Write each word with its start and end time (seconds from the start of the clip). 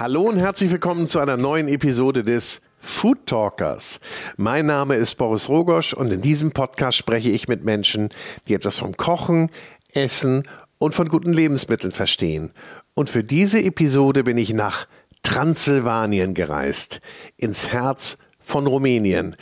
Hallo 0.00 0.22
und 0.22 0.38
herzlich 0.38 0.70
willkommen 0.70 1.06
zu 1.06 1.18
einer 1.18 1.36
neuen 1.36 1.68
Episode 1.68 2.24
des 2.24 2.62
Food 2.80 3.26
Talkers. 3.26 4.00
Mein 4.38 4.64
Name 4.64 4.96
ist 4.96 5.16
Boris 5.16 5.50
Rogosch 5.50 5.92
und 5.92 6.10
in 6.10 6.22
diesem 6.22 6.52
Podcast 6.52 6.96
spreche 6.96 7.28
ich 7.28 7.48
mit 7.48 7.64
Menschen, 7.64 8.08
die 8.48 8.54
etwas 8.54 8.78
vom 8.78 8.96
Kochen, 8.96 9.50
Essen 9.92 10.44
und 10.78 10.94
von 10.94 11.10
guten 11.10 11.34
Lebensmitteln 11.34 11.92
verstehen. 11.92 12.52
Und 12.94 13.10
für 13.10 13.22
diese 13.22 13.62
Episode 13.62 14.24
bin 14.24 14.38
ich 14.38 14.54
nach 14.54 14.86
Transsilvanien 15.22 16.32
gereist, 16.32 17.02
ins 17.36 17.68
Herz 17.68 18.16
von 18.38 18.66
Rumänien 18.66 19.36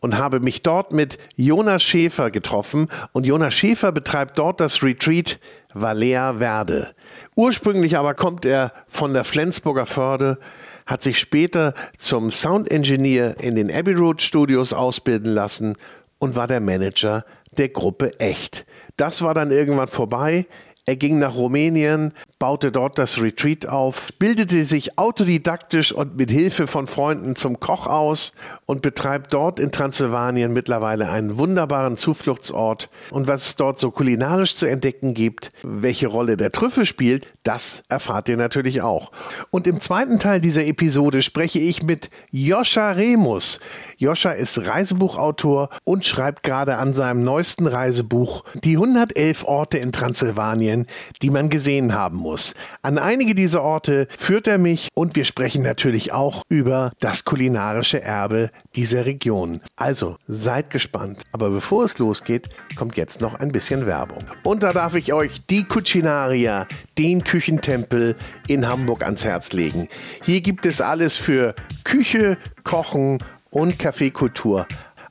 und 0.00 0.18
habe 0.18 0.40
mich 0.40 0.62
dort 0.62 0.92
mit 0.92 1.18
Jonas 1.36 1.82
Schäfer 1.82 2.30
getroffen. 2.30 2.88
Und 3.12 3.26
Jonas 3.26 3.54
Schäfer 3.54 3.92
betreibt 3.92 4.38
dort 4.38 4.60
das 4.60 4.82
Retreat 4.82 5.38
Valea 5.74 6.34
Verde. 6.38 6.94
Ursprünglich 7.36 7.96
aber 7.96 8.14
kommt 8.14 8.44
er 8.44 8.72
von 8.88 9.12
der 9.12 9.24
Flensburger 9.24 9.86
Förde, 9.86 10.38
hat 10.86 11.02
sich 11.02 11.18
später 11.18 11.74
zum 11.96 12.30
Sound 12.30 12.70
Engineer 12.70 13.36
in 13.40 13.54
den 13.54 13.70
Abbey 13.70 13.92
Road 13.92 14.20
Studios 14.20 14.72
ausbilden 14.72 15.32
lassen 15.32 15.76
und 16.18 16.34
war 16.34 16.48
der 16.48 16.60
Manager 16.60 17.24
der 17.56 17.68
Gruppe 17.68 18.18
Echt. 18.18 18.64
Das 18.96 19.22
war 19.22 19.34
dann 19.34 19.50
irgendwann 19.52 19.88
vorbei. 19.88 20.46
Er 20.86 20.96
ging 20.96 21.18
nach 21.18 21.34
Rumänien, 21.34 22.12
baute 22.40 22.72
dort 22.72 22.98
das 22.98 23.20
Retreat 23.20 23.68
auf, 23.68 24.08
bildete 24.18 24.64
sich 24.64 24.98
autodidaktisch 24.98 25.92
und 25.92 26.16
mit 26.16 26.30
Hilfe 26.30 26.66
von 26.66 26.86
Freunden 26.86 27.36
zum 27.36 27.60
Koch 27.60 27.86
aus 27.86 28.32
und 28.64 28.80
betreibt 28.80 29.34
dort 29.34 29.60
in 29.60 29.72
Transsilvanien 29.72 30.50
mittlerweile 30.50 31.10
einen 31.10 31.36
wunderbaren 31.36 31.98
Zufluchtsort. 31.98 32.88
Und 33.10 33.26
was 33.26 33.46
es 33.46 33.56
dort 33.56 33.78
so 33.78 33.90
kulinarisch 33.90 34.56
zu 34.56 34.64
entdecken 34.64 35.12
gibt, 35.12 35.52
welche 35.62 36.08
Rolle 36.08 36.38
der 36.38 36.50
Trüffel 36.50 36.86
spielt, 36.86 37.28
das 37.42 37.82
erfahrt 37.90 38.30
ihr 38.30 38.38
natürlich 38.38 38.80
auch. 38.80 39.12
Und 39.50 39.66
im 39.66 39.80
zweiten 39.80 40.18
Teil 40.18 40.40
dieser 40.40 40.64
Episode 40.64 41.20
spreche 41.20 41.58
ich 41.58 41.82
mit 41.82 42.08
Joscha 42.30 42.92
Remus. 42.92 43.60
Joscha 43.98 44.30
ist 44.30 44.66
Reisebuchautor 44.66 45.68
und 45.84 46.06
schreibt 46.06 46.42
gerade 46.42 46.78
an 46.78 46.94
seinem 46.94 47.22
neuesten 47.22 47.66
Reisebuch 47.66 48.44
die 48.64 48.76
111 48.76 49.44
Orte 49.44 49.76
in 49.76 49.92
Transsilvanien, 49.92 50.86
die 51.20 51.28
man 51.28 51.50
gesehen 51.50 51.92
haben 51.92 52.16
muss 52.16 52.29
muss. 52.30 52.54
An 52.82 52.96
einige 52.96 53.34
dieser 53.34 53.62
Orte 53.62 54.06
führt 54.16 54.46
er 54.46 54.58
mich 54.58 54.88
und 54.94 55.16
wir 55.16 55.24
sprechen 55.24 55.62
natürlich 55.62 56.12
auch 56.12 56.42
über 56.48 56.92
das 57.00 57.24
kulinarische 57.24 58.00
Erbe 58.00 58.50
dieser 58.76 59.04
Region. 59.04 59.60
Also 59.74 60.16
seid 60.28 60.70
gespannt. 60.70 61.22
Aber 61.32 61.50
bevor 61.50 61.82
es 61.82 61.98
losgeht, 61.98 62.48
kommt 62.76 62.96
jetzt 62.96 63.20
noch 63.20 63.34
ein 63.34 63.50
bisschen 63.50 63.84
Werbung. 63.86 64.24
Und 64.44 64.62
da 64.62 64.72
darf 64.72 64.94
ich 64.94 65.12
euch 65.12 65.44
die 65.46 65.64
Cucinaria, 65.64 66.68
den 66.98 67.24
Küchentempel 67.24 68.14
in 68.46 68.68
Hamburg 68.68 69.02
ans 69.02 69.24
Herz 69.24 69.52
legen. 69.52 69.88
Hier 70.22 70.40
gibt 70.40 70.66
es 70.66 70.80
alles 70.80 71.16
für 71.16 71.56
Küche, 71.82 72.38
Kochen 72.62 73.18
und 73.50 73.80
Kaffeekultur. 73.80 74.68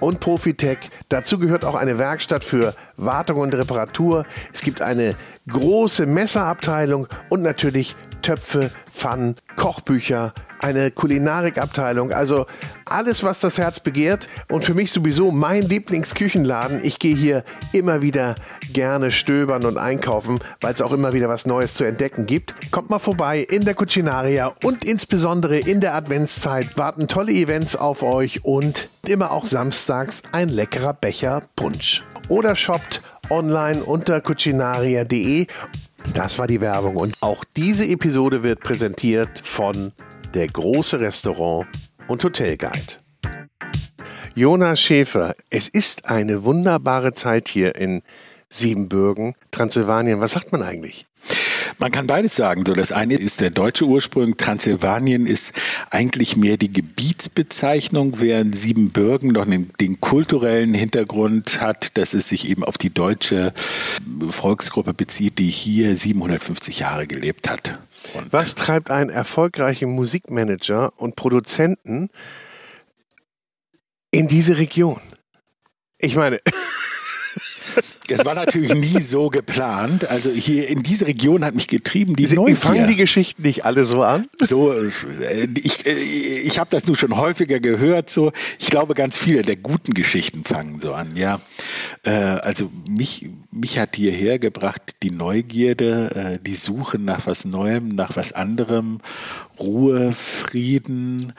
und 0.00 0.20
Profitech. 0.20 0.78
Dazu 1.08 1.38
gehört 1.38 1.64
auch 1.64 1.74
eine 1.74 1.98
Werkstatt 1.98 2.44
für 2.44 2.74
Wartung 2.96 3.38
und 3.38 3.54
Reparatur. 3.54 4.24
Es 4.52 4.62
gibt 4.62 4.82
eine 4.82 5.14
große 5.48 6.06
Messerabteilung 6.06 7.08
und 7.28 7.42
natürlich 7.42 7.96
Töpfe, 8.22 8.70
Pfannen, 8.92 9.36
Kochbücher, 9.56 10.34
eine 10.60 10.90
Kulinarikabteilung, 10.90 12.12
also 12.12 12.46
alles, 12.86 13.22
was 13.22 13.40
das 13.40 13.58
Herz 13.58 13.80
begehrt. 13.80 14.28
Und 14.50 14.64
für 14.64 14.74
mich 14.74 14.90
sowieso 14.92 15.30
mein 15.30 15.62
Lieblingsküchenladen. 15.62 16.80
Ich 16.82 16.98
gehe 16.98 17.16
hier 17.16 17.44
immer 17.72 18.02
wieder 18.02 18.36
gerne 18.72 19.10
stöbern 19.10 19.64
und 19.64 19.78
einkaufen, 19.78 20.38
weil 20.60 20.74
es 20.74 20.82
auch 20.82 20.92
immer 20.92 21.12
wieder 21.12 21.28
was 21.28 21.46
Neues 21.46 21.74
zu 21.74 21.84
entdecken 21.84 22.26
gibt. 22.26 22.70
Kommt 22.70 22.90
mal 22.90 22.98
vorbei 22.98 23.40
in 23.40 23.64
der 23.64 23.74
Cucinaria 23.74 24.52
und 24.64 24.84
insbesondere 24.84 25.58
in 25.58 25.80
der 25.80 25.94
Adventszeit 25.94 26.76
warten 26.76 27.08
tolle 27.08 27.32
Events 27.32 27.76
auf 27.76 28.02
euch 28.02 28.44
und 28.44 28.88
immer 29.06 29.32
auch 29.32 29.46
samstags 29.46 30.22
ein 30.32 30.48
leckerer 30.48 30.94
Becher 30.94 31.42
Punsch. 31.56 32.04
Oder 32.28 32.56
shoppt 32.56 33.02
online 33.30 33.82
unter 33.84 34.20
cucinaria.de 34.20 35.46
das 36.14 36.38
war 36.38 36.46
die 36.46 36.60
Werbung 36.60 36.96
und 36.96 37.14
auch 37.20 37.44
diese 37.56 37.84
Episode 37.84 38.42
wird 38.42 38.60
präsentiert 38.60 39.40
von 39.42 39.92
der 40.34 40.46
große 40.46 41.00
Restaurant 41.00 41.66
und 42.06 42.22
Hotelguide. 42.22 42.94
Jonas 44.34 44.80
Schäfer, 44.80 45.34
es 45.50 45.68
ist 45.68 46.06
eine 46.06 46.44
wunderbare 46.44 47.12
Zeit 47.12 47.48
hier 47.48 47.74
in 47.76 48.02
Siebenbürgen, 48.50 49.34
Transsilvanien. 49.50 50.20
Was 50.20 50.32
sagt 50.32 50.52
man 50.52 50.62
eigentlich? 50.62 51.06
Man 51.78 51.92
kann 51.92 52.06
beides 52.06 52.34
sagen. 52.34 52.64
So, 52.66 52.74
das 52.74 52.92
eine 52.92 53.14
ist 53.14 53.40
der 53.40 53.50
deutsche 53.50 53.84
Ursprung. 53.84 54.36
Transsilvanien 54.36 55.26
ist 55.26 55.52
eigentlich 55.90 56.36
mehr 56.36 56.56
die 56.56 56.72
Gebietsbezeichnung, 56.72 58.20
während 58.20 58.54
Siebenbürgen 58.54 59.30
noch 59.30 59.44
den, 59.44 59.70
den 59.80 60.00
kulturellen 60.00 60.74
Hintergrund 60.74 61.60
hat, 61.60 61.96
dass 61.96 62.14
es 62.14 62.28
sich 62.28 62.48
eben 62.48 62.64
auf 62.64 62.78
die 62.78 62.92
deutsche 62.92 63.52
Volksgruppe 64.28 64.94
bezieht, 64.94 65.38
die 65.38 65.50
hier 65.50 65.94
750 65.94 66.80
Jahre 66.80 67.06
gelebt 67.06 67.48
hat. 67.48 67.78
Und 68.14 68.32
Was 68.32 68.54
treibt 68.54 68.90
einen 68.90 69.10
erfolgreichen 69.10 69.90
Musikmanager 69.90 70.92
und 70.96 71.16
Produzenten 71.16 72.10
in 74.10 74.28
diese 74.28 74.58
Region? 74.58 75.00
Ich 75.98 76.16
meine, 76.16 76.40
Es 78.10 78.24
war 78.24 78.34
natürlich 78.34 78.74
nie 78.74 79.00
so 79.00 79.28
geplant. 79.28 80.08
Also 80.08 80.30
hier 80.30 80.68
in 80.68 80.82
diese 80.82 81.06
Region 81.06 81.44
hat 81.44 81.54
mich 81.54 81.68
getrieben 81.68 82.14
die 82.16 82.26
Sie 82.26 82.36
fangen 82.54 82.86
die 82.86 82.96
Geschichten 82.96 83.42
nicht 83.42 83.64
alle 83.64 83.84
so 83.84 84.02
an? 84.02 84.26
So, 84.38 84.72
äh, 84.72 85.48
ich, 85.54 85.86
äh, 85.86 85.92
ich 85.92 86.58
habe 86.58 86.70
das 86.70 86.86
nur 86.86 86.96
schon 86.96 87.16
häufiger 87.16 87.60
gehört. 87.60 88.10
So, 88.10 88.32
ich 88.58 88.66
glaube, 88.66 88.94
ganz 88.94 89.16
viele 89.16 89.42
der 89.42 89.56
guten 89.56 89.94
Geschichten 89.94 90.44
fangen 90.44 90.80
so 90.80 90.92
an. 90.92 91.16
Ja, 91.16 91.40
äh, 92.02 92.10
also 92.10 92.70
mich 92.88 93.28
mich 93.50 93.78
hat 93.78 93.96
hierher 93.96 94.38
gebracht 94.38 94.82
die 95.02 95.10
Neugierde, 95.10 96.38
die 96.44 96.54
Suche 96.54 96.98
nach 96.98 97.26
was 97.26 97.44
Neuem, 97.44 97.88
nach 97.88 98.16
was 98.16 98.32
anderem, 98.32 99.00
Ruhe, 99.58 100.12
Frieden 100.12 101.32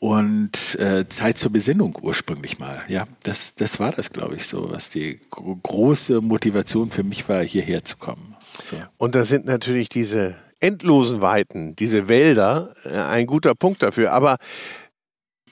und 0.00 0.78
äh, 0.80 1.06
Zeit 1.08 1.38
zur 1.38 1.52
Besinnung 1.52 1.96
ursprünglich 2.00 2.58
mal. 2.58 2.82
Ja, 2.88 3.04
das, 3.22 3.54
das 3.54 3.78
war 3.78 3.92
das, 3.92 4.10
glaube 4.10 4.34
ich, 4.34 4.46
so, 4.46 4.72
was 4.72 4.90
die 4.90 5.20
große 5.30 6.22
Motivation 6.22 6.90
für 6.90 7.04
mich 7.04 7.28
war, 7.28 7.44
hierher 7.44 7.84
zu 7.84 7.98
kommen. 7.98 8.34
So. 8.62 8.76
Und 8.96 9.14
da 9.14 9.24
sind 9.24 9.44
natürlich 9.44 9.90
diese 9.90 10.36
endlosen 10.58 11.20
Weiten, 11.20 11.76
diese 11.76 12.08
Wälder, 12.08 12.74
äh, 12.84 12.96
ein 12.96 13.26
guter 13.26 13.54
Punkt 13.54 13.82
dafür. 13.82 14.12
Aber 14.12 14.38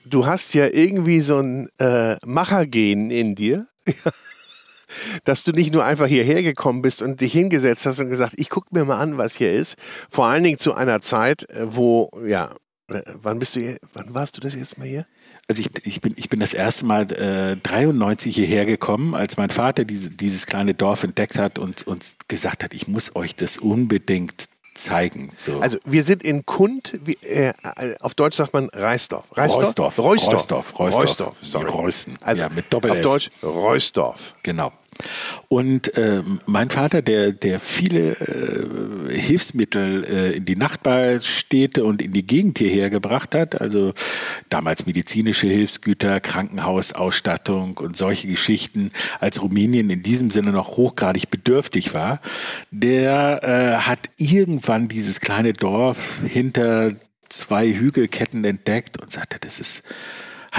du 0.03 0.25
hast 0.25 0.55
ja 0.55 0.67
irgendwie 0.67 1.21
so 1.21 1.37
ein 1.37 1.69
äh, 1.77 2.17
Machergen 2.25 3.11
in 3.11 3.35
dir. 3.35 3.67
dass 5.23 5.43
du 5.43 5.51
nicht 5.51 5.71
nur 5.71 5.85
einfach 5.85 6.07
hierher 6.07 6.41
gekommen 6.41 6.81
bist 6.81 7.03
und 7.03 7.21
dich 7.21 7.31
hingesetzt 7.31 7.85
hast 7.85 7.99
und 7.99 8.09
gesagt, 8.09 8.33
ich 8.37 8.49
gucke 8.49 8.69
mir 8.71 8.85
mal 8.85 8.97
an, 8.97 9.19
was 9.19 9.35
hier 9.35 9.53
ist. 9.53 9.75
Vor 10.09 10.25
allen 10.25 10.43
Dingen 10.43 10.57
zu 10.57 10.73
einer 10.73 10.99
Zeit, 11.01 11.47
äh, 11.51 11.75
wo 11.75 12.09
ja 12.25 12.55
wann 13.21 13.39
bist 13.39 13.55
du 13.55 13.61
hier, 13.61 13.77
wann 13.93 14.13
warst 14.13 14.37
du 14.37 14.41
das 14.41 14.55
jetzt 14.55 14.77
mal 14.77 14.87
hier? 14.87 15.05
Also 15.47 15.61
ich, 15.61 15.69
ich, 15.85 16.01
bin, 16.01 16.13
ich 16.15 16.29
bin 16.29 16.39
das 16.39 16.53
erste 16.53 16.85
Mal 16.85 17.11
äh, 17.11 17.55
93 17.57 18.35
hierher 18.35 18.65
gekommen, 18.65 19.15
als 19.15 19.37
mein 19.37 19.49
Vater 19.49 19.85
diese, 19.85 20.11
dieses 20.11 20.45
kleine 20.45 20.73
Dorf 20.73 21.03
entdeckt 21.03 21.37
hat 21.37 21.59
und 21.59 21.87
uns 21.87 22.17
gesagt 22.27 22.63
hat, 22.63 22.73
ich 22.73 22.87
muss 22.87 23.15
euch 23.15 23.35
das 23.35 23.57
unbedingt 23.57 24.45
zeigen. 24.79 25.31
So. 25.35 25.59
Also 25.59 25.77
wir 25.83 26.03
sind 26.03 26.23
in 26.23 26.45
Kund, 26.45 26.99
wie, 27.03 27.17
äh, 27.21 27.53
auf 27.99 28.15
Deutsch 28.15 28.37
sagt 28.37 28.53
man 28.53 28.69
Reisdorf. 28.69 29.25
Reisdorf? 29.35 29.99
Reusdorf. 29.99 29.99
Reusdorf. 29.99 30.79
Reusdorf. 30.79 31.03
Reusdorf. 31.03 31.37
Sorry. 31.41 31.69
Reusten. 31.69 32.17
Also 32.21 32.43
ja, 32.43 32.49
mit 32.49 32.71
Doppel 32.71 32.91
-S. 32.91 32.97
Auf 32.97 33.01
Deutsch 33.01 33.31
Reusdorf. 33.43 34.35
Genau. 34.43 34.71
Und 35.47 35.97
äh, 35.97 36.21
mein 36.45 36.69
Vater, 36.69 37.01
der, 37.01 37.31
der 37.31 37.59
viele 37.59 38.11
äh, 38.11 39.17
Hilfsmittel 39.17 40.03
äh, 40.03 40.31
in 40.37 40.45
die 40.45 40.55
Nachbarstädte 40.55 41.83
und 41.83 42.01
in 42.01 42.11
die 42.11 42.25
Gegend 42.25 42.57
hierher 42.57 42.89
gebracht 42.89 43.33
hat, 43.33 43.59
also 43.59 43.93
damals 44.49 44.85
medizinische 44.85 45.47
Hilfsgüter, 45.47 46.19
Krankenhausausstattung 46.19 47.77
und 47.77 47.97
solche 47.97 48.27
Geschichten, 48.27 48.91
als 49.19 49.41
Rumänien 49.41 49.89
in 49.89 50.03
diesem 50.03 50.31
Sinne 50.31 50.51
noch 50.51 50.77
hochgradig 50.77 51.29
bedürftig 51.29 51.93
war, 51.93 52.19
der 52.71 53.39
äh, 53.43 53.87
hat 53.87 54.09
irgendwann 54.17 54.87
dieses 54.87 55.21
kleine 55.21 55.53
Dorf 55.53 56.19
hinter 56.27 56.93
zwei 57.29 57.67
Hügelketten 57.67 58.43
entdeckt 58.43 59.01
und 59.01 59.11
sagte, 59.11 59.37
das 59.39 59.59
ist 59.59 59.83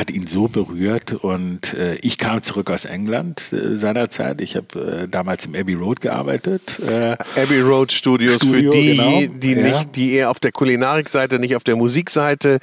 hat 0.00 0.10
ihn 0.10 0.26
so 0.26 0.48
berührt 0.48 1.12
und 1.12 1.74
äh, 1.74 1.96
ich 1.96 2.16
kam 2.16 2.42
zurück 2.42 2.70
aus 2.70 2.86
England 2.86 3.52
äh, 3.52 3.76
seinerzeit. 3.76 4.40
Ich 4.40 4.56
habe 4.56 5.02
äh, 5.02 5.08
damals 5.08 5.44
im 5.44 5.54
Abbey 5.54 5.74
Road 5.74 6.00
gearbeitet. 6.00 6.80
Äh, 6.80 7.16
Abbey 7.40 7.60
Road 7.60 7.92
Studios 7.92 8.36
Studio, 8.36 8.72
für 8.72 8.78
die, 8.78 8.96
genau. 8.96 9.38
die 9.38 9.52
ja. 9.52 9.62
nicht, 9.62 9.96
die 9.96 10.12
eher 10.14 10.30
auf 10.30 10.40
der 10.40 10.52
Kulinarikseite, 10.52 11.38
nicht 11.38 11.54
auf 11.54 11.64
der 11.64 11.76
Musikseite 11.76 12.60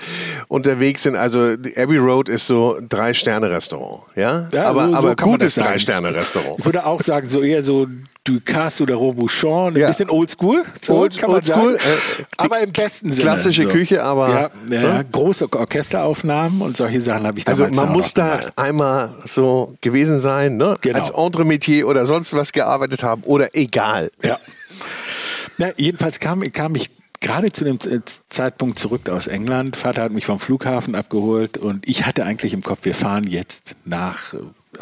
unterwegs 0.47 1.03
sind. 1.03 1.15
Also 1.15 1.55
Abbey 1.75 1.97
Road 1.97 2.27
ist 2.27 2.47
so 2.47 2.79
drei 2.89 3.13
Sterne 3.13 3.51
Restaurant, 3.51 4.01
ja, 4.15 4.49
ja 4.51 4.63
aber, 4.63 4.87
so, 4.87 4.91
so 4.91 4.97
aber 4.97 5.15
gutes 5.15 5.55
drei 5.55 5.77
Sterne 5.77 6.13
Restaurant. 6.13 6.57
Ich 6.57 6.65
würde 6.65 6.85
auch 6.85 7.01
sagen 7.01 7.27
so 7.27 7.41
eher 7.41 7.61
so 7.61 7.87
Ducasse 8.27 8.83
oder 8.83 8.95
Robuchon, 8.95 9.73
ein 9.73 9.79
ja. 9.79 9.87
bisschen 9.87 10.09
oldschool. 10.09 10.63
So 10.81 10.95
Old, 10.95 11.17
kann 11.17 11.29
man 11.29 11.35
oldschool, 11.37 11.75
äh, 11.75 12.23
aber 12.37 12.59
im 12.59 12.71
besten 12.71 13.11
Sinne. 13.11 13.23
Klassische 13.23 13.63
so. 13.63 13.69
Küche, 13.69 14.03
aber. 14.03 14.29
Ja, 14.29 14.49
ja, 14.69 14.81
ja, 14.81 15.03
große 15.03 15.51
Orchesteraufnahmen 15.51 16.61
und 16.61 16.77
solche 16.77 17.01
Sachen 17.01 17.25
habe 17.25 17.39
ich 17.39 17.47
also 17.47 17.63
damals 17.63 17.77
Also 17.77 17.87
man 17.87 17.97
muss 17.97 18.13
da 18.13 18.37
gemacht. 18.37 18.53
einmal 18.57 19.13
so 19.27 19.75
gewesen 19.81 20.19
sein, 20.21 20.57
ne? 20.57 20.77
Genau. 20.81 20.99
als 20.99 21.09
Entremetier 21.11 21.87
oder 21.87 22.05
sonst 22.05 22.33
was 22.33 22.51
gearbeitet 22.51 23.03
haben 23.03 23.23
oder 23.23 23.55
egal. 23.55 24.11
Ja. 24.23 24.37
Na, 25.57 25.69
jedenfalls 25.77 26.19
kam, 26.19 26.41
kam 26.51 26.75
ich 26.75 26.91
gerade 27.21 27.51
zu 27.51 27.63
dem 27.63 27.79
Zeitpunkt 28.29 28.79
zurück 28.79 29.09
aus 29.09 29.27
England. 29.27 29.75
Vater 29.75 30.03
hat 30.03 30.11
mich 30.11 30.25
vom 30.25 30.39
Flughafen 30.39 30.95
abgeholt 30.95 31.57
und 31.57 31.87
ich 31.87 32.05
hatte 32.05 32.25
eigentlich 32.25 32.53
im 32.53 32.61
Kopf, 32.61 32.79
wir 32.83 32.95
fahren 32.95 33.25
jetzt 33.25 33.75
nach 33.85 34.33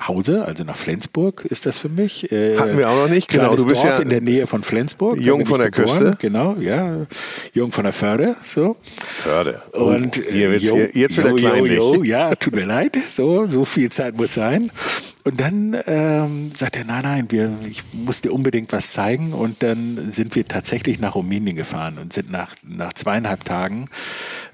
Hause, 0.08 0.46
also 0.46 0.64
nach 0.64 0.76
Flensburg 0.76 1.46
ist 1.46 1.66
das 1.66 1.78
für 1.78 1.90
mich. 1.90 2.32
Äh, 2.32 2.58
Hatten 2.58 2.78
wir 2.78 2.90
auch 2.90 3.04
noch 3.04 3.10
nicht, 3.10 3.30
genau. 3.30 3.56
Du 3.56 3.66
bist 3.66 3.84
Dorf 3.84 3.98
ja 3.98 4.02
in 4.02 4.10
der 4.10 4.22
Nähe 4.22 4.46
von 4.48 4.64
Flensburg. 4.64 5.20
Jung 5.22 5.46
von 5.46 5.60
der 5.60 5.72
geboren. 5.72 6.00
Küste. 6.00 6.18
Genau, 6.20 6.56
ja. 6.60 7.06
Jung 7.54 7.72
von 7.72 7.84
der 7.84 7.94
Förde, 7.94 8.36
so. 8.44 8.76
Förde. 9.24 9.62
Oh, 9.74 9.86
und 9.86 10.16
hier 10.16 10.52
wird's, 10.52 10.66
jo, 10.66 10.78
jetzt 10.94 11.18
wieder 11.18 11.32
jo, 11.36 11.66
jo, 11.66 11.94
jo, 11.96 12.04
ja, 12.04 12.36
tut 12.36 12.56
mir 12.56 12.66
leid. 12.66 12.98
So, 13.10 13.48
so 13.48 13.64
viel 13.64 13.90
Zeit 13.90 14.18
muss 14.18 14.34
sein. 14.34 14.72
Und 15.26 15.40
dann 15.40 15.76
ähm, 15.88 16.52
sagt 16.54 16.76
er, 16.76 16.86
nein, 16.86 17.02
nein, 17.02 17.26
wir, 17.32 17.52
ich 17.68 17.82
muss 17.94 18.22
dir 18.22 18.32
unbedingt 18.32 18.72
was 18.72 18.92
zeigen. 18.92 19.34
Und 19.34 19.64
dann 19.64 20.08
sind 20.08 20.36
wir 20.36 20.48
tatsächlich 20.48 21.00
nach 21.00 21.16
Rumänien 21.16 21.56
gefahren 21.56 21.98
und 21.98 22.14
sind 22.14 22.30
nach, 22.30 22.54
nach 22.64 22.94
zweieinhalb 22.94 23.44
Tagen 23.44 23.90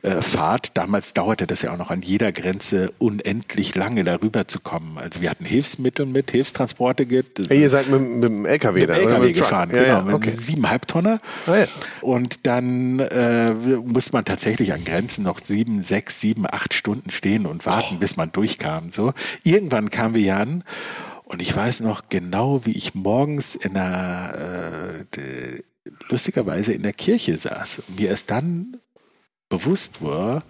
äh, 0.04 0.22
Fahrt, 0.22 0.78
damals 0.78 1.14
dauerte 1.14 1.46
das 1.46 1.62
ja 1.62 1.74
auch 1.74 1.78
noch 1.78 1.92
an 1.92 2.02
jeder 2.02 2.32
Grenze 2.32 2.92
unendlich 2.98 3.76
lange 3.76 4.04
darüber 4.04 4.48
zu 4.48 4.60
kommen. 4.60 4.98
Also 4.98 5.22
wir 5.22 5.30
hatten 5.30 5.46
Hilfsmittel 5.46 6.08
mit, 6.08 6.32
Hilfstransporte 6.32 7.06
gibt. 7.06 7.38
Ja, 7.38 7.56
ihr 7.56 7.70
seid 7.70 7.90
mit, 7.90 8.02
mit 8.02 8.24
dem 8.24 8.46
LKW 8.46 8.80
mit 8.80 8.90
da, 8.90 8.94
LKW 8.96 9.18
oder 9.18 9.32
gefahren, 9.32 9.70
ja, 9.72 9.84
genau, 9.84 10.10
ja, 10.10 10.16
okay. 10.16 10.30
mit 10.32 10.42
siebeneinhalb 10.42 10.88
Tonner. 10.88 11.20
Ah, 11.46 11.58
ja. 11.58 11.66
Und 12.02 12.48
dann 12.48 13.00
äh, 13.00 13.52
muss 13.52 14.12
man 14.12 14.26
tatsächlich 14.26 14.74
an 14.74 14.84
Grenzen 14.84 15.24
noch 15.24 15.40
sieben, 15.40 15.84
sechs, 15.84 16.20
sieben, 16.20 16.46
acht 16.50 16.74
Stunden 16.74 17.12
stehen 17.12 17.46
und 17.46 17.66
warten, 17.68 17.96
oh. 17.98 18.00
bis 18.00 18.18
man 18.18 18.32
durchkam. 18.32 18.92
So 18.92 19.14
irgendwann 19.44 19.92
kamen 19.92 20.16
wir 20.16 20.22
ja 20.22 20.38
an 20.38 20.61
und 21.26 21.42
ich 21.42 21.56
weiß 21.56 21.82
noch 21.82 22.10
genau, 22.10 22.66
wie 22.66 22.72
ich 22.72 22.96
morgens 22.96 23.56
in 23.56 23.74
der, 23.74 25.06
äh, 25.18 25.62
lustigerweise 26.10 26.74
in 26.74 26.84
der 26.84 26.94
Kirche 26.94 27.38
saß. 27.38 27.84
Mir 27.98 28.10
erst 28.10 28.32
dann 28.32 28.78
bewusst 29.50 30.02
war, 30.04 30.44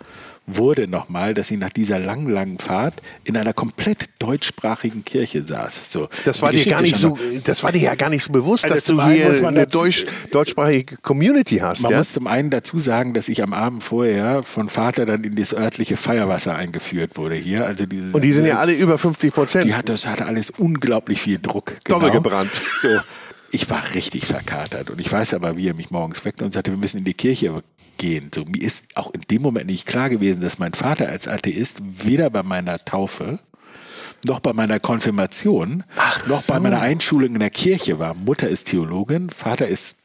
wurde 0.57 0.87
nochmal, 0.87 1.33
dass 1.33 1.51
ich 1.51 1.57
nach 1.57 1.69
dieser 1.69 1.99
langen, 1.99 2.29
langen 2.29 2.59
Fahrt 2.59 2.95
in 3.23 3.37
einer 3.37 3.53
komplett 3.53 4.09
deutschsprachigen 4.19 5.03
Kirche 5.05 5.45
saß. 5.45 5.91
So, 5.91 6.07
das 6.25 6.41
war 6.41 6.51
dir 6.51 6.65
gar 6.65 6.81
nicht 6.81 6.95
so, 6.95 7.17
das 7.43 7.63
war 7.63 7.71
dir 7.71 7.81
ja 7.81 7.95
gar 7.95 8.09
nicht 8.09 8.23
so 8.23 8.31
bewusst, 8.31 8.65
also 8.65 8.75
dass 8.75 8.83
du 8.85 9.01
hier 9.09 9.47
eine 9.47 9.67
deutsch, 9.67 10.05
deutschsprachige 10.31 10.97
Community 10.97 11.57
hast. 11.57 11.81
Man 11.81 11.91
ja? 11.91 11.97
muss 11.97 12.11
zum 12.11 12.27
einen 12.27 12.49
dazu 12.49 12.79
sagen, 12.79 13.13
dass 13.13 13.29
ich 13.29 13.43
am 13.43 13.53
Abend 13.53 13.83
vorher 13.83 14.43
von 14.43 14.69
Vater 14.69 15.05
dann 15.05 15.23
in 15.23 15.35
das 15.35 15.53
örtliche 15.53 15.97
Feierwasser 15.97 16.55
eingeführt 16.55 17.17
wurde 17.17 17.35
hier. 17.35 17.65
Also 17.65 17.85
diese, 17.85 18.11
Und 18.11 18.21
die 18.23 18.33
sind 18.33 18.45
ja 18.45 18.59
alle 18.59 18.73
über 18.73 18.97
50 18.97 19.33
Prozent. 19.33 19.65
Die 19.65 19.75
hat, 19.75 19.89
das 19.89 20.05
hatte 20.05 20.25
alles 20.25 20.49
unglaublich 20.49 21.21
viel 21.21 21.39
Druck. 21.39 21.73
Doppel 21.85 22.09
genau. 22.09 22.21
gebrannt. 22.21 22.61
So. 22.77 22.87
Ich 23.51 23.69
war 23.69 23.93
richtig 23.93 24.25
verkatert 24.25 24.89
und 24.89 24.99
ich 24.99 25.11
weiß 25.11 25.33
aber, 25.33 25.57
wie 25.57 25.67
er 25.67 25.73
mich 25.73 25.91
morgens 25.91 26.23
weckte 26.23 26.45
und 26.45 26.53
sagte, 26.53 26.71
wir 26.71 26.77
müssen 26.77 26.99
in 26.99 27.03
die 27.03 27.13
Kirche 27.13 27.63
gehen. 27.97 28.31
So, 28.33 28.45
mir 28.45 28.61
ist 28.61 28.85
auch 28.95 29.11
in 29.13 29.21
dem 29.29 29.41
Moment 29.41 29.67
nicht 29.67 29.85
klar 29.85 30.09
gewesen, 30.09 30.41
dass 30.41 30.57
mein 30.57 30.73
Vater 30.73 31.09
als 31.09 31.27
Atheist 31.27 31.81
weder 31.83 32.29
bei 32.29 32.43
meiner 32.43 32.83
Taufe 32.83 33.39
noch 34.25 34.39
bei 34.39 34.53
meiner 34.53 34.79
Konfirmation, 34.79 35.83
Ach, 35.97 36.27
noch 36.27 36.43
so. 36.43 36.53
bei 36.53 36.59
meiner 36.59 36.79
Einschulung 36.79 37.33
in 37.33 37.39
der 37.39 37.49
Kirche 37.49 37.99
war. 37.99 38.13
Mutter 38.13 38.47
ist 38.47 38.67
Theologin, 38.67 39.29
Vater 39.29 39.67
ist 39.67 39.97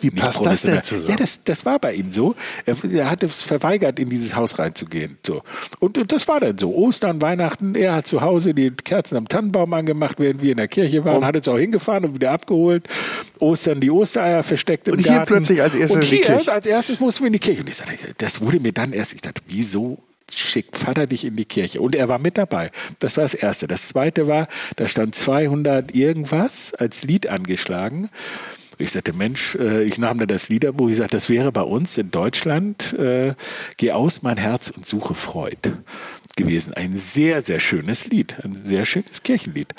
wie 0.00 0.10
passt 0.10 0.44
das 0.44 0.62
denn 0.62 0.82
zusammen? 0.82 1.10
Ja, 1.10 1.16
das, 1.16 1.44
das 1.44 1.64
war 1.64 1.78
bei 1.78 1.94
ihm 1.94 2.10
so. 2.10 2.34
Er, 2.64 2.76
er 2.92 3.10
hat 3.10 3.22
es 3.22 3.42
verweigert, 3.42 3.98
in 3.98 4.08
dieses 4.08 4.34
Haus 4.34 4.58
reinzugehen. 4.58 5.18
So. 5.24 5.42
Und, 5.78 5.98
und, 5.98 6.12
das 6.12 6.26
war 6.28 6.40
dann 6.40 6.58
so. 6.58 6.74
Ostern, 6.74 7.20
Weihnachten, 7.22 7.74
er 7.74 7.96
hat 7.96 8.06
zu 8.06 8.20
Hause 8.20 8.54
die 8.54 8.70
Kerzen 8.70 9.16
am 9.16 9.28
Tannenbaum 9.28 9.72
angemacht, 9.72 10.16
während 10.18 10.42
wir 10.42 10.50
in 10.50 10.56
der 10.56 10.68
Kirche 10.68 11.04
waren, 11.04 11.18
und 11.18 11.24
hat 11.24 11.36
es 11.36 11.48
auch 11.48 11.58
hingefahren 11.58 12.04
und 12.04 12.14
wieder 12.14 12.32
abgeholt. 12.32 12.88
Ostern 13.40 13.80
die 13.80 13.90
Ostereier 13.90 14.42
versteckt 14.42 14.88
im 14.88 14.94
und 14.94 15.02
Garten. 15.04 15.34
Und 15.34 15.46
hier 15.46 15.56
plötzlich 15.56 15.62
als 15.62 15.74
erstes 15.74 15.96
und 15.96 16.04
hier, 16.04 16.52
als 16.52 16.66
erstes 16.66 17.00
mussten 17.00 17.22
wir 17.22 17.26
in 17.28 17.32
die 17.34 17.38
Kirche. 17.38 17.60
Und 17.60 17.68
ich 17.68 17.76
sagte, 17.76 17.96
das 18.18 18.40
wurde 18.40 18.60
mir 18.60 18.72
dann 18.72 18.92
erst, 18.92 19.14
ich 19.14 19.20
dachte, 19.20 19.42
wieso 19.46 19.98
schickt 20.34 20.76
Vater 20.76 21.06
dich 21.06 21.24
in 21.24 21.36
die 21.36 21.44
Kirche. 21.44 21.80
Und 21.80 21.94
er 21.94 22.08
war 22.08 22.18
mit 22.18 22.36
dabei. 22.36 22.70
Das 22.98 23.16
war 23.16 23.24
das 23.24 23.34
Erste. 23.34 23.68
Das 23.68 23.88
Zweite 23.88 24.26
war, 24.26 24.48
da 24.74 24.88
stand 24.88 25.14
200 25.14 25.94
irgendwas 25.94 26.74
als 26.74 27.04
Lied 27.04 27.28
angeschlagen. 27.28 28.10
Ich 28.78 28.92
sagte, 28.92 29.12
Mensch, 29.12 29.54
äh, 29.54 29.84
ich 29.84 29.98
nahm 29.98 30.18
da 30.18 30.26
das 30.26 30.48
Liederbuch, 30.48 30.88
ich 30.88 30.96
sagte, 30.96 31.16
das 31.16 31.28
wäre 31.28 31.50
bei 31.52 31.62
uns 31.62 31.96
in 31.96 32.10
Deutschland, 32.10 32.92
äh, 32.94 33.34
geh 33.76 33.92
aus 33.92 34.22
mein 34.22 34.36
Herz 34.36 34.70
und 34.70 34.84
suche 34.84 35.14
Freud 35.14 35.72
gewesen. 36.36 36.74
Ein 36.74 36.94
sehr, 36.94 37.40
sehr 37.40 37.58
schönes 37.58 38.06
Lied, 38.06 38.36
ein 38.44 38.54
sehr 38.54 38.84
schönes 38.84 39.22
Kirchenlied. 39.22 39.74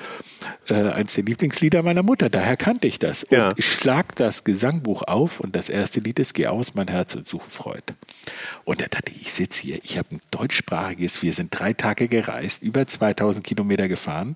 Äh, 0.68 0.90
eins 0.90 1.14
der 1.14 1.24
Lieblingslieder 1.24 1.84
meiner 1.84 2.04
Mutter, 2.04 2.30
daher 2.30 2.58
kannte 2.58 2.88
ich 2.88 2.98
das. 2.98 3.24
Und 3.50 3.60
ich 3.60 3.72
schlag 3.72 4.16
das 4.16 4.44
Gesangbuch 4.44 5.04
auf 5.04 5.40
und 5.40 5.56
das 5.56 5.70
erste 5.70 6.00
Lied 6.00 6.18
ist 6.20 6.34
Geh 6.34 6.48
aus 6.48 6.74
mein 6.74 6.88
Herz 6.88 7.14
und 7.16 7.28
suche 7.28 7.50
Freud. 7.50 7.84
Und 8.66 8.82
da 8.82 8.86
dachte 8.88 9.12
ich, 9.12 9.22
ich 9.22 9.34
sitze 9.34 9.62
hier, 9.62 9.80
ich 9.84 9.98
habe 9.98 10.16
ein 10.16 10.20
deutschsprachiges, 10.32 11.22
wir 11.22 11.34
sind 11.34 11.50
drei 11.52 11.74
Tage 11.74 12.08
gereist, 12.08 12.64
über 12.64 12.88
2000 12.88 13.46
Kilometer 13.46 13.88
gefahren 13.88 14.36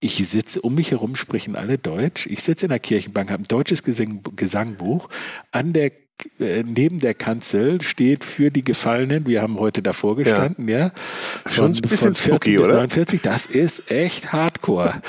ich 0.00 0.26
sitze, 0.26 0.62
um 0.62 0.74
mich 0.74 0.90
herum 0.90 1.14
sprechen 1.14 1.56
alle 1.56 1.78
Deutsch. 1.78 2.26
Ich 2.26 2.42
sitze 2.42 2.66
in 2.66 2.70
der 2.70 2.78
Kirchenbank, 2.78 3.30
habe 3.30 3.42
ein 3.42 3.48
deutsches 3.48 3.82
Gesang, 3.82 4.22
Gesangbuch. 4.34 5.08
An 5.52 5.74
der 5.74 5.92
äh, 6.38 6.62
neben 6.62 7.00
der 7.00 7.14
Kanzel 7.14 7.80
steht 7.82 8.24
für 8.24 8.50
die 8.50 8.62
Gefallenen, 8.62 9.26
wir 9.26 9.42
haben 9.42 9.58
heute 9.58 9.82
davor 9.82 10.16
gestanden, 10.16 10.68
ja. 10.68 10.78
ja 10.78 10.92
Schon 11.50 11.72
ein 11.72 11.80
bisschen 11.80 12.14
von 12.14 12.14
14 12.14 12.14
spooky, 12.14 12.56
bis 12.58 12.68
oder? 12.68 12.76
49, 12.78 13.22
das 13.22 13.46
ist 13.46 13.90
echt 13.90 14.32
hardcore. 14.32 15.00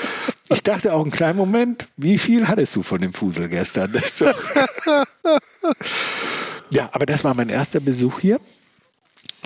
ich 0.50 0.62
dachte 0.62 0.94
auch 0.94 1.02
einen 1.02 1.10
kleinen 1.10 1.36
Moment, 1.36 1.86
wie 1.96 2.18
viel 2.18 2.48
hattest 2.48 2.76
du 2.76 2.82
von 2.82 3.00
dem 3.00 3.12
Fusel 3.12 3.48
gestern? 3.48 3.92
ja, 6.70 6.88
aber 6.92 7.06
das 7.06 7.24
war 7.24 7.34
mein 7.34 7.48
erster 7.48 7.80
Besuch 7.80 8.20
hier. 8.20 8.40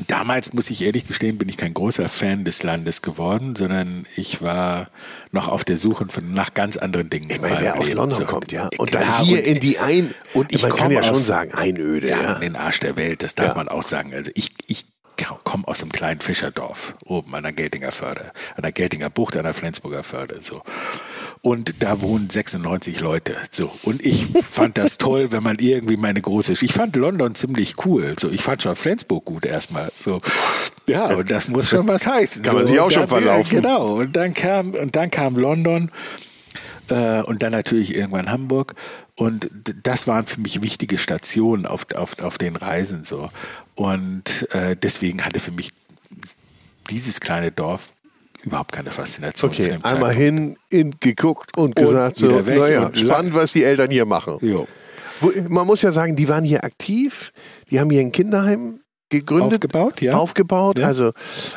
Damals, 0.08 0.52
muss 0.52 0.68
ich 0.68 0.82
ehrlich 0.82 1.06
gestehen, 1.06 1.38
bin 1.38 1.48
ich 1.48 1.56
kein 1.56 1.72
großer 1.72 2.10
Fan 2.10 2.44
des 2.44 2.62
Landes 2.62 3.00
geworden, 3.00 3.56
sondern 3.56 4.04
ich 4.14 4.42
war 4.42 4.88
noch 5.32 5.48
auf 5.48 5.64
der 5.64 5.78
Suche 5.78 6.06
von, 6.10 6.34
nach 6.34 6.52
ganz 6.52 6.76
anderen 6.76 7.08
Dingen. 7.08 7.30
Ich 7.30 7.40
meine, 7.40 7.60
wer 7.60 7.78
aus 7.78 7.94
London 7.94 8.20
so. 8.20 8.26
kommt, 8.26 8.52
ja. 8.52 8.68
Und 8.76 8.90
Klar, 8.90 9.04
dann 9.04 9.24
hier 9.24 9.38
und, 9.38 9.44
in 9.44 9.60
die 9.60 9.78
Ein... 9.78 10.14
Und 10.34 10.52
ich 10.52 10.62
man 10.62 10.76
kann 10.76 10.90
ja 10.90 11.02
schon 11.02 11.16
sagen, 11.16 11.54
Einöde. 11.54 12.10
Ja, 12.10 12.22
ja. 12.22 12.32
in 12.34 12.42
den 12.42 12.56
Arsch 12.56 12.80
der 12.80 12.96
Welt, 12.96 13.22
das 13.22 13.34
darf 13.34 13.48
ja. 13.48 13.54
man 13.54 13.68
auch 13.68 13.82
sagen. 13.82 14.12
Also 14.12 14.30
ich, 14.34 14.50
ich 14.66 14.84
komme 15.44 15.66
aus 15.66 15.80
einem 15.80 15.92
kleinen 15.92 16.20
Fischerdorf 16.20 16.94
oben 17.04 17.34
an 17.34 17.44
der 17.44 17.52
Geltinger 17.52 17.90
Förde, 17.90 18.32
an 18.54 18.62
der 18.62 18.72
Geltinger 18.72 19.08
Bucht, 19.08 19.36
an 19.36 19.44
der 19.44 19.54
Flensburger 19.54 20.02
Förde. 20.02 20.38
So 20.40 20.62
und 21.42 21.82
da 21.82 22.00
wohnen 22.00 22.30
96 22.30 23.00
Leute. 23.00 23.36
So. 23.50 23.70
Und 23.82 24.04
ich 24.04 24.26
fand 24.26 24.78
das 24.78 24.98
toll, 24.98 25.32
wenn 25.32 25.42
man 25.42 25.58
irgendwie 25.58 25.96
meine 25.96 26.20
große. 26.20 26.52
Ich 26.60 26.72
fand 26.72 26.96
London 26.96 27.34
ziemlich 27.34 27.84
cool. 27.84 28.14
So. 28.18 28.30
Ich 28.30 28.42
fand 28.42 28.62
schon 28.62 28.76
Flensburg 28.76 29.24
gut 29.24 29.46
erstmal. 29.46 29.90
So. 29.94 30.18
Ja, 30.86 31.06
und 31.14 31.30
das 31.30 31.48
muss 31.48 31.68
schon 31.68 31.86
was 31.88 32.06
heißen. 32.06 32.42
Kann 32.42 32.56
man 32.56 32.66
sich 32.66 32.80
auch 32.80 32.90
schon 32.90 33.08
verlaufen. 33.08 33.62
Genau. 33.62 33.96
Und 33.96 34.16
dann 34.16 34.34
kam, 34.34 34.72
und 34.72 34.96
dann 34.96 35.10
kam 35.10 35.36
London 35.36 35.90
äh, 36.88 37.22
und 37.22 37.42
dann 37.42 37.52
natürlich 37.52 37.94
irgendwann 37.94 38.30
Hamburg. 38.30 38.74
Und 39.14 39.50
das 39.82 40.06
waren 40.06 40.26
für 40.26 40.40
mich 40.40 40.62
wichtige 40.62 40.98
Stationen 40.98 41.66
auf, 41.66 41.86
auf, 41.94 42.18
auf 42.18 42.38
den 42.38 42.56
Reisen. 42.56 43.04
So. 43.04 43.30
Und 43.74 44.48
äh, 44.52 44.76
deswegen 44.76 45.24
hatte 45.24 45.40
für 45.40 45.52
mich 45.52 45.70
dieses 46.90 47.20
kleine 47.20 47.50
Dorf 47.50 47.92
überhaupt 48.46 48.72
keine 48.72 48.90
Faszination. 48.90 49.50
Okay, 49.50 49.78
einmal 49.82 50.14
hin, 50.14 50.56
in, 50.70 50.94
geguckt 51.00 51.56
und, 51.56 51.64
und 51.64 51.76
gesagt, 51.76 52.16
so, 52.16 52.28
naja, 52.28 52.90
spannend, 52.94 53.34
was 53.34 53.52
die 53.52 53.64
Eltern 53.64 53.90
hier 53.90 54.06
machen. 54.06 54.38
Jo. 54.40 54.66
Man 55.48 55.66
muss 55.66 55.82
ja 55.82 55.92
sagen, 55.92 56.14
die 56.14 56.28
waren 56.28 56.44
hier 56.44 56.64
aktiv, 56.64 57.32
die 57.70 57.80
haben 57.80 57.90
hier 57.90 58.00
ein 58.00 58.12
Kinderheim 58.12 58.80
gegründet, 59.08 59.64
aufgebaut, 59.64 60.00
ja. 60.00 60.14
aufgebaut 60.16 60.78
ja. 60.78 60.86
also 60.86 61.12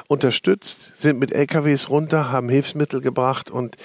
unterstützt, 0.08 0.94
sind 0.96 1.20
mit 1.20 1.34
LKWs 1.34 1.90
runter, 1.90 2.32
haben 2.32 2.50
Hilfsmittel 2.50 3.02
gebracht 3.02 3.52
und 3.52 3.76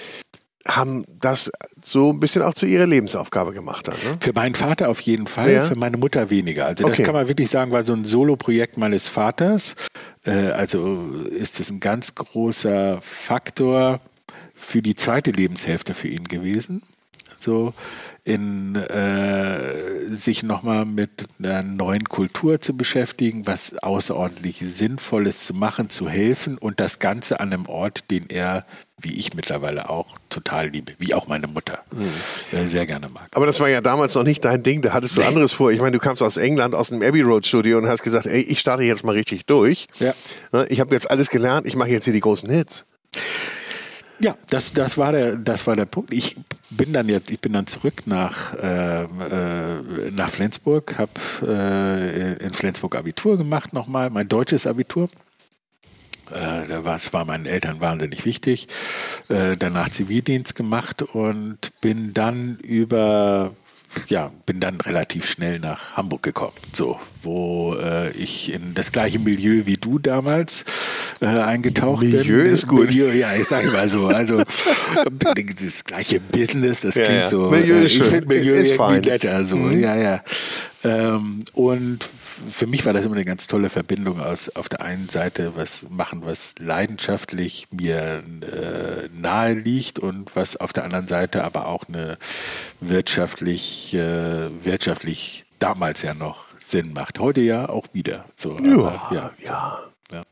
haben 0.67 1.05
das 1.07 1.51
so 1.83 2.11
ein 2.11 2.19
bisschen 2.19 2.41
auch 2.41 2.53
zu 2.53 2.65
ihrer 2.65 2.87
Lebensaufgabe 2.87 3.53
gemacht. 3.53 3.87
Dann, 3.87 3.95
ne? 3.95 4.17
Für 4.19 4.33
meinen 4.33 4.55
Vater 4.55 4.89
auf 4.89 4.99
jeden 5.01 5.27
Fall, 5.27 5.51
ja. 5.51 5.61
für 5.63 5.75
meine 5.75 5.97
Mutter 5.97 6.29
weniger. 6.31 6.65
Also 6.65 6.85
das 6.85 6.93
okay. 6.93 7.03
kann 7.03 7.13
man 7.13 7.27
wirklich 7.27 7.49
sagen, 7.49 7.71
war 7.71 7.83
so 7.83 7.93
ein 7.93 8.03
Solo-Projekt 8.03 8.77
meines 8.77 9.07
Vaters. 9.07 9.75
Äh, 10.25 10.51
also 10.51 11.11
ist 11.29 11.59
es 11.59 11.69
ein 11.69 11.79
ganz 11.79 12.15
großer 12.15 13.01
Faktor 13.01 14.01
für 14.53 14.81
die 14.81 14.95
zweite 14.95 15.31
Lebenshälfte 15.31 15.93
für 15.93 16.07
ihn 16.07 16.25
gewesen. 16.25 16.81
So 17.37 17.73
in 18.23 18.75
äh, 18.75 20.07
sich 20.07 20.41
nochmal 20.41 20.85
mit 20.85 21.27
einer 21.37 21.61
neuen 21.61 22.05
Kultur 22.05 22.59
zu 22.59 22.75
beschäftigen, 22.75 23.45
was 23.45 23.77
außerordentlich 23.77 24.59
Sinnvolles 24.61 25.45
zu 25.45 25.53
machen, 25.53 25.89
zu 25.89 26.09
helfen 26.09 26.57
und 26.57 26.79
das 26.79 26.99
Ganze 26.99 27.39
an 27.39 27.53
einem 27.53 27.67
Ort, 27.67 28.09
den 28.09 28.29
er, 28.29 28.65
wie 29.01 29.13
ich 29.15 29.33
mittlerweile 29.33 29.89
auch, 29.89 30.17
total 30.29 30.69
liebe, 30.69 30.93
wie 30.99 31.13
auch 31.13 31.27
meine 31.27 31.47
Mutter 31.47 31.83
mhm. 31.91 32.57
äh, 32.57 32.65
sehr 32.65 32.85
gerne 32.85 33.09
mag. 33.09 33.27
Aber 33.33 33.45
das 33.45 33.59
war 33.59 33.69
ja 33.69 33.81
damals 33.81 34.15
noch 34.15 34.23
nicht 34.23 34.45
dein 34.45 34.63
Ding, 34.63 34.81
da 34.81 34.93
hattest 34.93 35.17
du 35.17 35.21
nee. 35.21 35.27
anderes 35.27 35.51
vor. 35.51 35.71
Ich 35.71 35.79
meine, 35.79 35.91
du 35.91 35.99
kamst 35.99 36.23
aus 36.23 36.37
England, 36.37 36.75
aus 36.75 36.89
dem 36.89 37.01
Abbey 37.01 37.21
Road 37.21 37.45
Studio 37.45 37.77
und 37.77 37.87
hast 37.87 38.03
gesagt, 38.03 38.25
ey, 38.25 38.41
ich 38.41 38.59
starte 38.59 38.83
jetzt 38.83 39.03
mal 39.03 39.11
richtig 39.11 39.45
durch. 39.45 39.87
Ja. 39.99 40.13
Ne, 40.51 40.65
ich 40.69 40.79
habe 40.79 40.95
jetzt 40.95 41.09
alles 41.09 41.29
gelernt, 41.29 41.67
ich 41.67 41.75
mache 41.75 41.89
jetzt 41.89 42.05
hier 42.05 42.13
die 42.13 42.21
großen 42.21 42.49
Hits. 42.49 42.85
Ja, 44.19 44.35
das, 44.49 44.73
das, 44.73 44.97
war 44.97 45.11
der, 45.11 45.35
das 45.35 45.67
war 45.67 45.75
der 45.75 45.85
Punkt. 45.85 46.13
Ich 46.13 46.37
bin 46.69 46.93
dann 46.93 47.09
jetzt, 47.09 47.31
ich 47.31 47.39
bin 47.39 47.51
dann 47.51 47.67
zurück 47.67 48.03
nach, 48.05 48.53
äh, 48.53 49.03
äh, 49.03 49.07
nach 50.11 50.29
Flensburg, 50.29 50.97
habe 50.97 51.11
äh, 51.45 52.43
in 52.43 52.53
Flensburg 52.53 52.95
Abitur 52.95 53.37
gemacht 53.37 53.73
nochmal, 53.73 54.09
mein 54.09 54.27
deutsches 54.29 54.67
Abitur. 54.67 55.09
Äh, 56.31 56.81
das 56.83 57.13
war 57.13 57.25
meinen 57.25 57.45
Eltern 57.45 57.81
wahnsinnig 57.81 58.25
wichtig. 58.25 58.67
Äh, 59.29 59.57
danach 59.57 59.89
Zivildienst 59.89 60.55
gemacht 60.55 61.01
und 61.01 61.71
bin 61.81 62.13
dann 62.13 62.57
über 62.59 63.51
ja, 64.07 64.31
bin 64.45 64.59
dann 64.59 64.79
relativ 64.81 65.29
schnell 65.29 65.59
nach 65.59 65.95
Hamburg 65.95 66.23
gekommen, 66.23 66.53
so, 66.73 66.99
wo 67.23 67.75
äh, 67.75 68.11
ich 68.11 68.53
in 68.53 68.73
das 68.73 68.91
gleiche 68.91 69.19
Milieu 69.19 69.65
wie 69.65 69.77
du 69.77 69.99
damals 69.99 70.65
äh, 71.21 71.27
eingetaucht 71.27 72.03
Milieu 72.03 72.23
bin. 72.23 72.27
Milieu 72.27 72.51
ist 72.51 72.67
gut. 72.67 72.89
Milieu, 72.89 73.11
ja, 73.11 73.35
ich 73.35 73.47
sage 73.47 73.71
mal 73.71 73.89
so, 73.89 74.07
also 74.07 74.43
das 75.59 75.83
gleiche 75.83 76.19
Business, 76.19 76.81
das 76.81 76.95
klingt 76.95 77.09
ja. 77.09 77.27
so. 77.27 77.49
Milieu 77.49 77.81
ist 77.81 77.93
äh, 77.93 77.97
ich 77.97 78.03
finde 78.03 78.27
Milieu 78.27 78.53
ist 78.53 78.71
irgendwie 78.71 79.09
netter, 79.09 79.45
so, 79.45 79.57
mhm. 79.57 79.79
ja, 79.79 79.95
ja. 79.95 80.23
Ähm, 80.83 81.39
und 81.53 81.99
für 82.49 82.67
mich 82.67 82.85
war 82.85 82.93
das 82.93 83.05
immer 83.05 83.15
eine 83.15 83.25
ganz 83.25 83.47
tolle 83.47 83.69
Verbindung 83.69 84.19
aus 84.19 84.49
auf 84.49 84.69
der 84.69 84.81
einen 84.81 85.09
Seite 85.09 85.53
was 85.55 85.89
machen, 85.89 86.21
was 86.25 86.55
leidenschaftlich 86.59 87.67
mir 87.71 88.23
äh, 88.41 89.09
nahe 89.13 89.53
liegt 89.53 89.99
und 89.99 90.35
was 90.35 90.55
auf 90.57 90.73
der 90.73 90.83
anderen 90.83 91.07
Seite 91.07 91.43
aber 91.43 91.67
auch 91.67 91.87
eine 91.87 92.17
wirtschaftlich, 92.79 93.93
äh, 93.93 94.63
wirtschaftlich 94.63 95.45
damals 95.59 96.01
ja 96.01 96.13
noch 96.13 96.45
Sinn 96.59 96.93
macht. 96.93 97.19
Heute 97.19 97.41
ja 97.41 97.69
auch 97.69 97.87
wieder. 97.93 98.25
So, 98.35 98.59
ja, 98.59 98.73
aber, 98.73 99.01
ja, 99.11 99.31
ja. 99.43 99.79
So, 100.09 100.15
ja. 100.15 100.23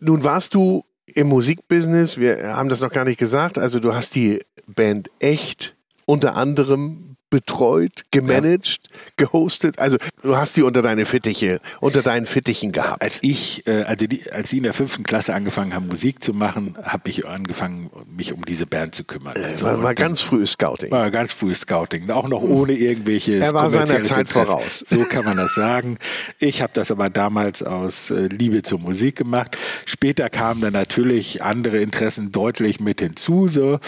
Nun 0.00 0.24
warst 0.24 0.54
du 0.54 0.84
im 1.06 1.28
Musikbusiness, 1.28 2.18
wir 2.18 2.56
haben 2.56 2.68
das 2.68 2.80
noch 2.80 2.90
gar 2.90 3.04
nicht 3.04 3.18
gesagt, 3.18 3.58
also 3.58 3.80
du 3.80 3.94
hast 3.94 4.14
die 4.14 4.40
Band 4.66 5.10
echt 5.18 5.76
unter 6.06 6.36
anderem 6.36 7.09
betreut, 7.30 8.04
gemanagt, 8.10 8.80
ja. 8.92 8.98
gehostet. 9.16 9.78
Also 9.78 9.96
du 10.22 10.36
hast 10.36 10.56
die 10.56 10.62
unter 10.62 10.82
deine 10.82 11.06
Fittiche, 11.06 11.60
unter 11.80 12.02
deinen 12.02 12.26
Fittichen 12.26 12.72
gehabt. 12.72 13.02
Als 13.02 13.20
ich, 13.22 13.66
äh, 13.66 13.84
also 13.84 14.06
die, 14.06 14.30
als 14.32 14.50
sie 14.50 14.58
in 14.58 14.64
der 14.64 14.74
fünften 14.74 15.04
Klasse 15.04 15.32
angefangen 15.32 15.72
haben, 15.72 15.86
Musik 15.86 16.22
zu 16.22 16.34
machen, 16.34 16.76
habe 16.82 17.08
ich 17.08 17.26
angefangen, 17.26 17.90
mich 18.14 18.32
um 18.32 18.44
diese 18.44 18.66
Band 18.66 18.94
zu 18.94 19.04
kümmern. 19.04 19.36
Äh, 19.36 19.56
so, 19.56 19.64
war, 19.64 19.80
war 19.82 19.94
ganz 19.94 20.20
frühes 20.20 20.52
Scouting. 20.52 20.90
War 20.90 21.10
ganz 21.12 21.32
frühes 21.32 21.60
Scouting, 21.60 22.10
auch 22.10 22.28
noch 22.28 22.42
ohne 22.42 22.72
irgendwelche. 22.72 23.34
Er 23.34 23.52
war 23.52 23.70
seiner 23.70 23.86
Zeit 23.86 24.00
Interesse. 24.00 24.24
voraus. 24.26 24.84
So 24.84 25.04
kann 25.04 25.24
man 25.24 25.36
das 25.36 25.54
sagen. 25.54 25.98
Ich 26.40 26.62
habe 26.62 26.72
das 26.74 26.90
aber 26.90 27.10
damals 27.10 27.62
aus 27.62 28.10
äh, 28.10 28.26
Liebe 28.26 28.62
zur 28.62 28.80
Musik 28.80 29.16
gemacht. 29.16 29.56
Später 29.86 30.28
kamen 30.30 30.60
dann 30.60 30.72
natürlich 30.72 31.42
andere 31.42 31.78
Interessen 31.78 32.32
deutlich 32.32 32.80
mit 32.80 33.00
hinzu. 33.00 33.46
So, 33.46 33.78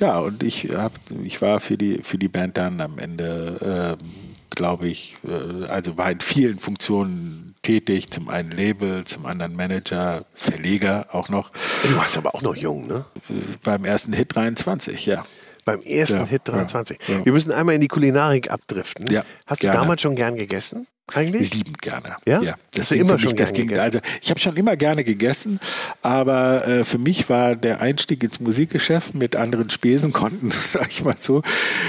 ja, 0.00 0.18
und 0.18 0.42
ich 0.42 0.70
hab, 0.74 0.92
ich 1.22 1.40
war 1.40 1.60
für 1.60 1.78
die 1.78 2.00
für 2.02 2.18
die 2.18 2.28
Band 2.28 2.56
dann 2.56 2.87
am 2.92 2.98
Ende, 2.98 3.96
äh, 3.98 4.04
glaube 4.54 4.88
ich, 4.88 5.16
äh, 5.24 5.66
also 5.66 5.96
war 5.96 6.10
in 6.10 6.20
vielen 6.20 6.58
Funktionen 6.58 7.54
tätig, 7.62 8.10
zum 8.10 8.28
einen 8.28 8.50
Label, 8.50 9.04
zum 9.04 9.26
anderen 9.26 9.54
Manager, 9.54 10.24
Verleger 10.34 11.06
auch 11.12 11.28
noch. 11.28 11.50
Du 11.82 11.96
warst 11.96 12.16
aber 12.16 12.34
auch 12.34 12.42
noch 12.42 12.56
jung, 12.56 12.86
ne? 12.86 13.04
Beim 13.62 13.84
ersten 13.84 14.12
Hit 14.12 14.34
23, 14.34 15.06
ja. 15.06 15.24
Beim 15.64 15.82
ersten 15.82 16.18
ja, 16.18 16.26
Hit 16.26 16.42
23. 16.46 16.98
Ja, 17.06 17.18
ja. 17.18 17.24
Wir 17.24 17.32
müssen 17.32 17.52
einmal 17.52 17.74
in 17.74 17.80
die 17.80 17.88
Kulinarik 17.88 18.50
abdriften. 18.50 19.06
Hast 19.46 19.60
gerne. 19.60 19.76
du 19.76 19.82
damals 19.82 20.00
schon 20.00 20.16
gern 20.16 20.36
gegessen? 20.36 20.86
Eigentlich? 21.14 21.54
Liebend 21.54 21.80
gerne. 21.80 22.16
Ja? 22.26 22.42
ja. 22.42 22.54
Das 22.74 22.90
du 22.90 22.94
immer 22.96 23.18
schon 23.18 23.34
das 23.34 23.52
ging, 23.52 23.76
Also 23.78 24.00
ich 24.20 24.30
habe 24.30 24.38
schon 24.40 24.56
immer 24.56 24.76
gerne 24.76 25.04
gegessen, 25.04 25.58
aber 26.02 26.66
äh, 26.66 26.84
für 26.84 26.98
mich 26.98 27.28
war 27.30 27.56
der 27.56 27.80
Einstieg 27.80 28.22
ins 28.22 28.40
Musikgeschäft 28.40 29.14
mit 29.14 29.34
anderen 29.34 29.70
Spesenkonten, 29.70 30.50
sag 30.60 30.88
ich 30.90 31.04
mal 31.04 31.16
so. 31.18 31.42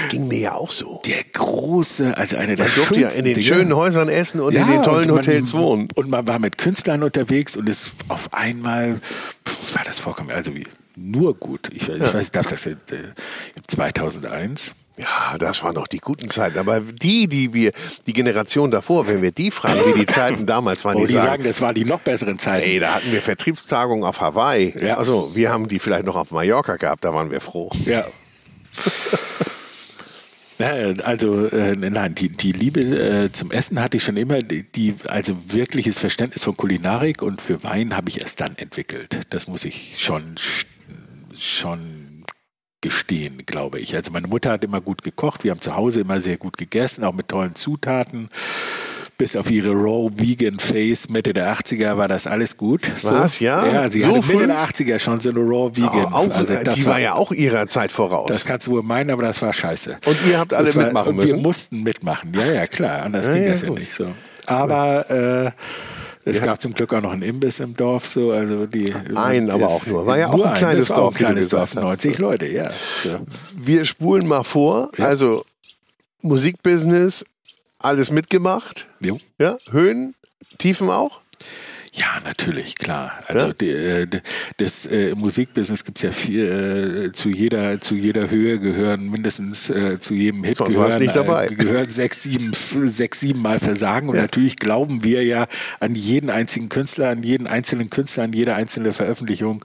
Ging 0.08 0.26
mir 0.28 0.38
ja 0.38 0.54
auch 0.54 0.70
so. 0.70 1.02
Der 1.06 1.22
große, 1.32 2.16
also 2.16 2.36
einer 2.36 2.56
der 2.56 2.66
man 2.66 2.74
durfte 2.74 3.00
ja 3.00 3.08
in 3.08 3.24
den 3.24 3.34
Dinge. 3.34 3.46
schönen 3.46 3.76
Häusern 3.76 4.08
essen 4.08 4.40
und 4.40 4.54
ja, 4.54 4.62
in 4.62 4.68
den 4.68 4.82
tollen 4.82 5.08
man, 5.08 5.18
Hotels 5.18 5.52
wohnen. 5.52 5.88
Und 5.94 6.08
man 6.08 6.26
war 6.26 6.38
mit 6.38 6.56
Künstlern 6.56 7.02
unterwegs 7.02 7.56
und 7.56 7.68
es 7.68 7.92
auf 8.08 8.32
einmal 8.32 9.00
war 9.74 9.84
das 9.84 9.98
vollkommen, 9.98 10.30
also 10.30 10.54
wie 10.54 10.64
nur 10.96 11.34
gut. 11.34 11.70
Ich, 11.72 11.86
ja. 11.86 11.94
ich 11.94 12.14
weiß, 12.14 12.24
ich 12.24 12.30
darf 12.30 12.46
das 12.46 12.66
in, 12.66 12.74
äh, 12.90 12.96
2001 13.66 14.74
ja, 15.00 15.38
das 15.38 15.62
waren 15.62 15.74
noch 15.74 15.86
die 15.86 15.98
guten 15.98 16.28
Zeiten. 16.28 16.58
Aber 16.58 16.80
die, 16.80 17.26
die 17.26 17.52
wir, 17.52 17.72
die 18.06 18.12
Generation 18.12 18.70
davor, 18.70 19.06
wenn 19.06 19.22
wir 19.22 19.32
die 19.32 19.50
fragen, 19.50 19.80
wie 19.86 20.00
die 20.00 20.06
Zeiten 20.06 20.46
damals 20.46 20.84
waren, 20.84 20.96
oh, 20.96 21.00
die, 21.00 21.06
die 21.06 21.12
sagen, 21.14 21.26
sagen, 21.26 21.44
das 21.44 21.60
waren 21.60 21.74
die 21.74 21.84
noch 21.84 22.00
besseren 22.00 22.38
Zeiten. 22.38 22.68
Ey, 22.68 22.80
da 22.80 22.94
hatten 22.94 23.10
wir 23.12 23.22
Vertriebstagungen 23.22 24.04
auf 24.04 24.20
Hawaii. 24.20 24.74
Ja. 24.80 24.96
Also, 24.96 25.34
wir 25.34 25.50
haben 25.50 25.68
die 25.68 25.78
vielleicht 25.78 26.04
noch 26.04 26.16
auf 26.16 26.30
Mallorca 26.30 26.76
gehabt, 26.76 27.04
da 27.04 27.14
waren 27.14 27.30
wir 27.30 27.40
froh. 27.40 27.70
Ja. 27.84 28.04
Also 31.02 31.46
äh, 31.46 31.74
nein, 31.74 32.14
die, 32.14 32.28
die 32.28 32.52
Liebe 32.52 32.80
äh, 32.82 33.32
zum 33.32 33.50
Essen 33.50 33.80
hatte 33.80 33.96
ich 33.96 34.02
schon 34.02 34.18
immer, 34.18 34.40
die, 34.40 34.70
die, 34.70 34.94
also 35.08 35.34
wirkliches 35.46 35.98
Verständnis 35.98 36.44
von 36.44 36.54
Kulinarik 36.54 37.22
und 37.22 37.40
für 37.40 37.64
Wein 37.64 37.96
habe 37.96 38.10
ich 38.10 38.20
erst 38.20 38.42
dann 38.42 38.58
entwickelt. 38.58 39.20
Das 39.30 39.46
muss 39.46 39.64
ich 39.64 39.94
schon 39.96 40.36
schon 41.40 41.99
gestehen, 42.80 43.42
glaube 43.46 43.78
ich. 43.78 43.94
Also 43.94 44.12
meine 44.12 44.28
Mutter 44.28 44.50
hat 44.50 44.64
immer 44.64 44.80
gut 44.80 45.02
gekocht, 45.02 45.44
wir 45.44 45.50
haben 45.50 45.60
zu 45.60 45.76
Hause 45.76 46.00
immer 46.00 46.20
sehr 46.20 46.36
gut 46.36 46.56
gegessen, 46.56 47.04
auch 47.04 47.12
mit 47.12 47.28
tollen 47.28 47.54
Zutaten. 47.54 48.30
Bis 49.18 49.36
auf 49.36 49.50
ihre 49.50 49.72
Raw 49.72 50.10
Vegan 50.16 50.58
Face 50.58 51.10
Mitte 51.10 51.34
der 51.34 51.54
80er 51.54 51.98
war 51.98 52.08
das 52.08 52.26
alles 52.26 52.56
gut. 52.56 52.90
So. 52.96 53.10
Was, 53.10 53.38
ja? 53.38 53.66
Ja, 53.66 53.90
sie 53.90 54.00
so 54.00 54.16
hatte 54.16 54.26
Mitte 54.28 54.46
der 54.46 54.56
80er 54.56 54.98
schon 54.98 55.20
so 55.20 55.28
eine 55.28 55.40
Raw 55.40 55.76
Vegan. 55.76 56.06
Oh, 56.06 56.16
auch, 56.16 56.30
also 56.30 56.54
das 56.54 56.76
die 56.76 56.86
war, 56.86 56.94
war, 56.94 57.00
ja 57.00 57.12
auch 57.12 57.30
ihrer 57.30 57.66
Zeit 57.66 57.92
voraus. 57.92 58.28
Das 58.28 58.46
kannst 58.46 58.66
du 58.66 58.70
wohl 58.70 58.82
meinen, 58.82 59.10
aber 59.10 59.22
das 59.22 59.42
war 59.42 59.52
scheiße. 59.52 59.98
Und 60.06 60.16
ihr 60.26 60.38
habt 60.38 60.54
alle 60.54 60.74
war, 60.74 60.84
mitmachen 60.84 61.16
müssen? 61.16 61.28
Wir 61.28 61.36
mussten 61.36 61.82
mitmachen, 61.82 62.32
ja, 62.32 62.50
ja, 62.50 62.66
klar. 62.66 63.02
Anders 63.02 63.26
ja, 63.26 63.34
ging 63.34 63.42
ja, 63.42 63.50
das 63.50 63.62
ja 63.62 63.70
nicht 63.70 63.92
so. 63.92 64.06
Aber 64.46 65.10
äh, 65.10 65.50
es 66.24 66.38
ja. 66.38 66.44
gab 66.44 66.60
zum 66.60 66.74
Glück 66.74 66.92
auch 66.92 67.00
noch 67.00 67.12
einen 67.12 67.22
Imbiss 67.22 67.60
im 67.60 67.74
Dorf, 67.74 68.06
so, 68.06 68.32
also 68.32 68.66
die. 68.66 68.94
Ein, 69.14 69.50
aber 69.50 69.68
auch 69.68 69.86
nur. 69.86 70.06
War 70.06 70.18
ja 70.18 70.28
auch 70.28 70.44
ein 70.44 70.54
kleines 70.54 70.88
Dorf. 70.88 71.14
Ein 71.14 71.18
kleines 71.18 71.48
Dorf, 71.48 71.74
90 71.74 72.18
Leute, 72.18 72.46
ja. 72.46 72.70
So. 73.02 73.20
Wir 73.56 73.84
spulen 73.84 74.26
mal 74.26 74.44
vor. 74.44 74.90
Ja. 74.98 75.06
Also, 75.06 75.44
Musikbusiness, 76.20 77.24
alles 77.78 78.10
mitgemacht. 78.10 78.86
Jo. 79.00 79.18
Ja, 79.38 79.56
Höhen, 79.70 80.14
Tiefen 80.58 80.90
auch? 80.90 81.20
Ja, 81.92 82.20
natürlich, 82.24 82.76
klar. 82.76 83.12
Also 83.26 83.46
ja? 83.46 83.52
die, 83.52 83.70
äh, 83.70 84.06
das 84.58 84.86
äh, 84.86 85.14
Musikbusiness 85.16 85.84
gibt's 85.84 86.02
ja 86.02 86.12
viel, 86.12 87.08
äh, 87.08 87.12
zu 87.12 87.30
jeder 87.30 87.80
zu 87.80 87.96
jeder 87.96 88.30
Höhe 88.30 88.60
gehören 88.60 89.10
mindestens 89.10 89.70
äh, 89.70 89.98
zu 89.98 90.14
jedem 90.14 90.44
Hit 90.44 90.58
Sonst 90.58 90.74
gehören, 90.74 91.02
nicht 91.02 91.16
dabei. 91.16 91.46
Äh, 91.46 91.54
gehören 91.54 91.90
sechs 91.90 92.22
sieben 92.22 92.52
sechs 92.54 93.20
sieben 93.20 93.42
Mal 93.42 93.58
Versagen 93.58 94.08
und 94.08 94.14
ja. 94.14 94.22
natürlich 94.22 94.56
glauben 94.56 95.02
wir 95.02 95.24
ja 95.24 95.46
an 95.80 95.96
jeden 95.96 96.30
einzigen 96.30 96.68
Künstler, 96.68 97.08
an 97.08 97.24
jeden 97.24 97.48
einzelnen 97.48 97.90
Künstler, 97.90 98.22
an 98.24 98.32
jede 98.32 98.54
einzelne 98.54 98.92
Veröffentlichung 98.92 99.64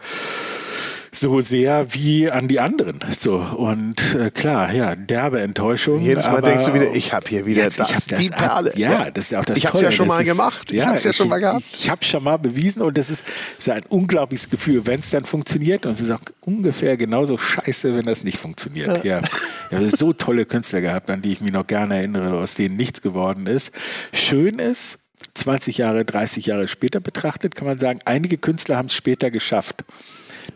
so 1.18 1.42
sehr 1.42 1.94
wie 1.94 2.30
an 2.30 2.48
die 2.48 2.60
anderen. 2.60 3.00
So 3.18 3.38
und 3.38 4.16
äh, 4.16 4.30
klar, 4.32 4.74
ja, 4.74 4.96
derbe 4.96 5.42
Enttäuschung. 5.42 6.02
Jedes 6.02 6.26
Mal 6.26 6.42
denkst 6.42 6.66
du 6.66 6.74
wieder, 6.74 6.94
ich 6.94 7.14
habe 7.14 7.28
hier 7.28 7.46
wieder 7.46 7.64
jetzt, 7.64 7.80
das, 7.80 7.90
ich 7.90 8.06
das, 8.08 8.20
die 8.20 8.30
Perle. 8.30 8.74
Ja, 8.76 8.92
ja, 8.92 9.12
das 9.12 9.26
ist 9.26 9.32
ja 9.32 9.40
auch 9.40 9.46
das 9.46 9.58
Ich 9.58 9.66
habe 9.66 9.78
es 9.78 9.82
ja 9.84 9.92
schon 9.92 10.08
mal 10.08 10.22
ist, 10.22 10.30
gemacht. 10.30 10.72
Ich 10.72 10.78
ja, 10.78 10.88
habe 10.88 10.98
es 10.98 11.04
ja 11.04 11.14
schon 11.14 11.30
mal 11.30 11.40
gehabt. 11.40 11.64
Ich, 11.72 11.86
ich 11.86 11.90
habe 11.90 12.04
schon 12.04 12.24
mal 12.24 12.38
bewiesen 12.38 12.82
und 12.82 12.98
das 12.98 13.10
ist, 13.10 13.24
ist 13.58 13.70
ein 13.70 13.84
unglaubliches 13.88 14.50
Gefühl, 14.50 14.86
wenn 14.86 15.00
es 15.00 15.10
dann 15.10 15.26
funktioniert. 15.26 15.86
Und 15.86 15.94
es 15.94 16.02
ist 16.02 16.12
auch 16.12 16.22
ungefähr 16.42 16.98
genauso 16.98 17.38
scheiße, 17.38 17.96
wenn 17.96 18.06
das 18.06 18.24
nicht 18.24 18.38
funktioniert. 18.38 19.04
Ja, 19.04 19.22
ja. 19.22 19.30
Habe 19.72 19.90
so 19.90 20.14
tolle 20.14 20.46
Künstler 20.46 20.82
gehabt, 20.82 21.10
an 21.10 21.22
die 21.22 21.32
ich 21.32 21.42
mich 21.42 21.54
noch 21.54 21.68
gerne 21.68 21.96
erinnere, 21.96 22.38
aus 22.38 22.56
denen 22.56 22.76
nichts 22.76 23.02
geworden 23.02 23.48
ist. 23.48 23.72
Schön 24.14 24.60
ist, 24.60 25.00
20 25.34 25.78
Jahre, 25.78 26.06
30 26.06 26.46
Jahre 26.46 26.68
später 26.68 27.00
betrachtet, 27.00 27.56
kann 27.56 27.68
man 27.68 27.78
sagen, 27.78 28.00
einige 28.06 28.38
Künstler 28.38 28.78
haben 28.78 28.88
es 28.88 28.94
später 28.94 29.32
geschafft 29.32 29.84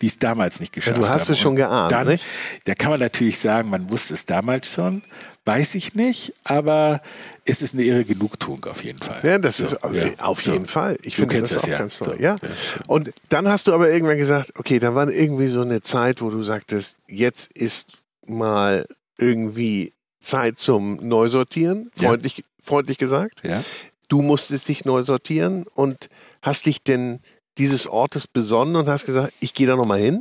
die 0.02 0.08
es 0.08 0.18
damals 0.20 0.60
nicht 0.60 0.74
geschafft 0.74 0.98
Ja, 0.98 1.04
haben. 1.04 1.10
du 1.10 1.14
hast 1.14 1.30
es 1.30 1.40
schon 1.40 1.56
geahnt, 1.56 1.92
Dann, 1.92 2.08
nicht? 2.08 2.26
Da 2.66 2.76
kann 2.76 2.92
man 2.92 3.00
natürlich 3.00 3.40
sagen, 3.40 3.70
man 3.70 3.90
wusste 3.90 4.14
es 4.14 4.26
damals 4.26 4.72
schon, 4.74 5.02
weiß 5.46 5.76
ich 5.76 5.96
nicht, 5.96 6.34
aber 6.44 7.02
es 7.46 7.62
ist 7.62 7.74
eine 7.74 7.84
irre 7.84 8.06
Genugtuung 8.06 8.64
auf 8.66 8.84
jeden 8.84 9.00
Fall. 9.00 9.20
Ja, 9.24 9.38
das 9.40 9.58
So, 9.58 9.66
ist 9.66 9.78
ja. 9.94 10.10
auf 10.20 10.42
So. 10.42 10.52
jeden 10.54 10.68
Fall. 10.68 10.98
Ich 11.02 11.16
Du 11.16 11.22
finde 11.22 11.36
kennst 11.36 11.52
das, 11.54 11.62
das 11.64 11.66
auch 11.66 11.72
ja. 11.72 11.78
ganz 11.80 11.98
toll. 11.98 12.16
So. 12.18 12.24
Ja. 12.24 12.36
Ja. 12.42 12.50
Und 12.88 13.12
dann 13.30 13.48
hast 13.48 13.68
du 13.68 13.74
aber 13.74 13.90
irgendwann 13.92 14.18
gesagt, 14.18 14.54
okay, 14.60 14.80
da 14.80 14.94
war 14.96 15.10
irgendwie 15.10 15.48
so 15.48 15.62
eine 15.62 15.82
Zeit, 15.82 16.22
wo 16.22 16.30
du 16.30 16.44
sagtest, 16.44 16.98
jetzt 17.08 17.52
ist 17.54 17.88
mal 18.28 18.86
irgendwie 19.18 19.94
Zeit 20.22 20.60
zum 20.60 20.98
Neusortieren, 20.98 21.92
Ja. 22.00 22.10
freundlich, 22.10 22.44
freundlich 22.62 22.98
gesagt. 22.98 23.42
Ja. 23.44 23.64
Du 24.10 24.22
musstest 24.22 24.68
dich 24.68 24.86
neu 24.86 25.02
sortieren 25.02 25.66
und 25.74 26.10
hast 26.42 26.66
dich 26.66 26.84
denn 26.84 27.20
dieses 27.60 27.88
Ortes 27.88 28.26
besonnen 28.26 28.76
und 28.78 28.88
hast 28.88 29.06
gesagt, 29.06 29.34
ich 29.40 29.54
gehe 29.54 29.68
da 29.68 29.76
nochmal 29.76 30.00
hin. 30.00 30.20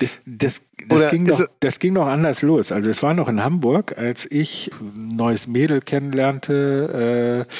Das, 0.00 0.18
das, 0.24 0.62
das, 0.88 1.10
ging 1.10 1.24
noch, 1.24 1.40
das 1.60 1.78
ging 1.78 1.92
noch 1.92 2.06
anders 2.06 2.42
los. 2.42 2.72
Also 2.72 2.88
es 2.88 3.02
war 3.02 3.12
noch 3.12 3.28
in 3.28 3.44
Hamburg, 3.44 3.96
als 3.98 4.26
ich 4.30 4.70
ein 4.80 5.16
neues 5.16 5.46
Mädel 5.46 5.82
kennenlernte, 5.82 7.46
äh, 7.46 7.52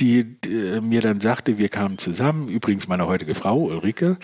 die, 0.00 0.24
die 0.24 0.80
mir 0.82 1.00
dann 1.00 1.20
sagte, 1.20 1.58
wir 1.58 1.68
kamen 1.68 1.98
zusammen, 1.98 2.48
übrigens 2.48 2.88
meine 2.88 3.06
heutige 3.06 3.36
Frau, 3.36 3.66
Ulrike, 3.66 4.16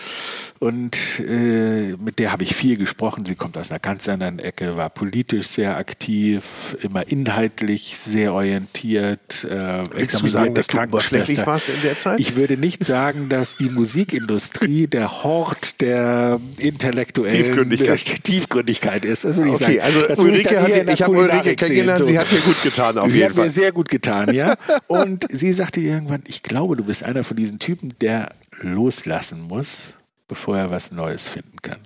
und 0.59 0.97
äh, 1.19 1.95
mit 1.97 2.19
der 2.19 2.33
habe 2.33 2.43
ich 2.43 2.53
viel 2.53 2.75
gesprochen. 2.75 3.23
Sie 3.23 3.35
kommt 3.35 3.57
aus 3.57 3.71
einer 3.71 3.79
ganz 3.79 4.09
anderen 4.09 4.39
Ecke, 4.39 4.75
war 4.75 4.89
politisch 4.89 5.47
sehr 5.47 5.77
aktiv, 5.77 6.75
immer 6.81 7.07
inhaltlich 7.07 7.97
sehr 7.97 8.33
orientiert. 8.33 9.45
Äh, 9.45 9.83
Willst 9.93 10.21
du 10.21 10.27
sagen, 10.27 10.53
dass 10.53 10.67
du 10.67 10.77
oberflächlich 10.77 11.45
warst 11.45 11.69
in 11.69 11.81
der 11.81 11.97
Zeit? 11.97 12.19
Ich 12.19 12.35
würde 12.35 12.57
nicht 12.57 12.83
sagen, 12.83 13.29
dass 13.29 13.55
die 13.55 13.69
Musikindustrie 13.69 14.48
der 14.51 15.23
Hort 15.23 15.81
der 15.81 16.39
intellektuellen 16.59 17.35
Tiefgründigkeit. 17.35 17.99
Tiefgründigkeit 18.23 19.05
ist. 19.05 19.25
Das 19.25 19.37
würde 19.37 19.49
ich 19.49 19.55
Okay, 19.55 19.79
sagen. 19.79 20.03
also 20.09 20.23
Ulrike 20.23 20.61
hat, 20.61 20.93
ich 20.93 21.01
habe 21.01 21.11
Ulrike 21.11 21.55
kennengelernt, 21.55 21.99
so. 21.99 22.05
sie 22.05 22.17
hat 22.19 22.31
dir 22.31 22.39
gut 22.39 22.61
getan, 22.63 22.97
auf 22.97 23.11
Sie 23.11 23.19
jeden 23.19 23.29
hat 23.29 23.35
mir 23.37 23.43
Fall. 23.43 23.49
sehr 23.49 23.71
gut 23.71 23.89
getan, 23.89 24.33
ja. 24.33 24.55
Und 24.87 25.25
sie 25.31 25.51
sagte 25.53 25.79
irgendwann, 25.79 26.23
ich 26.27 26.43
glaube, 26.43 26.75
du 26.75 26.83
bist 26.83 27.03
einer 27.03 27.23
von 27.23 27.37
diesen 27.37 27.59
Typen, 27.59 27.93
der 28.01 28.29
loslassen 28.61 29.41
muss, 29.41 29.93
bevor 30.27 30.57
er 30.57 30.69
was 30.71 30.91
Neues 30.91 31.27
finden 31.27 31.57
kann. 31.61 31.77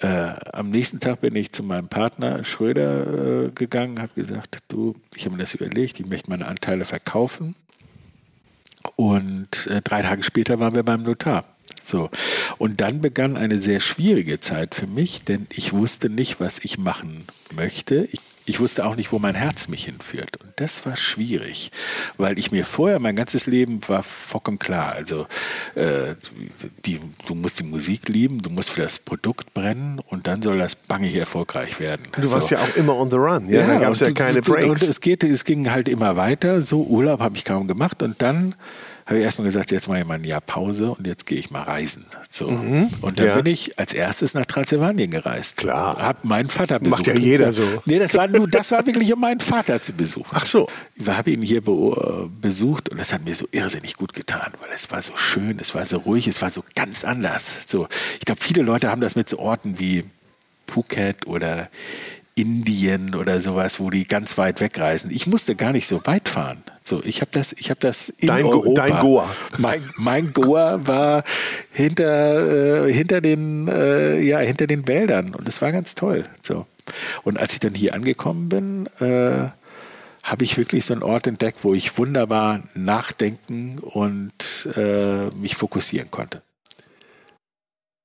Äh, 0.00 0.34
am 0.52 0.70
nächsten 0.70 1.00
Tag 1.00 1.20
bin 1.22 1.34
ich 1.34 1.50
zu 1.50 1.62
meinem 1.64 1.88
Partner 1.88 2.44
Schröder 2.44 3.46
äh, 3.46 3.50
gegangen, 3.50 4.00
habe 4.00 4.12
gesagt, 4.14 4.58
du, 4.68 4.94
ich 5.16 5.24
habe 5.24 5.34
mir 5.34 5.42
das 5.42 5.54
überlegt, 5.54 5.98
ich 5.98 6.06
möchte 6.06 6.30
meine 6.30 6.46
Anteile 6.46 6.84
verkaufen. 6.84 7.56
Und 9.00 9.68
äh, 9.68 9.80
drei 9.80 10.02
Tage 10.02 10.24
später 10.24 10.58
waren 10.58 10.74
wir 10.74 10.82
beim 10.82 11.02
Notar. 11.02 11.44
So. 11.84 12.10
Und 12.58 12.80
dann 12.80 13.00
begann 13.00 13.36
eine 13.36 13.60
sehr 13.60 13.80
schwierige 13.80 14.40
Zeit 14.40 14.74
für 14.74 14.88
mich, 14.88 15.22
denn 15.22 15.46
ich 15.50 15.72
wusste 15.72 16.10
nicht, 16.10 16.40
was 16.40 16.58
ich 16.58 16.78
machen 16.78 17.24
möchte. 17.54 18.08
Ich, 18.10 18.18
ich 18.44 18.58
wusste 18.58 18.84
auch 18.84 18.96
nicht, 18.96 19.12
wo 19.12 19.20
mein 19.20 19.36
Herz 19.36 19.68
mich 19.68 19.84
hinführt. 19.84 20.38
Und 20.42 20.52
das 20.56 20.84
war 20.84 20.96
schwierig, 20.96 21.70
weil 22.16 22.40
ich 22.40 22.50
mir 22.50 22.64
vorher, 22.64 22.98
mein 22.98 23.14
ganzes 23.14 23.46
Leben 23.46 23.80
war 23.86 24.02
vollkommen 24.02 24.58
klar. 24.58 24.94
Also 24.94 25.28
äh, 25.76 26.16
die, 26.84 27.00
du 27.28 27.36
musst 27.36 27.60
die 27.60 27.64
Musik 27.64 28.08
lieben, 28.08 28.42
du 28.42 28.50
musst 28.50 28.70
für 28.70 28.82
das 28.82 28.98
Produkt 28.98 29.54
brennen 29.54 30.00
und 30.08 30.26
dann 30.26 30.42
soll 30.42 30.58
das 30.58 30.74
bangig 30.74 31.14
erfolgreich 31.14 31.78
werden. 31.78 32.08
Du 32.20 32.32
warst 32.32 32.48
so. 32.48 32.56
ja 32.56 32.62
auch 32.62 32.76
immer 32.76 32.96
on 32.96 33.12
the 33.12 33.16
run. 33.16 33.48
Ja, 33.48 33.64
da 33.64 33.78
gab 33.78 33.92
es 33.92 34.00
ja 34.00 34.10
keine 34.10 34.42
Breaks. 34.42 34.82
Und 34.82 34.82
es, 34.82 35.00
geht, 35.00 35.22
es 35.22 35.44
ging 35.44 35.70
halt 35.70 35.88
immer 35.88 36.16
weiter. 36.16 36.62
So 36.62 36.82
Urlaub 36.82 37.20
habe 37.20 37.36
ich 37.36 37.44
kaum 37.44 37.68
gemacht. 37.68 38.02
Und 38.02 38.20
dann 38.20 38.56
habe 39.08 39.20
ich 39.20 39.24
erstmal 39.24 39.46
gesagt, 39.46 39.70
jetzt 39.70 39.88
mache 39.88 40.00
ich 40.00 40.04
mal 40.04 40.16
ein 40.16 40.24
Jahr 40.24 40.42
Pause 40.42 40.90
und 40.90 41.06
jetzt 41.06 41.24
gehe 41.24 41.38
ich 41.38 41.50
mal 41.50 41.62
reisen. 41.62 42.04
So. 42.28 42.46
Und 42.46 43.18
dann 43.18 43.26
ja. 43.26 43.36
bin 43.36 43.46
ich 43.46 43.78
als 43.78 43.94
erstes 43.94 44.34
nach 44.34 44.44
Transsilvanien 44.44 45.10
gereist. 45.10 45.56
Klar. 45.56 45.96
Hab 45.96 46.26
meinen 46.26 46.50
Vater 46.50 46.78
besucht. 46.78 47.06
Macht 47.06 47.06
ja 47.06 47.14
jeder 47.14 47.54
so. 47.54 47.66
Nee, 47.86 47.98
das 47.98 48.14
war, 48.14 48.28
nur, 48.28 48.46
das 48.46 48.70
war 48.70 48.84
wirklich, 48.84 49.10
um 49.10 49.20
meinen 49.20 49.40
Vater 49.40 49.80
zu 49.80 49.94
besuchen. 49.94 50.28
Ach 50.32 50.44
so. 50.44 50.68
Ich 50.94 51.08
habe 51.08 51.30
ihn 51.30 51.40
hier 51.40 51.62
be 51.62 52.28
besucht 52.38 52.90
und 52.90 52.98
das 52.98 53.14
hat 53.14 53.24
mir 53.24 53.34
so 53.34 53.48
irrsinnig 53.50 53.94
gut 53.94 54.12
getan, 54.12 54.52
weil 54.60 54.68
es 54.74 54.90
war 54.90 55.00
so 55.00 55.16
schön, 55.16 55.58
es 55.58 55.74
war 55.74 55.86
so 55.86 55.96
ruhig, 55.98 56.26
es 56.26 56.42
war 56.42 56.50
so 56.50 56.62
ganz 56.74 57.02
anders. 57.02 57.66
So, 57.66 57.88
ich 58.18 58.26
glaube, 58.26 58.42
viele 58.42 58.60
Leute 58.60 58.90
haben 58.90 59.00
das 59.00 59.16
mit 59.16 59.30
so 59.30 59.38
Orten 59.38 59.78
wie 59.78 60.04
Phuket 60.66 61.26
oder 61.26 61.70
Indien 62.38 63.14
oder 63.14 63.40
sowas, 63.40 63.80
wo 63.80 63.90
die 63.90 64.04
ganz 64.06 64.38
weit 64.38 64.60
wegreisen. 64.60 65.10
Ich 65.10 65.26
musste 65.26 65.54
gar 65.56 65.72
nicht 65.72 65.86
so 65.88 66.00
weit 66.04 66.28
fahren. 66.28 66.62
So, 66.84 67.02
ich 67.04 67.20
habe 67.20 67.30
das, 67.32 67.52
ich 67.58 67.70
habe 67.70 67.80
das 67.80 68.08
in 68.08 68.28
Dein 68.28 68.44
Go- 68.44 68.50
Europa. 68.62 68.86
dein 68.88 69.00
Goa. 69.00 69.28
Mein, 69.58 69.82
mein 69.96 70.32
Goa 70.32 70.86
war 70.86 71.24
hinter, 71.72 72.86
äh, 72.86 72.92
hinter 72.92 73.20
den, 73.20 73.68
äh, 73.68 74.20
ja, 74.20 74.38
hinter 74.38 74.66
den 74.66 74.86
Wäldern 74.88 75.34
und 75.34 75.48
es 75.48 75.60
war 75.60 75.72
ganz 75.72 75.94
toll. 75.94 76.24
So. 76.42 76.66
Und 77.24 77.38
als 77.38 77.52
ich 77.52 77.58
dann 77.58 77.74
hier 77.74 77.94
angekommen 77.94 78.48
bin, 78.48 78.86
äh, 79.00 79.50
habe 80.22 80.44
ich 80.44 80.56
wirklich 80.58 80.84
so 80.84 80.94
einen 80.94 81.02
Ort 81.02 81.26
entdeckt, 81.26 81.58
wo 81.62 81.74
ich 81.74 81.96
wunderbar 81.98 82.60
nachdenken 82.74 83.78
und 83.78 84.68
äh, 84.76 85.26
mich 85.36 85.56
fokussieren 85.56 86.10
konnte. 86.10 86.42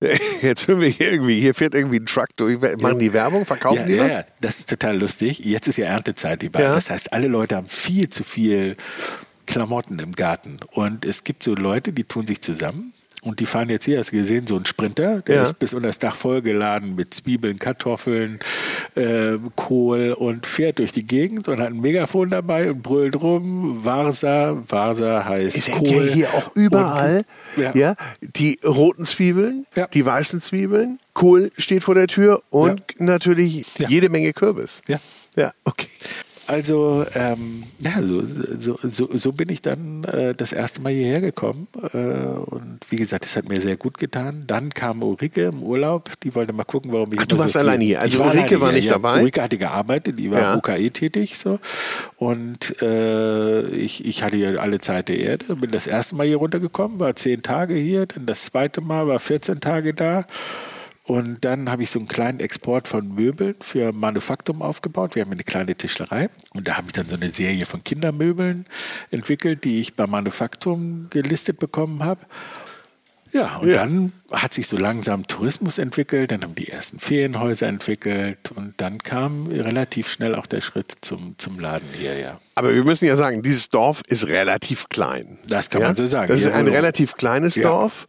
Jetzt 0.41 0.67
hören 0.67 0.81
wir 0.81 0.89
hier 0.89 1.11
irgendwie, 1.11 1.39
hier 1.39 1.53
fährt 1.53 1.73
irgendwie 1.73 1.99
ein 1.99 2.05
Truck 2.05 2.29
durch. 2.35 2.59
Machen 2.77 2.99
die 2.99 3.13
Werbung? 3.13 3.45
Verkaufen 3.45 3.81
ja, 3.81 3.85
die 3.85 3.93
ja, 3.93 4.03
was? 4.03 4.11
ja, 4.11 4.25
das 4.41 4.59
ist 4.59 4.69
total 4.69 4.97
lustig. 4.97 5.39
Jetzt 5.39 5.67
ist 5.67 5.77
ja 5.77 5.85
Erntezeit 5.85 6.43
überall. 6.43 6.65
Ja. 6.65 6.75
Das 6.75 6.89
heißt, 6.89 7.13
alle 7.13 7.27
Leute 7.27 7.55
haben 7.55 7.67
viel 7.67 8.09
zu 8.09 8.23
viel 8.23 8.75
Klamotten 9.45 9.99
im 9.99 10.13
Garten. 10.13 10.59
Und 10.71 11.05
es 11.05 11.23
gibt 11.23 11.43
so 11.43 11.55
Leute, 11.55 11.93
die 11.93 12.03
tun 12.03 12.27
sich 12.27 12.41
zusammen. 12.41 12.93
Und 13.23 13.39
die 13.39 13.45
fahren 13.45 13.69
jetzt 13.69 13.86
hier, 13.86 13.99
hast 13.99 14.12
du 14.12 14.17
gesehen, 14.17 14.47
so 14.47 14.57
ein 14.57 14.65
Sprinter, 14.65 15.21
der 15.21 15.36
Ja. 15.38 15.43
ist 15.43 15.57
bis 15.57 15.73
unter 15.73 15.88
das 15.88 15.97
Dach 15.99 16.15
vollgeladen 16.15 16.95
mit 16.95 17.13
Zwiebeln, 17.13 17.57
Kartoffeln, 17.57 18.39
äh, 18.95 19.38
Kohl 19.55 20.12
und 20.12 20.45
fährt 20.45 20.79
durch 20.79 20.91
die 20.91 21.07
Gegend 21.07 21.47
und 21.47 21.59
hat 21.59 21.67
ein 21.67 21.79
Megafon 21.79 22.29
dabei 22.29 22.69
und 22.69 22.83
brüllt 22.83 23.15
rum, 23.21 23.79
Varsa, 23.86 24.62
Varsa 24.67 25.23
heißt 25.25 25.55
Es 25.57 25.67
hängt 25.69 25.88
Kohl. 25.88 26.07
ja 26.07 26.13
hier 26.13 26.33
auch 26.33 26.51
überall. 26.55 27.23
Und, 27.55 27.63
ja. 27.63 27.71
ja. 27.75 27.95
die 28.21 28.59
roten 28.65 29.05
Zwiebeln, 29.05 29.65
Ja. 29.75 29.88
die 29.88 30.05
weißen 30.05 30.41
Zwiebeln, 30.41 30.99
Kohl 31.13 31.51
steht 31.57 31.83
vor 31.83 31.95
der 31.95 32.07
Tür 32.07 32.43
und 32.49 32.81
natürlich 32.99 33.65
jede 33.88 34.09
Menge 34.09 34.33
Kürbis. 34.33 34.81
Ja. 34.88 34.99
Ja, 35.36 35.51
okay. 35.63 35.88
Also, 36.47 37.06
ähm, 37.15 37.63
ja, 37.79 38.01
so, 38.01 38.21
so, 38.21 38.77
so, 38.84 39.10
so 39.13 39.32
bin 39.32 39.49
ich 39.49 39.62
dann 39.62 40.03
äh, 40.03 40.34
das 40.34 40.51
erste 40.51 40.82
Mal 40.82 40.91
hierher 40.91 41.21
gekommen. 41.21 41.67
Äh, 41.93 41.97
und 41.97 42.79
wie 42.89 42.97
gesagt, 42.97 43.23
das 43.23 43.38
hat 43.38 43.47
mir 43.47 43.62
sehr 43.62 43.77
gut 43.77 43.97
getan. 43.97 44.43
Dann 44.45 44.69
kam 44.69 45.03
Ulrike 45.03 45.45
im 45.45 45.63
Urlaub, 45.63 46.12
die 46.21 46.36
wollte 46.36 46.51
mal 46.51 46.65
gucken, 46.65 46.91
warum 46.91 47.13
ich 47.13 47.19
Ach, 47.19 47.25
du 47.25 47.38
warst 47.38 47.53
so 47.53 47.60
alleine 47.60 47.84
hier. 47.84 48.01
Also 48.01 48.17
Ich 48.17 48.23
war 48.23 48.32
Ulrike 48.34 48.60
war 48.60 48.69
hier, 48.69 48.77
nicht 48.77 48.88
ja. 48.88 48.93
dabei? 48.93 49.19
Ulrike 49.19 49.41
hatte 49.41 49.58
gearbeitet, 49.58 50.19
die 50.19 50.32
war 50.32 50.41
Ja. 50.41 50.56
UKE 50.58 50.91
tätig 50.91 51.38
so. 51.38 51.60
Und 52.17 52.82
äh, 52.82 53.67
ich, 53.69 54.06
ich 54.06 54.21
hatte 54.23 54.36
hier 54.36 54.62
alle 54.62 54.82
Zeit 54.82 55.08
der 55.10 55.19
Erde. 55.19 55.56
Bin 55.56 55.71
das 55.71 55.88
erste 55.88 56.15
Mal 56.15 56.27
hier 56.27 56.38
runtergekommen, 56.38 56.99
war 56.99 57.15
zehn 57.15 57.41
Tage 57.41 57.75
hier. 57.75 58.06
Dann 58.06 58.25
das 58.25 58.45
zweite 58.45 58.82
Mal 58.82 59.08
war 59.08 59.19
14 59.19 59.62
Tage 59.62 59.93
da. 59.93 60.25
Und 61.05 61.43
dann 61.43 61.69
habe 61.69 61.83
ich 61.83 61.89
so 61.91 61.99
einen 61.99 62.07
kleinen 62.07 62.39
Export 62.39 62.87
von 62.87 63.13
Möbeln 63.13 63.55
für 63.59 63.91
Manufaktum 63.91 64.61
aufgebaut. 64.61 65.15
Wir 65.15 65.23
haben 65.23 65.31
eine 65.33 65.43
kleine 65.43 65.75
Tischlerei. 65.75 66.29
Und 66.53 66.67
da 66.69 66.77
habe 66.77 66.87
ich 66.87 66.93
dann 66.93 67.09
so 67.09 67.17
eine 67.17 67.29
Serie 67.29 67.65
von 67.65 67.83
Kindermöbeln 67.83 68.65
entwickelt, 69.11 69.65
die 69.65 69.81
ich 69.81 69.95
bei 69.95 70.07
Manufaktum 70.07 71.07
gelistet 71.09 71.59
bekommen 71.59 72.03
habe. 72.05 72.21
Ja, 73.33 73.57
und 73.57 73.67
Ja. 73.67 73.77
dann 73.77 74.13
hat 74.31 74.53
sich 74.53 74.67
so 74.67 74.77
langsam 74.77 75.25
Tourismus 75.27 75.79
entwickelt, 75.79 76.31
dann 76.31 76.43
haben 76.43 76.53
die 76.55 76.69
ersten 76.69 76.99
Ferienhäuser 76.99 77.67
entwickelt 77.67 78.51
und 78.55 78.75
dann 78.77 78.99
kam 78.99 79.47
relativ 79.47 80.07
schnell 80.07 80.35
auch 80.35 80.45
der 80.45 80.61
Schritt 80.61 80.93
zum, 81.01 81.35
zum 81.39 81.59
Laden 81.59 81.87
hier, 81.99 82.17
ja. 82.17 82.39
Aber 82.53 82.73
wir 82.75 82.83
müssen 82.83 83.05
ja 83.05 83.15
sagen, 83.15 83.41
dieses 83.41 83.69
Dorf 83.69 84.03
ist 84.07 84.27
relativ 84.27 84.87
klein. 84.87 85.39
Das 85.47 85.71
kann 85.71 85.81
ja? 85.81 85.87
man 85.87 85.95
so 85.95 86.05
sagen. 86.05 86.27
Das 86.27 86.41
ist 86.41 86.51
ein 86.53 86.67
relativ 86.67 87.15
kleines 87.15 87.55
Ja. 87.55 87.63
Dorf. 87.63 88.05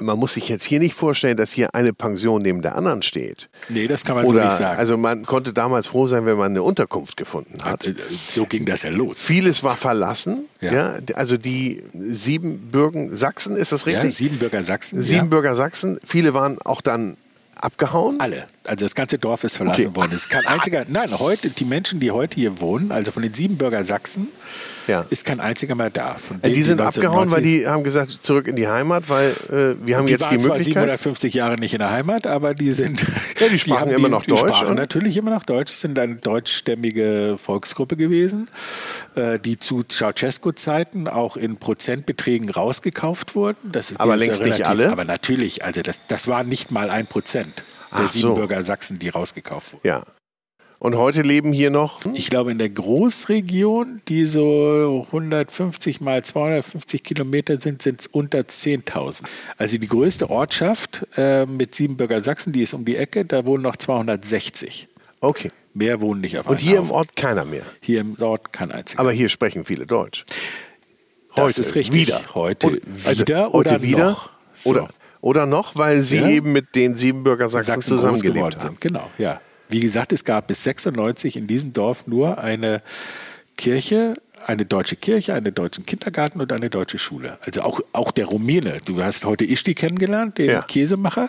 Man 0.00 0.18
muss 0.18 0.34
sich 0.34 0.48
jetzt 0.48 0.64
hier 0.64 0.78
nicht 0.80 0.94
vorstellen, 0.94 1.36
dass 1.36 1.52
hier 1.52 1.74
eine 1.74 1.92
Pension 1.92 2.42
neben 2.42 2.62
der 2.62 2.74
anderen 2.76 3.02
steht. 3.02 3.48
Nee, 3.68 3.86
das 3.86 4.04
kann 4.04 4.16
man 4.16 4.24
so 4.26 4.32
Oder, 4.32 4.46
nicht 4.46 4.56
sagen. 4.56 4.78
also 4.78 4.96
man 4.96 5.26
konnte 5.26 5.52
damals 5.52 5.86
froh 5.88 6.06
sein, 6.06 6.26
wenn 6.26 6.36
man 6.36 6.52
eine 6.52 6.62
Unterkunft 6.62 7.16
gefunden 7.16 7.58
hat. 7.64 7.86
Äh, 7.86 7.94
so 8.10 8.46
ging 8.46 8.64
das 8.64 8.82
ja 8.82 8.90
los. 8.90 9.22
Vieles 9.22 9.62
war 9.62 9.76
verlassen. 9.76 10.46
Ja. 10.60 10.72
Ja. 10.72 10.94
also 11.14 11.36
die 11.36 11.82
Siebenbürgen 11.94 13.14
Sachsen, 13.16 13.56
ist 13.56 13.72
das 13.72 13.84
Ja, 13.84 13.92
richtig? 14.00 14.16
Siebenbürger 14.16 14.64
Sachsen. 14.64 15.02
Siebenbürger 15.02 15.54
Sachsen. 15.54 15.98
Viele 16.04 16.34
waren 16.34 16.58
auch 16.64 16.80
dann 16.80 17.16
abgehauen. 17.56 18.18
Alle, 18.20 18.46
Also 18.66 18.86
das 18.86 18.94
ganze 18.94 19.18
Dorf 19.18 19.44
ist 19.44 19.56
verlassen 19.58 19.88
Okay. 19.88 19.96
worden. 19.96 20.12
Es 20.14 20.22
ist 20.22 20.30
kein 20.30 20.46
einziger, 20.46 20.86
nein, 20.88 21.18
heute, 21.18 21.50
die 21.50 21.66
Menschen, 21.66 22.00
die 22.00 22.10
heute 22.10 22.36
hier 22.36 22.58
wohnen, 22.60 22.90
also 22.90 23.12
von 23.12 23.22
den 23.22 23.34
Siebenbürger 23.34 23.84
Sachsen, 23.84 24.28
Ja. 24.90 25.06
ist 25.10 25.24
kein 25.24 25.40
einziger 25.40 25.74
mehr 25.74 25.90
da. 25.90 26.16
Äh, 26.16 26.38
denen, 26.42 26.54
Die 26.54 26.62
sind 26.62 26.80
1990 26.80 27.04
abgehauen, 27.04 27.30
weil 27.30 27.42
die 27.42 27.66
haben 27.66 27.84
gesagt, 27.84 28.10
zurück 28.10 28.46
in 28.48 28.56
die 28.56 28.68
Heimat, 28.68 29.08
weil 29.08 29.30
äh, 29.50 29.86
wir 29.86 29.96
haben 29.96 30.06
die 30.06 30.12
jetzt 30.12 30.22
waren 30.24 30.32
die 30.36 30.38
zwar 30.44 30.56
Möglichkeit. 30.56 30.82
750 30.84 31.34
Jahre 31.34 31.56
nicht 31.58 31.72
in 31.72 31.78
der 31.78 31.90
Heimat, 31.90 32.26
aber 32.26 32.54
die 32.54 32.72
sind. 32.72 33.04
Ja, 33.40 33.48
die 33.48 33.58
sprachen 33.58 33.80
haben 33.80 33.90
immer 33.90 34.10
noch 34.10 34.24
die 34.24 34.30
Deutsch, 34.30 34.40
Sprachen 34.40 34.68
und- 34.68 34.76
natürlich 34.76 35.16
immer 35.16 35.30
noch 35.30 35.44
Deutsch. 35.44 35.72
Sind 35.72 35.98
eine 35.98 36.16
deutschstämmige 36.16 37.38
Volksgruppe 37.42 37.96
gewesen, 37.96 38.48
äh, 39.14 39.38
die 39.38 39.58
zu 39.58 39.82
Ceausescu-Zeiten 39.82 41.08
auch 41.08 41.36
in 41.38 41.56
Prozentbeträgen 41.56 42.50
rausgekauft 42.50 43.34
wurden. 43.34 43.56
Das 43.72 43.90
ist 43.90 44.00
Aber 44.00 44.16
längst 44.16 44.40
nicht 44.42 44.46
relativ- 44.60 44.66
alle? 44.66 44.90
Aber 44.92 45.04
natürlich, 45.04 45.64
also 45.64 45.80
das, 45.82 46.00
das 46.08 46.28
war 46.28 46.44
nicht 46.44 46.70
mal 46.70 46.90
ein 46.90 47.06
Prozent 47.06 47.62
der 47.92 48.04
Ach 48.04 48.10
so. 48.10 48.18
Siebenbürger 48.18 48.62
Sachsen, 48.62 48.98
die 48.98 49.08
rausgekauft 49.08 49.72
wurden. 49.72 49.86
Ja. 49.86 50.02
Und 50.82 50.96
heute 50.96 51.20
leben 51.20 51.52
hier 51.52 51.68
noch. 51.68 52.00
Ich 52.14 52.30
glaube, 52.30 52.50
in 52.50 52.56
der 52.58 52.70
Großregion, 52.70 54.00
die 54.08 54.24
so 54.24 55.04
150 55.08 56.00
mal 56.00 56.24
250 56.24 57.04
Kilometer 57.04 57.60
sind, 57.60 57.82
sind 57.82 58.00
es 58.00 58.06
unter 58.06 58.38
10.000. 58.38 59.24
Also 59.58 59.76
die 59.76 59.86
größte 59.86 60.30
Ortschaft 60.30 61.06
äh, 61.18 61.44
mit 61.44 61.74
Siebenbürger 61.74 62.22
Sachsen, 62.22 62.54
die 62.54 62.62
ist 62.62 62.72
um 62.72 62.86
die 62.86 62.96
Ecke, 62.96 63.26
da 63.26 63.44
wohnen 63.44 63.62
noch 63.62 63.76
260. 63.76 64.88
Okay. 65.20 65.52
Mehr 65.74 66.00
wohnen 66.00 66.22
nicht 66.22 66.38
auf 66.38 66.46
Und 66.46 66.52
einem 66.60 66.66
hier 66.66 66.76
im 66.78 66.84
Haufen. 66.84 66.94
Ort 66.94 67.14
keiner 67.16 67.44
mehr. 67.44 67.62
Hier 67.82 68.00
im 68.00 68.16
Ort 68.18 68.50
kein 68.50 68.72
einziger. 68.72 69.00
Aber 69.00 69.12
hier 69.12 69.28
sprechen 69.28 69.66
viele 69.66 69.86
Deutsch. 69.86 70.24
das 71.36 71.58
ist 71.58 71.74
richtig. 71.74 71.94
Wieder. 71.94 72.22
Heute 72.34 72.68
Und- 72.68 72.80
also 73.04 73.20
wieder 73.20 73.52
heute 73.52 73.56
oder 73.56 73.82
wieder? 73.82 74.10
noch? 74.12 74.30
So. 74.54 74.70
Oder, 74.70 74.88
oder 75.20 75.44
noch, 75.46 75.76
weil 75.76 76.00
sie 76.00 76.16
Ja. 76.16 76.28
eben 76.28 76.52
mit 76.52 76.74
den 76.74 76.96
Siebenbürger 76.96 77.50
Sachsen, 77.50 77.66
Sachsen 77.74 77.88
zusammengelebt 77.96 78.64
haben. 78.64 78.78
Genau, 78.80 79.10
ja. 79.18 79.42
Wie 79.70 79.80
gesagt, 79.80 80.12
es 80.12 80.24
gab 80.24 80.48
bis 80.48 80.64
96 80.64 81.36
in 81.36 81.46
diesem 81.46 81.72
Dorf 81.72 82.06
nur 82.06 82.38
eine 82.38 82.82
Kirche, 83.56 84.14
eine 84.46 84.64
deutsche 84.64 84.96
Kirche, 84.96 85.34
einen 85.34 85.54
deutschen 85.54 85.86
Kindergarten 85.86 86.40
und 86.40 86.52
eine 86.52 86.70
deutsche 86.70 86.98
Schule. 86.98 87.38
Also 87.44 87.62
auch, 87.62 87.80
auch 87.92 88.10
der 88.10 88.26
Rumäne. 88.26 88.78
Du 88.84 89.02
hast 89.02 89.24
heute 89.24 89.44
Ischti 89.44 89.74
kennengelernt, 89.74 90.38
den 90.38 90.50
Ja. 90.50 90.62
Käsemacher, 90.62 91.28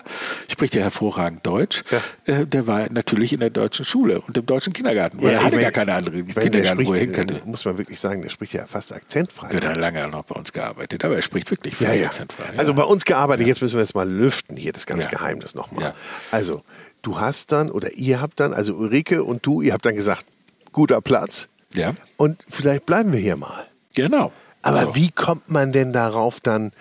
spricht 0.49 0.75
ja 0.75 0.81
hervorragend 0.81 1.45
Deutsch. 1.45 1.83
Ja. 2.25 2.33
Äh, 2.33 2.45
der 2.47 2.67
war 2.67 2.87
natürlich 2.91 3.33
in 3.33 3.39
der 3.39 3.49
deutschen 3.49 3.85
Schule 3.85 4.21
und 4.21 4.37
im 4.37 4.45
deutschen 4.45 4.73
Kindergarten. 4.73 5.19
Oder 5.19 5.31
er 5.33 5.37
ich 5.39 5.43
hatte 5.45 5.55
meine- 5.55 5.63
gar 5.63 5.71
keine 5.71 5.93
andere 5.93 6.23
der 6.23 6.43
Kindergarten, 6.43 6.85
wo 6.85 6.93
er 6.93 6.99
hin 6.99 7.11
könnte. 7.11 7.41
muss 7.45 7.65
man 7.65 7.77
wirklich 7.77 7.99
sagen, 7.99 8.21
der 8.21 8.29
spricht 8.29 8.53
ja 8.53 8.65
fast 8.65 8.93
akzentfrei. 8.93 9.51
Wird 9.51 9.63
er 9.63 9.75
lange 9.75 10.07
noch 10.07 10.23
bei 10.23 10.35
uns 10.35 10.51
gearbeitet, 10.53 11.03
aber 11.05 11.15
er 11.15 11.21
spricht 11.21 11.49
wirklich 11.51 11.79
Ja, 11.79 11.87
fast 11.87 11.99
ja. 11.99 12.05
akzentfrei. 12.07 12.45
Ja. 12.53 12.59
Also 12.59 12.73
bei 12.73 12.83
uns 12.83 13.05
gearbeitet, 13.05 13.47
jetzt 13.47 13.61
müssen 13.61 13.75
wir 13.75 13.81
jetzt 13.81 13.95
mal 13.95 14.09
lüften, 14.09 14.55
hier 14.57 14.71
das 14.73 14.85
ganze 14.85 15.07
Ja. 15.07 15.17
Geheimnis 15.17 15.55
nochmal. 15.55 15.83
Ja. 15.83 15.93
Also, 16.31 16.63
du 17.01 17.19
hast 17.19 17.51
dann, 17.51 17.71
oder 17.71 17.93
ihr 17.93 18.21
habt 18.21 18.39
dann, 18.39 18.53
also 18.53 18.73
Ulrike 18.75 19.23
und 19.23 19.45
du, 19.45 19.61
ihr 19.61 19.73
habt 19.73 19.85
dann 19.85 19.95
gesagt, 19.95 20.25
guter 20.71 21.01
Platz 21.01 21.49
ja, 21.75 21.93
und 22.17 22.45
vielleicht 22.49 22.85
bleiben 22.85 23.11
wir 23.11 23.19
hier 23.19 23.37
mal. 23.37 23.65
genau. 23.93 24.31
Aber 24.63 24.77
So. 24.77 24.95
wie 24.95 25.09
kommt 25.09 25.49
man 25.49 25.71
denn 25.71 25.91
darauf, 25.91 26.39
dann 26.39 26.71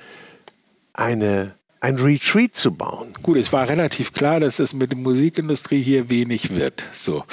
eine, 0.92 1.54
ein 1.80 1.96
Retreat 1.96 2.54
zu 2.54 2.72
bauen? 2.72 3.14
Gut, 3.22 3.38
es 3.38 3.52
war 3.52 3.66
relativ 3.66 4.12
klar, 4.12 4.38
dass 4.38 4.58
es 4.58 4.74
mit 4.74 4.92
der 4.92 4.98
Musikindustrie 4.98 5.80
hier 5.80 6.10
wenig 6.10 6.54
wird. 6.54 6.84
So, 6.92 7.24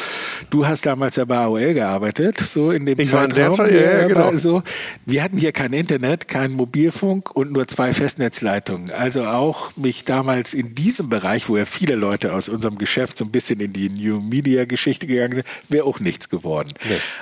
du 0.50 0.66
hast 0.66 0.86
damals 0.86 1.18
ja 1.18 1.26
bei 1.26 1.38
AOL 1.38 1.74
gearbeitet, 1.74 2.40
so 2.40 2.72
in 2.72 2.86
dem 2.86 2.98
Ich 2.98 3.12
war 3.12 3.26
in 3.26 3.32
der 3.32 3.52
Zeitraum. 3.52 3.68
Zeit, 3.68 3.72
ja, 3.74 4.02
ja, 4.02 4.08
genau. 4.08 4.38
So, 4.38 4.64
wir 5.06 5.22
hatten 5.22 5.38
hier 5.38 5.52
kein 5.52 5.74
Internet, 5.74 6.30
kein 6.30 6.54
Mobilfunk 6.54 7.36
und 7.36 7.52
nur 7.52 7.68
zwei 7.68 7.94
Festnetzleitungen. 7.94 8.90
Also 8.92 9.26
auch 9.26 9.76
mich 9.76 10.06
damals 10.06 10.54
in 10.54 10.76
diesem 10.76 11.10
Bereich, 11.10 11.50
wo 11.50 11.58
ja 11.58 11.66
viele 11.66 11.96
Leute 11.96 12.34
aus 12.34 12.48
unserem 12.48 12.78
Geschäft 12.78 13.18
so 13.18 13.26
ein 13.26 13.32
bisschen 13.32 13.60
in 13.60 13.74
die 13.74 13.90
New 13.90 14.22
Media 14.22 14.64
Geschichte 14.64 15.08
gegangen 15.08 15.36
sind, 15.36 15.48
wäre 15.68 15.86
auch 15.86 16.00
nichts 16.00 16.30
geworden. 16.30 16.74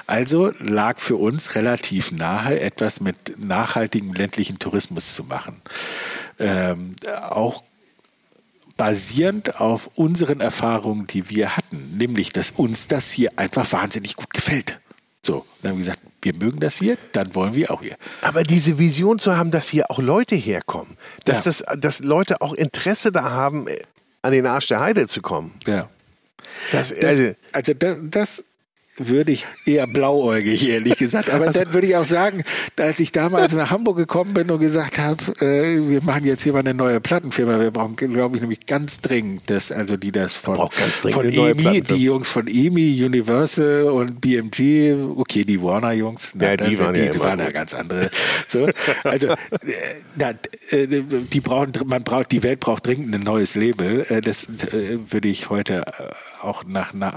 Also 0.06 0.52
lag 0.60 1.00
für 1.00 1.16
uns 1.16 1.56
relativ 1.56 2.12
nahe, 2.12 2.60
etwas 2.60 3.02
mit 3.02 3.16
nachhaltigem 3.44 4.14
ländlichen 4.14 4.60
Tourismus 4.60 5.16
zu 5.16 5.24
machen. 5.24 5.62
Ähm, 6.40 6.96
auch 7.30 7.64
basierend 8.78 9.60
auf 9.62 9.90
unseren 9.96 10.42
Erfahrungen, 10.42 11.08
die 11.08 11.30
wir 11.30 11.56
hatten, 11.56 11.98
nämlich, 11.98 12.32
dass 12.32 12.52
uns 12.52 12.88
das 12.88 13.12
hier 13.12 13.32
einfach 13.38 13.72
wahnsinnig 13.72 14.16
gut 14.16 14.34
gefällt. 14.34 14.80
So, 15.22 15.46
dann 15.62 15.72
haben 15.72 15.78
wir 15.78 15.86
gesagt, 15.86 16.00
wir 16.22 16.34
mögen 16.34 16.60
das 16.60 16.78
hier, 16.78 16.98
dann 17.14 17.34
wollen 17.36 17.56
wir 17.56 17.72
auch 17.72 17.82
hier. 17.82 17.96
Aber 18.22 18.44
diese 18.44 18.78
Vision 18.78 19.18
zu 19.18 19.38
haben, 19.38 19.52
dass 19.52 19.70
hier 19.70 19.90
auch 19.90 20.00
Leute 20.00 20.36
herkommen, 20.36 20.98
dass, 21.24 21.46
Ja. 21.46 21.52
das, 21.52 21.80
dass 21.80 22.00
Leute 22.00 22.42
auch 22.42 22.54
Interesse 22.54 23.12
da 23.12 23.24
haben, 23.24 23.68
an 24.22 24.32
den 24.34 24.46
Arsch 24.46 24.68
der 24.68 24.82
Heide 24.82 25.08
zu 25.08 25.22
kommen. 25.22 25.54
Ja. 25.66 25.90
Das, 26.72 26.90
Das, 26.90 27.04
also, 27.04 27.34
also 27.54 27.74
das, 27.74 27.98
das 28.04 28.44
würde 28.98 29.32
ich 29.32 29.46
eher 29.66 29.88
blauäugig, 29.88 30.68
ehrlich 30.68 30.98
gesagt. 30.98 31.30
Aber 31.30 31.48
dann 31.52 31.74
würde 31.74 31.88
ich 31.88 31.96
auch 31.96 32.06
sagen, 32.06 32.44
als 32.80 33.00
ich 33.00 33.12
damals 33.12 33.54
nach 33.54 33.72
Hamburg 33.72 33.98
gekommen 33.98 34.34
bin 34.34 34.50
und 34.50 34.60
gesagt 34.60 34.98
habe, 34.98 35.22
äh, 35.42 35.90
wir 35.90 36.02
machen 36.04 36.26
jetzt 36.26 36.44
hier 36.44 36.54
mal 36.54 36.60
eine 36.60 36.74
neue 36.74 37.02
Plattenfirma, 37.02 37.60
wir 37.60 37.72
brauchen, 37.72 37.96
glaube 37.96 38.36
ich, 38.36 38.42
nämlich 38.42 38.66
ganz 38.66 39.02
dringend, 39.02 39.44
das, 39.48 39.72
also 39.72 39.98
die 39.98 40.12
das 40.12 40.36
von, 40.36 40.70
von 40.70 41.26
EMI, 41.30 41.82
die 41.82 42.04
Jungs 42.04 42.30
von 42.30 42.48
EMI, 42.48 43.04
Universal 43.04 43.84
und 43.86 44.22
BMG, 44.22 44.94
okay, 45.18 45.44
die 45.44 45.62
Warner-Jungs, 45.62 46.36
Ja, 46.40 46.56
die 46.56 46.76
sind 46.76 46.86
waren 46.86 46.96
ja 46.96 47.12
die 47.12 47.20
waren 47.20 47.40
ja 47.40 47.52
ganz 47.52 47.74
andere. 47.74 48.10
So, 48.48 48.68
also, 49.04 49.28
äh, 49.28 49.36
na, 50.16 50.32
äh, 50.70 50.88
die 50.88 51.42
brauchen, 51.42 51.74
man 51.86 52.04
braucht, 52.04 52.32
die 52.32 52.44
Welt 52.44 52.60
braucht 52.60 52.88
dringend 52.88 53.14
ein 53.14 53.24
neues 53.24 53.56
Label. 53.56 54.06
Äh, 54.10 54.22
Das 54.22 54.46
äh, 54.46 54.98
würde 55.10 55.28
ich 55.28 55.50
heute 55.50 55.84
äh, 56.00 56.10
auch 56.46 56.64
nach, 56.66 56.94
nach 56.94 57.14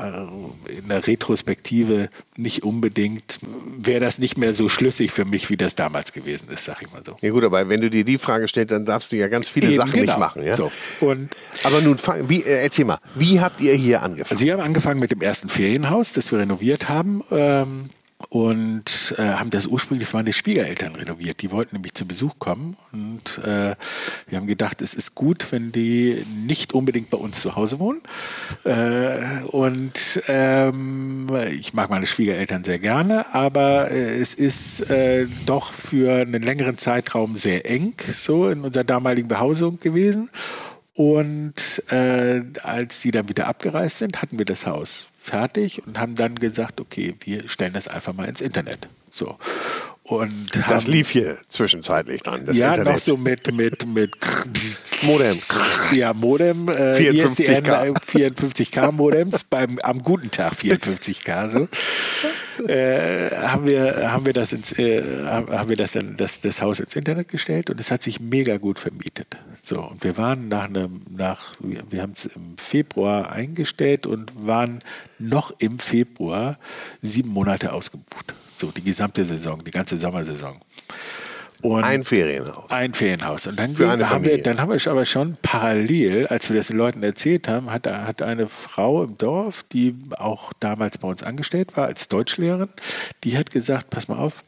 in 0.66 0.88
der 0.88 1.06
Retrospektive 1.06 2.08
nicht 2.36 2.62
unbedingt, 2.62 3.38
wäre 3.78 4.00
das 4.00 4.18
nicht 4.18 4.38
mehr 4.38 4.54
so 4.54 4.68
schlüssig 4.68 5.12
für 5.12 5.24
mich, 5.24 5.50
wie 5.50 5.56
das 5.56 5.74
damals 5.74 6.12
gewesen 6.12 6.48
ist, 6.50 6.64
sag 6.64 6.82
ich 6.82 6.90
mal 6.92 7.02
so. 7.04 7.16
ja 7.20 7.30
gut, 7.30 7.44
aber 7.44 7.68
wenn 7.68 7.80
du 7.80 7.90
dir 7.90 8.04
die 8.04 8.18
Frage 8.18 8.48
stellst, 8.48 8.72
dann 8.72 8.84
darfst 8.84 9.12
du 9.12 9.16
ja 9.16 9.28
ganz 9.28 9.48
viele 9.48 9.68
Eben, 9.68 9.76
Sachen 9.76 9.92
genau. 9.92 10.04
nicht 10.04 10.18
machen. 10.18 10.44
Ja? 10.44 10.54
So. 10.54 10.70
Und 11.00 11.30
Aber 11.64 11.80
nun, 11.80 11.98
fang, 11.98 12.28
wie, 12.28 12.42
äh, 12.42 12.62
erzähl 12.62 12.84
mal, 12.84 12.98
wie 13.14 13.40
habt 13.40 13.60
ihr 13.60 13.74
hier 13.74 14.02
angefangen? 14.02 14.30
Also 14.30 14.44
wir 14.44 14.52
haben 14.52 14.62
angefangen 14.62 15.00
mit 15.00 15.10
dem 15.10 15.20
ersten 15.20 15.48
Ferienhaus, 15.48 16.12
das 16.12 16.32
wir 16.32 16.38
renoviert 16.38 16.88
haben. 16.88 17.22
Ähm, 17.30 17.90
und 18.30 19.14
äh, 19.16 19.22
haben 19.22 19.50
das 19.50 19.66
ursprünglich 19.66 20.08
für 20.08 20.16
meine 20.16 20.32
Schwiegereltern 20.32 20.96
renoviert. 20.96 21.40
Die 21.40 21.50
wollten 21.50 21.76
nämlich 21.76 21.94
zu 21.94 22.04
Besuch 22.04 22.38
kommen. 22.38 22.76
Und 22.92 23.38
äh, 23.44 23.74
wir 24.26 24.38
haben 24.38 24.48
gedacht, 24.48 24.82
es 24.82 24.92
ist 24.92 25.14
gut, 25.14 25.50
wenn 25.52 25.70
die 25.70 26.24
nicht 26.44 26.74
unbedingt 26.74 27.10
bei 27.10 27.16
uns 27.16 27.40
zu 27.40 27.54
Hause 27.54 27.78
wohnen. 27.78 28.02
Äh, 28.64 29.44
und 29.46 30.20
ähm, 30.26 31.28
ich 31.52 31.74
mag 31.74 31.90
meine 31.90 32.06
Schwiegereltern 32.06 32.64
sehr 32.64 32.80
gerne, 32.80 33.32
aber 33.32 33.90
äh, 33.90 34.18
es 34.18 34.34
ist 34.34 34.90
äh, 34.90 35.26
doch 35.46 35.72
für 35.72 36.12
einen 36.22 36.42
längeren 36.42 36.76
Zeitraum 36.76 37.36
sehr 37.36 37.70
eng 37.70 37.94
so 38.10 38.48
in 38.48 38.62
unserer 38.62 38.84
damaligen 38.84 39.28
Behausung 39.28 39.78
gewesen. 39.78 40.28
Und 40.94 41.84
äh, 41.90 42.42
als 42.62 43.00
sie 43.00 43.12
dann 43.12 43.28
wieder 43.28 43.46
abgereist 43.46 43.98
sind, 43.98 44.20
hatten 44.20 44.38
wir 44.38 44.44
das 44.44 44.66
Haus 44.66 45.06
fertig 45.28 45.86
und 45.86 45.98
haben 45.98 46.14
dann 46.14 46.34
gesagt, 46.34 46.80
okay, 46.80 47.14
wir 47.20 47.48
stellen 47.48 47.72
das 47.72 47.88
einfach 47.88 48.14
mal 48.14 48.28
ins 48.28 48.40
Internet. 48.40 48.88
So. 49.10 49.36
Und 50.08 50.50
Das 50.54 50.84
haben, 50.84 50.92
lief 50.92 51.10
hier 51.10 51.36
zwischenzeitlich 51.50 52.22
dran, 52.22 52.46
das 52.46 52.56
ja, 52.56 52.70
Internet. 52.70 52.94
noch 52.94 52.98
so 52.98 53.18
mit, 53.18 53.54
mit, 53.54 53.86
mit 53.86 54.16
Modem. 55.02 55.36
Ja, 55.92 56.14
Modem, 56.14 56.68
äh, 56.68 56.96
54K. 56.96 57.88
ISDN, 57.88 57.94
54K 57.94 58.92
Modems, 58.92 59.44
beim, 59.44 59.78
am 59.80 60.02
guten 60.02 60.30
Tag 60.30 60.54
54K. 60.54 61.48
So. 61.48 61.68
Äh, 62.66 63.36
haben, 63.36 63.66
wir, 63.66 64.10
haben 64.10 64.24
wir 64.24 64.32
das 64.32 64.54
ins, 64.54 64.72
äh, 64.78 65.02
haben 65.26 65.68
wir 65.68 65.76
das, 65.76 65.92
dann, 65.92 66.16
das, 66.16 66.40
das 66.40 66.62
Haus 66.62 66.80
ins 66.80 66.96
Internet 66.96 67.28
gestellt 67.28 67.68
und 67.68 67.78
es 67.78 67.90
hat 67.90 68.02
sich 68.02 68.18
mega 68.18 68.56
gut 68.56 68.78
vermietet. 68.78 69.36
So, 69.58 69.82
und 69.82 70.02
wir 70.02 70.16
waren 70.16 70.48
nach 70.48 70.64
einem, 70.64 71.02
nach, 71.10 71.52
wir, 71.60 71.82
wir 71.90 72.00
haben 72.00 72.14
es 72.16 72.24
im 72.24 72.56
Februar 72.56 73.30
eingestellt 73.30 74.06
und 74.06 74.32
waren 74.46 74.78
noch 75.18 75.52
im 75.58 75.78
Februar 75.78 76.58
sieben 77.02 77.28
Monate 77.28 77.74
ausgebucht. 77.74 78.32
So, 78.58 78.70
die 78.70 78.82
gesamte 78.82 79.24
Saison, 79.24 79.62
die 79.62 79.70
ganze 79.70 79.96
Sommersaison. 79.96 80.60
Und 81.60 81.82
Ein 81.82 82.04
Ferienhaus. 82.04 82.70
ein 82.70 82.94
Ferienhaus. 82.94 83.48
Und 83.48 83.58
dann, 83.58 83.74
eine 83.76 84.10
haben 84.10 84.24
wir, 84.24 84.40
dann 84.40 84.60
haben 84.60 84.70
wir 84.72 84.90
aber 84.90 85.06
schon 85.06 85.36
parallel, 85.42 86.28
als 86.28 86.48
wir 86.48 86.56
das 86.56 86.68
den 86.68 86.76
Leuten 86.76 87.02
erzählt 87.02 87.48
haben, 87.48 87.72
hat, 87.72 87.86
hat 87.88 88.22
eine 88.22 88.46
Frau 88.46 89.02
im 89.02 89.18
Dorf, 89.18 89.64
die 89.72 89.96
auch 90.16 90.52
damals 90.60 90.98
bei 90.98 91.08
uns 91.08 91.24
angestellt 91.24 91.76
war 91.76 91.86
als 91.86 92.06
Deutschlehrerin, 92.06 92.68
die 93.24 93.36
hat 93.36 93.50
gesagt, 93.50 93.90
pass 93.90 94.06
mal 94.06 94.18
auf, 94.18 94.44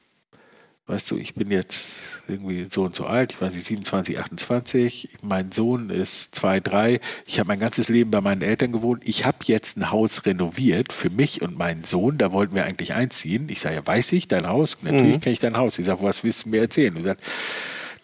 weißt 0.91 1.13
du, 1.13 1.17
ich 1.17 1.35
bin 1.35 1.51
jetzt 1.51 1.95
irgendwie 2.27 2.67
so 2.69 2.83
und 2.83 2.97
so 2.97 3.05
alt, 3.05 3.33
ich 3.33 3.41
weiß 3.41 3.55
nicht, 3.55 3.65
27, 3.65 4.19
28, 4.19 5.09
mein 5.23 5.53
Sohn 5.53 5.89
ist 5.89 6.35
zwei, 6.35 6.59
drei, 6.59 7.01
ich 7.27 7.39
habe 7.39 7.49
mein 7.49 7.61
ganzes 7.61 7.89
Leben 7.89 8.11
bei 8.11 8.21
meinen 8.21 8.43
Eltern 8.43 8.73
gewohnt, 8.73 9.03
ich 9.05 9.25
habe 9.25 9.39
jetzt 9.45 9.77
ein 9.77 9.91
Haus 9.93 10.27
renoviert 10.27 10.93
für 10.93 11.09
mich 11.09 11.43
und 11.43 11.57
meinen 11.57 11.85
Sohn, 11.85 12.19
da 12.19 12.33
wollten 12.33 12.55
wir 12.55 12.65
eigentlich 12.65 12.95
einziehen. 12.95 13.49
Ich 13.49 13.61
sage, 13.61 13.77
ja, 13.77 13.87
weiß 13.87 14.13
ich, 14.13 14.27
dein 14.27 14.49
Haus? 14.49 14.79
Natürlich 14.83 15.21
kenne 15.21 15.33
ich 15.33 15.41
dein 15.41 15.57
Haus. 15.57 15.79
Ich 15.79 15.87
sage, 15.87 16.03
was 16.03 16.25
willst 16.25 16.45
du 16.45 16.49
mir 16.49 16.61
erzählen? 16.63 16.95
Du 16.95 17.03
sagst, 17.03 17.25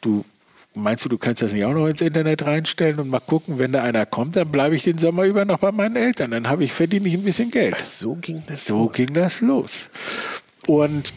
du 0.01 0.25
meinst 0.75 1.05
du, 1.05 1.09
du 1.09 1.19
kannst 1.19 1.43
das 1.43 1.53
nicht 1.53 1.65
auch 1.65 1.73
noch 1.73 1.89
ins 1.89 2.01
Internet 2.01 2.47
reinstellen 2.47 3.01
und 3.01 3.09
mal 3.09 3.21
gucken, 3.21 3.59
wenn 3.59 3.73
da 3.73 3.83
einer 3.83 4.07
kommt, 4.07 4.37
dann 4.37 4.53
bleibe 4.53 4.77
ich 4.77 4.85
den 4.85 4.99
Sommer 4.99 5.25
über 5.25 5.45
noch 5.45 5.59
bei 5.59 5.73
meinen 5.73 5.97
Eltern. 5.97 6.31
Dann 6.31 6.49
habe 6.49 6.65
ich 6.65 6.73
verdiene 6.73 7.09
ich 7.09 7.15
ein 7.15 7.25
bisschen 7.25 7.51
Geld. 7.51 7.77
So 7.85 8.15
ging 8.15 8.43
das. 8.47 8.67
So 8.67 8.85
los. 8.85 8.93
ging 8.93 9.13
das 9.13 9.41
los. 9.41 9.89
Und 10.67 11.13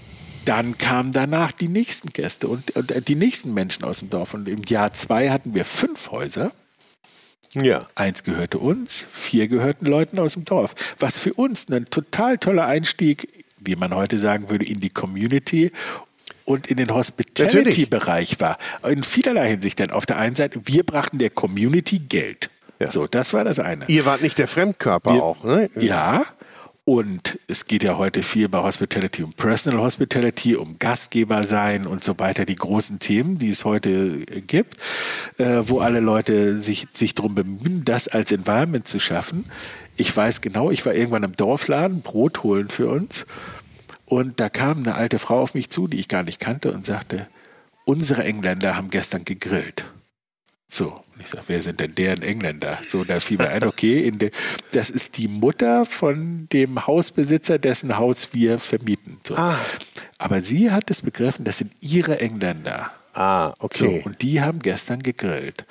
dann 0.49 0.79
kamen 0.79 1.11
danach 1.11 1.51
die 1.51 1.67
nächsten 1.67 2.11
Gäste 2.11 2.47
und, 2.47 2.71
und 2.71 2.91
äh, 2.91 3.03
die 3.03 3.13
nächsten 3.13 3.53
Menschen 3.53 3.85
aus 3.85 3.99
dem 3.99 4.09
Dorf. 4.09 4.33
Und 4.33 4.47
im 4.47 4.63
Jahr 4.63 4.93
zwei 4.93 5.29
hatten 5.29 5.53
wir 5.53 5.63
fünf 5.63 6.09
Häuser. 6.09 6.51
Ja. 7.53 7.87
Eins 7.93 8.23
gehörte 8.23 8.57
uns, 8.57 9.05
vier 9.11 9.47
gehörten 9.47 9.85
Leuten 9.85 10.17
aus 10.17 10.33
dem 10.33 10.45
Dorf. 10.45 10.73
Was 10.97 11.19
für 11.19 11.35
uns 11.35 11.69
ein 11.69 11.85
total 11.85 12.39
toller 12.39 12.65
Einstieg, 12.65 13.29
wie 13.59 13.75
man 13.75 13.93
heute 13.93 14.17
sagen 14.17 14.49
würde, 14.49 14.65
in 14.65 14.79
die 14.79 14.89
Community 14.89 15.71
und 16.45 16.65
in 16.65 16.77
den 16.77 16.91
Hospitality-Bereich 16.91 18.39
war. 18.39 18.57
In 18.87 19.03
vielerlei 19.03 19.49
Hinsicht. 19.49 19.77
Denn 19.77 19.91
auf 19.91 20.07
der 20.07 20.17
einen 20.17 20.35
Seite, 20.35 20.61
wir 20.65 20.83
brachten 20.83 21.19
der 21.19 21.29
Community 21.29 21.99
Geld. 21.99 22.49
Ja. 22.79 22.89
So, 22.89 23.05
das 23.05 23.33
war 23.33 23.43
das 23.43 23.59
eine. 23.59 23.85
Ihr 23.87 24.07
wart 24.07 24.23
nicht 24.23 24.39
der 24.39 24.47
Fremdkörper 24.47 25.13
wir, 25.13 25.23
auch, 25.23 25.43
ne? 25.43 25.69
Ja. 25.75 26.25
Und 26.89 27.37
es 27.47 27.67
geht 27.67 27.83
ja 27.83 27.99
heute 27.99 28.23
viel 28.23 28.49
bei 28.49 28.63
Hospitality 28.63 29.21
um 29.21 29.31
Personal 29.33 29.79
Hospitality, 29.79 30.55
um 30.55 30.79
Gastgeber 30.79 31.43
sein 31.43 31.85
und 31.85 32.03
so 32.03 32.17
weiter, 32.17 32.45
die 32.45 32.55
großen 32.55 32.97
Themen, 32.97 33.37
die 33.37 33.49
es 33.49 33.63
heute 33.63 34.21
gibt, 34.25 34.77
äh, 35.37 35.61
wo 35.65 35.81
alle 35.81 35.99
Leute 35.99 36.59
sich, 36.59 36.87
sich 36.91 37.13
darum 37.13 37.35
bemühen, 37.35 37.85
das 37.85 38.07
als 38.07 38.31
Environment 38.31 38.87
zu 38.87 38.99
schaffen. 38.99 39.45
Ich 39.97 40.17
weiß 40.17 40.41
genau, 40.41 40.71
ich 40.71 40.83
war 40.83 40.95
irgendwann 40.95 41.21
im 41.21 41.35
Dorfladen, 41.35 42.01
Brot 42.01 42.41
holen 42.41 42.71
für 42.71 42.89
uns. 42.89 43.27
Und 44.07 44.39
da 44.39 44.49
kam 44.49 44.79
eine 44.79 44.95
alte 44.95 45.19
Frau 45.19 45.41
auf 45.41 45.53
mich 45.53 45.69
zu, 45.69 45.87
die 45.87 45.99
ich 45.99 46.07
gar 46.07 46.23
nicht 46.23 46.39
kannte, 46.39 46.71
und 46.71 46.87
sagte, 46.87 47.27
unsere 47.85 48.23
Engländer 48.23 48.75
haben 48.75 48.89
gestern 48.89 49.25
gegrillt. 49.25 49.85
So, 50.67 51.03
ich 51.19 51.29
sage, 51.29 51.43
wer 51.47 51.61
sind 51.61 51.79
denn 51.79 51.95
deren 51.95 52.21
Engländer? 52.21 52.77
So, 52.87 53.03
da 53.03 53.19
fiel 53.19 53.37
mir 53.37 53.49
ein, 53.49 53.63
okay, 53.63 54.09
de, 54.11 54.31
das 54.71 54.89
ist 54.89 55.17
die 55.17 55.27
Mutter 55.27 55.85
von 55.85 56.47
dem 56.51 56.87
Hausbesitzer, 56.87 57.59
dessen 57.59 57.97
Haus 57.97 58.29
wir 58.33 58.59
vermieten. 58.59 59.17
So. 59.27 59.35
Ah. 59.35 59.57
Aber 60.17 60.41
sie 60.41 60.71
hat 60.71 60.89
es 60.89 61.01
begriffen, 61.01 61.45
das 61.45 61.57
sind 61.57 61.71
ihre 61.81 62.19
Engländer. 62.19 62.91
Ah, 63.13 63.53
okay. 63.59 64.01
So, 64.01 64.05
und 64.05 64.21
die 64.21 64.41
haben 64.41 64.59
gestern 64.59 65.01
gegrillt. 65.01 65.65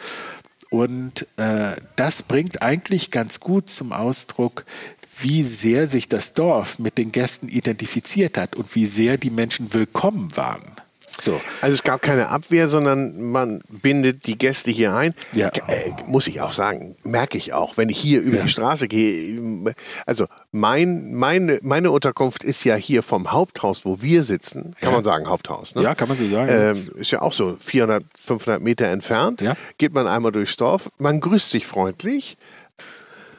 Und 0.71 1.27
äh, 1.37 1.77
das 1.97 2.23
bringt 2.23 2.61
eigentlich 2.61 3.11
ganz 3.11 3.41
gut 3.41 3.71
zum 3.71 3.93
Ausdruck, 3.93 4.65
wie 5.21 5.43
sehr 5.43 5.87
sich 5.87 6.09
das 6.09 6.33
Dorf 6.35 6.79
mit 6.79 6.99
den 6.99 7.11
Gästen 7.13 7.49
identifiziert 7.49 8.39
hat 8.39 8.55
und 8.55 8.75
wie 8.75 8.87
sehr 8.87 9.17
die 9.17 9.31
Menschen 9.31 9.73
willkommen 9.73 10.37
waren. 10.37 10.78
So. 11.21 11.41
Also 11.61 11.75
es 11.75 11.83
gab 11.83 12.01
keine 12.03 12.29
Abwehr, 12.29 12.69
sondern 12.69 13.21
man 13.21 13.61
bindet 13.69 14.27
die 14.27 14.39
Gäste 14.39 14.71
hier 14.71 14.95
ein. 14.95 15.15
Ja. 15.33 15.49
Äh, 15.49 15.93
muss 16.07 16.29
ich 16.29 16.41
auch 16.41 16.53
sagen, 16.53 16.97
merke 17.03 17.37
ich 17.37 17.53
auch, 17.53 17.77
wenn 17.77 17.89
ich 17.89 17.99
hier 17.99 18.21
über 18.21 18.39
ja. 18.39 18.43
die 18.45 18.49
Straße 18.49 18.87
gehe. 18.87 19.75
Also 20.07 20.27
mein, 20.53 21.15
meine, 21.15 21.59
meine 21.63 21.91
Unterkunft 21.91 22.45
ist 22.45 22.65
ja 22.65 22.77
hier 22.77 23.03
vom 23.03 23.33
Haupthaus, 23.33 23.85
wo 23.85 24.01
wir 24.01 24.23
sitzen. 24.23 24.75
Kann 24.81 24.91
ja. 24.91 24.97
man 24.97 25.05
sagen, 25.05 25.29
Haupthaus. 25.29 25.75
Ne? 25.75 25.83
Ja, 25.83 25.95
kann 25.95 26.09
man 26.09 26.19
so 26.19 26.29
sagen. 26.31 26.51
Ähm, 26.53 26.91
ist 26.97 27.11
ja 27.11 27.21
auch 27.21 27.33
so 27.33 27.57
400, 27.65 28.05
500 28.19 28.63
Meter 28.63 28.87
entfernt. 28.87 29.41
Ja. 29.41 29.55
Geht 29.77 29.95
man 29.95 30.07
einmal 30.07 30.31
durchs 30.31 30.57
Dorf. 30.57 30.91
Man 30.99 31.21
grüßt 31.21 31.51
sich 31.51 31.67
freundlich. 31.67 32.37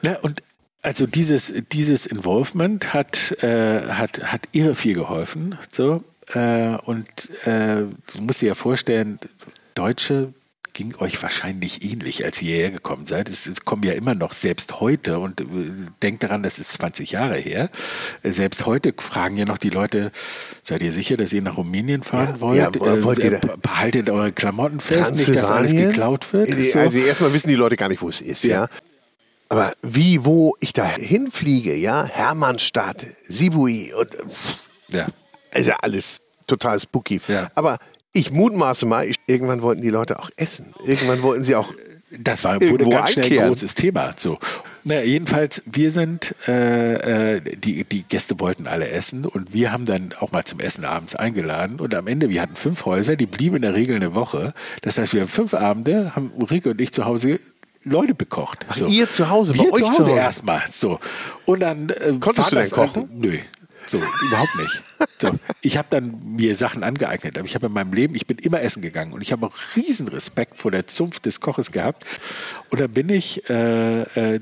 Ja, 0.02 0.18
und 0.20 0.42
also 0.82 1.06
dieses, 1.06 1.52
dieses 1.72 2.06
Involvement 2.06 2.94
hat, 2.94 3.42
äh, 3.42 3.82
hat, 3.88 4.32
hat 4.32 4.42
irre 4.52 4.74
viel 4.74 4.94
geholfen. 4.94 5.58
So. 5.72 6.02
Äh, 6.34 6.76
und 6.84 7.08
äh, 7.46 7.82
du 8.14 8.22
musst 8.22 8.42
dir 8.42 8.48
ja 8.48 8.54
vorstellen, 8.54 9.18
Deutsche 9.74 10.32
ging 10.72 10.94
euch 10.98 11.22
wahrscheinlich 11.22 11.84
ähnlich, 11.84 12.24
als 12.24 12.40
ihr 12.40 12.54
hierher 12.54 12.70
gekommen 12.70 13.06
seid. 13.06 13.28
Es, 13.28 13.46
es, 13.46 13.64
kommen 13.64 13.82
ja 13.82 13.92
immer 13.92 14.14
noch, 14.14 14.32
selbst 14.32 14.80
heute, 14.80 15.18
und 15.18 15.40
äh, 15.40 15.44
denkt 16.02 16.22
daran, 16.22 16.42
das 16.42 16.58
ist 16.58 16.72
20 16.72 17.10
Jahre 17.10 17.36
her, 17.36 17.70
äh, 18.22 18.30
selbst 18.30 18.66
heute 18.66 18.94
fragen 18.96 19.36
ja 19.36 19.44
noch 19.44 19.58
die 19.58 19.70
Leute, 19.70 20.12
seid 20.62 20.82
ihr 20.82 20.92
sicher, 20.92 21.16
dass 21.16 21.32
ihr 21.32 21.42
nach 21.42 21.56
Rumänien 21.56 22.02
fahren 22.02 22.36
ja, 22.36 22.40
wollt? 22.40 22.76
Ja, 22.76 23.02
wollt 23.04 23.18
äh, 23.18 23.30
ihr 23.30 23.40
behaltet 23.60 24.10
eure 24.10 24.32
Klamotten 24.32 24.80
fest, 24.80 25.16
nicht, 25.16 25.34
dass 25.34 25.50
alles 25.50 25.72
geklaut 25.72 26.32
wird? 26.32 26.48
So. 26.64 26.78
Also 26.78 26.98
erstmal 26.98 27.32
wissen 27.32 27.48
die 27.48 27.56
Leute 27.56 27.76
gar 27.76 27.88
nicht, 27.88 28.02
wo 28.02 28.08
es 28.08 28.20
ist, 28.20 28.44
ja. 28.44 28.62
ja. 28.62 28.68
Aber 29.48 29.72
wie, 29.82 30.24
wo 30.24 30.56
ich 30.60 30.72
da 30.72 30.86
hinfliege, 30.86 31.74
ja, 31.74 32.04
Hermannstadt, 32.04 33.06
Sibui 33.24 33.92
und 33.92 34.14
pff, 34.14 34.60
ja. 34.88 35.08
Ist 35.54 35.66
ja 35.66 35.76
alles 35.82 36.20
total 36.46 36.78
spooky. 36.80 37.20
Ja. 37.28 37.50
Aber 37.54 37.78
ich 38.12 38.30
mutmaße 38.30 38.86
mal, 38.86 39.06
ich, 39.06 39.16
irgendwann 39.26 39.62
wollten 39.62 39.82
die 39.82 39.90
Leute 39.90 40.18
auch 40.18 40.30
essen. 40.36 40.74
Irgendwann 40.84 41.22
wollten 41.22 41.44
sie 41.44 41.54
auch. 41.54 41.72
Das 42.18 42.42
war 42.42 42.60
wurde 42.60 42.88
ganz 42.88 43.12
schnell 43.12 43.38
ein 43.38 43.48
großes 43.48 43.76
Thema. 43.76 44.14
So. 44.16 44.38
Naja, 44.82 45.02
jedenfalls, 45.02 45.62
wir 45.66 45.92
sind, 45.92 46.34
äh, 46.48 47.36
äh, 47.36 47.40
die, 47.40 47.84
die 47.84 48.02
Gäste 48.02 48.40
wollten 48.40 48.66
alle 48.66 48.88
essen 48.88 49.26
und 49.26 49.54
wir 49.54 49.70
haben 49.70 49.84
dann 49.84 50.12
auch 50.18 50.32
mal 50.32 50.44
zum 50.44 50.58
Essen 50.58 50.84
abends 50.84 51.14
eingeladen. 51.14 51.78
Und 51.78 51.94
am 51.94 52.08
Ende, 52.08 52.28
wir 52.28 52.42
hatten 52.42 52.56
fünf 52.56 52.84
Häuser, 52.84 53.14
die 53.14 53.26
blieben 53.26 53.56
in 53.56 53.62
der 53.62 53.74
Regel 53.74 53.94
eine 53.94 54.14
Woche. 54.14 54.54
Das 54.82 54.98
heißt, 54.98 55.14
wir 55.14 55.20
haben 55.20 55.28
fünf 55.28 55.54
Abende, 55.54 56.16
haben 56.16 56.32
Ulrike 56.34 56.70
und 56.70 56.80
ich 56.80 56.92
zu 56.92 57.04
Hause 57.04 57.38
Leute 57.84 58.14
bekocht. 58.14 58.66
Ach, 58.68 58.76
so. 58.76 58.86
ihr 58.86 59.08
zu 59.08 59.30
Hause, 59.30 59.54
Wir 59.54 59.64
bei 59.64 59.72
euch 59.72 59.78
zu 59.78 59.88
Hause, 59.88 60.00
Hause 60.00 60.10
erstmal. 60.12 60.62
So. 60.70 60.98
Und 61.46 61.60
dann 61.60 61.90
äh, 61.90 62.12
konntest 62.18 62.50
du 62.52 62.56
denn 62.56 62.70
kochen? 62.70 63.08
Nö. 63.14 63.38
So, 63.90 64.00
überhaupt 64.24 64.54
nicht. 64.54 64.82
So, 65.20 65.30
ich 65.62 65.76
habe 65.76 65.88
dann 65.90 66.20
mir 66.36 66.54
Sachen 66.54 66.84
angeeignet, 66.84 67.36
aber 67.36 67.44
ich 67.44 67.56
habe 67.56 67.66
in 67.66 67.72
meinem 67.72 67.92
Leben, 67.92 68.14
ich 68.14 68.24
bin 68.24 68.38
immer 68.38 68.60
essen 68.60 68.82
gegangen 68.82 69.12
und 69.12 69.20
ich 69.20 69.32
habe 69.32 69.46
auch 69.46 69.54
riesen 69.74 70.06
Respekt 70.06 70.60
vor 70.60 70.70
der 70.70 70.86
Zunft 70.86 71.26
des 71.26 71.40
Koches 71.40 71.72
gehabt. 71.72 72.06
Und 72.70 72.80
dann 72.80 72.92
bin 72.92 73.08
ich, 73.08 73.50
äh, 73.50 74.02
äh, 74.02 74.40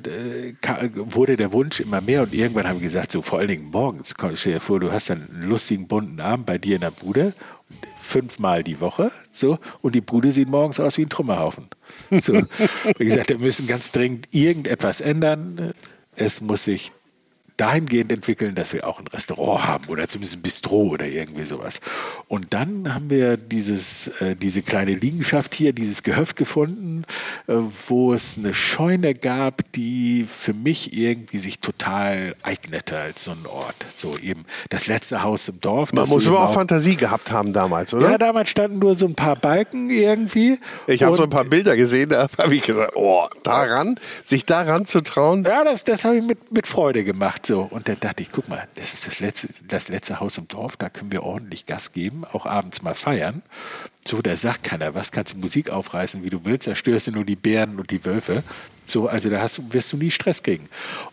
wurde 0.97 1.39
der 1.39 1.53
Wunsch 1.53 1.81
immer 1.81 2.03
mehr 2.03 2.25
und 2.25 2.35
irgendwann 2.35 2.69
habe 2.69 2.77
ich 2.77 2.85
gesagt, 2.85 3.11
so 3.11 3.23
vor 3.23 3.39
allen 3.39 3.49
Dingen 3.49 3.71
morgens, 3.71 4.15
stell 4.35 4.53
dir 4.53 4.61
vor, 4.61 4.81
du 4.81 4.93
hast 4.93 5.11
einen 5.11 5.45
lustigen 5.45 5.89
bunten 5.89 6.21
Abend 6.21 6.45
bei 6.45 6.59
dir 6.59 6.75
in 6.75 6.83
der 6.83 6.91
Bude 6.91 7.33
fünfmal 8.03 8.63
die 8.63 8.81
Woche. 8.81 9.11
So, 9.33 9.59
und 9.81 9.95
die 9.95 10.03
Bude 10.03 10.31
sieht 10.31 10.49
morgens 10.49 10.79
aus 10.79 10.99
wie 10.99 11.03
ein 11.03 11.09
Trümmerhaufen. 11.09 11.69
So. 12.21 12.35
Wie 12.99 13.05
gesagt, 13.05 13.31
wir 13.31 13.39
müssen 13.39 13.67
ganz 13.67 13.93
dringend 13.93 14.29
irgendetwas 14.35 15.01
ändern. 15.01 15.73
Es 16.17 16.41
muss 16.41 16.65
sich 16.65 16.93
dahingehend 17.59 18.13
entwickeln, 18.13 18.55
dass 18.55 18.73
wir 18.73 18.87
auch 18.87 18.99
ein 19.01 19.07
Restaurant 19.09 19.67
haben 19.67 19.89
oder 19.89 20.09
zumindest 20.09 20.37
ein 20.37 20.43
Bistro 20.43 20.89
oder 20.89 21.07
irgendwie 21.07 21.45
sowas. 21.45 21.81
Und 22.29 22.55
dann 22.55 22.95
haben 22.95 23.11
wir 23.11 23.37
dieses, 23.37 24.09
äh, 24.21 24.37
diese 24.37 24.63
kleine 24.63 24.95
Liegenschaft 24.95 25.55
hier, 25.55 25.73
dieses 25.73 26.03
Gehöft 26.03 26.37
gefunden, 26.37 27.05
äh, 27.49 27.55
wo 27.89 28.15
es 28.15 28.39
eine 28.39 28.55
Scheune 28.55 29.15
gab, 29.15 29.71
die 29.73 30.27
für 30.33 30.55
mich 30.55 30.97
irgendwie 30.97 31.39
sich 31.39 31.59
total 31.59 32.35
eignete 32.43 32.97
als 32.97 33.25
so 33.25 33.33
ein 33.33 33.47
Ort. 33.47 33.75
So 33.95 34.17
eben 34.19 34.45
das 34.71 34.87
letzte 34.87 35.25
Haus 35.25 35.49
im 35.49 35.61
Dorf. 35.61 35.93
Man 35.93 36.09
muss 36.09 36.29
aber 36.29 36.41
auch 36.49 36.55
Fantasie 36.55 36.95
gehabt 36.97 37.33
haben 37.33 37.53
damals, 37.53 37.93
oder? 37.93 38.13
Ja, 38.13 38.19
damals 38.19 38.51
standen 38.51 38.79
nur 38.79 38.95
so 38.95 39.07
ein 39.07 39.17
paar 39.17 39.35
Balken 39.35 39.91
irgendwie. 39.91 40.61
Ich 40.87 41.03
habe 41.03 41.17
so 41.17 41.25
ein 41.25 41.31
paar 41.31 41.45
Bilder 41.45 41.77
gesehen, 41.77 42.11
da 42.11 42.29
habe 42.39 42.55
ich 42.55 42.63
gesagt, 42.63 42.93
oh, 42.95 43.27
daran, 43.43 43.99
sich 44.25 44.47
daran 44.47 44.85
zu 44.87 45.01
trauen. 45.01 45.43
Ja, 45.43 45.65
das, 45.65 45.83
das 45.83 46.05
habe 46.05 46.19
ich 46.19 46.25
mit, 46.25 46.53
mit 46.53 46.69
Freude 46.69 47.03
gemacht. 47.03 47.48
So. 47.49 47.63
Und 47.63 47.89
da 47.89 47.95
dachte 47.95 48.23
ich, 48.23 48.31
guck 48.31 48.47
mal, 48.51 48.69
das 48.75 48.93
ist 48.93 49.07
das 49.07 49.21
letzte, 49.21 49.49
das 49.67 49.89
letzte 49.89 50.21
Haus 50.21 50.37
im 50.37 50.47
Dorf, 50.49 50.77
da 50.77 50.91
können 50.91 51.11
wir 51.11 51.23
ordentlich 51.23 51.65
Gas 51.65 51.93
geben, 51.93 52.27
auch 52.31 52.45
abends 52.45 52.83
mal 52.83 52.95
feiern. 52.95 53.41
So, 54.07 54.21
da 54.21 54.37
sagt 54.37 54.65
keiner, 54.65 54.95
was 54.95 55.13
kannst 55.13 55.33
du 55.33 55.39
Musik 55.39 55.71
aufreißen, 55.71 56.23
wie 56.23 56.29
du 56.29 56.45
willst, 56.45 56.67
da 56.69 56.75
störst 56.75 57.07
du 57.07 57.13
nur 57.13 57.25
die 57.25 57.37
Bären 57.37 57.81
und 57.81 57.91
die 57.91 58.05
Wölfe. 58.05 58.43
So, 58.87 59.09
also 59.09 59.31
da 59.31 59.41
hast, 59.41 59.73
wirst 59.73 59.91
du 59.95 59.97
nie 59.97 60.11
Stress 60.11 60.43
kriegen. 60.43 60.69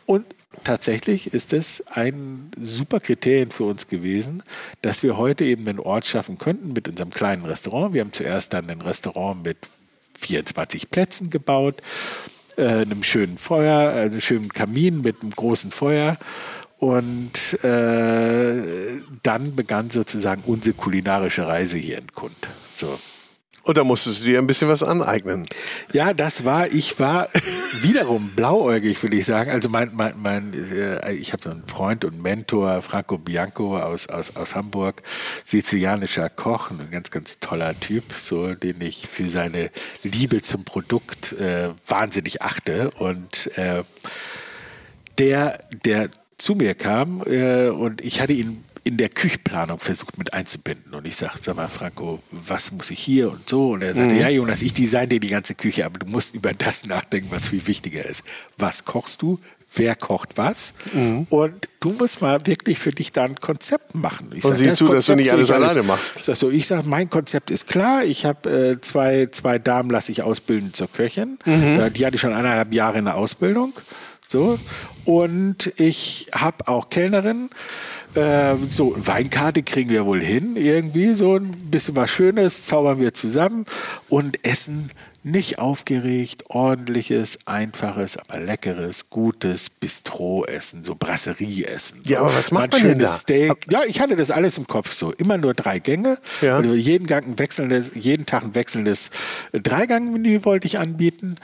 Und 0.06 0.26
tatsächlich 0.66 1.34
ist 1.34 1.54
es 1.54 1.88
ein 1.88 2.52
super 2.62 3.00
Kriterium 3.00 3.52
für 3.52 3.64
uns 3.64 3.88
gewesen, 3.88 4.44
dass 4.82 5.04
wir 5.04 5.16
heute 5.16 5.46
eben 5.46 5.66
einen 5.70 5.80
Ort 5.80 6.06
schaffen 6.06 6.38
könnten 6.38 6.74
mit 6.74 6.90
unserem 6.90 7.12
kleinen 7.12 7.46
Restaurant. 7.46 7.94
Wir 7.94 8.02
haben 8.02 8.12
zuerst 8.12 8.52
dann 8.52 8.70
ein 8.70 8.82
Restaurant 8.82 9.46
mit 9.46 9.58
24 10.20 10.90
Plätzen 10.90 11.30
gebaut 11.30 11.82
äh, 12.58 12.68
einem 12.68 13.04
schönen 13.04 13.38
Feuer, 13.38 13.94
äh, 13.94 14.02
einem 14.06 14.22
schönen 14.22 14.50
Kamin 14.50 15.02
mit 15.02 15.22
einem 15.22 15.32
großen 15.32 15.72
Feuer. 15.72 16.18
Und 16.78 17.64
äh, 17.64 19.00
dann 19.24 19.56
begann 19.56 19.90
sozusagen 19.90 20.44
unsere 20.46 20.76
kulinarische 20.76 21.48
Reise 21.48 21.78
hier 21.78 21.98
in 21.98 22.12
Kund. 22.12 22.36
So. 22.74 23.00
Und 23.66 23.80
da 23.80 23.84
musstest 23.84 24.22
du 24.22 24.26
dir 24.26 24.38
ein 24.38 24.46
bisschen 24.46 24.70
was 24.70 24.84
aneignen. 24.84 25.44
Ja, 25.92 26.14
das 26.14 26.46
war, 26.46 26.72
ich 26.72 27.00
war 27.00 27.30
wiederum 27.82 28.32
blauäugig, 28.36 29.02
würde 29.02 29.18
ich 29.18 29.26
sagen. 29.26 29.50
Also 29.50 29.70
mein, 29.70 29.90
mein, 29.92 30.14
mein 30.22 30.54
äh, 30.54 31.14
ich 31.14 31.34
habe 31.34 31.42
so 31.44 31.50
einen 31.50 31.66
Freund 31.66 32.06
und 32.06 32.22
Mentor, 32.22 32.84
Franco 32.84 33.18
Bianco 33.18 33.80
aus, 33.80 34.06
aus, 34.08 34.36
aus 34.36 34.54
Hamburg, 34.54 35.02
sizilianischer 35.46 36.30
Koch, 36.30 36.70
ein 36.70 36.92
ganz, 36.92 37.10
ganz 37.10 37.40
toller 37.40 37.78
Typ, 37.80 38.14
so, 38.14 38.54
den 38.54 38.80
ich 38.82 39.08
für 39.08 39.28
seine 39.28 39.72
Liebe 40.04 40.44
zum 40.44 40.64
Produkt 40.64 41.34
äh, 41.34 41.70
wahnsinnig 41.88 42.44
achte. 42.44 42.92
Und 43.00 43.50
äh, 43.58 43.84
der, 45.18 45.58
der 45.86 46.10
zu 46.38 46.54
mir 46.54 46.76
kam 46.76 47.24
äh, 47.26 47.70
und 47.70 48.02
ich 48.02 48.22
hatte 48.22 48.34
ihn 48.34 48.65
in 48.86 48.98
der 48.98 49.10
Küchenplanung 49.10 49.80
versucht 49.80 50.18
mit 50.18 50.34
einzubinden. 50.34 50.94
Und 50.94 51.06
ich 51.06 51.16
sage, 51.16 51.34
sag 51.42 51.56
mal, 51.56 51.68
Franco, 51.68 52.22
was 52.32 52.72
muss 52.72 52.92
ich 52.92 53.00
hier 53.00 53.32
und 53.32 53.50
so? 53.50 53.72
Und 53.72 53.82
er 53.82 53.96
sagte, 53.96 54.14
mhm. 54.14 54.22
ja, 54.22 54.30
Jonas, 54.30 54.62
ich 54.62 54.74
design 54.74 55.10
dir 55.10 55.20
die 55.20 55.30
ganze 55.30 55.56
Küche, 55.56 55.86
aber 55.86 56.00
du 56.00 56.06
musst 56.06 56.36
über 56.36 56.54
das 56.54 56.86
nachdenken, 56.86 57.30
was 57.32 57.48
viel 57.48 57.66
wichtiger 57.66 58.06
ist. 58.06 58.24
Was 58.58 58.86
kochst 58.86 59.24
du? 59.24 59.40
wer 59.78 59.96
kocht 59.96 60.38
was. 60.38 60.74
Mhm. 60.94 61.28
Und 61.30 61.68
du 61.80 61.92
musst 61.92 62.22
mal 62.22 62.46
wirklich 62.46 62.80
für 62.80 62.92
dich 62.92 63.12
da 63.12 63.26
ein 63.26 63.36
Konzept 63.36 63.96
machen. 63.96 64.30
Ich 64.34 64.44
und 64.44 64.52
sag, 64.52 64.58
siehst 64.58 64.72
das 64.72 64.80
du, 64.80 64.86
Konzept 64.86 64.98
dass 64.98 65.06
du 65.08 65.16
nicht 65.16 65.32
alles 65.32 65.52
alleine 65.52 65.84
machst. 65.84 66.24
Sag 66.24 66.38
so, 66.38 66.50
ich 66.50 66.68
sage, 66.68 66.88
mein 66.88 67.10
Konzept 67.10 67.52
ist 67.52 67.68
klar. 67.68 68.04
Ich 68.04 68.26
habe 68.26 68.50
äh, 68.50 68.82
zwei, 68.82 69.28
zwei 69.32 69.60
Damen, 69.60 69.90
lasse 69.90 70.12
ich 70.12 70.24
ausbilden 70.24 70.74
zur 70.74 70.88
Köchin. 70.88 71.40
Mhm. 71.46 71.80
Äh, 71.80 71.92
die 71.92 72.06
hatte 72.06 72.16
ich 72.16 72.22
schon 72.22 72.34
eineinhalb 72.34 72.74
Jahre 72.74 73.00
in 73.00 73.06
der 73.06 73.16
Ausbildung. 73.16 73.74
So. 74.28 74.60
Und 75.06 75.72
ich 75.78 76.28
habe 76.34 76.68
auch 76.68 76.90
Kellnerin. 76.90 77.50
Äh, 78.16 78.56
so, 78.70 78.96
Weinkarte 78.98 79.62
kriegen 79.64 79.90
wir 79.90 80.06
wohl 80.06 80.22
hin, 80.22 80.56
irgendwie. 80.56 81.14
So 81.14 81.36
ein 81.36 81.52
bisschen 81.70 81.96
was 81.96 82.10
Schönes 82.10 82.66
zaubern 82.66 83.00
wir 83.00 83.14
zusammen. 83.14 83.66
Und 84.10 84.44
Essen 84.46 84.90
nicht 85.26 85.58
aufgeregt, 85.58 86.44
ordentliches, 86.50 87.40
einfaches, 87.46 88.16
aber 88.16 88.40
leckeres, 88.40 89.10
gutes 89.10 89.72
Bistro-Essen, 89.72 90.84
so 90.84 90.94
Brasserie-Essen. 90.94 92.02
Ja, 92.06 92.20
aber 92.20 92.36
was 92.36 92.52
macht 92.52 92.74
man 92.74 92.84
denn 92.84 93.00
da? 93.00 93.08
Steak. 93.08 93.54
Ja, 93.72 93.84
ich 93.86 94.00
hatte 94.00 94.16
das 94.16 94.30
alles 94.30 94.60
im 94.60 94.68
Kopf 94.68 94.94
so. 94.94 95.12
Immer 95.14 95.40
nur 95.40 95.56
drei 95.56 95.80
Gänge. 95.80 96.20
Ja. 96.42 96.60
Und 96.60 96.72
jeden, 96.76 97.08
Gang 97.08 97.28
ein 97.28 97.40
wechselndes, 97.40 97.92
jeden 97.96 98.28
Tag 98.28 98.44
ein 98.44 98.54
wechselndes 98.54 99.10
Dreigang-Menü 99.52 100.46
wollte 100.46 100.68
ich 100.68 100.78
anbieten. 100.78 101.38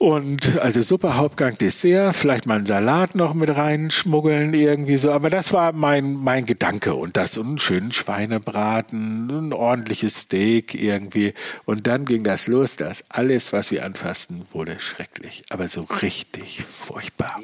Und 0.00 0.58
also 0.60 0.80
Suppe, 0.80 1.18
Hauptgang, 1.18 1.58
Dessert, 1.58 2.16
vielleicht 2.16 2.46
mal 2.46 2.54
einen 2.54 2.64
Salat 2.64 3.14
noch 3.14 3.34
mit 3.34 3.54
reinschmuggeln, 3.54 4.54
irgendwie 4.54 4.96
so. 4.96 5.12
Aber 5.12 5.28
das 5.28 5.52
war 5.52 5.74
mein, 5.74 6.14
mein 6.14 6.46
Gedanke. 6.46 6.94
Und 6.94 7.18
das 7.18 7.36
und 7.36 7.48
einen 7.48 7.58
schönen 7.58 7.92
Schweinebraten, 7.92 9.28
ein 9.28 9.52
ordentliches 9.52 10.22
Steak 10.22 10.74
irgendwie. 10.74 11.34
Und 11.66 11.86
dann 11.86 12.06
ging 12.06 12.24
das 12.24 12.46
los, 12.46 12.78
dass 12.78 13.04
alles, 13.10 13.52
was 13.52 13.70
wir 13.70 13.84
anfassten, 13.84 14.46
wurde 14.52 14.80
schrecklich. 14.80 15.44
Aber 15.50 15.68
so 15.68 15.82
richtig 15.82 16.64
furchtbar. 16.64 17.38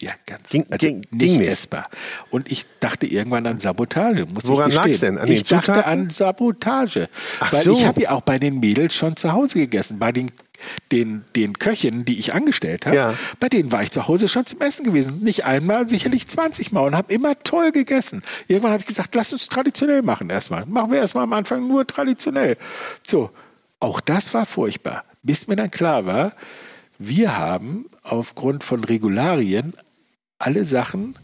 Ja, 0.00 0.10
ganz. 0.26 0.50
Ging, 0.50 0.66
also 0.68 0.84
ging, 0.84 1.06
nicht 1.12 1.38
ging 1.38 1.40
essbar. 1.42 1.88
Und 2.30 2.50
ich 2.50 2.66
dachte 2.80 3.06
irgendwann 3.06 3.46
an 3.46 3.60
Sabotage. 3.60 4.26
Muss 4.34 4.48
Woran 4.48 4.72
lag 4.72 4.88
denn? 4.98 5.16
An 5.16 5.30
ich 5.30 5.44
dachte 5.44 5.86
an 5.86 6.10
Sabotage. 6.10 7.08
Ach 7.38 7.52
weil 7.52 7.62
so. 7.62 7.72
ich 7.72 7.84
habe 7.84 8.02
ja 8.02 8.10
auch 8.10 8.22
bei 8.22 8.40
den 8.40 8.58
Mädels 8.58 8.96
schon 8.96 9.14
zu 9.14 9.32
Hause 9.32 9.58
gegessen. 9.58 10.00
Bei 10.00 10.10
den 10.10 10.32
den, 10.92 11.24
den 11.36 11.58
Köchinnen, 11.58 12.04
die 12.04 12.18
ich 12.18 12.34
angestellt 12.34 12.86
habe, 12.86 12.96
ja. 12.96 13.14
bei 13.38 13.48
denen 13.48 13.72
war 13.72 13.82
ich 13.82 13.90
zu 13.90 14.08
Hause 14.08 14.28
schon 14.28 14.46
zum 14.46 14.60
Essen 14.60 14.84
gewesen. 14.84 15.20
Nicht 15.20 15.44
einmal, 15.44 15.86
sicherlich 15.86 16.26
20 16.26 16.72
Mal 16.72 16.86
und 16.86 16.96
habe 16.96 17.12
immer 17.12 17.38
toll 17.42 17.72
gegessen. 17.72 18.22
Irgendwann 18.48 18.72
habe 18.72 18.82
ich 18.82 18.86
gesagt, 18.86 19.14
lass 19.14 19.32
uns 19.32 19.48
traditionell 19.48 20.02
machen 20.02 20.30
erstmal. 20.30 20.66
Machen 20.66 20.92
wir 20.92 20.98
erstmal 21.00 21.24
am 21.24 21.32
Anfang 21.32 21.66
nur 21.66 21.86
traditionell. 21.86 22.56
So, 23.06 23.30
auch 23.80 24.00
das 24.00 24.34
war 24.34 24.46
furchtbar, 24.46 25.04
bis 25.22 25.48
mir 25.48 25.56
dann 25.56 25.70
klar 25.70 26.06
war, 26.06 26.34
wir 26.98 27.38
haben 27.38 27.86
aufgrund 28.02 28.62
von 28.62 28.84
Regularien 28.84 29.72
alle 30.38 30.64
Sachen 30.64 31.18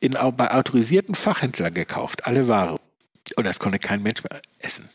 in, 0.00 0.16
bei 0.36 0.50
autorisierten 0.50 1.14
Fachhändlern 1.14 1.74
gekauft, 1.74 2.26
alle 2.26 2.48
Ware. 2.48 2.80
Und 3.36 3.44
das 3.44 3.58
konnte 3.58 3.78
kein 3.78 4.02
Mensch 4.02 4.22
mehr 4.24 4.40
essen. 4.58 4.88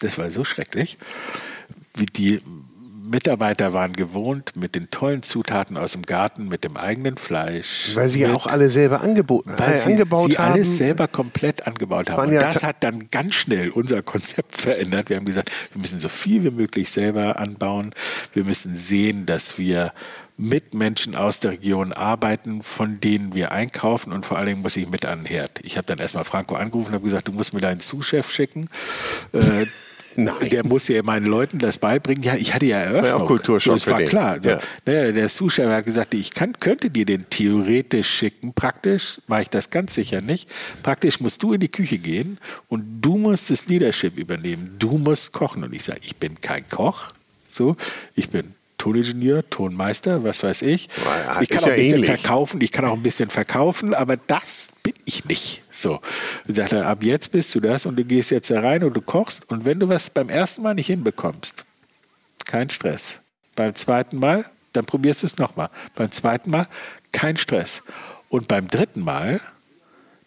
Das 0.00 0.18
war 0.18 0.30
so 0.30 0.44
schrecklich. 0.44 0.98
Wie 1.94 2.06
die 2.06 2.42
Mitarbeiter 3.10 3.72
waren 3.72 3.92
gewohnt 3.92 4.52
mit 4.54 4.74
den 4.74 4.90
tollen 4.90 5.22
Zutaten 5.22 5.76
aus 5.76 5.92
dem 5.92 6.02
Garten, 6.02 6.48
mit 6.48 6.62
dem 6.62 6.76
eigenen 6.76 7.16
Fleisch. 7.16 7.90
Weil 7.94 8.08
sie 8.08 8.20
ja 8.20 8.34
auch 8.34 8.46
alle 8.46 8.70
selber 8.70 9.00
angeboten 9.00 9.52
weil 9.56 9.72
äh, 9.72 9.76
sie, 9.76 9.90
angebaut 9.92 10.30
sie 10.30 10.38
haben. 10.38 10.52
alles 10.52 10.76
selber 10.76 11.08
komplett 11.08 11.66
angebaut 11.66 12.10
haben. 12.10 12.28
Und 12.28 12.32
ja 12.32 12.40
das 12.40 12.62
hat 12.62 12.76
dann 12.84 13.10
ganz 13.10 13.34
schnell 13.34 13.70
unser 13.70 14.02
Konzept 14.02 14.56
verändert. 14.60 15.08
Wir 15.08 15.16
haben 15.16 15.24
gesagt, 15.24 15.50
wir 15.72 15.80
müssen 15.80 15.98
so 15.98 16.08
viel 16.08 16.44
wie 16.44 16.50
möglich 16.50 16.90
selber 16.90 17.38
anbauen. 17.38 17.94
Wir 18.32 18.44
müssen 18.44 18.76
sehen, 18.76 19.26
dass 19.26 19.58
wir 19.58 19.92
mit 20.36 20.72
Menschen 20.72 21.14
aus 21.14 21.40
der 21.40 21.50
Region 21.50 21.92
arbeiten, 21.92 22.62
von 22.62 22.98
denen 23.00 23.34
wir 23.34 23.52
einkaufen 23.52 24.10
und 24.10 24.24
vor 24.24 24.38
allen 24.38 24.46
Dingen 24.46 24.62
muss 24.62 24.74
ich 24.76 24.88
mit 24.88 25.04
an 25.04 25.20
den 25.20 25.26
Herd. 25.26 25.60
Ich 25.62 25.76
habe 25.76 25.86
dann 25.86 25.98
erstmal 25.98 26.24
Franco 26.24 26.54
angerufen 26.54 26.88
und 26.88 26.94
habe 26.94 27.04
gesagt, 27.04 27.28
du 27.28 27.32
musst 27.32 27.52
mir 27.52 27.60
deinen 27.60 27.80
Zuschef 27.80 28.30
schicken. 28.32 28.70
Äh, 29.32 29.66
Nein. 30.16 30.50
Der 30.50 30.66
muss 30.66 30.88
ja 30.88 31.02
meinen 31.02 31.26
Leuten 31.26 31.58
das 31.58 31.78
beibringen. 31.78 32.22
Ja, 32.22 32.34
ich 32.34 32.54
hatte 32.54 32.66
ja 32.66 32.78
Eröffnung. 32.78 33.20
War 33.20 33.26
Kulturschock 33.26 33.74
das 33.74 33.86
war 33.86 34.02
klar. 34.02 34.38
Ja. 34.44 34.60
Naja, 34.84 35.12
der 35.12 35.28
Zuschauer 35.28 35.72
hat 35.72 35.84
gesagt, 35.84 36.14
ich 36.14 36.32
kann, 36.34 36.58
könnte 36.58 36.90
dir 36.90 37.04
den 37.04 37.28
theoretisch 37.30 38.08
schicken. 38.08 38.52
Praktisch 38.52 39.20
mache 39.26 39.42
ich 39.42 39.50
das 39.50 39.70
ganz 39.70 39.94
sicher 39.94 40.20
nicht. 40.20 40.50
Praktisch 40.82 41.20
musst 41.20 41.42
du 41.42 41.52
in 41.52 41.60
die 41.60 41.70
Küche 41.70 41.98
gehen 41.98 42.38
und 42.68 43.00
du 43.00 43.16
musst 43.16 43.50
das 43.50 43.66
Leadership 43.66 44.18
übernehmen. 44.18 44.74
Du 44.78 44.98
musst 44.98 45.32
kochen. 45.32 45.62
Und 45.62 45.74
ich 45.74 45.84
sage, 45.84 46.00
ich 46.02 46.16
bin 46.16 46.40
kein 46.40 46.68
Koch. 46.68 47.12
So, 47.42 47.76
ich 48.14 48.30
bin 48.30 48.54
Toningenieur, 48.80 49.48
Tonmeister, 49.50 50.24
was 50.24 50.42
weiß 50.42 50.62
ich. 50.62 50.88
Ja, 51.04 51.42
ich 51.42 51.50
kann 51.50 51.58
auch 51.58 51.66
ein 51.66 51.76
bisschen 51.76 51.94
ähnlich. 51.96 52.06
verkaufen, 52.06 52.60
ich 52.62 52.72
kann 52.72 52.86
auch 52.86 52.94
ein 52.94 53.02
bisschen 53.02 53.28
verkaufen, 53.28 53.92
aber 53.92 54.16
das 54.16 54.70
bin 54.82 54.94
ich 55.04 55.26
nicht. 55.26 55.62
So. 55.70 56.00
Und 56.48 56.54
sagt 56.54 56.72
er, 56.72 56.86
ab 56.86 57.02
jetzt 57.02 57.30
bist 57.30 57.54
du 57.54 57.60
das 57.60 57.84
und 57.84 57.96
du 57.96 58.04
gehst 58.04 58.30
jetzt 58.30 58.50
da 58.50 58.60
rein 58.60 58.82
und 58.82 58.94
du 58.94 59.02
kochst 59.02 59.50
und 59.50 59.66
wenn 59.66 59.78
du 59.78 59.90
was 59.90 60.08
beim 60.08 60.30
ersten 60.30 60.62
Mal 60.62 60.72
nicht 60.72 60.86
hinbekommst, 60.86 61.66
kein 62.46 62.70
Stress. 62.70 63.18
Beim 63.54 63.74
zweiten 63.74 64.16
Mal, 64.16 64.46
dann 64.72 64.86
probierst 64.86 65.24
du 65.24 65.26
es 65.26 65.36
nochmal. 65.36 65.68
Beim 65.94 66.10
zweiten 66.10 66.48
Mal, 66.48 66.66
kein 67.12 67.36
Stress. 67.36 67.82
Und 68.30 68.48
beim 68.48 68.66
dritten 68.66 69.00
Mal 69.00 69.42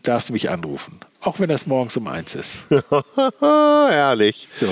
darfst 0.04 0.30
du 0.30 0.34
mich 0.34 0.52
anrufen, 0.52 1.00
auch 1.22 1.39
wenn 1.39 1.50
das 1.50 1.66
morgens 1.66 1.98
um 1.98 2.08
eins 2.08 2.36
ist. 2.36 2.60
Herrlich. 3.39 4.48
So. 4.54 4.68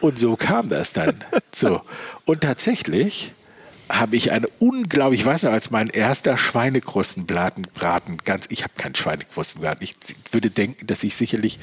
Und 0.00 0.18
so 0.18 0.36
kam 0.36 0.68
das 0.68 0.92
dann. 0.92 1.22
So. 1.52 1.80
Und 2.24 2.40
tatsächlich 2.40 3.32
habe 3.88 4.16
ich 4.16 4.32
eine 4.32 4.48
unglaublich, 4.58 5.20
ich 5.20 5.26
als 5.26 5.70
mein 5.70 5.88
erster 5.88 6.36
Schweinekrustenbraten, 6.36 8.18
ganz, 8.24 8.46
ich 8.48 8.62
habe 8.64 8.74
keinen 8.76 8.94
Schweinekrustenbraten. 8.94 9.82
Ich 9.82 9.94
würde 10.32 10.50
denken, 10.50 10.86
dass 10.86 11.04
ich 11.04 11.14
sicherlich 11.16 11.58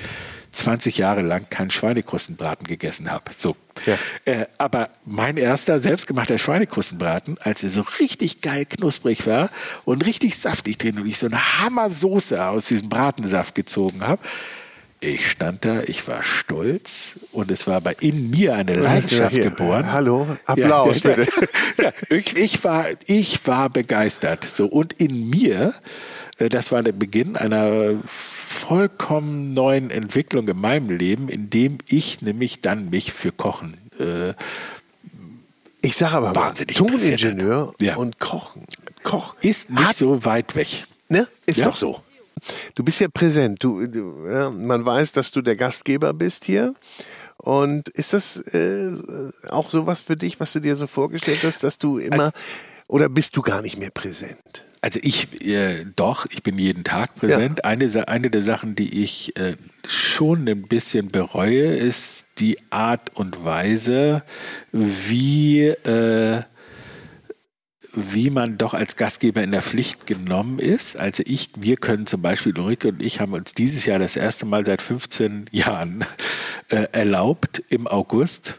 20 0.51 0.97
Jahre 0.97 1.21
lang 1.21 1.47
keinen 1.49 1.71
Schweinekrustenbraten 1.71 2.67
gegessen 2.67 3.09
habe. 3.09 3.31
So. 3.35 3.55
Ja. 3.85 3.97
Äh, 4.25 4.45
aber 4.57 4.89
mein 5.05 5.37
erster 5.37 5.79
selbstgemachter 5.79 6.37
Schweinekrustenbraten, 6.37 7.37
als 7.39 7.63
er 7.63 7.69
so 7.69 7.85
richtig 7.99 8.41
geil 8.41 8.65
knusprig 8.65 9.25
war 9.25 9.49
und 9.85 10.05
richtig 10.05 10.37
saftig 10.37 10.77
drin 10.77 10.99
und 10.99 11.07
ich 11.07 11.17
so 11.17 11.27
eine 11.27 11.61
Hammersoße 11.61 12.45
aus 12.45 12.67
diesem 12.67 12.89
Bratensaft 12.89 13.55
gezogen 13.55 14.05
habe, 14.05 14.21
ich 15.01 15.31
stand 15.31 15.65
da, 15.65 15.81
ich 15.81 16.07
war 16.07 16.23
stolz 16.23 17.19
und 17.31 17.51
es 17.51 17.67
war 17.67 17.77
aber 17.77 18.01
in 18.01 18.29
mir 18.29 18.55
eine 18.55 18.75
Leidenschaft 18.75 19.35
ja, 19.35 19.49
geboren. 19.49 19.91
Hallo, 19.91 20.37
Applaus 20.45 21.03
ja, 21.03 21.15
bitte. 21.15 21.31
Ja, 21.81 21.91
ich, 22.09 22.37
ich, 22.37 22.63
war, 22.63 22.85
ich 23.07 23.45
war 23.47 23.69
begeistert. 23.69 24.47
So, 24.47 24.67
und 24.67 24.93
in 24.93 25.29
mir, 25.29 25.73
äh, 26.37 26.49
das 26.49 26.71
war 26.71 26.83
der 26.83 26.91
Beginn 26.91 27.35
einer 27.35 27.95
vollkommen 28.05 29.55
neuen 29.55 29.89
Entwicklung 29.89 30.47
in 30.47 30.61
meinem 30.61 30.89
Leben, 30.91 31.27
in 31.27 31.49
dem 31.49 31.79
ich 31.89 32.21
nämlich 32.21 32.61
dann 32.61 32.91
mich 32.91 33.11
für 33.11 33.31
Kochen 33.31 33.77
äh, 33.99 34.33
ich 35.81 35.97
sage 35.97 36.15
aber 36.15 36.35
wahnsinnig 36.35 36.77
Toningenieur 36.77 37.73
ja. 37.79 37.95
und 37.95 38.19
Kochen. 38.19 38.65
Koch 39.01 39.35
ist 39.41 39.71
nicht 39.71 39.97
so 39.97 40.23
weit 40.25 40.55
weg. 40.55 40.85
Ne? 41.09 41.27
Ist 41.47 41.65
doch 41.65 41.75
so. 41.75 42.03
Du 42.75 42.83
bist 42.83 42.99
ja 42.99 43.07
präsent. 43.07 43.63
Du, 43.63 43.85
du 43.87 44.27
ja, 44.27 44.49
man 44.49 44.85
weiß, 44.85 45.11
dass 45.11 45.31
du 45.31 45.41
der 45.41 45.55
Gastgeber 45.55 46.13
bist 46.13 46.45
hier. 46.45 46.73
Und 47.37 47.87
ist 47.89 48.13
das 48.13 48.37
äh, 48.37 48.91
auch 49.49 49.69
sowas 49.71 50.01
für 50.01 50.15
dich, 50.15 50.39
was 50.39 50.53
du 50.53 50.59
dir 50.59 50.75
so 50.75 50.85
vorgestellt 50.85 51.39
hast, 51.43 51.63
dass 51.63 51.77
du 51.79 51.97
immer 51.97 52.31
oder 52.87 53.09
bist 53.09 53.35
du 53.37 53.41
gar 53.41 53.61
nicht 53.61 53.77
mehr 53.77 53.89
präsent? 53.89 54.65
Also 54.81 54.99
ich 55.01 55.45
äh, 55.45 55.85
doch, 55.95 56.25
ich 56.29 56.43
bin 56.43 56.57
jeden 56.57 56.83
Tag 56.83 57.15
präsent. 57.15 57.59
Ja. 57.63 57.69
Eine, 57.69 58.07
eine 58.07 58.29
der 58.29 58.43
Sachen, 58.43 58.75
die 58.75 59.03
ich 59.03 59.35
äh, 59.37 59.55
schon 59.87 60.47
ein 60.47 60.63
bisschen 60.63 61.09
bereue, 61.09 61.65
ist 61.65 62.27
die 62.39 62.57
Art 62.69 63.15
und 63.15 63.45
Weise, 63.45 64.23
wie 64.71 65.67
äh, 65.67 66.41
wie 67.93 68.29
man 68.29 68.57
doch 68.57 68.73
als 68.73 68.95
Gastgeber 68.95 69.43
in 69.43 69.51
der 69.51 69.61
Pflicht 69.61 70.07
genommen 70.07 70.59
ist. 70.59 70.95
Also 70.95 71.23
ich, 71.25 71.49
wir 71.57 71.77
können 71.77 72.05
zum 72.05 72.21
Beispiel, 72.21 72.57
Ulrike 72.57 72.89
und 72.89 73.01
ich 73.01 73.19
haben 73.19 73.33
uns 73.33 73.53
dieses 73.53 73.85
Jahr 73.85 73.99
das 73.99 74.15
erste 74.15 74.45
Mal 74.45 74.65
seit 74.65 74.81
15 74.81 75.45
Jahren 75.51 76.05
äh, 76.69 76.87
erlaubt, 76.91 77.61
im 77.69 77.87
August 77.87 78.55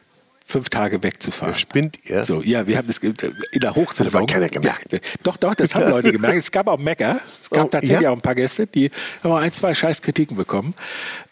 fünf 0.52 0.68
Tage 0.70 1.02
wegzufahren. 1.02 1.54
Spinnt 1.54 1.98
ihr? 2.04 2.24
So, 2.24 2.42
ja, 2.42 2.66
wir 2.66 2.76
haben 2.78 2.86
das 2.86 2.98
in 2.98 3.14
der 3.60 3.74
Hochsaison. 3.74 4.06
Hat 4.06 4.14
aber 4.14 4.26
keiner 4.26 4.48
gemerkt. 4.48 4.92
Ja, 4.92 4.98
doch, 5.22 5.36
doch, 5.36 5.54
das 5.54 5.74
haben 5.74 5.90
Leute 5.90 6.12
gemerkt. 6.12 6.36
Es 6.38 6.50
gab 6.50 6.68
auch 6.68 6.78
Mecker. 6.78 7.18
Es 7.40 7.50
gab 7.50 7.64
Oh, 7.64 7.68
tatsächlich 7.68 8.02
ja? 8.02 8.10
auch 8.10 8.14
ein 8.16 8.20
paar 8.20 8.34
Gäste, 8.34 8.66
die 8.66 8.90
haben 9.24 9.32
ein, 9.34 9.52
zwei 9.52 9.74
scheiß 9.74 10.02
Kritiken 10.02 10.36
bekommen. 10.36 10.74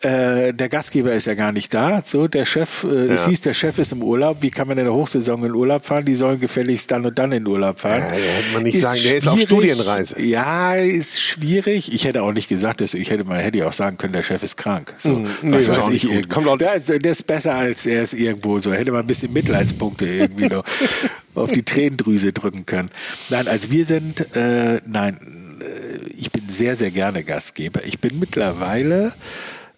Äh, 0.01 0.55
der 0.55 0.69
Gastgeber 0.69 1.13
ist 1.13 1.27
ja 1.27 1.35
gar 1.35 1.53
nicht 1.53 1.73
da. 1.75 2.03
So, 2.05 2.27
der 2.27 2.47
Chef, 2.47 2.85
äh, 2.85 2.87
es 3.13 3.23
Ja. 3.25 3.29
hieß, 3.29 3.43
der 3.43 3.55
Chef 3.55 3.79
ist 3.79 3.93
im 3.93 4.03
Urlaub. 4.03 4.39
Wie 4.41 4.51
kann 4.51 4.67
man 4.67 4.79
in 4.79 4.85
der 4.85 4.95
Hochsaison 4.95 5.45
in 5.45 5.53
Urlaub 5.55 5.85
fahren? 5.85 6.05
Die 6.05 6.15
sollen 6.15 6.41
gefälligst 6.41 6.91
dann 6.91 7.05
und 7.05 7.19
dann 7.19 7.33
in 7.33 7.47
Urlaub 7.47 7.79
fahren. 7.81 8.01
Ja, 8.01 8.09
hätte 8.11 8.53
man 8.55 8.63
nicht 8.63 8.81
sagen, 8.81 9.01
der 9.05 9.17
ist 9.19 9.29
auf 9.29 9.39
Studienreise. 9.41 10.21
Ja, 10.21 10.75
ist 10.75 11.21
schwierig. 11.21 11.93
Ich 11.93 12.05
hätte 12.05 12.23
auch 12.23 12.33
nicht 12.33 12.49
gesagt, 12.49 12.81
dass 12.81 12.95
ich 12.95 13.11
hätte, 13.11 13.25
man 13.25 13.41
hätte 13.41 13.59
ja 13.59 13.67
auch 13.69 13.73
sagen 13.75 13.99
können, 13.99 14.13
der 14.15 14.23
Chef 14.23 14.43
ist 14.43 14.57
krank. 14.57 14.95
So, 14.99 15.11
Hm, 15.17 15.27
nee, 15.43 15.51
das 15.57 15.69
ist 15.69 15.77
weiß 15.77 15.89
ich. 15.89 16.29
Kommt 16.29 16.49
auch- 16.49 16.57
der, 16.59 16.75
ist, 16.75 16.89
der 16.89 17.05
ist 17.05 17.27
besser 17.27 17.55
als 17.55 17.85
er 17.85 18.03
ist 18.03 18.15
irgendwo 18.15 18.59
so. 18.59 18.73
Hätte 18.73 18.93
man 18.93 19.07
bisschen 19.11 19.33
Mitleidspunkte 19.33 20.07
irgendwie 20.07 20.47
noch 20.47 20.65
auf 21.35 21.51
die 21.51 21.65
Tränendrüse 21.65 22.33
drücken 22.33 22.65
können. 22.65 22.91
Nein, 23.29 23.49
als 23.49 23.71
wir 23.71 23.85
sind, 23.85 24.37
äh, 24.37 24.81
nein, 24.87 25.61
äh, 25.61 26.09
ich 26.11 26.31
bin 26.31 26.49
sehr, 26.49 26.77
sehr 26.77 26.93
gerne 26.93 27.25
Gastgeber. 27.25 27.85
Ich 27.85 27.99
bin 27.99 28.21
mittlerweile 28.21 29.13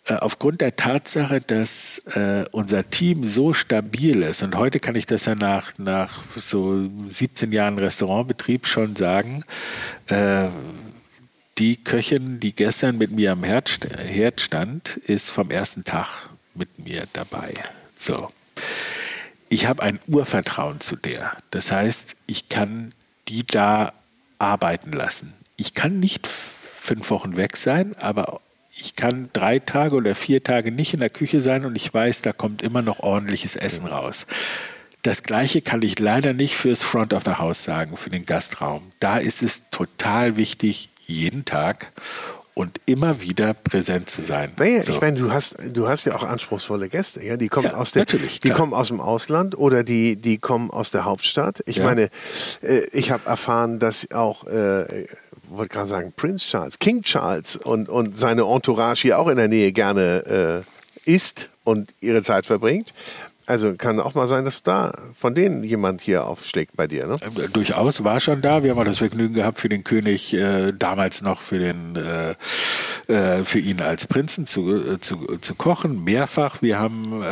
äh, 0.07 0.15
aufgrund 0.15 0.61
der 0.61 0.77
Tatsache, 0.77 1.41
dass 1.41 2.03
äh, 2.15 2.45
unser 2.51 2.91
Team 2.91 3.25
so 3.25 3.55
stabil 3.55 4.23
ist 4.23 4.43
und 4.43 4.55
heute 4.55 4.81
kann 4.81 4.97
ich 4.97 5.07
das 5.07 5.25
ja 5.25 5.35
nach, 5.35 5.73
nach 5.79 6.21
so 6.37 6.89
17 7.07 7.53
Jahren 7.53 7.79
Restaurantbetrieb 7.79 8.67
schon 8.67 8.97
sagen, 8.97 9.45
äh, 10.09 10.49
die 11.57 11.83
Köchin, 11.83 12.39
die 12.39 12.55
gestern 12.55 12.99
mit 12.99 13.13
mir 13.13 13.33
am 13.33 13.45
Herd, 13.45 13.79
Herd 14.07 14.43
stand, 14.43 14.97
ist 15.07 15.31
vom 15.31 15.51
ersten 15.51 15.85
Tag 15.85 16.29
mit 16.55 16.85
mir 16.85 17.07
dabei. 17.15 17.55
So. 17.97 18.31
Ich 19.53 19.67
habe 19.67 19.83
ein 19.83 20.01
Urvertrauen 20.07 20.81
zu 20.81 20.97
der. 20.97 21.37
Das 21.51 21.71
heißt, 21.71 22.17
ich 22.27 22.49
kann 22.49 22.95
die 23.29 23.47
da 23.47 23.93
arbeiten 24.39 24.93
lassen. 24.93 25.35
Ich 25.59 25.75
kann 25.75 26.01
nicht 26.01 26.27
fünf 26.27 27.11
Wochen 27.11 27.37
weg 27.37 27.59
sein, 27.59 27.95
aber 27.99 28.41
ich 28.75 28.97
kann 28.97 29.29
drei 29.35 29.59
Tage 29.59 29.97
oder 29.97 30.15
vier 30.15 30.43
Tage 30.43 30.73
nicht 30.73 30.95
in 30.95 31.01
der 31.01 31.11
Küche 31.11 31.43
sein 31.43 31.67
und 31.67 31.77
ich 31.77 31.93
weiß, 31.93 32.23
da 32.23 32.33
kommt 32.33 32.63
immer 32.63 32.81
noch 32.81 33.01
ordentliches 33.01 33.55
Essen 33.55 33.85
raus. 33.85 34.27
Das 35.03 35.23
Gleiche 35.23 35.61
kann 35.61 35.83
ich 35.83 35.99
leider 35.99 36.33
nicht 36.33 36.57
fürs 36.57 36.83
Front 36.83 37.13
of 37.13 37.25
the 37.27 37.33
House 37.33 37.63
sagen, 37.63 37.99
für 37.99 38.09
den 38.09 38.25
Gastraum. 38.25 38.91
Da 39.01 39.19
ist 39.19 39.43
es 39.43 39.69
total 39.69 40.37
wichtig, 40.37 40.89
jeden 41.07 41.45
Tag 41.45 41.93
und 42.55 42.81
immer 42.87 43.21
wieder 43.23 43.55
präsent 43.55 44.11
zu 44.11 44.23
sein. 44.23 44.53
Naja, 44.59 44.83
So. 44.83 44.93
ich 44.93 45.01
meine, 45.01 45.19
du 45.19 45.33
hast, 45.33 45.57
du 45.73 45.89
hast 45.89 46.05
ja 46.05 46.15
auch 46.15 46.23
anspruchsvolle 46.25 46.89
Gäste. 46.89 47.25
Ja? 47.25 47.37
Die 47.39 47.49
kommen 47.49 47.67
Ja, 47.69 47.75
aus 47.75 47.93
der, 47.93 48.03
natürlich, 48.03 48.41
die 48.41 48.49
klar. 48.49 48.59
kommen 48.59 48.75
aus 48.75 48.89
dem 48.89 49.01
Ausland 49.01 49.57
oder 49.57 49.83
die, 49.85 50.17
die 50.17 50.37
kommen 50.39 50.71
aus 50.71 50.91
der 50.91 51.05
Hauptstadt. 51.07 51.63
Ich 51.67 51.77
Ja. 51.77 51.85
meine, 51.85 52.11
äh, 52.63 52.81
ich 52.93 53.11
habe 53.11 53.27
erfahren, 53.27 53.79
dass 53.79 54.11
auch, 54.13 54.47
äh, 54.47 55.07
wollte 55.49 55.73
gerade 55.73 55.89
sagen, 55.89 56.13
Prince 56.17 56.45
Charles, 56.47 56.79
King 56.79 57.03
Charles 57.03 57.57
und, 57.57 57.89
und 57.89 58.19
seine 58.19 58.43
Entourage 58.43 59.03
hier 59.03 59.19
auch 59.19 59.29
in 59.29 59.37
der 59.39 59.49
Nähe 59.49 59.73
gerne 59.73 60.65
äh, 61.07 61.11
isst 61.11 61.49
und 61.65 61.93
ihre 62.01 62.23
Zeit 62.23 62.45
verbringt. 62.47 62.93
Also 63.47 63.75
kann 63.75 63.99
auch 64.01 64.15
mal 64.15 64.27
sein, 64.27 64.45
dass 64.45 64.63
da 64.63 64.93
von 65.15 65.35
denen 65.35 65.65
jemand 65.65 66.01
hier 66.01 66.27
aufschlägt 66.27 66.77
bei 66.77 66.87
dir. 66.87 67.07
Ne? 67.07 67.15
Äh, 67.21 67.49
Durchaus 67.49 68.05
war 68.05 68.21
schon 68.21 68.41
da. 68.41 68.63
Wir 68.63 68.71
haben 68.71 68.79
auch 68.79 68.85
das 68.85 68.99
Vergnügen 68.99 69.35
gehabt, 69.35 69.61
für 69.61 69.69
den 69.69 69.85
König 69.85 70.33
äh, 70.35 70.73
damals 70.73 71.23
noch 71.23 71.41
für 71.41 71.59
den 71.59 71.97
äh, 71.97 72.35
äh, 73.13 73.45
für 73.45 73.59
ihn 73.59 73.81
als 73.81 74.07
Prinzen 74.07 74.47
zu, 74.47 74.75
äh, 74.75 75.01
zu, 75.01 75.39
zu 75.41 75.55
kochen. 75.55 76.05
Mehrfach. 76.05 76.63
Wir 76.63 76.79
haben 76.79 77.23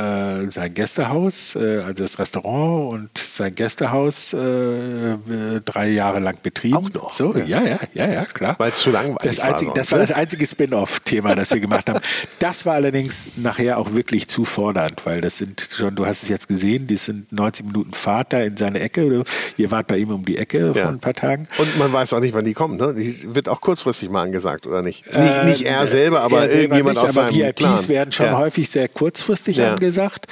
sein 0.48 0.74
Gästehaus, 0.74 1.56
also 1.56 1.92
das 1.92 2.18
Restaurant 2.18 2.92
und 2.92 3.18
sein 3.18 3.54
Gästehaus 3.54 4.30
drei 4.30 5.88
Jahre 5.88 6.20
lang 6.20 6.36
betrieben. 6.42 6.76
Auch 6.76 6.90
noch? 6.90 7.12
So, 7.12 7.34
ja, 7.36 7.62
ja, 7.62 7.78
ja, 7.94 8.08
ja, 8.08 8.24
klar. 8.24 8.56
Weil 8.58 8.72
es 8.72 8.78
zu 8.78 8.90
langweilig 8.90 9.18
das 9.22 9.38
war 9.38 9.44
einzige, 9.46 9.68
sonst, 9.68 9.78
Das 9.78 9.92
war 9.92 9.98
ne? 9.98 10.06
das 10.06 10.16
einzige 10.16 10.46
Spin-off-Thema, 10.46 11.34
das 11.34 11.50
wir 11.50 11.61
gemacht 11.61 11.88
haben. 11.88 12.00
Das 12.38 12.66
war 12.66 12.74
allerdings 12.74 13.32
nachher 13.36 13.78
auch 13.78 13.92
wirklich 13.92 14.28
zu 14.28 14.44
fordernd, 14.44 15.04
weil 15.04 15.20
das 15.20 15.38
sind 15.38 15.68
schon, 15.74 15.94
du 16.01 16.07
hast 16.07 16.22
es 16.22 16.28
jetzt 16.28 16.48
gesehen, 16.48 16.86
die 16.86 16.96
sind 16.96 17.30
90 17.32 17.66
Minuten 17.66 17.92
Fahrt 17.92 18.32
da 18.32 18.40
in 18.40 18.57
seine 18.57 18.80
Ecke. 18.80 19.22
Ihr 19.57 19.70
wart 19.70 19.86
bei 19.86 19.98
ihm 19.98 20.11
um 20.11 20.24
die 20.24 20.38
Ecke 20.38 20.59
Ja. 20.68 20.72
vor 20.72 20.88
ein 20.88 20.98
paar 21.01 21.14
Tagen. 21.14 21.46
Und 21.59 21.78
man 21.78 21.92
weiß 21.92 22.12
auch 22.14 22.20
nicht, 22.20 22.32
wann 22.34 22.44
die 22.44 22.55
kommen. 22.55 22.76
Ne? 22.78 22.94
Die 22.94 23.34
wird 23.34 23.48
auch 23.48 23.61
kurzfristig 23.61 24.09
mal 24.11 24.22
angesagt, 24.22 24.66
oder 24.66 24.80
nicht? 24.82 25.05
Nicht, 25.14 25.44
nicht 25.44 25.62
er 25.62 25.82
Äh, 25.82 25.86
selber, 25.86 26.20
aber 26.22 26.42
er 26.42 26.48
selber 26.48 26.62
irgendjemand 26.76 26.96
nicht, 26.96 27.05
aus 27.11 27.16
aber 27.16 27.28
seinem 27.28 27.38
VIPs 27.40 27.57
Clan. 27.57 27.88
werden 27.88 28.12
schon 28.12 28.26
Ja. 28.26 28.38
häufig 28.38 28.70
sehr 28.70 28.88
kurzfristig 28.88 29.59
Ja. 29.59 29.74
angesagt. 29.74 30.26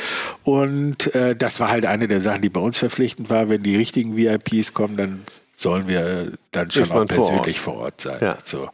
Und 0.44 1.14
äh, 1.14 1.36
das 1.36 1.60
war 1.60 1.68
halt 1.68 1.84
eine 1.86 2.08
der 2.08 2.20
Sachen, 2.20 2.42
die 2.42 2.48
bei 2.48 2.60
uns 2.60 2.78
verpflichtend 2.78 3.30
war. 3.30 3.48
Wenn 3.48 3.62
die 3.62 3.76
richtigen 3.76 4.16
VIPs 4.16 4.72
kommen, 4.74 4.96
dann 4.96 5.22
sollen 5.60 5.88
wir 5.88 6.30
dann 6.52 6.70
schon 6.70 6.84
auch 6.84 6.88
man 6.94 7.08
vor 7.08 7.16
persönlich 7.16 7.58
vor 7.58 7.74
Ort, 7.78 8.00
sein. 8.00 8.18
Ja. 8.20 8.38
So. 8.44 8.68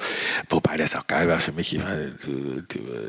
Wobei 0.51 0.77
das 0.77 0.95
auch 0.97 1.07
geil 1.07 1.27
war 1.29 1.41
für 1.41 1.53
mich. 1.53 1.75
Ich 1.75 1.83
meine, 1.83 2.13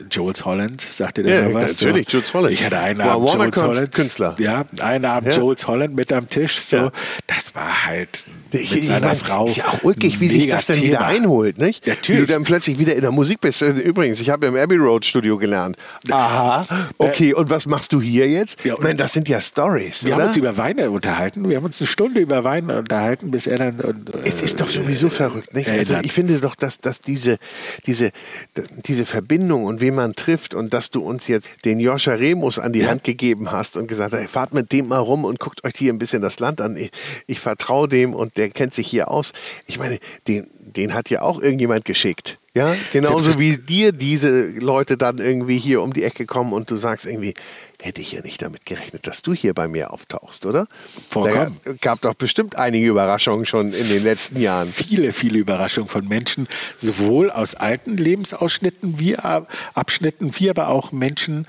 Jules 0.10 0.46
Holland, 0.46 0.80
sagte 0.80 1.24
der 1.24 1.50
Ja, 1.50 1.54
was? 1.54 1.82
natürlich, 1.82 2.08
so. 2.10 2.18
Jules 2.18 2.34
Holland. 2.34 2.54
Ich 2.54 2.64
hatte 2.64 2.80
einen 2.80 3.02
Abend 3.02 3.28
Warner 3.28 3.44
Jules 3.46 3.62
Holland. 3.62 3.92
Künstler. 3.92 4.36
Ja, 4.40 4.64
einen 4.80 5.04
Abend 5.04 5.34
Ja. 5.34 5.40
Jules 5.40 5.68
Holland 5.68 5.94
mit 5.94 6.14
am 6.14 6.30
Tisch. 6.30 6.62
So. 6.62 6.78
Ja. 6.78 6.92
Das 7.28 7.54
war 7.54 7.86
halt 7.86 8.26
Ich, 8.52 8.72
mit 8.72 8.80
ich 8.80 8.88
seiner 8.88 9.08
mein, 9.08 9.16
Frau. 9.18 9.48
Ist 9.48 9.58
ja 9.58 9.68
auch 9.68 9.84
ulkig, 9.84 10.22
wie 10.22 10.30
sich 10.30 10.48
das 10.48 10.68
dann 10.68 10.82
wieder 10.82 11.06
einholt, 11.06 11.58
nicht? 11.58 11.86
Natürlich. 11.86 12.22
Wie 12.22 12.26
du 12.26 12.32
dann 12.34 12.44
plötzlich 12.44 12.80
wieder 12.80 12.96
in 12.96 13.02
der 13.02 13.12
Musik 13.12 13.42
bist. 13.42 13.62
Äh, 13.62 13.72
Übrigens, 13.72 14.22
ich 14.22 14.30
habe 14.30 14.48
im 14.48 14.56
Abbey 14.56 14.78
Road 14.78 15.04
Studio 15.06 15.38
gelernt. 15.38 15.76
Aha, 16.10 16.66
okay, 16.98 17.34
und 17.34 17.50
was 17.50 17.66
machst 17.66 17.92
du 17.92 18.00
hier 18.02 18.30
jetzt? 18.30 18.64
Ja, 18.64 18.76
ich 18.76 18.80
meine, 18.80 18.96
das 18.96 19.12
sind 19.12 19.28
ja 19.28 19.42
Stories, 19.42 20.06
Wir 20.06 20.14
haben 20.14 20.20
oder? 20.22 20.28
uns 20.30 20.38
über 20.38 20.56
Weine 20.56 20.92
unterhalten. 20.92 21.50
Wir 21.50 21.58
haben 21.58 21.66
uns 21.66 21.82
eine 21.82 21.88
Stunde 21.88 22.22
über 22.22 22.46
Weine 22.46 22.80
unterhalten, 22.80 23.32
bis 23.32 23.48
er 23.48 23.58
dann. 23.58 23.65
Und, 23.70 24.12
Es 24.26 24.42
ist 24.42 24.62
doch 24.62 24.70
sowieso 24.70 25.10
verrückt, 25.10 25.54
nicht? 25.54 25.68
äh, 25.68 25.80
Also 25.80 25.96
ich 26.04 26.12
finde 26.14 26.40
doch, 26.40 26.56
dass, 26.56 26.80
dass 26.80 27.02
diese, 27.02 27.38
diese, 27.86 28.12
diese 28.86 29.06
Verbindung 29.06 29.66
und 29.66 29.82
wen 29.82 29.96
man 29.96 30.16
trifft 30.16 30.54
und 30.54 30.74
dass 30.74 30.92
du 30.92 31.02
uns 31.02 31.28
jetzt 31.28 31.48
den 31.66 31.80
Joscha 31.80 32.14
Remus 32.14 32.60
an 32.60 32.74
die 32.74 32.80
Ja. 32.80 32.90
Hand 32.90 33.04
gegeben 33.04 33.52
hast 33.52 33.78
und 33.78 33.88
gesagt 33.88 34.14
hast, 34.14 34.30
fahrt 34.30 34.54
mit 34.54 34.72
dem 34.72 34.88
mal 34.88 35.00
rum 35.00 35.26
und 35.26 35.40
guckt 35.40 35.64
euch 35.64 35.74
hier 35.76 35.94
ein 35.94 36.00
bisschen 36.00 36.22
das 36.22 36.40
Land 36.40 36.62
an. 36.62 36.76
Ich, 36.78 36.92
ich 37.28 37.40
vertraue 37.40 37.88
dem 37.88 38.14
und 38.14 38.38
der 38.38 38.50
kennt 38.50 38.74
sich 38.74 38.88
hier 38.88 39.10
aus. 39.12 39.32
Ich 39.66 39.80
meine, 39.80 40.00
den, 40.28 40.48
den 40.60 40.94
hat 40.94 41.10
ja 41.10 41.22
auch 41.22 41.42
irgendjemand 41.42 41.86
geschickt. 41.86 42.38
Ja, 42.56 42.74
genauso 42.94 43.38
wie 43.38 43.58
dir 43.58 43.92
diese 43.92 44.48
Leute 44.48 44.98
dann 44.98 45.18
irgendwie 45.18 45.58
hier 45.58 45.82
um 45.82 45.92
die 45.92 46.04
Ecke 46.04 46.26
kommen 46.26 46.54
und 46.54 46.72
du 46.72 46.78
sagst 46.78 47.06
irgendwie, 47.06 47.34
hätte 47.82 48.00
ich 48.02 48.14
ja 48.14 48.22
nicht 48.22 48.42
damit 48.42 48.66
gerechnet, 48.66 49.08
dass 49.08 49.22
du 49.22 49.34
hier 49.34 49.54
bei 49.54 49.68
mir 49.68 49.92
auftauchst, 49.92 50.46
oder? 50.46 50.66
Vollkommen. 51.10 51.58
Da 51.66 51.74
gab 51.82 52.00
doch 52.02 52.14
bestimmt 52.14 52.56
einige 52.56 52.88
Überraschungen 52.88 53.46
schon 53.46 53.74
in 53.74 53.90
den 53.90 54.04
letzten 54.06 54.40
Jahren. 54.40 54.72
viele, 54.72 55.12
viele 55.12 55.38
Überraschungen 55.38 55.90
von 55.90 56.08
Menschen, 56.08 56.48
sowohl 56.78 57.30
aus 57.30 57.56
alten 57.56 57.98
Lebensausschnitten 57.98 59.00
wie 59.00 59.18
Ab- 59.18 59.52
Abschnitten, 59.74 60.32
wie 60.40 60.50
aber 60.50 60.70
auch 60.70 60.94
Menschen, 60.94 61.46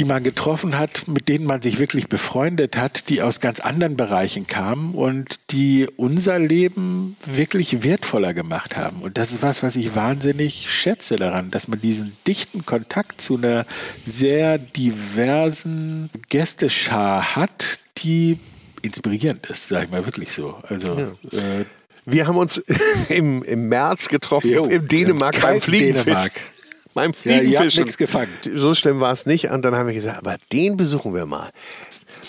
die 0.00 0.06
man 0.06 0.24
getroffen 0.24 0.78
hat, 0.78 1.08
mit 1.08 1.28
denen 1.28 1.44
man 1.44 1.60
sich 1.60 1.78
wirklich 1.78 2.08
befreundet 2.08 2.78
hat, 2.78 3.10
die 3.10 3.20
aus 3.20 3.38
ganz 3.38 3.60
anderen 3.60 3.98
Bereichen 3.98 4.46
kamen 4.46 4.94
und 4.94 5.34
die 5.50 5.88
unser 5.98 6.38
Leben 6.38 7.18
wirklich 7.26 7.82
wertvoller 7.82 8.32
gemacht 8.32 8.78
haben. 8.78 9.02
Und 9.02 9.18
das 9.18 9.30
ist 9.30 9.42
was, 9.42 9.62
was 9.62 9.76
ich 9.76 9.94
wahnsinnig 9.94 10.70
schätze 10.70 11.16
daran, 11.16 11.50
dass 11.50 11.68
man 11.68 11.82
diesen 11.82 12.16
dichten 12.26 12.64
Kontakt 12.64 13.20
zu 13.20 13.36
einer 13.36 13.66
sehr 14.06 14.56
diversen 14.56 16.08
Gästeschar 16.30 17.36
hat, 17.36 17.78
die 17.98 18.38
inspirierend 18.80 19.44
ist, 19.50 19.68
sage 19.68 19.84
ich 19.84 19.90
mal 19.90 20.06
wirklich 20.06 20.32
so. 20.32 20.56
Also 20.66 20.98
äh, 21.30 21.66
Wir 22.06 22.26
haben 22.26 22.38
uns 22.38 22.56
im, 23.10 23.42
im 23.42 23.68
März 23.68 24.08
getroffen, 24.08 24.50
Jo, 24.50 24.64
im 24.64 24.88
Dänemark 24.88 25.34
im 25.34 25.40
beim 25.42 25.60
Fliegenfisch. 25.60 26.04
Dänemark. 26.04 26.32
Beim 26.94 27.12
Ja, 27.24 27.30
ihr 27.32 27.36
habt 27.36 27.42
Fliegenfischen. 27.46 27.82
nichts 27.84 27.96
gefangen. 27.98 28.32
So 28.54 28.74
schlimm 28.74 29.00
war 29.00 29.12
es 29.12 29.24
nicht. 29.26 29.46
Und 29.50 29.62
dann 29.64 29.74
haben 29.76 29.86
wir 29.86 29.94
gesagt, 29.94 30.18
aber 30.18 30.36
den 30.52 30.76
besuchen 30.76 31.14
wir 31.14 31.24
mal. 31.26 31.50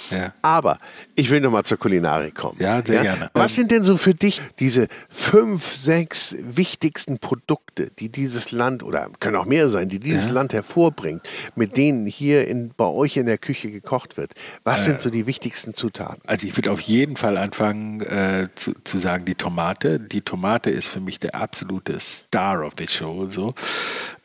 Ja. 0.10 0.34
Aber 0.42 0.78
ich 1.16 1.30
will 1.30 1.42
noch 1.42 1.52
mal 1.52 1.64
zur 1.64 1.78
Kulinarik 1.78 2.36
kommen. 2.36 2.58
Ja, 2.60 2.86
sehr 2.86 3.02
gerne. 3.02 3.30
Was 3.34 3.56
sind 3.56 3.72
denn 3.72 3.84
so 3.84 3.98
für 3.98 4.14
dich 4.14 4.42
diese 4.60 4.88
fünf, 5.10 5.72
sechs 5.72 6.36
wichtigsten 6.40 7.20
Produkte, 7.20 7.92
die 8.00 8.10
dieses 8.10 8.52
Land 8.52 8.84
oder 8.84 9.10
können 9.20 9.36
auch 9.36 9.46
mehr 9.46 9.70
sein, 9.70 9.90
die 9.90 10.00
dieses 10.00 10.30
Land 10.30 10.54
hervorbringt, 10.54 11.28
mit 11.56 11.78
denen 11.78 12.06
hier 12.06 12.48
in, 12.48 12.72
bei 12.76 12.86
euch 12.86 13.18
in 13.18 13.26
der 13.26 13.38
Küche 13.38 13.72
gekocht 13.72 14.18
wird? 14.18 14.34
Was 14.64 14.86
sind 14.86 15.02
so 15.02 15.10
die 15.10 15.26
wichtigsten 15.26 15.74
Zutaten? 15.74 16.22
Also 16.26 16.48
ich 16.48 16.58
würde 16.58 16.72
auf 16.72 16.82
jeden 16.82 17.18
Fall 17.18 17.38
anfangen 17.38 18.02
äh, 18.02 18.48
zu, 18.56 18.74
zu 18.84 18.98
sagen, 18.98 19.26
die 19.26 19.36
Tomate. 19.36 20.00
Die 20.00 20.22
Tomate 20.22 20.70
ist 20.70 20.88
für 20.88 21.00
mich 21.00 21.20
der 21.20 21.36
absolute 21.36 22.00
Star 22.00 22.66
of 22.66 22.74
the 22.78 22.88
Show. 22.88 23.28
So. 23.28 23.54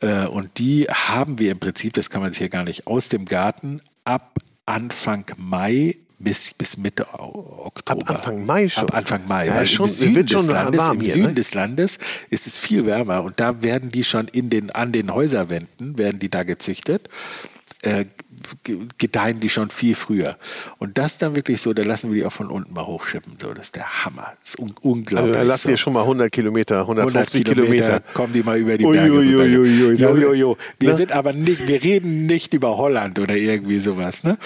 Äh, 0.01 0.27
und 0.27 0.57
die 0.57 0.85
haben 0.85 1.39
wir 1.39 1.51
im 1.51 1.59
Prinzip, 1.59 1.93
das 1.93 2.09
kann 2.09 2.21
man 2.21 2.31
sich 2.31 2.39
hier 2.39 2.49
gar 2.49 2.63
nicht, 2.63 2.87
aus 2.87 3.09
dem 3.09 3.25
Garten 3.25 3.81
ab 4.03 4.37
Anfang 4.67 5.25
Mai 5.37 5.95
bis, 6.19 6.53
bis 6.53 6.77
Mitte 6.77 7.07
Oktober. 7.13 8.01
Ab 8.09 8.17
Anfang 8.17 8.45
Mai 8.45 8.67
schon? 8.67 8.83
Ab 8.83 8.93
Anfang 8.95 9.27
Mai. 9.27 9.47
Ja, 9.47 9.65
schon- 9.65 9.85
im 9.87 9.91
Süden, 9.91 10.25
des 10.25 10.45
Landes, 10.47 10.89
im 10.89 11.01
hier, 11.01 11.13
Süden 11.13 11.27
ne? 11.27 11.33
des 11.33 11.53
Landes 11.53 11.99
ist 12.29 12.47
es 12.47 12.57
viel 12.57 12.85
wärmer 12.85 13.23
und 13.23 13.39
da 13.39 13.61
werden 13.63 13.91
die 13.91 14.03
schon 14.03 14.27
in 14.27 14.49
den, 14.49 14.69
an 14.71 14.91
den 14.91 15.13
Häuserwänden, 15.13 15.97
werden 15.97 16.19
die 16.19 16.29
da 16.29 16.43
gezüchtet. 16.43 17.07
Äh, 17.83 18.05
gedeihen 18.97 19.39
die 19.39 19.49
schon 19.49 19.69
viel 19.69 19.95
früher. 19.95 20.37
Und 20.77 20.97
das 20.97 21.17
dann 21.17 21.35
wirklich 21.35 21.61
so, 21.61 21.73
da 21.73 21.83
lassen 21.83 22.11
wir 22.11 22.19
die 22.19 22.25
auch 22.25 22.31
von 22.31 22.47
unten 22.47 22.73
mal 22.73 22.85
hochschippen. 22.85 23.37
So, 23.41 23.53
das 23.53 23.65
ist 23.65 23.75
der 23.75 24.05
Hammer. 24.05 24.33
Das 24.41 24.49
ist 24.49 24.59
un 24.59 24.73
unglaublich. 24.81 25.17
Also, 25.17 25.33
dann 25.39 25.47
lasst 25.47 25.63
so. 25.63 25.69
ihr 25.69 25.77
schon 25.77 25.93
mal 25.93 26.01
100 26.01 26.31
Kilometer, 26.31 26.81
150 26.81 27.45
100 27.47 27.55
Kilometer, 27.55 27.85
Kilometer. 27.85 28.13
Kommen 28.13 28.33
die 28.33 28.43
mal 28.43 28.57
über 28.57 28.77
die 28.77 28.85
Berge. 28.85 29.11
Ui, 29.11 29.35
ui, 29.35 29.57
ui, 29.57 29.93
jo, 29.95 30.15
jo, 30.15 30.33
jo. 30.33 30.57
Wir 30.79 30.93
sind 30.93 31.11
aber 31.11 31.33
nicht, 31.33 31.67
wir 31.67 31.83
reden 31.83 32.25
nicht 32.25 32.53
über 32.53 32.77
Holland 32.77 33.19
oder 33.19 33.35
irgendwie 33.35 33.79
sowas. 33.79 34.23
Ne? 34.23 34.37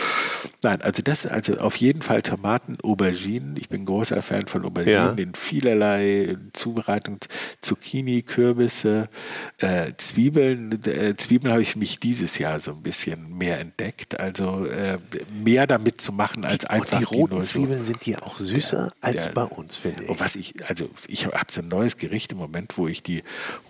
Nein, 0.61 0.81
also 0.81 1.01
das, 1.03 1.25
also 1.25 1.57
auf 1.57 1.75
jeden 1.77 2.01
Fall 2.01 2.21
Tomaten, 2.21 2.77
Auberginen. 2.83 3.55
Ich 3.57 3.69
bin 3.69 3.85
großer 3.85 4.21
Fan 4.21 4.47
von 4.47 4.65
Auberginen 4.65 5.17
ja. 5.17 5.23
in 5.23 5.33
vielerlei 5.33 6.37
Zubereitung. 6.53 7.17
Zucchini, 7.61 8.21
Kürbisse, 8.21 9.09
äh, 9.57 9.93
Zwiebeln. 9.97 10.79
Äh, 10.85 11.15
Zwiebeln 11.15 11.51
habe 11.51 11.61
ich 11.61 11.75
mich 11.75 11.99
dieses 11.99 12.37
Jahr 12.37 12.59
so 12.59 12.71
ein 12.71 12.81
bisschen 12.81 13.37
mehr 13.37 13.59
entdeckt. 13.59 13.80
Also 14.17 14.65
äh, 14.65 14.97
mehr 15.32 15.67
damit 15.67 16.01
zu 16.01 16.11
machen 16.11 16.45
als 16.45 16.65
einfach 16.65 16.99
die 16.99 17.03
roten 17.03 17.39
die 17.39 17.45
Zwiebeln 17.45 17.84
sind 17.84 18.05
die 18.05 18.17
auch 18.17 18.38
süßer 18.38 18.86
ja, 18.86 18.93
als 19.01 19.25
ja, 19.25 19.32
bei 19.32 19.43
uns, 19.43 19.77
finde 19.77 20.03
ich. 20.03 20.19
Was 20.19 20.36
ich, 20.36 20.53
also 20.67 20.89
ich 21.07 21.25
habe 21.25 21.51
so 21.51 21.61
ein 21.61 21.67
neues 21.67 21.97
Gericht 21.97 22.32
im 22.32 22.38
Moment, 22.38 22.77
wo 22.77 22.88
ich 22.88 23.03
die, 23.03 23.19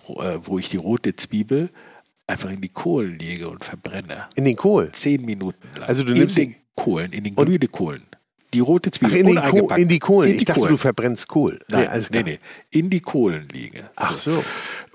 äh, 0.08 0.38
wo 0.40 0.58
ich 0.58 0.68
die 0.68 0.76
rote 0.76 1.16
Zwiebel 1.16 1.70
einfach 2.26 2.50
in 2.50 2.60
die 2.60 2.68
Kohlen 2.68 3.18
lege 3.18 3.48
und 3.48 3.64
verbrenne. 3.64 4.28
In 4.34 4.44
den 4.44 4.56
Kohl? 4.56 4.90
Zehn 4.92 5.24
Minuten 5.24 5.68
lang. 5.78 5.88
Also 5.88 6.04
du 6.04 6.12
nimmst 6.12 6.38
in 6.38 6.52
den 6.52 6.56
Kohlen, 6.74 7.12
in 7.12 7.24
den 7.24 7.34
glühende 7.34 7.68
Kohlen. 7.68 8.02
Die 8.54 8.60
rote 8.60 8.90
Zwiebel. 8.90 9.38
Ach, 9.38 9.52
in, 9.52 9.66
den 9.66 9.76
in 9.78 9.88
die 9.88 9.98
Kohlen. 9.98 10.30
In 10.30 10.34
die 10.34 10.38
ich 10.40 10.44
dachte, 10.44 10.60
Kohlen. 10.60 10.74
du 10.74 10.78
verbrennst 10.78 11.28
Kohl. 11.28 11.58
Nein, 11.68 11.88
nee, 12.10 12.22
nee, 12.22 12.22
nee. 12.22 12.38
In 12.70 12.90
die 12.90 13.00
Kohlen 13.00 13.48
liege. 13.48 13.90
Ach 13.96 14.16
so. 14.18 14.44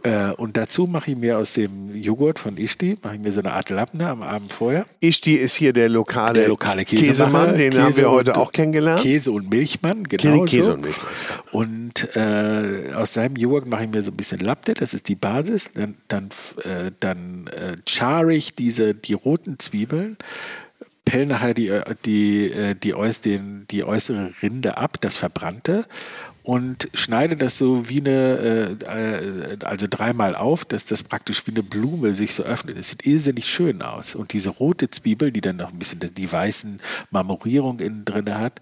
Äh, 0.04 0.32
und 0.34 0.58
dazu 0.58 0.86
mache 0.86 1.12
ich 1.12 1.18
mir 1.18 1.38
aus 1.38 1.54
dem 1.54 1.96
Joghurt 1.96 2.38
von 2.40 2.58
Ishti, 2.58 2.98
mache 3.02 3.16
ich 3.16 3.22
mir 3.22 3.32
so 3.32 3.40
eine 3.40 3.54
Art 3.54 3.70
Lappner 3.70 4.10
am 4.10 4.22
Abend 4.22 4.54
vorher. 4.54 4.86
Ishti 5.00 5.34
ist 5.34 5.56
hier 5.56 5.74
der 5.74 5.90
lokale, 5.90 6.40
der 6.40 6.48
lokale 6.50 6.86
Käsemann, 6.86 7.58
den 7.58 7.72
Käse 7.72 7.84
haben 7.84 7.98
wir 7.98 8.12
heute 8.12 8.38
auch 8.38 8.52
kennengelernt. 8.52 9.02
Käse 9.02 9.32
und 9.32 9.50
Milchmann, 9.50 10.04
genau 10.04 10.46
Käse 10.46 10.64
so. 10.64 10.74
und 10.74 10.82
Milchmann. 10.82 11.12
Und 11.52 12.16
äh, 12.16 12.94
aus 12.94 13.14
seinem 13.14 13.36
Joghurt 13.36 13.68
mache 13.68 13.86
ich 13.86 13.90
mir 13.90 14.04
so 14.04 14.12
ein 14.12 14.18
bisschen 14.18 14.40
Latte, 14.40 14.76
das 14.76 14.94
ist 14.94 15.08
die 15.08 15.16
Basis. 15.16 15.72
Dann, 15.74 15.96
dann, 16.08 16.30
äh, 16.64 16.92
dann 17.00 17.48
äh, 17.48 17.78
char 17.88 18.28
ich 18.28 18.54
diese, 18.54 18.94
die 18.94 19.14
roten 19.14 19.60
Zwiebeln 19.60 20.18
pell 21.08 21.26
nachher 21.26 21.54
die, 21.54 21.70
äh, 21.70 21.96
die, 22.06 22.52
die, 22.84 22.94
die, 23.24 23.40
die 23.72 23.84
äußere 23.84 24.30
Rinde 24.44 24.78
ab, 24.78 25.00
das 25.00 25.18
Verbrannte, 25.18 25.86
und 26.48 26.88
schneide 26.94 27.36
das 27.36 27.58
so 27.58 27.90
wie 27.90 28.00
eine, 28.00 28.78
äh, 28.88 29.58
also 29.66 29.86
dreimal 29.90 30.34
auf, 30.34 30.64
dass 30.64 30.86
das 30.86 31.04
praktisch 31.04 31.46
wie 31.46 31.52
eine 31.52 31.62
Blume 31.62 32.14
sich 32.14 32.34
so 32.34 32.44
öffnet. 32.44 32.78
Es 32.78 32.88
sieht 32.88 33.06
irrsinnig 33.06 33.50
schön 33.50 33.82
aus. 33.82 34.16
Und 34.16 34.32
diese 34.32 34.52
rote 34.52 34.90
Zwiebel, 34.90 35.34
die 35.34 35.42
dann 35.42 35.58
noch 35.58 35.74
ein 35.74 35.78
bisschen 35.78 36.00
die 36.00 36.32
weißen 36.32 36.80
Marmorierung 37.12 37.82
innen 37.82 38.06
drin 38.06 38.34
hat, 38.34 38.62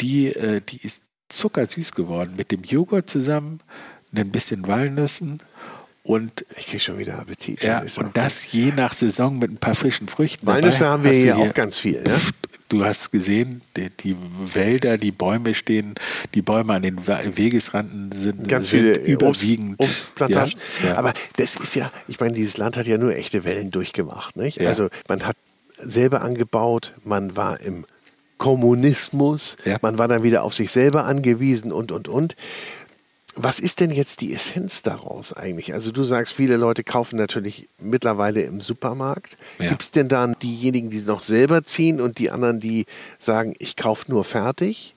die, 0.00 0.32
die 0.68 0.76
ist 0.80 1.02
zuckersüß 1.28 1.90
geworden 1.90 2.34
mit 2.36 2.52
dem 2.52 2.62
Joghurt 2.62 3.10
zusammen, 3.10 3.58
ein 4.14 4.30
bisschen 4.30 4.68
Walnüssen 4.68 5.38
und 6.04 6.44
ich 6.56 6.68
kriege 6.68 6.78
schon 6.78 6.98
wieder 6.98 7.18
Appetit. 7.18 7.64
Ja, 7.64 7.82
und 7.96 8.16
das 8.16 8.52
je 8.52 8.70
nach 8.70 8.94
Saison 8.94 9.40
mit 9.40 9.50
ein 9.50 9.58
paar 9.58 9.74
frischen 9.74 10.06
Früchten. 10.06 10.46
Walnüsse 10.46 10.86
haben 10.86 11.02
wir 11.02 11.10
hier, 11.10 11.34
hier 11.34 11.50
auch 11.50 11.54
ganz 11.54 11.80
viel. 11.80 12.04
Ja? 12.06 12.14
Du 12.68 12.84
hast 12.84 13.12
gesehen, 13.12 13.60
die, 13.76 13.90
die, 13.90 14.16
Wälder, 14.54 14.98
die 14.98 15.12
Bäume 15.12 15.54
stehen, 15.54 15.94
die 16.34 16.42
Bäume 16.42 16.74
an 16.74 16.82
den 16.82 17.06
Wegesranden 17.06 18.10
sind, 18.12 18.48
ganz 18.48 18.70
sind 18.70 18.80
viele 18.80 18.98
überwiegend. 18.98 19.80
Obstplantagen. 19.80 20.54
Ja, 20.82 20.88
ja. 20.88 20.96
Aber 20.96 21.14
das 21.36 21.56
ist 21.56 21.74
ja, 21.76 21.90
ich 22.08 22.18
meine, 22.18 22.34
dieses 22.34 22.56
Land 22.56 22.76
hat 22.76 22.86
ja 22.86 22.98
nur 22.98 23.14
echte 23.14 23.44
Wellen 23.44 23.70
durchgemacht. 23.70 24.36
Nicht? 24.36 24.60
Ja. 24.60 24.68
Also 24.68 24.88
man 25.08 25.24
hat 25.24 25.36
selber 25.78 26.22
angebaut, 26.22 26.92
man 27.04 27.36
war 27.36 27.60
im 27.60 27.86
Kommunismus, 28.38 29.56
man 29.80 29.98
war 29.98 30.08
dann 30.08 30.22
wieder 30.22 30.42
auf 30.42 30.54
sich 30.54 30.70
selber 30.70 31.04
angewiesen 31.04 31.72
und, 31.72 31.92
und, 31.92 32.08
und. 32.08 32.36
Was 33.38 33.60
ist 33.60 33.80
denn 33.80 33.90
jetzt 33.90 34.22
die 34.22 34.32
Essenz 34.32 34.80
daraus 34.80 35.34
eigentlich? 35.34 35.74
Also 35.74 35.92
du 35.92 36.04
sagst, 36.04 36.32
viele 36.32 36.56
Leute 36.56 36.82
kaufen 36.82 37.16
natürlich 37.16 37.68
mittlerweile 37.78 38.42
im 38.42 38.62
Supermarkt. 38.62 39.36
Ja. 39.60 39.68
Gibt 39.68 39.82
es 39.82 39.90
denn 39.90 40.08
dann 40.08 40.36
diejenigen, 40.42 40.88
die 40.88 41.00
noch 41.00 41.20
selber 41.20 41.62
ziehen 41.62 42.00
und 42.00 42.18
die 42.18 42.30
anderen, 42.30 42.60
die 42.60 42.86
sagen, 43.18 43.54
ich 43.58 43.76
kaufe 43.76 44.10
nur 44.10 44.24
fertig? 44.24 44.95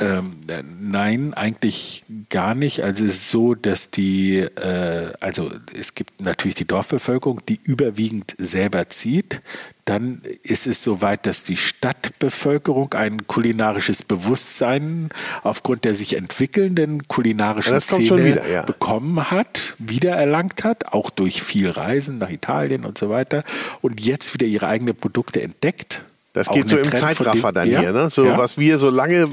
Ähm, 0.00 0.36
nein, 0.80 1.34
eigentlich 1.34 2.04
gar 2.30 2.54
nicht. 2.54 2.82
Also 2.82 3.04
es 3.04 3.12
ist 3.12 3.30
so, 3.30 3.54
dass 3.54 3.90
die, 3.90 4.38
äh, 4.38 5.12
also 5.20 5.50
es 5.78 5.94
gibt 5.94 6.22
natürlich 6.22 6.54
die 6.54 6.66
Dorfbevölkerung, 6.66 7.42
die 7.46 7.60
überwiegend 7.62 8.34
selber 8.38 8.88
zieht. 8.88 9.42
Dann 9.84 10.22
ist 10.42 10.66
es 10.66 10.82
so 10.82 11.02
weit, 11.02 11.26
dass 11.26 11.44
die 11.44 11.58
Stadtbevölkerung 11.58 12.94
ein 12.94 13.26
kulinarisches 13.26 14.02
Bewusstsein 14.02 15.10
aufgrund 15.42 15.84
der 15.84 15.94
sich 15.94 16.16
entwickelnden 16.16 17.06
kulinarischen 17.06 17.74
ja, 17.74 17.80
Szene 17.80 18.24
wieder, 18.24 18.48
ja. 18.48 18.62
bekommen 18.62 19.30
hat, 19.30 19.74
wiedererlangt 19.78 20.64
hat, 20.64 20.92
auch 20.94 21.10
durch 21.10 21.42
viel 21.42 21.68
Reisen 21.68 22.18
nach 22.18 22.30
Italien 22.30 22.86
und 22.86 22.96
so 22.96 23.10
weiter 23.10 23.42
und 23.82 24.00
jetzt 24.00 24.32
wieder 24.32 24.46
ihre 24.46 24.66
eigenen 24.68 24.94
Produkte 24.94 25.42
entdeckt. 25.42 26.02
Das 26.32 26.48
geht 26.48 26.68
so 26.68 26.76
im 26.76 26.84
Trend 26.84 26.96
Zeitraffer 26.96 27.52
dann 27.52 27.68
ja, 27.68 27.80
hier, 27.80 27.92
ne? 27.92 28.10
So 28.10 28.24
was 28.36 28.56
wir 28.56 28.78
so 28.78 28.90
lange 28.90 29.28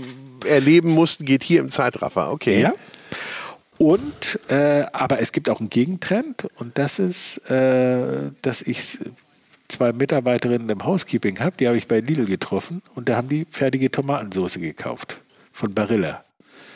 erleben 0.45 0.93
mussten, 0.93 1.25
geht 1.25 1.43
hier 1.43 1.59
im 1.59 1.69
Zeitraffer. 1.69 2.31
Okay. 2.31 2.61
Ja. 2.61 2.73
Und, 3.77 4.39
äh, 4.49 4.85
aber 4.91 5.19
es 5.19 5.31
gibt 5.31 5.49
auch 5.49 5.59
einen 5.59 5.69
Gegentrend 5.69 6.47
und 6.55 6.77
das 6.79 6.97
ist, 6.97 7.37
äh, 7.49 8.31
dass 8.41 8.63
ich 8.63 8.97
zwei 9.67 9.93
Mitarbeiterinnen 9.93 10.69
im 10.69 10.83
Housekeeping 10.85 11.39
habe, 11.39 11.55
die 11.59 11.67
habe 11.67 11.77
ich 11.77 11.87
bei 11.87 11.99
Lidl 11.99 12.25
getroffen 12.25 12.81
und 12.95 13.09
da 13.09 13.17
haben 13.17 13.29
die 13.29 13.45
fertige 13.51 13.91
Tomatensauce 13.91 14.55
gekauft 14.55 15.21
von 15.51 15.73
Barilla. 15.73 16.23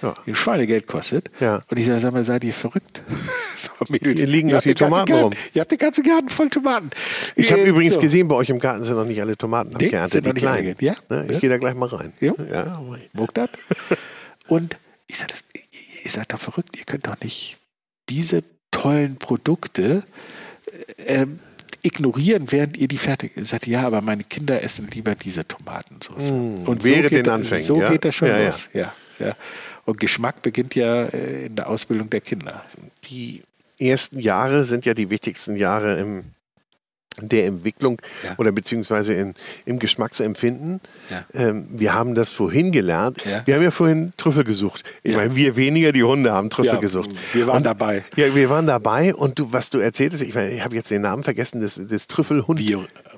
Ja. 0.01 0.13
Die 0.25 0.35
Schweinegeld 0.35 0.87
kostet. 0.87 1.29
Ja. 1.39 1.63
Und 1.69 1.77
ich 1.77 1.85
sage, 1.85 1.99
sag 1.99 2.13
mal, 2.13 2.23
seid 2.25 2.43
ihr 2.43 2.53
verrückt? 2.53 3.03
so, 3.55 3.69
Mädels, 3.89 4.19
Hier 4.19 4.29
liegen 4.29 4.49
noch 4.49 4.61
die 4.61 4.73
Tomaten 4.73 5.13
rum. 5.13 5.33
Ihr 5.53 5.61
habt 5.61 5.71
den 5.71 5.77
ganzen 5.77 6.03
Garten 6.03 6.29
voll 6.29 6.49
Tomaten. 6.49 6.89
Ich 7.35 7.51
habe 7.51 7.61
äh, 7.61 7.67
übrigens 7.69 7.95
so. 7.95 7.99
gesehen, 7.99 8.27
bei 8.27 8.35
euch 8.35 8.49
im 8.49 8.59
Garten 8.59 8.83
sind 8.83 8.95
noch 8.95 9.05
nicht 9.05 9.21
alle 9.21 9.37
Tomaten 9.37 9.73
abgeerntet, 9.75 10.25
die 10.25 10.33
kleinen. 10.33 10.75
Ja? 10.79 10.95
Ne? 11.09 11.25
Ich 11.25 11.33
ja. 11.33 11.39
gehe 11.39 11.49
da 11.49 11.57
gleich 11.57 11.75
mal 11.75 11.87
rein. 11.87 12.13
Ja. 12.19 12.33
ja. 12.51 12.81
das? 13.33 13.49
Und 14.47 14.77
ich 15.07 15.17
sage, 15.17 15.33
ihr 16.03 16.11
seid 16.11 16.31
doch 16.33 16.39
verrückt. 16.39 16.77
Ihr 16.77 16.85
könnt 16.85 17.07
doch 17.07 17.19
nicht 17.21 17.57
diese 18.09 18.43
tollen 18.71 19.17
Produkte 19.17 20.03
äh, 20.97 21.25
ignorieren, 21.83 22.51
während 22.51 22.77
ihr 22.77 22.87
die 22.87 22.97
fertig 22.97 23.33
sagt, 23.43 23.67
ja, 23.67 23.85
aber 23.85 24.01
meine 24.01 24.23
Kinder 24.23 24.61
essen 24.63 24.87
lieber 24.93 25.15
diese 25.15 25.47
Tomatensauce. 25.47 26.31
Mm, 26.31 26.67
und 26.67 26.83
so 26.83 26.89
geht, 26.89 27.11
den 27.11 27.27
Anfängen, 27.27 27.63
so 27.63 27.81
ja? 27.81 27.89
geht 27.89 28.05
das 28.05 28.15
schon 28.15 28.27
ja, 28.27 28.43
los. 28.43 28.67
Ja. 28.73 28.93
Ja, 29.19 29.35
Und 29.86 29.99
Geschmack 29.99 30.41
beginnt 30.41 30.75
ja 30.75 31.05
äh, 31.05 31.47
in 31.47 31.55
der 31.55 31.69
Ausbildung 31.69 32.09
der 32.09 32.21
Kinder. 32.21 32.63
Die 33.09 33.43
ersten 33.79 34.19
Jahre 34.19 34.65
sind 34.65 34.86
ja 34.86 34.93
die 34.93 35.09
wichtigsten 35.09 35.55
Jahre 35.55 35.99
im 35.99 36.23
der 37.19 37.45
Entwicklung 37.45 38.01
ja. 38.23 38.36
oder 38.38 38.51
beziehungsweise 38.51 39.13
in, 39.13 39.34
im 39.65 39.79
Geschmacksempfinden. 39.79 40.79
Ja. 41.09 41.25
Ähm, 41.34 41.67
wir 41.69 41.93
haben 41.93 42.15
das 42.15 42.32
vorhin 42.32 42.71
gelernt. 42.71 43.23
Ja. 43.25 43.45
Wir 43.45 43.55
haben 43.55 43.63
ja 43.63 43.71
vorhin 43.71 44.11
Trüffel 44.17 44.43
gesucht. 44.43 44.84
Ich 45.03 45.15
meine, 45.15 45.36
wir 45.36 45.55
weniger, 45.55 45.91
die 45.91 46.03
Hunde 46.03 46.32
haben 46.32 46.49
Trüffel 46.49 46.79
gesucht. 46.79 47.09
Wir 47.34 47.47
waren 47.47 47.57
und, 47.57 47.65
dabei. 47.65 48.03
Ja, 48.15 48.34
wir 48.34 48.49
waren 48.49 48.65
dabei 48.65 49.13
und 49.13 49.38
du, 49.38 49.51
was 49.51 49.69
du 49.69 49.79
erzähltest, 49.79 50.23
ich, 50.23 50.34
mein, 50.34 50.51
ich 50.51 50.63
habe 50.63 50.75
jetzt 50.75 50.89
den 50.89 51.01
Namen 51.01 51.23
vergessen, 51.23 51.59
des, 51.59 51.75
des 51.75 52.07
Trüffelhundes. 52.07 52.65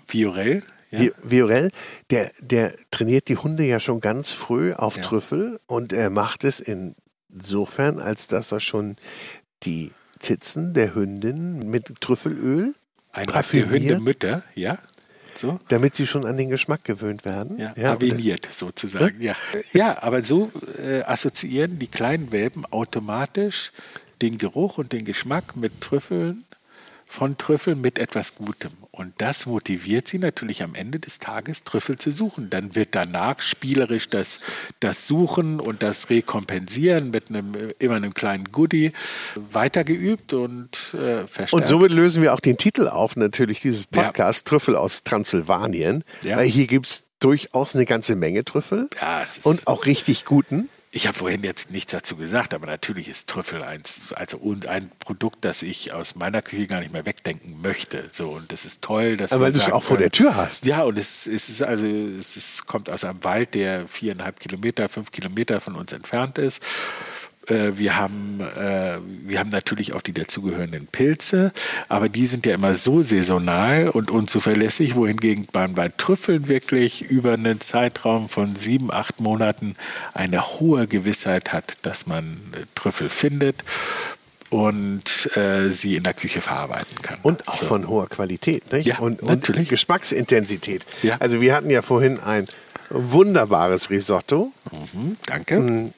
Viorel? 0.07 0.64
Ja. 1.02 1.12
Viorel, 1.24 1.72
der, 2.12 2.32
der 2.39 2.74
trainiert 2.91 3.28
die 3.28 3.38
Hunde 3.38 3.64
ja 3.64 3.80
schon 3.80 4.00
ganz 4.00 4.32
früh 4.32 4.74
auf 4.74 4.98
ja. 4.98 5.04
Trüffel 5.04 5.60
und 5.66 5.91
er 5.91 6.10
macht 6.10 6.44
es 6.44 6.60
insofern, 6.60 8.00
als 8.00 8.28
dass 8.28 8.52
er 8.52 8.60
schon 8.60 8.96
die 9.64 9.91
Zitzen 10.20 10.74
der 10.74 10.96
Hündin 10.96 11.70
mit 11.70 12.00
Trüffelöl 12.00 12.76
Einreift 13.12 13.54
Hundemütter, 13.54 14.44
ja. 14.56 14.80
So. 15.36 15.60
Damit 15.68 15.96
sie 15.96 16.06
schon 16.06 16.26
an 16.26 16.38
den 16.38 16.50
Geschmack 16.50 16.84
gewöhnt 16.84 17.26
werden. 17.26 17.58
Ja, 17.58 17.74
ja 17.76 17.94
aveniert 17.94 18.48
sozusagen. 18.52 19.20
Ja, 19.20 19.36
ja 19.72 20.02
aber 20.04 20.24
so 20.24 20.52
äh, 20.78 21.02
assoziieren 21.04 21.80
die 21.80 21.88
kleinen 21.88 22.32
Welpen 22.32 22.66
automatisch 22.66 23.72
den 24.22 24.38
Geruch 24.38 24.78
und 24.78 24.91
den 24.94 25.06
Geschmack 25.06 25.56
mit 25.56 25.82
Trüffeln, 25.82 26.46
von 27.06 27.38
Trüffeln 27.38 27.82
mit 27.82 28.00
etwas 28.00 28.36
Gutem. 28.36 28.72
Und 28.96 29.16
das 29.18 29.48
motiviert 29.48 30.08
sie 30.08 30.20
natürlich 30.20 30.62
am 30.62 30.76
Ende 30.76 31.00
des 31.00 31.18
Tages, 31.18 31.64
Trüffel 31.64 31.98
zu 31.98 32.12
suchen. 32.12 32.52
Dann 32.52 32.76
wird 32.76 32.89
danach 32.91 33.41
spielerisch 33.41 34.08
das, 34.08 34.39
das 34.80 35.08
Suchen 35.08 35.60
und 35.60 35.82
das 35.82 36.12
Rekompensieren 36.12 37.10
mit 37.10 37.30
einem 37.30 37.54
immer 37.80 37.96
einem 37.96 38.14
kleinen 38.14 38.52
Goodie 38.52 38.91
weitergeübt 39.34 40.34
und 40.34 40.94
äh, 40.94 41.26
verstärkt. 41.26 41.54
Und 41.54 41.66
somit 41.66 41.91
lösen 41.91 42.22
wir 42.22 42.36
auch 42.36 42.39
den 42.39 42.58
Titel 42.58 42.88
auf, 42.88 43.16
natürlich, 43.16 43.62
dieses 43.62 43.88
Podcast 43.88 44.46
ja. 44.46 44.50
Trüffel 44.50 44.76
aus 44.76 45.02
Transsilvanien. 45.04 46.04
Ja. 46.22 46.38
Weil 46.38 46.46
hier 46.46 46.68
gibt 46.68 46.86
es 46.86 47.04
durchaus 47.20 47.74
eine 47.74 47.86
ganze 47.86 48.16
Menge 48.16 48.46
Trüffel 48.46 48.89
ja, 49.02 49.26
und 49.44 49.66
auch 49.66 49.88
richtig 49.88 50.24
guten. 50.24 50.70
Ich 50.96 51.08
habe 51.08 51.18
vorhin 51.18 51.41
jetzt 51.44 51.72
nichts 51.72 51.91
dazu 51.91 52.16
gesagt, 52.16 52.54
aber 52.54 52.68
natürlich 52.68 53.08
ist 53.08 53.28
Trüffel 53.28 53.64
eins, 53.64 54.14
also 54.14 54.38
und 54.38 54.68
ein 54.68 54.91
Produkt, 55.00 55.44
das 55.44 55.64
ich 55.64 55.91
aus 55.91 56.14
meiner 56.14 56.44
Küche 56.44 56.68
gar 56.68 56.82
nicht 56.82 56.94
mehr 56.94 57.08
wegdenken 57.08 57.60
möchte. 57.62 58.10
So 58.12 58.30
und 58.30 58.52
das 58.52 58.64
ist 58.64 58.84
toll, 58.84 59.18
dass 59.18 59.34
aber 59.34 59.50
du 59.50 59.58
es 59.58 59.72
auch 59.72 59.82
vor 59.82 59.98
der 59.98 60.12
Tür 60.12 60.36
hast. 60.36 60.66
Ja, 60.66 60.84
und 60.84 61.00
es, 61.00 61.26
es 61.26 61.50
ist 61.50 61.64
also 61.64 61.88
es 61.88 62.38
ist, 62.38 62.68
kommt 62.68 62.91
aus 62.91 63.04
einem 63.06 63.24
Wald, 63.24 63.56
der 63.56 63.88
viereinhalb 63.88 64.39
Kilometer, 64.39 64.88
fünf 64.88 65.10
Kilometer 65.10 65.60
von 65.62 65.74
uns 65.74 65.94
entfernt 65.94 66.38
ist. 66.38 66.62
Äh, 67.48 67.72
wir 67.76 67.98
haben, 67.98 68.39
äh, 68.39 68.98
wir 69.26 69.39
haben 69.39 69.50
natürlich 69.50 69.94
auch 69.94 70.02
die 70.02 70.14
dazugehörenden 70.14 70.88
Pilze, 70.88 71.52
aber 71.89 72.10
die 72.10 72.26
sind 72.26 72.46
ja 72.46 72.54
immer 72.54 72.76
so 72.76 73.02
saisonal 73.02 73.89
und 73.89 74.12
unzuverlässig, 74.12 74.96
wohingegen 74.96 75.48
man 75.54 75.74
bei 75.76 75.89
Trüffeln 75.89 76.48
wirklich 76.48 77.02
über 77.02 77.34
einen 77.34 77.60
Zeitraum 77.60 78.30
von 78.30 78.56
sieben, 78.56 78.91
acht 78.91 79.20
Monaten 79.20 79.76
eine 80.14 80.60
hohe 80.60 80.88
Gewissheit 80.88 81.52
hat, 81.52 81.74
dass 81.82 82.08
man 82.08 82.38
äh, 82.54 82.66
Trüffel 82.76 83.10
findet 83.10 83.64
und 84.50 85.36
äh, 85.36 85.70
sie 85.70 85.96
in 85.96 86.04
der 86.04 86.14
Küche 86.14 86.39
verarbeiten 86.39 86.96
kann. 87.02 87.18
Und 87.24 87.48
auch 87.48 87.56
so. 87.56 87.66
von 87.66 87.88
hoher 87.88 88.08
Qualität, 88.08 88.72
nicht? 88.72 88.86
Ja, 88.86 89.00
und, 89.00 89.24
natürlich. 89.24 89.62
Und 89.62 89.70
Geschmacksintensität. 89.70 90.86
Ja. 91.02 91.18
Also 91.20 91.41
wir 91.41 91.56
hatten 91.56 91.72
ja 91.72 91.82
vorhin 91.82 92.20
ein 92.20 92.48
wunderbares 92.89 93.89
Risotto. 93.89 94.52
Mhm, 94.72 95.18
danke. 95.26 95.91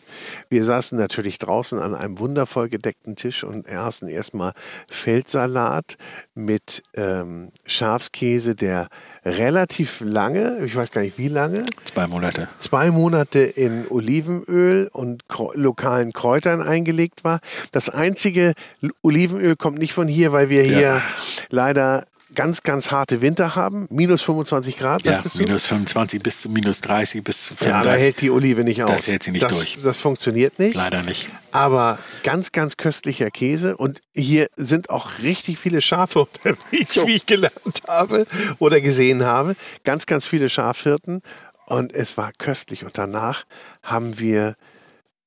Wir 0.50 0.66
saßen 0.66 0.98
natürlich 0.98 1.40
draußen 1.40 1.80
an 1.80 1.96
einem 1.96 2.20
wundervoll 2.20 2.70
gedeckten 2.70 3.16
Tisch 3.16 3.44
und 3.44 3.70
aßen 3.70 4.08
erstmal 4.08 4.54
Feldsalat 4.90 5.98
mit 6.34 6.84
ähm, 6.96 7.52
Schafskäse, 7.66 8.56
der 8.56 8.90
relativ 9.26 10.02
lange, 10.02 10.64
ich 10.66 10.76
weiß 10.76 10.92
gar 10.92 11.02
nicht 11.02 11.18
wie 11.18 11.28
lange. 11.28 11.66
Zwei 11.84 12.08
Monate. 12.08 12.48
Zwei 12.60 12.92
Monate 12.92 13.40
in 13.40 13.86
Olivenöl 13.90 14.90
und 14.92 15.24
lokalen 15.54 16.14
Kräutern 16.14 16.62
eingelegt 16.62 17.24
war. 17.24 17.40
Das 17.72 17.90
einzige 17.90 18.54
Olivenöl 19.02 19.56
kommt 19.56 19.80
nicht 19.80 19.94
von 19.94 20.08
hier, 20.08 20.32
weil 20.32 20.50
wir 20.50 20.64
hier 20.64 20.80
ja. 20.80 21.02
leider 21.50 22.06
ganz, 22.36 22.62
ganz 22.64 22.92
harte 22.92 23.22
Winter 23.22 23.56
haben. 23.56 23.88
Minus 23.90 24.22
25 24.22 24.78
Grad, 24.78 25.04
ja, 25.04 25.22
minus 25.36 25.66
25 25.66 26.22
bis 26.22 26.42
zu 26.42 26.50
minus 26.50 26.82
30 26.82 27.24
bis 27.24 27.48
35. 27.48 27.68
Ja, 27.68 27.84
da 27.84 28.00
hält 28.00 28.22
die 28.22 28.30
Olive 28.30 28.64
nicht 28.64 28.84
aus. 28.84 28.92
Das 28.92 29.08
hält 29.08 29.24
sie 29.24 29.32
nicht 29.32 29.44
das, 29.44 29.54
durch. 29.54 29.80
Das 29.84 30.00
funktioniert 30.00 30.60
nicht. 30.60 30.76
Leider 30.76 31.02
nicht. 31.02 31.30
Aber 31.52 31.98
ganz, 32.24 32.52
ganz 32.52 32.78
köstlicher 32.78 33.32
Käse. 33.32 33.78
Und 33.78 34.02
hier 34.14 34.48
sind 34.56 34.90
auch 34.90 35.20
richtig 35.24 35.58
viele 35.58 35.82
Schafe 35.82 36.20
unterwegs, 36.20 36.98
wie 37.06 37.16
ich 37.16 37.26
gelernt 37.26 37.82
habe 37.88 38.28
oder 38.60 38.82
gesehen 38.82 39.24
habe. 39.24 39.56
Ganz, 39.84 40.06
ganz 40.06 40.26
viele 40.26 40.50
Schafhirten. 40.50 41.22
Und 41.66 41.94
es 41.94 42.18
war 42.18 42.32
köstlich. 42.38 42.84
Und 42.86 42.98
danach 42.98 43.46
haben 43.82 44.20
wir 44.20 44.56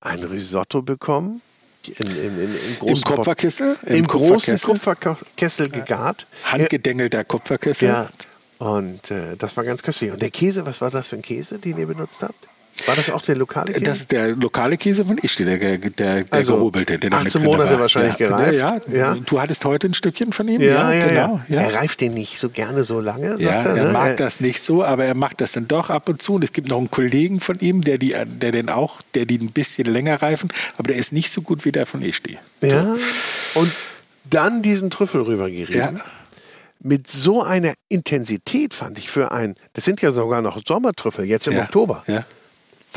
ein 0.00 0.22
Risotto 0.22 0.82
bekommen 0.82 1.42
in, 1.88 2.06
in, 2.06 2.16
in, 2.16 2.54
im, 2.68 2.78
großen 2.78 2.96
Im 2.96 3.02
Kupferkessel? 3.02 3.76
Im, 3.86 3.96
Im 3.96 4.06
großen 4.06 4.58
Kupferkessel 4.58 5.68
gegart. 5.68 6.26
Handgedengelter 6.44 7.24
Kupferkessel. 7.24 7.88
Ja, 7.88 8.08
und 8.58 9.10
äh, 9.10 9.36
das 9.36 9.56
war 9.56 9.64
ganz 9.64 9.82
köstlich. 9.82 10.10
Und 10.10 10.20
der 10.20 10.30
Käse, 10.30 10.66
was 10.66 10.80
war 10.80 10.90
das 10.90 11.08
für 11.08 11.16
ein 11.16 11.22
Käse, 11.22 11.58
den 11.58 11.78
ihr 11.78 11.86
benutzt 11.86 12.22
habt? 12.22 12.48
War 12.86 12.96
das 12.96 13.10
auch 13.10 13.22
der 13.22 13.36
lokale 13.36 13.72
Käse? 13.72 13.84
Das 13.84 13.98
ist 14.00 14.12
der 14.12 14.36
lokale 14.36 14.76
Käse 14.76 15.04
von 15.04 15.18
Ischli, 15.18 15.44
der, 15.44 15.78
der, 15.78 15.88
der 15.88 16.24
also, 16.30 16.56
gehobelte. 16.56 16.98
Der 16.98 17.12
18 17.12 17.42
Monate 17.42 17.72
war. 17.72 17.80
wahrscheinlich 17.80 18.18
ja, 18.18 18.28
gereift. 18.28 18.88
Ja, 18.88 18.94
ja, 18.94 19.16
Du 19.26 19.40
hattest 19.40 19.64
heute 19.64 19.88
ein 19.88 19.94
Stückchen 19.94 20.32
von 20.32 20.48
ihm? 20.48 20.60
Ja, 20.60 20.92
ja, 20.92 21.06
genau. 21.06 21.40
Er 21.48 21.74
reift 21.74 22.00
den 22.00 22.14
nicht 22.14 22.38
so 22.38 22.48
gerne 22.48 22.84
so 22.84 23.00
lange, 23.00 23.36
ja, 23.38 23.50
er. 23.50 23.76
Er 23.76 23.84
ne? 23.86 23.92
mag 23.92 24.16
das 24.16 24.40
nicht 24.40 24.60
so, 24.60 24.84
aber 24.84 25.04
er 25.04 25.14
macht 25.14 25.40
das 25.40 25.52
dann 25.52 25.68
doch 25.68 25.90
ab 25.90 26.08
und 26.08 26.22
zu. 26.22 26.34
Und 26.34 26.44
es 26.44 26.52
gibt 26.52 26.68
noch 26.68 26.78
einen 26.78 26.90
Kollegen 26.90 27.40
von 27.40 27.58
ihm, 27.60 27.82
der, 27.82 27.98
die, 27.98 28.14
der 28.26 28.52
den 28.52 28.68
auch, 28.68 29.02
der 29.14 29.26
die 29.26 29.38
ein 29.38 29.50
bisschen 29.50 29.86
länger 29.86 30.20
reifen, 30.22 30.50
aber 30.76 30.88
der 30.88 30.96
ist 30.96 31.12
nicht 31.12 31.30
so 31.30 31.42
gut 31.42 31.64
wie 31.64 31.72
der 31.72 31.86
von 31.86 32.02
Ischli. 32.02 32.38
Ja, 32.60 32.96
und 33.54 33.72
dann 34.24 34.62
diesen 34.62 34.90
Trüffel 34.90 35.22
rübergerieben. 35.22 35.96
Ja 35.96 36.04
mit 36.80 37.10
so 37.10 37.42
einer 37.42 37.74
Intensität 37.88 38.72
fand 38.72 38.98
ich 38.98 39.10
für 39.10 39.32
ein, 39.32 39.56
das 39.72 39.84
sind 39.84 40.00
ja 40.00 40.12
sogar 40.12 40.42
noch 40.42 40.60
Sommertrüffel, 40.64 41.24
jetzt 41.24 41.48
im 41.48 41.54
ja, 41.54 41.64
Oktober. 41.64 42.04
Ja 42.06 42.24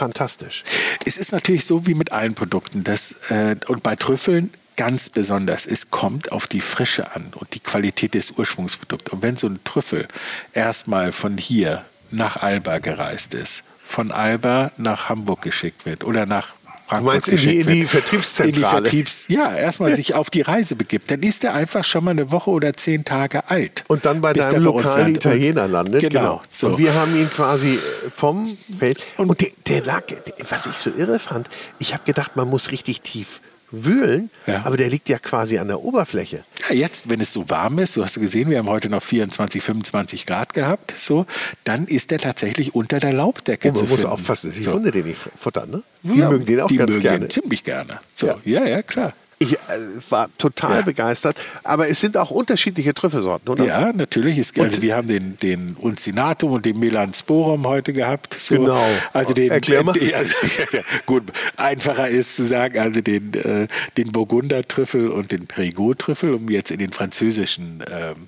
fantastisch. 0.01 0.63
Es 1.05 1.17
ist 1.17 1.31
natürlich 1.31 1.65
so 1.65 1.85
wie 1.85 1.93
mit 1.93 2.11
allen 2.11 2.33
Produkten. 2.33 2.83
Dass, 2.83 3.13
äh, 3.29 3.55
und 3.67 3.83
bei 3.83 3.95
Trüffeln 3.95 4.51
ganz 4.75 5.09
besonders. 5.09 5.67
Es 5.67 5.91
kommt 5.91 6.31
auf 6.31 6.47
die 6.47 6.61
Frische 6.61 7.13
an 7.13 7.33
und 7.35 7.53
die 7.53 7.59
Qualität 7.59 8.15
des 8.15 8.31
Ursprungsprodukts. 8.31 9.11
Und 9.11 9.21
wenn 9.21 9.37
so 9.37 9.47
ein 9.47 9.59
Trüffel 9.63 10.07
erstmal 10.53 11.11
von 11.11 11.37
hier 11.37 11.85
nach 12.09 12.37
Alba 12.37 12.79
gereist 12.79 13.35
ist, 13.35 13.63
von 13.85 14.11
Alba 14.11 14.71
nach 14.77 15.07
Hamburg 15.07 15.43
geschickt 15.43 15.85
wird 15.85 16.03
oder 16.03 16.25
nach 16.25 16.53
Frankfurt 16.91 17.27
du 17.27 17.31
meinst 17.31 17.45
in 17.45 17.49
die, 17.49 17.59
in 17.59 17.67
die 17.67 17.85
Vertriebszentrale? 17.85 18.49
In 18.49 18.53
die 18.53 18.61
Vertriebs, 18.61 19.25
ja, 19.29 19.55
erstmal 19.55 19.95
sich 20.01 20.13
auf 20.13 20.29
die 20.29 20.41
Reise 20.41 20.75
begibt. 20.75 21.09
Dann 21.09 21.21
ist 21.21 21.43
er 21.43 21.53
einfach 21.53 21.83
schon 21.83 22.03
mal 22.03 22.11
eine 22.11 22.31
Woche 22.31 22.49
oder 22.49 22.73
zehn 22.73 23.05
Tage 23.05 23.49
alt. 23.49 23.83
Und 23.87 24.05
dann 24.05 24.21
bei 24.21 24.33
deinem 24.33 24.63
lokalen 24.63 25.15
Italiener 25.15 25.67
landet. 25.67 26.01
Genau. 26.01 26.19
genau. 26.19 26.41
So. 26.49 26.67
Und 26.67 26.77
wir 26.77 26.93
haben 26.93 27.15
ihn 27.15 27.29
quasi 27.29 27.75
äh, 27.75 28.09
vom 28.09 28.57
Feld. 28.77 28.99
Und, 29.17 29.29
und 29.29 29.41
der, 29.41 29.49
der 29.67 29.81
lag, 29.85 30.03
was 30.49 30.65
ich 30.65 30.73
so 30.73 30.91
irre 30.97 31.19
fand, 31.19 31.49
ich 31.79 31.93
habe 31.93 32.03
gedacht, 32.05 32.35
man 32.35 32.49
muss 32.49 32.71
richtig 32.71 33.01
tief 33.01 33.41
wühlen, 33.71 34.29
ja. 34.47 34.61
aber 34.65 34.77
der 34.77 34.89
liegt 34.89 35.09
ja 35.09 35.19
quasi 35.19 35.57
an 35.57 35.67
der 35.67 35.81
Oberfläche. 35.81 36.43
Ja, 36.69 36.75
jetzt, 36.75 37.09
wenn 37.09 37.21
es 37.21 37.31
so 37.33 37.49
warm 37.49 37.79
ist, 37.79 37.95
du 37.95 38.03
hast 38.03 38.19
gesehen, 38.19 38.49
wir 38.49 38.57
haben 38.57 38.69
heute 38.69 38.89
noch 38.89 39.01
24, 39.01 39.61
25 39.61 40.25
Grad 40.25 40.53
gehabt, 40.53 40.93
so, 40.97 41.25
dann 41.63 41.87
ist 41.87 42.11
der 42.11 42.19
tatsächlich 42.19 42.75
unter 42.75 42.99
der 42.99 43.13
Laubdecke 43.13 43.69
oh, 43.69 43.71
man 43.71 43.75
zu 43.75 43.83
muss 43.85 44.01
finden. 44.01 44.07
aufpassen, 44.07 44.49
dass 44.49 44.57
die 44.57 44.63
so. 44.63 44.73
Hunde 44.73 44.91
den 44.91 45.05
nicht 45.05 45.19
futtern, 45.37 45.69
ne? 45.69 45.83
Die 46.03 46.19
ja, 46.19 46.29
mögen 46.29 46.45
den 46.45 46.61
auch 46.61 46.67
die 46.67 46.77
ganz 46.77 46.89
mögen 46.89 47.01
gerne. 47.01 47.19
Den 47.19 47.29
ziemlich 47.29 47.63
gerne. 47.63 47.99
So, 48.13 48.27
ja, 48.45 48.65
ja 48.65 48.81
klar. 48.81 49.13
Ich 49.41 49.53
äh, 49.53 49.57
war 50.11 50.29
total 50.37 50.77
ja. 50.77 50.81
begeistert. 50.83 51.35
Aber 51.63 51.89
es 51.89 51.99
sind 51.99 52.15
auch 52.15 52.29
unterschiedliche 52.29 52.93
Trüffelsorten, 52.93 53.49
oder? 53.49 53.65
Ja, 53.65 53.91
natürlich. 53.91 54.37
Es, 54.37 54.55
also 54.55 54.83
wir 54.83 54.95
haben 54.95 55.07
den, 55.07 55.35
den 55.37 55.75
Uncinatum 55.79 56.51
und 56.51 56.63
den 56.63 56.77
Melansporum 56.77 57.65
heute 57.65 57.91
gehabt. 57.91 58.35
So. 58.35 58.53
Genau. 58.55 58.79
Also 59.13 59.33
den, 59.33 59.49
Erklär 59.49 59.83
mal. 59.83 59.93
Den, 60.01 60.13
also, 60.13 60.35
gut, 61.07 61.23
einfacher 61.57 62.07
ist 62.07 62.35
zu 62.35 62.43
sagen, 62.43 62.77
also 62.77 63.01
den, 63.01 63.33
äh, 63.33 63.67
den 63.97 64.11
Burgundertrüffel 64.11 65.09
und 65.09 65.31
den 65.31 65.47
Perigot-Trüffel, 65.47 66.35
um 66.35 66.47
jetzt 66.49 66.69
in 66.69 66.77
den 66.77 66.91
französischen 66.91 67.83
ähm, 67.91 68.27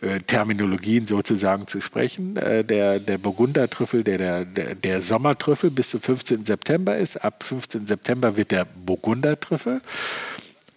äh, 0.00 0.18
Terminologien 0.20 1.06
sozusagen 1.06 1.66
zu 1.66 1.80
sprechen. 1.80 2.36
Äh, 2.36 2.64
der, 2.64 2.98
der 3.00 3.18
Burgundertrüffel, 3.18 4.04
der, 4.04 4.44
der, 4.44 4.74
der 4.74 5.00
Sommertrüffel 5.00 5.70
bis 5.70 5.90
zum 5.90 6.00
15. 6.00 6.44
September 6.44 6.96
ist. 6.96 7.16
Ab 7.16 7.42
15. 7.42 7.86
September 7.86 8.36
wird 8.36 8.50
der 8.50 8.64
Burgundertrüffel. 8.64 9.80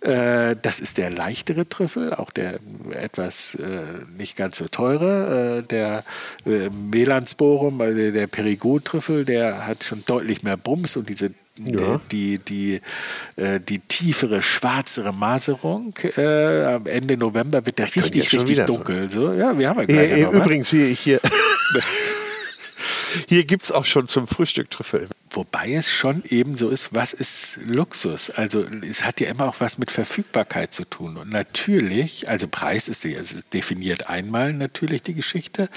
Äh, 0.01 0.55
das 0.61 0.79
ist 0.79 0.97
der 0.97 1.09
leichtere 1.09 1.67
Trüffel, 1.67 2.13
auch 2.13 2.31
der 2.31 2.59
etwas 2.91 3.55
äh, 3.55 3.81
nicht 4.17 4.37
ganz 4.37 4.57
so 4.57 4.67
teure. 4.67 5.59
Äh, 5.59 5.63
der 5.63 6.03
Melansporum, 6.45 7.81
also 7.81 8.11
der 8.11 8.27
Perigot-Trüffel, 8.27 9.25
der 9.25 9.67
hat 9.67 9.83
schon 9.83 10.03
deutlich 10.05 10.43
mehr 10.43 10.55
Bums 10.55 10.95
und 10.95 11.09
diese 11.09 11.31
ja. 11.65 11.99
die, 12.11 12.37
die, 12.39 12.81
äh, 13.35 13.59
die 13.59 13.79
tiefere, 13.79 14.41
schwarzere 14.41 15.13
Maserung. 15.13 15.93
Äh, 16.17 16.63
am 16.65 16.85
Ende 16.85 17.17
November 17.17 17.65
wird 17.65 17.79
der 17.79 17.95
richtig, 17.95 18.31
richtig 18.33 18.59
dunkel. 18.65 19.09
So. 19.09 19.33
Ja, 19.33 19.57
wir 19.57 19.69
haben 19.69 19.79
ja 19.79 19.85
gleich 19.85 20.11
äh, 20.11 20.23
Übrigens, 20.23 20.69
hier, 20.69 20.85
hier 20.85 21.19
Hier 23.27 23.45
gibt 23.45 23.63
es 23.63 23.71
auch 23.71 23.85
schon 23.85 24.07
zum 24.07 24.27
Frühstück 24.27 24.69
Trüffel. 24.69 25.07
Wobei 25.31 25.73
es 25.73 25.91
schon 25.91 26.23
eben 26.27 26.57
so 26.57 26.69
ist, 26.69 26.93
was 26.93 27.13
ist 27.13 27.59
Luxus? 27.65 28.31
Also 28.31 28.65
es 28.89 29.03
hat 29.03 29.19
ja 29.19 29.29
immer 29.29 29.47
auch 29.47 29.55
was 29.59 29.77
mit 29.77 29.91
Verfügbarkeit 29.91 30.73
zu 30.73 30.85
tun. 30.85 31.17
Und 31.17 31.29
natürlich, 31.29 32.27
also 32.27 32.47
Preis 32.47 32.87
ist, 32.87 33.05
also 33.05 33.37
definiert 33.53 34.09
einmal 34.09 34.53
natürlich 34.53 35.03
die 35.03 35.13
Geschichte. 35.13 35.69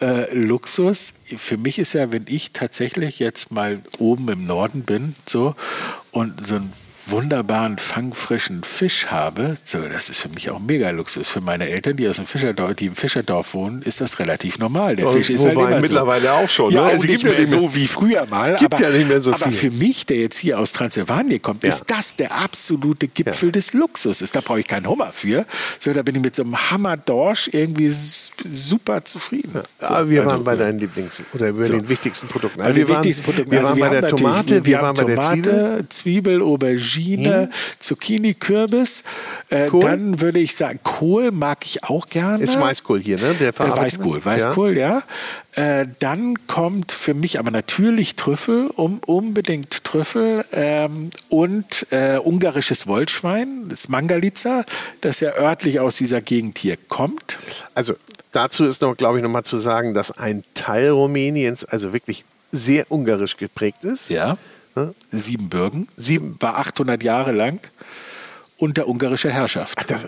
Äh, 0.00 0.32
Luxus, 0.34 1.14
für 1.24 1.56
mich 1.56 1.80
ist 1.80 1.94
ja, 1.94 2.12
wenn 2.12 2.26
ich 2.28 2.52
tatsächlich 2.52 3.18
jetzt 3.18 3.50
mal 3.50 3.82
oben 3.98 4.28
im 4.28 4.46
Norden 4.46 4.84
bin, 4.84 5.14
so 5.26 5.56
und 6.12 6.46
so 6.46 6.56
ein 6.56 6.72
wunderbaren, 7.06 7.78
fangfrischen 7.78 8.64
Fisch 8.64 9.06
habe, 9.06 9.56
so, 9.62 9.78
das 9.80 10.08
ist 10.08 10.18
für 10.18 10.28
mich 10.28 10.50
auch 10.50 10.58
mega 10.58 10.90
Luxus. 10.90 11.28
Für 11.28 11.40
meine 11.40 11.68
Eltern, 11.68 11.96
die 11.96 12.08
aus 12.08 12.16
dem 12.16 12.26
Fischerdorf, 12.26 12.74
die 12.74 12.86
im 12.86 12.96
Fischerdorf 12.96 13.54
wohnen, 13.54 13.82
ist 13.82 14.00
das 14.00 14.18
relativ 14.18 14.58
normal. 14.58 14.96
Der 14.96 15.08
Fisch 15.08 15.30
ist 15.30 15.44
halt 15.44 15.54
immer 15.54 15.80
mittlerweile 15.80 16.28
so. 16.28 16.28
auch 16.28 16.48
schon. 16.48 16.72
Ja, 16.72 16.82
ne? 16.82 16.92
also 16.92 17.06
nicht 17.06 17.24
mehr 17.24 17.46
so 17.46 17.74
wie 17.74 17.86
früher 17.86 18.26
mal. 18.26 18.56
Gibt 18.56 18.74
aber, 18.74 18.82
ja 18.82 18.90
nicht 18.90 19.08
mehr 19.08 19.20
so 19.20 19.32
aber 19.32 19.50
für 19.50 19.70
mich, 19.70 20.06
der 20.06 20.18
jetzt 20.18 20.38
hier 20.38 20.58
aus 20.58 20.72
Transsilvanien 20.72 21.42
kommt, 21.42 21.62
ja. 21.62 21.68
ist 21.68 21.84
das 21.86 22.16
der 22.16 22.32
absolute 22.32 23.08
Gipfel 23.08 23.48
ja. 23.48 23.52
des 23.52 23.72
Luxuses. 23.74 24.32
Da 24.32 24.40
brauche 24.40 24.60
ich 24.60 24.66
keinen 24.66 24.88
Hummer 24.88 25.12
für. 25.12 25.46
So, 25.78 25.92
da 25.92 26.02
bin 26.02 26.16
ich 26.16 26.22
mit 26.22 26.34
so 26.34 26.42
einem 26.42 26.56
Hammer-Dorsch 26.70 27.50
irgendwie 27.52 27.90
super 27.90 29.04
zufrieden. 29.04 29.60
So, 29.80 30.08
wir 30.08 30.22
also, 30.22 30.30
waren 30.30 30.44
bei 30.44 30.56
deinen 30.56 30.80
Lieblings- 30.80 31.22
oder 31.32 31.48
über 31.48 31.64
so. 31.64 31.74
den 31.74 31.88
wichtigsten 31.88 32.28
Produkten. 32.28 32.60
Also 32.60 32.76
wir, 32.76 32.88
waren, 32.88 32.96
wichtigsten 32.96 33.24
Produkten. 33.24 33.50
wir 33.50 33.60
also 33.60 33.80
waren 33.80 33.90
bei 33.90 34.00
der 34.00 34.08
Tomate, 34.08 34.64
wir, 34.64 34.80
waren 34.80 34.94
bei 34.94 35.04
der 35.04 35.22
Zwiebel. 35.22 35.84
Zwiebel, 35.88 36.42
Aubergine, 36.42 36.93
Aubergine, 36.94 37.50
Zucchini, 37.78 38.34
Kürbis. 38.34 39.04
Äh, 39.50 39.70
dann 39.80 40.20
würde 40.20 40.38
ich 40.38 40.54
sagen, 40.54 40.80
Kohl 40.82 41.30
mag 41.30 41.64
ich 41.66 41.84
auch 41.84 42.08
gerne. 42.08 42.42
Ist 42.42 42.58
Weißkohl 42.58 43.00
hier, 43.00 43.18
ne? 43.18 43.34
Der 43.38 43.48
Äh? 43.48 43.76
Weißkohl, 43.76 44.24
Weißkohl, 44.24 44.76
ja. 44.76 45.02
Äh, 45.52 45.86
dann 46.00 46.46
kommt 46.46 46.92
für 46.92 47.14
mich 47.14 47.38
aber 47.38 47.50
natürlich 47.50 48.16
Trüffel, 48.16 48.68
um, 48.74 48.98
unbedingt 49.06 49.84
Trüffel 49.84 50.44
ähm, 50.52 51.10
und 51.28 51.86
äh, 51.90 52.18
ungarisches 52.18 52.86
Wollschwein, 52.86 53.68
das 53.68 53.88
Mangalitza, 53.88 54.64
das 55.00 55.20
ja 55.20 55.32
örtlich 55.36 55.78
aus 55.78 55.96
dieser 55.96 56.20
Gegend 56.20 56.58
hier 56.58 56.76
kommt. 56.88 57.38
Also 57.74 57.94
dazu 58.32 58.64
ist 58.64 58.82
noch, 58.82 58.96
glaube 58.96 59.18
ich, 59.18 59.22
noch 59.22 59.30
mal 59.30 59.44
zu 59.44 59.58
sagen, 59.58 59.94
dass 59.94 60.10
ein 60.10 60.42
Teil 60.54 60.90
Rumäniens 60.90 61.64
also 61.64 61.92
wirklich 61.92 62.24
sehr 62.50 62.90
ungarisch 62.90 63.36
geprägt 63.36 63.84
ist. 63.84 64.08
Ja. 64.10 64.36
Ne? 64.74 64.94
Siebenbürgen. 65.12 65.88
Sieben- 65.96 66.36
War 66.40 66.56
800 66.58 67.02
Jahre 67.02 67.32
lang 67.32 67.60
unter 68.58 68.88
ungarischer 68.88 69.30
Herrschaft. 69.30 69.90
Das, 69.90 70.06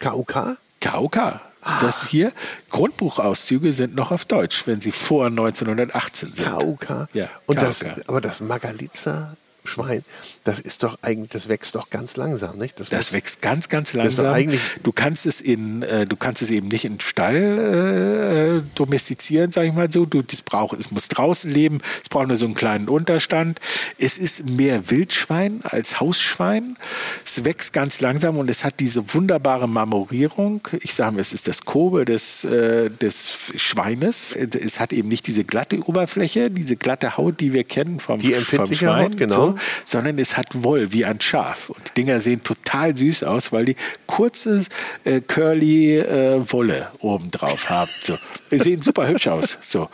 KUK? 0.00 0.56
KOK. 0.80 1.40
Das 1.80 2.06
hier, 2.08 2.32
Grundbuchauszüge 2.70 3.72
sind 3.72 3.94
noch 3.94 4.10
auf 4.10 4.24
Deutsch, 4.24 4.66
wenn 4.66 4.80
sie 4.80 4.90
vor 4.92 5.26
1918 5.26 6.34
sind. 6.34 6.48
KUK. 6.50 7.06
Ja, 7.12 7.28
Und 7.46 7.62
das, 7.62 7.80
KUK. 7.80 8.02
aber 8.08 8.20
das 8.20 8.40
Magalitza 8.40 9.36
Schwein, 9.64 10.04
das 10.44 10.58
ist 10.60 10.82
doch 10.82 10.98
eigentlich, 11.02 11.30
das 11.30 11.48
wächst 11.48 11.74
doch 11.74 11.88
ganz 11.90 12.16
langsam, 12.16 12.58
nicht? 12.58 12.78
Das 12.80 12.90
muss- 12.90 13.12
wächst 13.12 13.40
ganz, 13.42 13.68
ganz 13.68 13.92
langsam. 13.92 14.50
du 14.82 14.92
kannst 14.92 15.26
es 15.26 15.40
in, 15.40 15.82
äh, 15.82 16.06
du 16.06 16.16
kannst 16.16 16.42
es 16.42 16.50
eben 16.50 16.68
nicht 16.68 16.84
in 16.84 16.98
Stall 17.00 18.62
äh, 18.62 18.62
domestizieren, 18.74 19.52
sage 19.52 19.68
ich 19.68 19.72
mal 19.72 19.90
so. 19.90 20.04
Du, 20.04 20.22
das 20.22 20.42
braucht, 20.42 20.78
es 20.78 20.90
muss 20.90 21.08
draußen 21.08 21.50
leben. 21.50 21.80
Es 22.02 22.08
braucht 22.08 22.28
nur 22.28 22.36
so 22.36 22.46
einen 22.46 22.54
kleinen 22.54 22.88
Unterstand. 22.88 23.60
Es 23.98 24.18
ist 24.18 24.48
mehr 24.48 24.90
Wildschwein 24.90 25.60
als 25.64 26.00
Hausschwein. 26.00 26.76
Es 27.24 27.44
wächst 27.44 27.72
ganz 27.72 28.00
langsam 28.00 28.36
und 28.38 28.50
es 28.50 28.64
hat 28.64 28.80
diese 28.80 29.14
wunderbare 29.14 29.68
Marmorierung. 29.68 30.66
Ich 30.80 30.94
sage 30.94 31.12
mal, 31.12 31.20
es 31.20 31.32
ist 31.32 31.48
das 31.48 31.62
Kobe 31.64 32.04
des, 32.04 32.44
äh, 32.44 32.90
des 32.90 33.52
Schweines. 33.56 34.34
Es 34.36 34.80
hat 34.80 34.92
eben 34.92 35.08
nicht 35.08 35.26
diese 35.26 35.44
glatte 35.44 35.80
Oberfläche, 35.86 36.50
diese 36.50 36.76
glatte 36.76 37.16
Haut, 37.16 37.40
die 37.40 37.52
wir 37.52 37.64
kennen 37.64 38.00
vom, 38.00 38.20
Die 38.20 38.28
vom 38.28 38.38
empfindliche 38.38 38.86
Schwein, 38.86 39.04
Haut, 39.12 39.16
genau. 39.16 39.34
so, 39.34 39.54
sondern 39.84 40.18
es 40.18 40.31
hat 40.36 40.48
Woll 40.64 40.92
wie 40.92 41.04
ein 41.04 41.20
Schaf. 41.20 41.70
Und 41.70 41.80
die 41.88 42.02
Dinger 42.02 42.20
sehen 42.20 42.42
total 42.42 42.96
süß 42.96 43.22
aus, 43.24 43.52
weil 43.52 43.64
die 43.66 43.76
kurze, 44.06 44.64
äh, 45.04 45.20
curly 45.20 45.98
äh, 45.98 46.52
Wolle 46.52 46.90
oben 47.00 47.30
drauf 47.30 47.70
haben. 47.70 47.90
So. 48.02 48.16
Die 48.50 48.58
sehen 48.58 48.82
super 48.82 49.08
hübsch 49.08 49.28
aus. 49.28 49.58
So. 49.62 49.88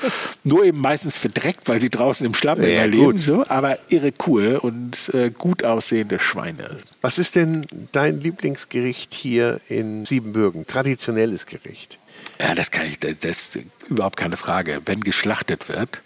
Nur 0.44 0.64
eben 0.64 0.80
meistens 0.80 1.16
verdreckt, 1.16 1.68
weil 1.68 1.80
sie 1.80 1.90
draußen 1.90 2.26
im 2.26 2.34
Schlamm 2.34 2.62
Ja, 2.62 2.84
leben. 2.84 3.16
So. 3.16 3.44
Aber 3.48 3.78
irre 3.88 4.12
cool 4.26 4.56
und 4.56 5.10
äh, 5.14 5.30
gut 5.30 5.64
aussehende 5.64 6.18
Schweine. 6.18 6.78
Was 7.00 7.18
ist 7.18 7.36
denn 7.36 7.66
dein 7.92 8.20
Lieblingsgericht 8.20 9.14
hier 9.14 9.60
in 9.68 10.04
Siebenbürgen? 10.04 10.66
Traditionelles 10.66 11.46
Gericht. 11.46 11.98
Ja, 12.40 12.54
das 12.54 12.70
kann 12.70 12.86
ich, 12.86 12.98
das 13.00 13.16
ist 13.22 13.58
überhaupt 13.88 14.16
keine 14.16 14.36
Frage. 14.36 14.80
Wenn 14.86 15.00
geschlachtet 15.00 15.68
wird, 15.68 16.02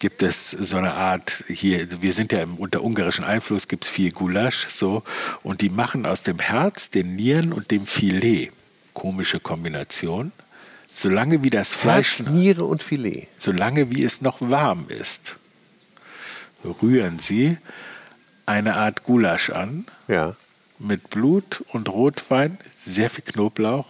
gibt 0.00 0.22
es 0.24 0.50
so 0.50 0.76
eine 0.78 0.94
Art, 0.94 1.44
hier, 1.46 1.86
wir 2.02 2.12
sind 2.12 2.32
ja 2.32 2.42
im, 2.42 2.56
unter 2.56 2.82
ungarischen 2.82 3.24
Einfluss, 3.24 3.68
gibt 3.68 3.84
es 3.84 3.90
viel 3.90 4.10
Gulasch, 4.10 4.66
so, 4.68 5.04
und 5.44 5.60
die 5.60 5.68
machen 5.70 6.06
aus 6.06 6.22
dem 6.24 6.38
Herz, 6.40 6.90
den 6.90 7.14
Nieren 7.14 7.52
und 7.52 7.70
dem 7.70 7.86
Filet, 7.86 8.50
komische 8.94 9.38
Kombination, 9.40 10.32
solange 10.92 11.44
wie 11.44 11.50
das 11.50 11.72
Fleisch, 11.74 12.08
Fleisch, 12.16 12.30
Niere 12.30 12.64
und 12.64 12.82
Filet. 12.82 13.28
solange 13.36 13.90
wie 13.94 14.02
es 14.02 14.22
noch 14.22 14.38
warm 14.40 14.86
ist, 14.88 15.36
rühren 16.82 17.18
sie 17.18 17.58
eine 18.46 18.76
Art 18.76 19.04
Gulasch 19.04 19.50
an, 19.50 19.84
Ja. 20.08 20.34
mit 20.78 21.10
Blut 21.10 21.62
und 21.72 21.88
Rotwein, 21.90 22.58
sehr 22.76 23.10
viel 23.10 23.24
Knoblauch, 23.24 23.86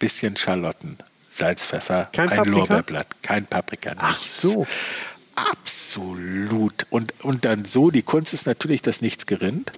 bisschen 0.00 0.36
Schalotten, 0.36 0.98
Salz, 1.30 1.64
Pfeffer, 1.64 2.08
Kein 2.12 2.28
ein 2.28 2.36
Paprika? 2.38 2.56
Lorbeerblatt, 2.58 3.06
kein 3.22 3.46
Paprika. 3.46 3.92
Ach 3.98 4.10
nichts. 4.10 4.42
so. 4.42 4.66
Absolut. 5.34 6.86
Und, 6.90 7.14
und 7.22 7.44
dann 7.44 7.64
so, 7.64 7.90
die 7.90 8.02
Kunst 8.02 8.32
ist 8.32 8.46
natürlich, 8.46 8.82
dass 8.82 9.00
nichts 9.00 9.26
gerinnt, 9.26 9.72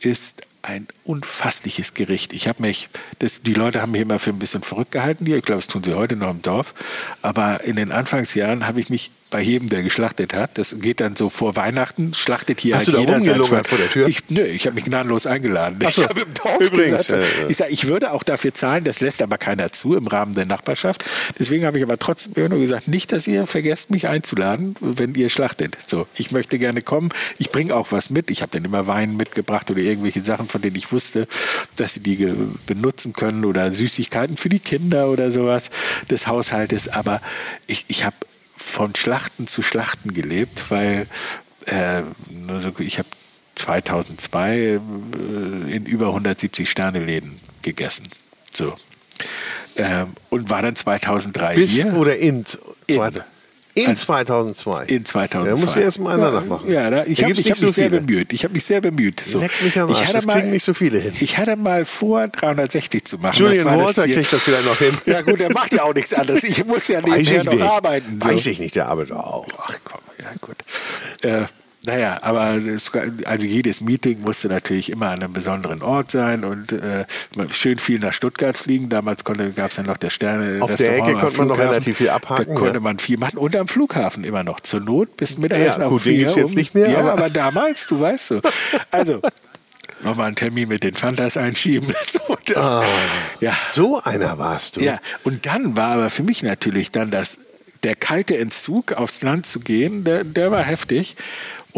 ist 0.00 0.42
ein 0.62 0.86
unfassliches 1.04 1.94
Gericht. 1.94 2.32
Ich 2.32 2.48
habe 2.48 2.62
mich, 2.62 2.88
das, 3.20 3.42
die 3.42 3.54
Leute 3.54 3.80
haben 3.80 3.92
mich 3.92 4.02
immer 4.02 4.18
für 4.18 4.30
ein 4.30 4.38
bisschen 4.38 4.62
verrückt 4.62 4.92
gehalten 4.92 5.24
hier. 5.24 5.36
Ich 5.36 5.44
glaube, 5.44 5.60
das 5.60 5.68
tun 5.68 5.82
sie 5.82 5.94
heute 5.94 6.16
noch 6.16 6.30
im 6.30 6.42
Dorf. 6.42 6.74
Aber 7.22 7.64
in 7.64 7.76
den 7.76 7.92
Anfangsjahren 7.92 8.66
habe 8.66 8.80
ich 8.80 8.90
mich 8.90 9.10
bei 9.30 9.42
jedem, 9.42 9.68
der 9.68 9.82
geschlachtet 9.82 10.34
hat, 10.34 10.56
das 10.56 10.76
geht 10.80 11.00
dann 11.00 11.16
so 11.16 11.28
vor 11.28 11.56
Weihnachten, 11.56 12.14
schlachtet 12.14 12.60
hier 12.60 12.76
Hast 12.76 12.86
halt 12.86 12.96
du 12.96 13.06
da 13.06 13.18
jeder 13.18 13.44
sein 13.44 13.64
vor 13.64 13.78
der 13.78 13.90
Tür? 13.90 14.08
Ich, 14.08 14.28
nö, 14.28 14.42
ich 14.42 14.66
habe 14.66 14.74
mich 14.74 14.84
gnadenlos 14.84 15.26
eingeladen. 15.26 15.78
So. 15.82 16.02
Ich 16.02 16.08
habe 16.08 16.20
im 16.22 16.34
Dorf 16.34 16.60
Übrigens, 16.60 17.06
gesagt, 17.08 17.12
äh, 17.12 17.48
ich 17.48 17.56
sage, 17.56 17.70
ich 17.70 17.86
würde 17.86 18.12
auch 18.12 18.22
dafür 18.22 18.54
zahlen, 18.54 18.84
das 18.84 19.00
lässt 19.00 19.20
aber 19.20 19.36
keiner 19.36 19.70
zu 19.72 19.96
im 19.96 20.06
Rahmen 20.06 20.34
der 20.34 20.46
Nachbarschaft. 20.46 21.04
Deswegen 21.38 21.66
habe 21.66 21.78
ich 21.78 21.84
aber 21.84 21.98
trotzdem 21.98 22.32
nur 22.48 22.58
gesagt, 22.58 22.88
nicht, 22.88 23.12
dass 23.12 23.26
ihr 23.26 23.46
vergesst, 23.46 23.90
mich 23.90 24.08
einzuladen, 24.08 24.76
wenn 24.80 25.14
ihr 25.14 25.28
schlachtet. 25.28 25.76
So, 25.86 26.06
ich 26.14 26.30
möchte 26.30 26.58
gerne 26.58 26.82
kommen. 26.82 27.10
Ich 27.38 27.50
bringe 27.50 27.74
auch 27.74 27.92
was 27.92 28.10
mit. 28.10 28.30
Ich 28.30 28.40
habe 28.42 28.50
dann 28.52 28.64
immer 28.64 28.86
Wein 28.86 29.16
mitgebracht 29.16 29.70
oder 29.70 29.80
irgendwelche 29.80 30.24
Sachen, 30.24 30.48
von 30.48 30.62
denen 30.62 30.76
ich 30.76 30.92
wusste, 30.92 31.28
dass 31.76 31.94
sie 31.94 32.00
die 32.00 32.32
benutzen 32.66 33.12
können 33.12 33.44
oder 33.44 33.72
Süßigkeiten 33.72 34.36
für 34.36 34.48
die 34.48 34.58
Kinder 34.58 35.08
oder 35.10 35.30
sowas 35.30 35.70
des 36.10 36.26
Haushaltes. 36.26 36.88
Aber 36.88 37.20
ich, 37.66 37.84
ich 37.88 38.04
habe 38.04 38.16
von 38.58 38.94
Schlachten 38.94 39.46
zu 39.46 39.62
Schlachten 39.62 40.12
gelebt, 40.12 40.64
weil 40.70 41.06
äh, 41.66 42.02
ich 42.78 42.98
habe 42.98 43.08
2002 43.54 44.56
äh, 44.56 44.74
in 45.74 45.86
über 45.86 46.08
170 46.08 46.68
Sterne-Läden 46.68 47.40
gegessen. 47.62 48.08
So. 48.52 48.74
Ähm, 49.76 50.08
und 50.30 50.50
war 50.50 50.62
dann 50.62 50.74
2003 50.76 51.54
Bis 51.54 51.70
hier. 51.70 51.94
oder 51.94 52.16
in, 52.16 52.44
In. 52.86 52.96
zweite- 52.96 53.24
in 53.82 53.88
Also 53.90 54.04
2002. 54.06 54.84
in 54.86 55.04
2002. 55.04 55.50
Da 55.50 55.56
musst 55.60 55.76
du 55.76 55.80
erst 55.80 55.98
mal 56.00 56.14
einer 56.18 56.30
nachmachen. 56.30 56.70
Ja, 56.70 56.90
da, 56.90 57.04
ich 57.04 57.22
habe 57.22 57.32
gibt's 57.32 57.40
ich 57.46 57.50
hab 57.50 57.50
nicht 57.50 57.50
mich 57.50 57.58
so 57.58 57.66
sehr 57.68 57.90
bemüht. 57.90 58.32
Ich 58.32 58.44
habe 58.44 58.54
mich 58.54 58.64
sehr 58.64 58.80
bemüht. 58.80 59.20
So. 59.24 59.38
Leck 59.38 59.52
mich 59.62 59.78
am 59.78 59.88
Arsch, 59.88 59.98
Ich 59.98 60.04
hatte 60.04 60.14
das 60.14 60.26
mal, 60.26 60.38
kriegen 60.40 60.50
nicht 60.50 60.64
so 60.64 60.74
viele 60.74 60.98
hin. 60.98 61.12
Ich 61.20 61.38
hatte 61.38 61.56
mal 61.56 61.84
vor, 61.84 62.28
360 62.28 63.04
zu 63.04 63.18
machen. 63.18 63.36
Julian 63.38 63.64
Walter 63.66 64.04
kriegt 64.04 64.32
das 64.32 64.40
vielleicht 64.42 64.64
noch 64.66 64.78
hin. 64.78 64.96
Ja 65.06 65.22
gut, 65.22 65.40
der 65.40 65.52
macht 65.52 65.72
ja 65.72 65.84
auch 65.84 65.94
nichts 65.94 66.12
anderes. 66.14 66.44
Ich 66.44 66.64
muss 66.64 66.88
ja 66.88 67.00
nebenher 67.00 67.44
noch 67.44 67.52
nicht. 67.52 67.62
arbeiten. 67.62 68.20
So. 68.22 68.28
Weiß 68.28 68.46
ich 68.46 68.58
nicht, 68.58 68.74
der 68.76 68.86
arbeitet 68.88 69.12
auch. 69.12 69.46
Ach 69.58 69.74
komm, 69.84 70.00
ja 70.18 70.30
gut. 70.40 70.56
Äh, 71.22 71.46
naja, 71.88 72.18
aber 72.22 72.56
es, 72.56 72.90
also 73.24 73.46
jedes 73.46 73.80
Meeting 73.80 74.20
musste 74.20 74.48
natürlich 74.48 74.90
immer 74.90 75.06
an 75.08 75.22
einem 75.22 75.32
besonderen 75.32 75.80
Ort 75.82 76.10
sein 76.10 76.44
und 76.44 76.70
äh, 76.72 77.06
schön 77.50 77.78
viel 77.78 77.98
nach 77.98 78.12
Stuttgart 78.12 78.58
fliegen. 78.58 78.90
Damals 78.90 79.24
gab 79.24 79.70
es 79.70 79.76
ja 79.78 79.82
noch 79.82 79.96
der 79.96 80.10
Sterne. 80.10 80.62
Auf 80.62 80.74
der 80.74 80.96
Ecke 80.98 81.14
konnte 81.14 81.38
man 81.38 81.48
noch 81.48 81.58
relativ 81.58 81.96
viel 81.96 82.10
abhaken, 82.10 82.54
Da 82.54 82.60
konnte 82.60 82.74
ja. 82.74 82.80
man 82.80 82.98
viel 82.98 83.16
machen 83.16 83.38
und 83.38 83.56
am 83.56 83.68
Flughafen 83.68 84.22
immer 84.24 84.44
noch. 84.44 84.60
Zur 84.60 84.80
Not 84.80 85.16
bis 85.16 85.38
Mittagessen 85.38 85.80
Ja, 85.80 85.86
auf 85.86 85.92
gut, 85.94 86.04
dem 86.04 86.10
den 86.12 86.18
gibt's 86.20 86.34
jetzt 86.36 86.50
um- 86.50 86.54
nicht 86.56 86.74
mehr, 86.74 86.90
Ja, 86.90 86.98
aber- 87.00 87.12
aber, 87.12 87.30
damals, 87.30 87.86
du 87.86 87.98
weißt 87.98 88.26
so. 88.28 88.40
Also, 88.90 89.20
nochmal 90.02 90.26
einen 90.26 90.36
Termin 90.36 90.68
mit 90.68 90.84
den 90.84 90.94
Fantas 90.94 91.36
einschieben. 91.38 91.94
So, 92.06 92.20
das, 92.46 92.56
Ah. 92.56 92.84
ja, 93.40 93.56
So 93.72 94.02
einer 94.02 94.36
warst 94.38 94.76
du. 94.76 94.80
ja, 94.84 94.98
und 95.24 95.46
dann 95.46 95.76
war 95.76 95.92
aber 95.92 96.10
für 96.10 96.22
mich 96.22 96.42
natürlich 96.42 96.90
dann 96.90 97.10
das, 97.10 97.38
der 97.84 97.94
kalte 97.94 98.36
Entzug 98.36 98.92
aufs 98.92 99.22
Land 99.22 99.46
zu 99.46 99.60
gehen, 99.60 100.02
der, 100.02 100.24
der 100.24 100.50
war 100.50 100.62
heftig. 100.62 101.16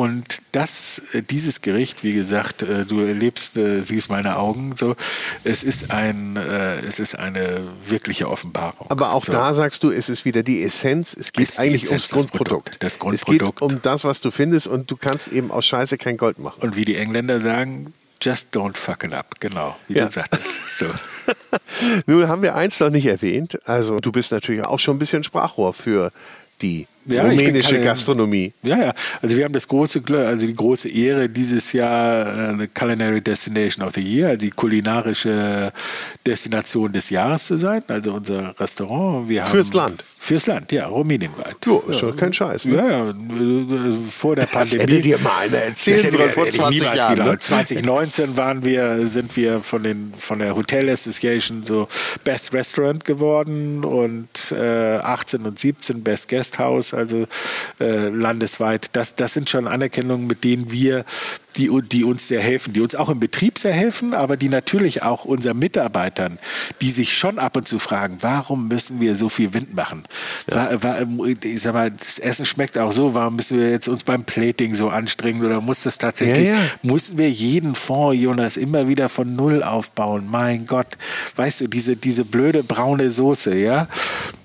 Und 0.01 0.39
das, 0.53 1.03
äh, 1.13 1.21
dieses 1.21 1.61
Gericht, 1.61 2.03
wie 2.03 2.15
gesagt, 2.15 2.63
äh, 2.63 2.87
du 2.87 3.01
erlebst, 3.01 3.59
äh, 3.59 3.83
siehst 3.83 4.09
meine 4.09 4.39
Augen 4.39 4.75
so, 4.75 4.97
es 5.45 5.63
ist 5.63 5.91
ein, 5.91 6.39
es 6.39 6.99
ist 6.99 7.19
eine 7.19 7.69
wirkliche 7.87 8.31
Offenbarung. 8.31 8.87
Aber 8.91 9.13
auch 9.13 9.23
so. 9.25 9.31
da 9.33 9.53
sagst 9.53 9.83
du, 9.83 9.91
es 9.91 10.09
ist 10.09 10.25
wieder 10.25 10.43
die 10.43 10.63
Essenz. 10.63 11.15
Es 11.19 11.33
geht 11.33 11.53
die 11.53 11.59
eigentlich 11.59 11.83
Essenz, 11.83 11.91
ums 11.91 12.09
das 12.09 12.11
Grundprodukt. 12.13 12.49
Produkt, 12.65 12.83
das 12.83 12.93
Es 12.95 12.99
Grundprodukt. 12.99 13.61
geht 13.61 13.63
um 13.73 13.83
das, 13.83 14.05
was 14.05 14.23
du 14.23 14.31
findest 14.31 14.69
und 14.69 14.91
du 14.91 14.97
kannst 14.97 15.29
eben 15.29 15.51
aus 15.51 15.67
Scheiße 15.67 15.99
kein 15.99 16.17
Gold 16.17 16.39
machen. 16.39 16.63
Und 16.63 16.77
wie 16.77 16.87
die 16.87 16.97
Engländer 16.97 17.39
sagen, 17.43 17.93
just 18.23 18.57
don't 18.57 18.79
fuck 18.79 19.05
it 19.05 19.13
up. 19.13 19.39
Genau, 19.41 19.77
wie 19.89 19.99
Ja. 19.99 20.07
du 20.07 20.13
sagtest. 20.13 20.47
So. 20.79 20.87
Nun 22.07 22.27
haben 22.27 22.41
wir 22.41 22.55
eins 22.55 22.81
noch 22.81 22.91
nicht 22.91 23.05
erwähnt. 23.07 23.59
Also 23.69 23.99
du 23.99 24.13
bist 24.13 24.33
natürlich 24.33 24.65
auch 24.65 24.79
schon 24.79 24.97
ein 24.97 24.99
bisschen 24.99 25.25
Sprachrohr 25.25 25.75
für 25.75 26.11
die 26.63 26.87
Ja, 27.17 27.23
rumänische 27.23 27.73
keine- 27.75 27.85
Gastronomie. 27.85 28.53
Ja, 28.63 28.77
ja. 28.79 28.93
Also 29.23 29.37
wir 29.37 29.45
haben 29.45 29.53
das 29.53 29.67
große, 29.67 30.01
Glück- 30.01 30.27
also 30.27 30.47
die 30.47 30.55
große 30.55 30.89
Ehre, 30.89 31.29
dieses 31.29 31.73
Jahr 31.73 32.53
äh, 32.55 32.59
the 32.59 32.67
Culinary 32.69 33.21
Destination 33.21 33.87
of 33.87 33.95
the 33.95 34.01
Year, 34.03 34.29
also 34.29 34.39
die 34.39 34.51
kulinarische 34.51 35.73
Destination 36.27 36.93
des 36.93 37.11
Jahres 37.11 37.47
zu 37.47 37.57
sein. 37.59 37.83
Also 37.89 38.13
unser 38.15 38.55
Restaurant. 38.59 39.29
Wir 39.29 39.45
haben, 39.45 39.51
Fürs 39.51 39.73
Land. 39.73 40.05
Fürs 40.23 40.47
Land, 40.47 40.71
ja, 40.71 40.87
Rumänienwald. 40.87 41.57
Jo, 41.65 41.83
ist 41.89 42.03
doch 42.03 42.15
kein 42.15 42.31
Scheiß. 42.31 42.67
Ne? 42.67 42.77
Ja, 42.77 42.89
ja, 43.07 43.15
vor 44.11 44.37
der 44.37 44.45
Das 44.45 44.53
Pandemie. 44.53 44.83
hätte 44.83 45.01
dir 45.01 45.19
mal 45.19 45.47
einer 45.47 45.57
erzählen 45.57 45.97
Das 45.97 46.05
hätte 46.05 46.19
sollen 46.19 46.33
vor 46.33 46.45
hätte 46.45 46.57
ich 46.57 46.63
20 46.63 46.81
niemals 46.81 46.99
Jahren. 46.99 47.19
Ne? 47.19 47.39
2019 47.39 48.37
waren 48.37 48.65
wir, 48.65 49.07
sind 49.07 49.35
wir 49.35 49.63
von, 49.63 49.83
den, 49.83 50.13
von 50.15 50.41
der 50.41 50.55
Hotel 50.55 50.91
Association 50.91 51.63
so 51.63 51.89
Best 52.23 52.53
Restaurant 52.53 53.07
geworden 53.07 53.83
und 53.83 54.53
äh, 54.53 54.97
18 54.99 55.47
und 55.47 55.59
17 55.59 56.05
Best 56.05 56.29
Guest 56.29 56.59
House, 56.59 56.93
also 56.93 57.27
äh, 57.81 58.11
landesweit. 58.11 58.91
Das, 58.93 59.15
das 59.15 59.33
sind 59.33 59.49
schon 59.49 59.67
Anerkennungen, 59.67 60.27
mit 60.27 60.45
denen 60.45 60.71
wir 60.71 61.07
die, 61.57 61.71
die 61.91 62.05
uns 62.05 62.29
sehr 62.29 62.41
helfen, 62.41 62.73
die 62.73 62.81
uns 62.81 62.95
auch 62.95 63.09
im 63.09 63.21
Betrieb 63.21 63.59
sehr 63.59 63.73
helfen, 63.73 64.15
aber 64.15 64.37
die 64.37 64.49
natürlich 64.49 65.03
auch 65.03 65.25
unseren 65.25 65.59
Mitarbeitern, 65.59 66.39
die 66.81 66.91
sich 66.91 67.17
schon 67.17 67.39
ab 67.39 67.57
und 67.57 67.67
zu 67.69 67.79
fragen, 67.79 68.19
warum 68.21 68.69
müssen 68.69 69.01
wir 69.01 69.17
so 69.17 69.29
viel 69.29 69.53
Wind 69.55 69.75
machen? 69.75 70.05
Wa- 70.47 70.71
wa- 70.81 70.99
Ich 71.45 71.63
sag 71.63 71.75
mal, 71.75 71.91
das 71.91 72.19
Essen 72.19 72.45
schmeckt 72.47 72.79
auch 72.79 72.93
so, 72.93 73.15
warum 73.15 73.37
müssen 73.37 73.59
wir 73.59 73.71
jetzt 73.71 73.89
uns 73.89 74.05
beim 74.05 74.25
Plating 74.25 74.75
so 74.75 74.89
anstrengen 74.89 75.45
oder 75.45 75.61
muss 75.61 75.83
das 75.83 75.99
tatsächlich, 75.99 76.49
Ja, 76.49 76.55
ja. 76.55 76.61
müssen 76.83 77.19
wir 77.19 77.31
jeden 77.31 77.75
Fond, 77.75 78.19
Jonas, 78.21 78.57
immer 78.57 78.89
wieder 78.89 79.09
von 79.09 79.35
Null 79.37 79.63
aufbauen? 79.63 80.27
Mein 80.31 80.67
Gott, 80.67 80.97
weißt 81.37 81.63
du, 81.63 81.67
diese, 81.69 81.97
diese 81.97 82.25
blöde 82.25 82.63
braune 82.63 83.11
Soße, 83.11 83.57
ja, 83.57 83.89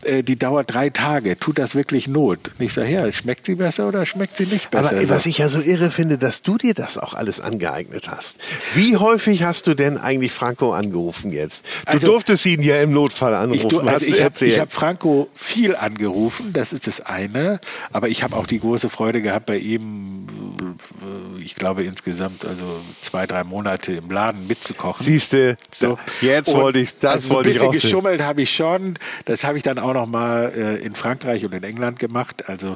äh, 0.03 0.24
die 0.24 0.38
dauert 0.38 0.74
drei 0.74 0.89
Tage, 0.89 1.38
tut 1.39 1.58
das 1.58 1.76
wirklich 1.76 2.08
Not? 2.08 2.51
Und 2.58 2.66
ich 2.66 2.74
sage, 2.74 2.89
ja, 2.91 3.12
schmeckt 3.12 3.45
sie 3.45 3.56
besser 3.56 3.88
oder 3.88 4.06
schmeckt 4.06 4.38
sie 4.38 4.45
nicht 4.45 4.72
besser? 4.72 4.97
Aber 4.97 5.10
was 5.10 5.26
ich 5.26 5.38
ja 5.39 5.49
so 5.49 5.60
irre 5.62 5.91
finde, 5.91 6.18
dass 6.18 6.41
du 6.41 6.58
dir 6.58 6.74
das 6.74 6.95
auch 6.98 7.14
alles 7.14 7.39
angeeignet 7.39 8.10
hast. 8.10 8.38
Wie 8.74 8.98
häufig 8.98 9.43
hast 9.43 9.68
du 9.68 9.74
denn 9.74 9.98
eigentlich 9.98 10.32
Franco 10.32 10.74
angerufen 10.74 11.32
jetzt? 11.32 11.66
Du 11.86 11.91
Also- 11.93 12.08
durftest 12.08 12.46
ihn 12.46 12.62
ja 12.64 12.82
im 12.82 12.91
Notfall 12.91 13.34
anrufen, 13.36 13.56
Ich, 13.58 13.68
du, 13.68 13.80
hast 13.84 14.10
also 14.10 14.46
ich 14.46 14.56
habe 14.60 14.62
hab 14.62 14.72
Franco 14.74 15.30
viel 15.34 15.76
angerufen, 15.76 16.54
das 16.54 16.74
ist 16.74 16.88
das 16.88 17.02
eine. 17.02 17.60
Aber 17.91 18.08
ich 18.10 18.24
habe 18.24 18.36
auch 18.36 18.48
die 18.48 18.60
große 18.60 18.89
Freude 18.89 19.22
gehabt, 19.22 19.46
bei 19.46 19.58
ihm, 19.58 20.28
äh, 20.60 21.41
ich 21.43 21.56
glaube 21.56 21.84
insgesamt 21.84 22.46
also 22.46 22.64
zwei, 23.02 23.28
drei 23.28 23.43
Monate 23.43 23.93
im 23.93 24.10
Laden 24.10 24.48
mitzukochen. 24.48 25.06
Siehste, 25.06 25.58
So. 25.72 25.98
jetzt 26.22 26.50
Und 26.50 26.62
wollte 26.62 26.80
ich, 26.80 26.98
das 27.00 27.12
also 27.14 27.28
so 27.30 27.34
wollte 27.36 27.50
ein 27.50 27.52
ich 27.56 27.60
bisschen 27.62 27.72
geschummelt 27.72 28.22
habe 28.22 28.41
ich 28.41 28.56
schon. 28.56 28.96
Das 29.26 29.43
habe 29.43 29.58
ich 29.58 29.64
dann 29.64 29.80
auch 29.80 29.93
noch 29.93 30.06
mal 30.08 30.52
äh, 30.56 30.76
in 30.86 30.96
Frankreich 30.96 31.46
und 31.46 31.54
in 31.54 31.64
England 31.64 32.00
gemacht. 32.00 32.48
Also 32.50 32.76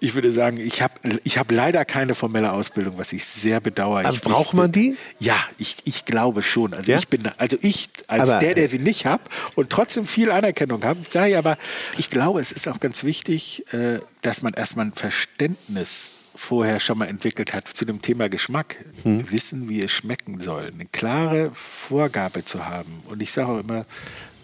ich 0.00 0.14
würde 0.14 0.32
sagen, 0.32 0.58
ich 0.58 0.82
habe 0.82 0.94
ich 1.24 1.38
hab 1.38 1.50
leider 1.50 1.84
keine 1.84 2.14
formelle 2.14 2.52
Ausbildung, 2.52 2.98
was 2.98 3.12
ich 3.12 3.24
sehr 3.24 3.60
bedauere. 3.60 4.06
Aber 4.06 4.14
ich, 4.14 4.20
braucht 4.20 4.48
ich, 4.48 4.52
man 4.54 4.72
die? 4.72 4.96
Ja, 5.18 5.36
ich, 5.58 5.78
ich 5.84 6.04
glaube 6.04 6.42
schon. 6.42 6.74
Also 6.74 6.92
Ja? 6.92 6.98
ich 6.98 7.08
bin, 7.08 7.28
also 7.38 7.56
ich 7.60 7.88
als 8.06 8.30
Aber, 8.30 8.40
der, 8.40 8.52
äh, 8.52 8.54
der 8.54 8.68
sie 8.68 8.78
nicht 8.78 9.06
habe 9.06 9.22
und 9.54 9.70
trotzdem 9.70 10.06
viel 10.06 10.30
Anerkennung 10.30 10.84
habe, 10.84 11.00
sage 11.08 11.30
ich 11.30 11.36
aber, 11.36 11.58
ich 11.98 12.10
glaube, 12.10 12.40
es 12.40 12.52
ist 12.52 12.68
auch 12.68 12.80
ganz 12.80 13.04
wichtig, 13.04 13.64
äh, 13.72 13.98
dass 14.22 14.42
man 14.42 14.54
erstmal 14.54 14.86
ein 14.86 14.92
Verständnis 14.92 16.12
vorher 16.34 16.78
schon 16.78 16.98
mal 16.98 17.06
entwickelt 17.06 17.52
hat 17.52 17.66
zu 17.66 17.84
dem 17.84 18.00
Thema 18.00 18.28
Geschmack. 18.28 18.76
Hm. 19.02 19.28
Wissen, 19.30 19.68
wie 19.68 19.82
es 19.82 19.90
schmecken 19.90 20.40
soll. 20.40 20.70
Eine 20.72 20.86
klare 20.86 21.50
Vorgabe 21.52 22.44
zu 22.44 22.66
haben. 22.66 23.02
Und 23.08 23.20
ich 23.20 23.32
sage 23.32 23.48
auch 23.48 23.58
immer, 23.58 23.80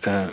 äh, 0.02 0.26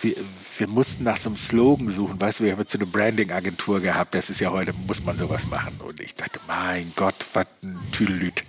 wir, 0.00 0.14
wir 0.58 0.68
mussten 0.68 1.04
nach 1.04 1.16
so 1.16 1.28
einem 1.28 1.36
Slogan 1.36 1.90
suchen. 1.90 2.20
Weißt 2.20 2.40
du, 2.40 2.44
wir 2.44 2.52
haben 2.52 2.60
jetzt 2.60 2.72
so 2.72 2.78
eine 2.78 2.86
Branding-Agentur 2.86 3.80
gehabt. 3.80 4.14
Das 4.14 4.30
ist 4.30 4.40
ja 4.40 4.50
heute, 4.50 4.72
muss 4.72 5.04
man 5.04 5.16
sowas 5.16 5.46
machen. 5.46 5.80
Und 5.80 6.00
ich 6.00 6.14
dachte, 6.14 6.40
mein 6.46 6.92
Gott, 6.96 7.26
was 7.32 7.46
ein 7.62 7.78
Tüdelüt. 7.92 8.44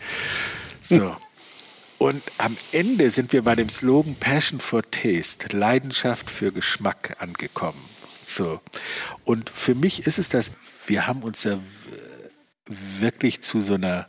So. 0.82 1.16
Und 1.98 2.24
am 2.38 2.56
Ende 2.72 3.10
sind 3.10 3.34
wir 3.34 3.44
bei 3.44 3.56
dem 3.56 3.70
Slogan 3.70 4.16
Passion 4.16 4.60
for 4.60 4.82
Taste, 4.90 5.56
Leidenschaft 5.56 6.30
für 6.30 6.52
Geschmack 6.52 7.16
angekommen. 7.20 7.84
So. 8.26 8.62
Und 9.26 9.50
für 9.50 9.76
mich 9.76 10.08
ist 10.08 10.18
es 10.18 10.30
das, 10.30 10.52
wir 10.88 11.08
haben 11.08 11.24
uns 11.24 11.44
ja 11.44 11.60
wirklich 12.68 13.42
zu 13.42 13.62
so 13.62 13.74
einer 13.74 14.08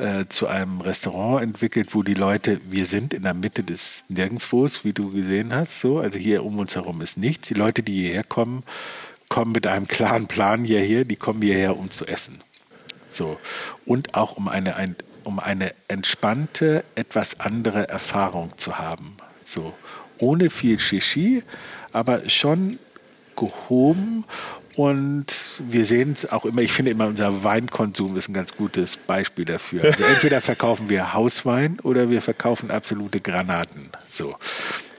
äh, 0.00 0.26
zu 0.28 0.46
einem 0.46 0.80
Restaurant 0.80 1.42
entwickelt, 1.42 1.94
wo 1.94 2.02
die 2.02 2.14
Leute, 2.14 2.60
wir 2.68 2.86
sind 2.86 3.14
in 3.14 3.22
der 3.22 3.34
Mitte 3.34 3.62
des 3.62 4.04
Nirgendwos, 4.08 4.84
wie 4.84 4.92
du 4.92 5.10
gesehen 5.10 5.54
hast, 5.54 5.80
so, 5.80 5.98
also 5.98 6.18
hier 6.18 6.44
um 6.44 6.58
uns 6.58 6.74
herum 6.74 7.00
ist 7.00 7.18
nichts. 7.18 7.48
Die 7.48 7.54
Leute, 7.54 7.82
die 7.82 7.92
hierher 7.92 8.24
kommen, 8.24 8.62
kommen 9.28 9.52
mit 9.52 9.66
einem 9.66 9.86
klaren 9.86 10.26
Plan 10.26 10.64
hierher, 10.64 11.04
die 11.04 11.16
kommen 11.16 11.42
hierher, 11.42 11.78
um 11.78 11.90
zu 11.90 12.06
essen. 12.06 12.38
So. 13.10 13.38
Und 13.86 14.14
auch 14.14 14.36
um 14.36 14.48
eine, 14.48 14.76
ein, 14.76 14.96
um 15.24 15.38
eine 15.38 15.72
entspannte, 15.88 16.84
etwas 16.94 17.40
andere 17.40 17.88
Erfahrung 17.88 18.52
zu 18.56 18.78
haben. 18.78 19.16
So. 19.44 19.72
Ohne 20.18 20.50
viel 20.50 20.78
Shishi, 20.78 21.42
aber 21.92 22.28
schon 22.28 22.78
gehoben. 23.36 24.24
Und 24.80 25.26
wir 25.68 25.84
sehen 25.84 26.12
es 26.12 26.32
auch 26.32 26.46
immer, 26.46 26.62
ich 26.62 26.72
finde 26.72 26.90
immer, 26.92 27.06
unser 27.06 27.44
Weinkonsum 27.44 28.16
ist 28.16 28.30
ein 28.30 28.32
ganz 28.32 28.56
gutes 28.56 28.96
Beispiel 28.96 29.44
dafür. 29.44 29.84
Also 29.84 30.04
entweder 30.14 30.40
verkaufen 30.40 30.88
wir 30.88 31.12
Hauswein 31.12 31.78
oder 31.82 32.08
wir 32.08 32.22
verkaufen 32.22 32.70
absolute 32.70 33.20
Granaten. 33.20 33.90
So. 34.06 34.36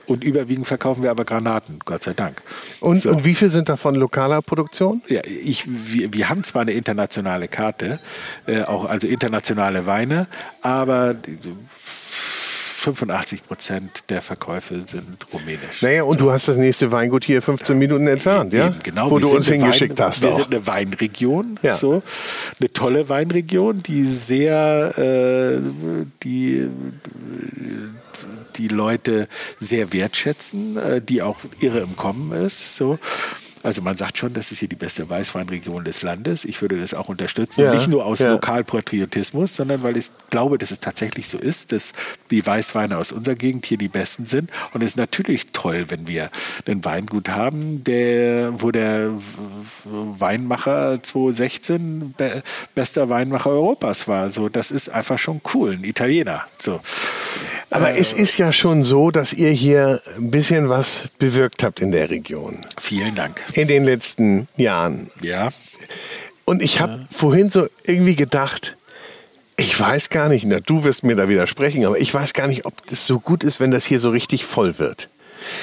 Und 0.06 0.22
überwiegend 0.22 0.68
verkaufen 0.68 1.02
wir 1.02 1.10
aber 1.10 1.24
Granaten, 1.24 1.80
Gott 1.84 2.04
sei 2.04 2.12
Dank. 2.12 2.42
Und, 2.78 3.00
so. 3.00 3.10
und 3.10 3.24
wie 3.24 3.34
viel 3.34 3.48
sind 3.48 3.68
davon 3.68 3.96
lokaler 3.96 4.40
Produktion? 4.40 5.02
Ja, 5.08 5.22
ich, 5.24 5.64
wir, 5.66 6.12
wir 6.14 6.28
haben 6.28 6.44
zwar 6.44 6.62
eine 6.62 6.72
internationale 6.72 7.48
Karte, 7.48 7.98
äh, 8.46 8.62
auch 8.62 8.84
also 8.84 9.08
internationale 9.08 9.84
Weine, 9.86 10.28
aber 10.60 11.16
85 12.82 13.46
Prozent 13.46 14.04
der 14.10 14.22
Verkäufe 14.22 14.82
sind 14.86 15.26
rumänisch. 15.32 15.82
Naja, 15.82 16.02
und 16.02 16.20
du 16.20 16.32
hast 16.32 16.48
das 16.48 16.56
nächste 16.56 16.90
Weingut 16.90 17.24
hier 17.24 17.40
15 17.40 17.78
Minuten 17.78 18.06
entfernt, 18.08 18.52
ja? 18.52 18.66
Eben, 18.66 18.78
genau, 18.82 19.10
Wo 19.10 19.18
du 19.18 19.28
uns 19.28 19.46
hingeschickt 19.46 19.98
Wein, 19.98 20.08
hast. 20.08 20.22
Wir 20.22 20.30
auch. 20.30 20.36
sind 20.36 20.52
eine 20.52 20.66
Weinregion, 20.66 21.58
Ja. 21.62 21.74
so 21.74 22.02
eine 22.58 22.72
tolle 22.72 23.08
Weinregion, 23.08 23.82
die 23.82 24.04
sehr 24.04 24.92
äh, 24.98 25.60
die 26.24 26.68
die 28.56 28.68
Leute 28.68 29.28
sehr 29.58 29.92
wertschätzen, 29.92 30.76
äh, 30.76 31.00
die 31.00 31.22
auch 31.22 31.38
irre 31.60 31.80
im 31.80 31.96
Kommen 31.96 32.32
ist. 32.32 32.76
So. 32.76 32.98
Also 33.62 33.82
man 33.82 33.96
sagt 33.96 34.18
schon, 34.18 34.32
das 34.32 34.50
ist 34.50 34.58
hier 34.58 34.68
die 34.68 34.76
beste 34.76 35.08
Weißweinregion 35.08 35.84
des 35.84 36.02
Landes. 36.02 36.44
Ich 36.44 36.60
würde 36.62 36.80
das 36.80 36.94
auch 36.94 37.08
unterstützen. 37.08 37.62
Ja, 37.62 37.74
Nicht 37.74 37.88
nur 37.88 38.04
aus 38.04 38.20
ja. 38.20 38.32
Lokalpatriotismus, 38.32 39.54
sondern 39.54 39.82
weil 39.82 39.96
ich 39.96 40.06
glaube, 40.30 40.58
dass 40.58 40.70
es 40.70 40.80
tatsächlich 40.80 41.28
so 41.28 41.38
ist, 41.38 41.72
dass 41.72 41.92
die 42.30 42.44
Weißweine 42.44 42.98
aus 42.98 43.12
unserer 43.12 43.36
Gegend 43.36 43.66
hier 43.66 43.78
die 43.78 43.88
besten 43.88 44.24
sind. 44.24 44.50
Und 44.72 44.82
es 44.82 44.90
ist 44.90 44.96
natürlich 44.96 45.46
toll, 45.52 45.86
wenn 45.88 46.06
wir 46.06 46.30
ein 46.66 46.84
Weingut 46.84 47.28
haben, 47.28 47.84
der, 47.84 48.60
wo 48.60 48.70
der 48.70 49.10
Weinmacher 49.84 51.02
2016 51.02 52.14
be 52.16 52.42
bester 52.74 53.08
Weinmacher 53.08 53.50
Europas 53.50 54.08
war. 54.08 54.30
So, 54.30 54.48
das 54.48 54.70
ist 54.70 54.88
einfach 54.88 55.18
schon 55.18 55.40
cool, 55.54 55.72
ein 55.72 55.84
Italiener. 55.84 56.46
So. 56.58 56.80
Aber 57.70 57.96
es 57.96 58.12
ist 58.12 58.36
ja 58.36 58.52
schon 58.52 58.82
so, 58.82 59.10
dass 59.10 59.32
ihr 59.32 59.50
hier 59.50 60.02
ein 60.18 60.30
bisschen 60.30 60.68
was 60.68 61.08
bewirkt 61.18 61.62
habt 61.62 61.80
in 61.80 61.90
der 61.90 62.10
Region. 62.10 62.58
Vielen 62.78 63.14
Dank. 63.14 63.42
In 63.54 63.68
den 63.68 63.84
letzten 63.84 64.48
Jahren. 64.56 65.10
Ja. 65.20 65.50
Und 66.44 66.62
ich 66.62 66.80
habe 66.80 67.06
vorhin 67.10 67.50
so 67.50 67.68
irgendwie 67.84 68.16
gedacht, 68.16 68.76
ich 69.56 69.78
weiß 69.78 70.08
gar 70.08 70.28
nicht, 70.28 70.44
na, 70.44 70.60
du 70.60 70.84
wirst 70.84 71.04
mir 71.04 71.14
da 71.14 71.28
widersprechen, 71.28 71.84
aber 71.84 71.98
ich 71.98 72.12
weiß 72.12 72.32
gar 72.32 72.48
nicht, 72.48 72.64
ob 72.64 72.86
das 72.86 73.06
so 73.06 73.20
gut 73.20 73.44
ist, 73.44 73.60
wenn 73.60 73.70
das 73.70 73.84
hier 73.84 74.00
so 74.00 74.10
richtig 74.10 74.44
voll 74.44 74.78
wird. 74.78 75.08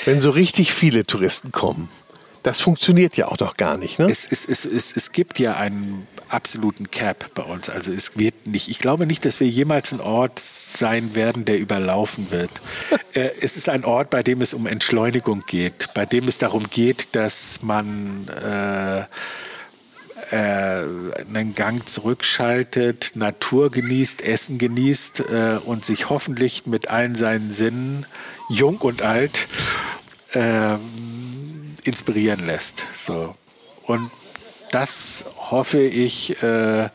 Wenn 0.05 0.21
so 0.21 0.29
richtig 0.29 0.73
viele 0.73 1.05
Touristen 1.05 1.51
kommen. 1.51 1.89
Das 2.43 2.61
funktioniert 2.61 3.17
ja 3.17 3.27
auch 3.27 3.37
doch 3.37 3.57
gar 3.57 3.77
nicht, 3.77 3.99
ne? 3.99 4.09
Es, 4.09 4.25
es, 4.29 4.45
es, 4.45 4.65
es, 4.65 4.95
es 4.95 5.11
gibt 5.11 5.39
ja 5.39 5.55
einen 5.55 6.07
absoluten 6.29 6.91
Cap 6.91 7.31
bei 7.33 7.43
uns. 7.43 7.69
Also 7.69 7.91
es 7.91 8.17
wird 8.17 8.47
nicht, 8.47 8.69
ich 8.69 8.79
glaube 8.79 9.05
nicht, 9.05 9.25
dass 9.25 9.39
wir 9.39 9.47
jemals 9.47 9.93
ein 9.93 10.01
Ort 10.01 10.39
sein 10.39 11.15
werden, 11.15 11.45
der 11.45 11.59
überlaufen 11.59 12.31
wird. 12.31 12.51
äh, 13.13 13.29
es 13.41 13.57
ist 13.57 13.69
ein 13.69 13.85
Ort, 13.85 14.09
bei 14.09 14.23
dem 14.23 14.41
es 14.41 14.53
um 14.53 14.67
Entschleunigung 14.67 15.43
geht, 15.45 15.93
bei 15.93 16.05
dem 16.05 16.27
es 16.27 16.37
darum 16.37 16.69
geht, 16.69 17.15
dass 17.15 17.61
man 17.61 18.27
äh, 18.27 19.05
äh, 20.31 20.85
einen 21.33 21.55
Gang 21.55 21.87
zurückschaltet, 21.87 23.11
Natur 23.15 23.71
genießt, 23.71 24.21
Essen 24.21 24.57
genießt 24.57 25.21
äh, 25.21 25.59
und 25.65 25.85
sich 25.85 26.09
hoffentlich 26.09 26.65
mit 26.65 26.89
allen 26.89 27.15
seinen 27.15 27.51
Sinnen, 27.51 28.05
jung 28.49 28.77
und 28.77 29.01
alt, 29.01 29.47
ähm, 30.33 31.75
inspirieren 31.83 32.45
lässt. 32.45 32.83
So. 32.95 33.35
Und 33.85 34.11
das 34.71 35.25
hoffe 35.49 35.79
ich, 35.79 36.41
äh, 36.43 36.89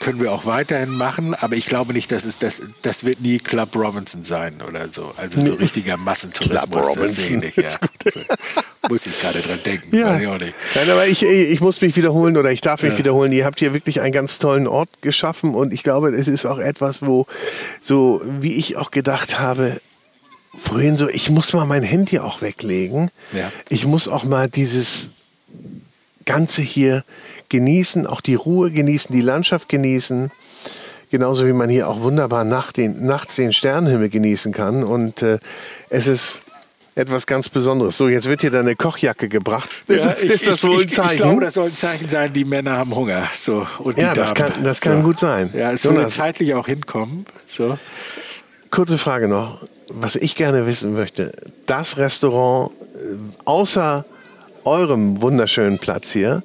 können 0.00 0.18
wir 0.18 0.32
auch 0.32 0.46
weiterhin 0.46 0.90
machen, 0.90 1.34
aber 1.34 1.56
ich 1.56 1.66
glaube 1.66 1.92
nicht, 1.92 2.10
dass 2.10 2.24
es 2.24 2.38
das, 2.38 2.62
das 2.82 3.04
wird 3.04 3.20
nie 3.20 3.38
Club 3.38 3.76
Robinson 3.76 4.24
sein 4.24 4.62
oder 4.66 4.88
so. 4.90 5.12
Also 5.18 5.44
so 5.44 5.54
richtiger 5.54 5.98
Massentourismus. 5.98 6.62
Club 6.62 6.72
das 6.72 6.86
Robinson. 6.88 7.14
sehe 7.14 7.36
ich 7.36 7.56
nicht. 7.56 7.56
Ja. 7.58 8.20
Muss 8.88 9.04
ich 9.04 9.20
gerade 9.20 9.40
dran 9.40 9.58
denken. 9.64 9.94
Ja. 9.94 10.16
Ich. 10.16 10.22
Nein, 10.74 10.90
aber 10.90 11.06
ich, 11.06 11.22
ich 11.22 11.60
muss 11.60 11.82
mich 11.82 11.96
wiederholen 11.96 12.38
oder 12.38 12.50
ich 12.50 12.62
darf 12.62 12.82
mich 12.82 12.96
wiederholen. 12.96 13.30
Ihr 13.32 13.44
habt 13.44 13.58
hier 13.58 13.74
wirklich 13.74 14.00
einen 14.00 14.12
ganz 14.12 14.38
tollen 14.38 14.66
Ort 14.66 15.02
geschaffen 15.02 15.54
und 15.54 15.72
ich 15.72 15.82
glaube, 15.82 16.08
es 16.08 16.28
ist 16.28 16.46
auch 16.46 16.58
etwas, 16.58 17.02
wo, 17.02 17.26
so 17.80 18.22
wie 18.24 18.54
ich 18.54 18.78
auch 18.78 18.90
gedacht 18.90 19.38
habe, 19.38 19.82
vorhin 20.58 20.96
so, 20.96 21.08
ich 21.08 21.28
muss 21.28 21.52
mal 21.52 21.66
mein 21.66 21.82
Handy 21.82 22.18
auch 22.18 22.40
weglegen. 22.40 23.10
Ja. 23.32 23.52
Ich 23.68 23.86
muss 23.86 24.08
auch 24.08 24.24
mal 24.24 24.48
dieses 24.48 25.10
Ganze 26.32 26.62
hier 26.62 27.04
genießen, 27.48 28.06
auch 28.06 28.20
die 28.20 28.34
Ruhe 28.34 28.70
genießen, 28.70 29.14
die 29.14 29.22
Landschaft 29.22 29.68
genießen. 29.68 30.30
Genauso 31.10 31.46
wie 31.46 31.52
man 31.52 31.68
hier 31.68 31.88
auch 31.88 32.00
wunderbar 32.02 32.44
nacht 32.44 32.76
den, 32.76 33.04
nachts 33.04 33.34
den 33.36 33.52
Sternenhimmel 33.52 34.10
genießen 34.10 34.52
kann. 34.52 34.84
Und 34.84 35.22
äh, 35.22 35.38
es 35.88 36.06
ist 36.06 36.42
etwas 36.94 37.26
ganz 37.26 37.48
Besonderes. 37.48 37.96
So, 37.96 38.08
jetzt 38.08 38.28
wird 38.28 38.42
hier 38.42 38.50
deine 38.52 38.76
Kochjacke 38.76 39.28
gebracht. 39.28 39.68
Ist, 39.88 40.04
Ja, 40.04 40.14
ich, 40.22 40.30
ist 40.30 40.46
das 40.46 40.56
ich, 40.56 40.62
wohl 40.64 40.82
ein 40.82 40.86
ich, 40.88 40.94
Zeichen? 40.94 41.12
Ich 41.14 41.16
glaube, 41.18 41.40
das 41.40 41.54
soll 41.54 41.66
ein 41.68 41.74
Zeichen 41.74 42.08
sein, 42.08 42.32
die 42.32 42.44
Männer 42.44 42.76
haben 42.78 42.94
Hunger. 42.94 43.28
So, 43.34 43.66
und 43.78 43.96
die 43.96 44.02
Ja, 44.02 44.14
das 44.14 44.34
Damen. 44.34 44.52
kann- 44.52 44.64
das 44.64 44.80
kann 44.80 44.98
so. 44.98 45.02
gut 45.02 45.18
sein. 45.18 45.50
Ja, 45.52 45.72
es 45.72 45.82
Jonas. 45.82 46.14
zeitlich 46.14 46.54
auch 46.54 46.66
hinkommen. 46.66 47.24
So. 47.46 47.76
Kurze 48.70 48.98
Frage 48.98 49.26
noch. 49.26 49.58
Was 49.92 50.14
ich 50.14 50.36
gerne 50.36 50.66
wissen 50.68 50.92
möchte, 50.94 51.32
das 51.66 51.96
Restaurant 51.96 52.70
äh, 52.94 53.16
außer 53.44 54.04
eurem 54.64 55.20
wunderschönen 55.22 55.78
Platz 55.78 56.10
hier, 56.10 56.42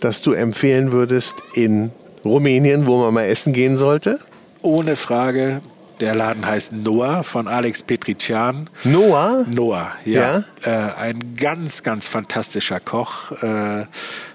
das 0.00 0.22
du 0.22 0.32
empfehlen 0.32 0.92
würdest 0.92 1.36
in 1.54 1.90
Rumänien, 2.24 2.86
wo 2.86 2.98
man 2.98 3.14
mal 3.14 3.24
essen 3.24 3.52
gehen 3.52 3.76
sollte? 3.76 4.18
Ohne 4.62 4.96
Frage, 4.96 5.60
der 6.00 6.14
Laden 6.14 6.44
heißt 6.46 6.72
Noah 6.72 7.22
von 7.22 7.48
Alex 7.48 7.82
Petrician. 7.82 8.68
Noah? 8.84 9.46
Noah, 9.48 9.92
ja. 10.04 10.44
Äh, 10.62 10.70
ein 10.70 11.36
ganz, 11.36 11.82
ganz 11.82 12.06
fantastischer 12.06 12.80
Koch. 12.80 13.32
Äh, 13.42 13.86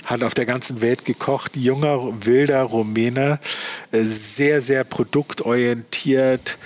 hat 0.06 0.24
auf 0.24 0.34
der 0.34 0.48
ganzen 0.48 0.82
Welt 0.82 1.06
gekocht. 1.06 1.56
Junger, 1.56 2.26
wilder 2.26 2.64
Rumäne. 2.64 3.40
Äh, 3.92 4.02
sehr, 4.02 4.62
sehr 4.62 4.84
produktorientiert. 4.84 6.58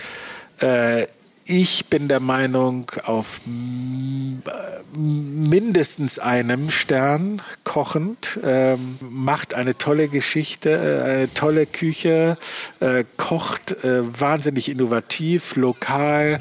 Ich 1.48 1.86
bin 1.86 2.08
der 2.08 2.22
Meinung, 2.22 2.92
auf 3.04 3.40
äh, 3.46 4.98
mindestens 4.98 6.18
einem 6.18 6.72
Stern 6.72 7.40
kochend, 7.64 8.40
ähm, 8.44 8.98
macht 9.00 9.54
eine 9.54 9.78
tolle 9.78 10.08
Geschichte, 10.08 10.72
äh, 10.72 11.12
eine 11.12 11.34
tolle 11.36 11.68
Küche, 11.68 12.40
äh, 12.80 13.04
kocht 13.18 13.84
äh, 13.84 14.20
wahnsinnig 14.20 14.70
innovativ, 14.70 15.56
lokal, 15.56 16.40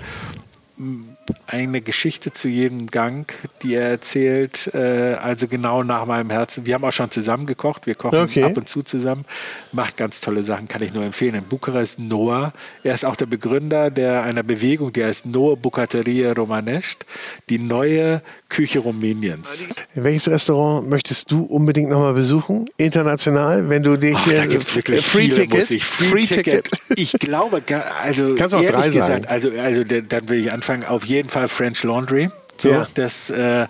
eine 1.46 1.80
Geschichte 1.80 2.32
zu 2.32 2.48
jedem 2.48 2.86
Gang, 2.88 3.32
die 3.62 3.74
er 3.74 3.88
erzählt, 3.88 4.70
äh, 4.74 5.14
also 5.20 5.48
genau 5.48 5.82
nach 5.82 6.06
meinem 6.06 6.30
Herzen. 6.30 6.66
Wir 6.66 6.74
haben 6.74 6.84
auch 6.84 6.92
schon 6.92 7.10
zusammen 7.10 7.46
gekocht, 7.46 7.86
wir 7.86 7.94
kochen 7.94 8.18
Okay. 8.18 8.44
ab 8.44 8.56
und 8.56 8.68
zu 8.68 8.82
zusammen, 8.82 9.24
macht 9.72 9.96
ganz 9.96 10.20
tolle 10.20 10.42
Sachen, 10.42 10.68
kann 10.68 10.82
ich 10.82 10.92
nur 10.92 11.04
empfehlen. 11.04 11.34
In 11.34 11.44
Bukarest 11.44 11.98
Noah, 11.98 12.52
er 12.82 12.94
ist 12.94 13.04
auch 13.04 13.16
der 13.16 13.26
Begründer 13.26 13.90
der, 13.90 14.22
einer 14.22 14.42
Bewegung, 14.42 14.92
die 14.92 15.04
heißt 15.04 15.26
Noah 15.26 15.56
Bucătărie 15.56 16.32
Romanești, 16.32 17.04
die 17.48 17.58
neue 17.58 18.22
Küche 18.54 18.78
Rumäniens. 18.78 19.64
Welches 19.96 20.28
Restaurant 20.28 20.88
möchtest 20.88 21.28
du 21.32 21.42
unbedingt 21.42 21.90
nochmal 21.90 22.14
besuchen? 22.14 22.66
International, 22.76 23.68
wenn 23.68 23.82
du 23.82 23.96
dich 23.96 24.14
Ach, 24.16 24.24
hier 24.26 24.36
da 24.36 24.46
gibt 24.46 24.62
es 24.62 24.76
wirklich 24.76 25.04
Free 25.04 25.22
viele, 25.22 25.34
Ticket, 25.34 25.58
muss 25.58 25.70
ich. 25.72 25.84
Free, 25.84 26.22
Ticket. 26.22 26.70
Ich 26.96 27.12
glaube, 27.14 27.60
also 28.00 28.36
Kannst 28.36 28.54
auch 28.54 28.62
ehrlich 28.62 28.76
drei 28.80 28.88
gesagt, 28.90 29.08
sagen. 29.08 29.26
also, 29.26 29.50
also 29.60 29.82
da- 29.82 30.00
dann 30.02 30.28
will 30.28 30.38
ich 30.38 30.52
anfangen. 30.52 30.84
Auf 30.84 31.04
jeden 31.04 31.28
Fall 31.30 31.48
French 31.48 31.82
Laundry. 31.82 32.28
So, 32.56 32.70
Ja. 32.70 32.86
das 32.94 33.30
äh, 33.30 33.64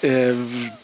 äh, 0.00 0.32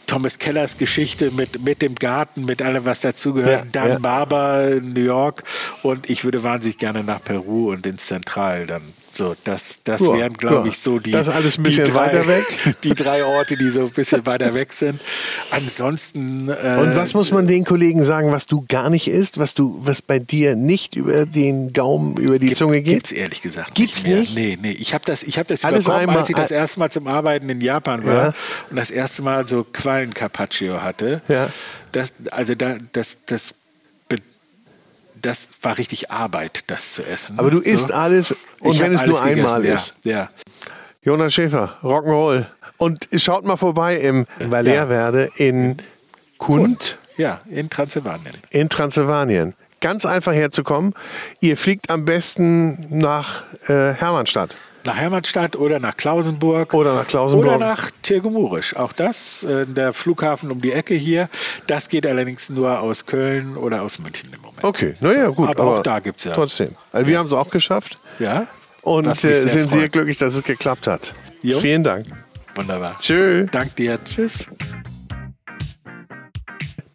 Thomas 0.06 0.38
Kellers 0.38 0.76
Geschichte 0.76 1.30
mit, 1.30 1.64
mit 1.64 1.80
dem 1.80 1.94
Garten, 1.94 2.44
mit 2.44 2.60
allem, 2.60 2.84
was 2.84 3.00
dazugehört. 3.00 3.64
Ja, 3.64 3.70
dann 3.72 3.88
ja. 3.88 3.98
Barber, 3.98 4.68
New 4.82 5.00
York. 5.00 5.44
Und 5.82 6.10
ich 6.10 6.24
würde 6.24 6.42
wahnsinnig 6.42 6.76
gerne 6.76 7.02
nach 7.02 7.24
Peru 7.24 7.70
und 7.72 7.86
ins 7.86 8.04
Zentral 8.06 8.66
dann. 8.66 8.82
So, 9.16 9.34
das, 9.44 9.80
das 9.84 10.02
Ja, 10.02 10.12
wären, 10.12 10.34
glaube 10.34 10.66
ja. 10.66 10.72
ich, 10.72 10.78
so 10.78 10.98
die, 10.98 11.10
Das 11.10 11.28
alles 11.30 11.56
ein 11.56 11.64
die 11.64 11.70
bisschen 11.70 11.84
drei, 11.86 12.06
weiter 12.08 12.26
weg. 12.28 12.44
Die 12.84 12.94
drei 12.94 13.24
Orte, 13.24 13.56
die 13.56 13.70
so 13.70 13.80
ein 13.82 13.90
bisschen 13.90 14.26
weiter 14.26 14.52
weg 14.52 14.74
sind. 14.74 15.00
Ansonsten. 15.50 16.48
Äh, 16.50 16.52
Und 16.78 16.94
was 16.96 17.14
muss 17.14 17.30
man 17.32 17.46
den 17.46 17.64
Kollegen 17.64 18.04
sagen, 18.04 18.30
was 18.30 18.46
du 18.46 18.64
gar 18.68 18.90
nicht 18.90 19.08
isst, 19.08 19.38
was 19.38 19.54
du, 19.54 19.78
was 19.80 20.02
bei 20.02 20.18
dir 20.18 20.54
nicht 20.54 20.94
über 20.96 21.24
den 21.26 21.72
Gaumen, 21.72 22.16
über 22.18 22.38
die 22.38 22.52
Zunge 22.52 22.82
geht? 22.82 22.94
Gibt's 22.94 23.12
ehrlich 23.12 23.40
gesagt 23.42 23.74
Gibt's 23.74 24.02
mehr. 24.04 24.18
nicht? 24.20 24.34
Nee, 24.34 24.58
nee. 24.60 24.72
Ich 24.72 24.92
habe 24.92 25.04
das, 25.06 25.22
ich 25.22 25.38
hab 25.38 25.48
das 25.48 25.64
Alles 25.64 25.86
überkommen, 25.86 26.08
einmal- 26.10 26.18
als 26.18 26.28
ich 26.28 26.36
das 26.36 26.50
erste 26.50 26.78
Mal 26.78 26.90
zum 26.90 27.06
Arbeiten 27.08 27.48
in 27.48 27.60
Japan 27.60 28.04
war 28.04 28.14
Ja. 28.26 28.34
und 28.70 28.76
das 28.76 28.90
erste 28.90 29.22
Mal 29.22 29.48
so 29.48 29.64
Quallen-Carpaccio 29.72 30.82
hatte. 30.82 31.22
Ja. 31.28 31.48
Das, 31.92 32.12
also 32.30 32.54
da, 32.54 32.76
das, 32.92 33.18
das, 33.26 33.54
das 35.20 35.50
war 35.62 35.78
richtig 35.78 36.10
Arbeit, 36.10 36.64
das 36.68 36.94
zu 36.94 37.04
essen. 37.04 37.38
Aber 37.38 37.50
du 37.50 37.60
isst 37.60 37.92
alles 37.92 38.34
und 38.60 38.74
Ich 38.74 38.80
wenn 38.80 38.92
es 38.92 39.04
nur 39.04 39.20
alles 39.20 39.38
einmal 39.38 39.62
gegessen, 39.62 39.76
ist. 39.76 39.94
Ja, 40.04 40.12
ja. 40.12 40.30
Jonas 41.02 41.34
Schäfer, 41.34 41.76
Rock'n'Roll. 41.82 42.46
Und 42.78 43.08
schaut 43.16 43.44
mal 43.44 43.56
vorbei 43.56 43.96
im 43.96 44.26
Valerwerde 44.38 45.30
in 45.36 45.78
Kund 46.36 46.98
ja, 47.16 47.40
in 47.48 47.70
Transsilvanien. 47.70 48.34
in 48.50 48.68
Transsilvanien. 48.68 49.54
Ganz 49.80 50.04
einfach 50.04 50.32
herzukommen. 50.32 50.94
Ihr 51.40 51.56
fliegt 51.56 51.90
am 51.90 52.04
besten 52.04 52.98
nach 52.98 53.44
äh, 53.68 53.92
Hermannstadt. 53.94 54.54
Nach 54.86 54.96
Hermannstadt 54.96 55.56
oder 55.56 55.80
nach 55.80 55.96
Klausenburg. 55.96 56.72
Oder 56.72 56.94
nach 56.94 57.06
Klausenburg. 57.08 57.56
Oder 57.56 57.58
nach 57.58 57.90
Tirgumurisch. 58.02 58.76
Auch 58.76 58.92
das, 58.92 59.42
äh, 59.42 59.66
der 59.66 59.92
Flughafen 59.92 60.52
um 60.52 60.60
die 60.60 60.70
Ecke 60.70 60.94
hier. 60.94 61.28
Das 61.66 61.88
geht 61.88 62.06
allerdings 62.06 62.50
nur 62.50 62.80
aus 62.80 63.04
Köln 63.04 63.56
oder 63.56 63.82
aus 63.82 63.98
München 63.98 64.32
im 64.32 64.40
Moment. 64.40 64.62
Okay, 64.62 64.94
naja, 65.00 65.28
gut. 65.30 65.48
aber 65.48 65.78
auch 65.78 65.82
da 65.82 65.98
gibt's 65.98 66.22
ja- 66.22 66.32
Trotzdem. 66.32 66.70
Also 66.92 67.08
wir 67.08 67.18
haben 67.18 67.26
es 67.26 67.32
auch 67.32 67.50
geschafft. 67.50 67.98
Ja? 68.20 68.46
Und 68.82 69.08
äh, 69.08 69.14
sind 69.34 69.50
freut. 69.68 69.70
sehr 69.70 69.88
glücklich, 69.88 70.18
dass 70.18 70.34
es 70.34 70.44
geklappt 70.44 70.86
hat. 70.86 71.14
Jo. 71.42 71.58
Vielen 71.58 71.82
Dank. 71.82 72.06
Wunderbar. 72.54 72.96
Tschö. 73.00 73.46
Dank 73.50 73.74
dir. 73.74 73.98
Tschüss. 74.04 74.46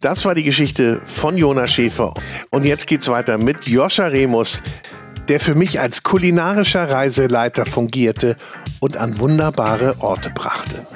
Das 0.00 0.24
war 0.24 0.34
die 0.34 0.42
Geschichte 0.42 1.02
von 1.04 1.36
Jonas 1.36 1.70
Schäfer. 1.70 2.14
Und 2.50 2.64
jetzt 2.64 2.86
geht's 2.86 3.06
weiter 3.08 3.36
mit 3.38 3.66
Joscha 3.66 4.06
Remus, 4.06 4.62
der 5.28 5.40
für 5.40 5.54
mich 5.54 5.80
als 5.80 6.02
kulinarischer 6.02 6.90
Reiseleiter 6.90 7.66
fungierte 7.66 8.36
und 8.80 8.96
an 8.96 9.18
wunderbare 9.20 9.96
Orte 10.00 10.30
brachte. 10.30 10.86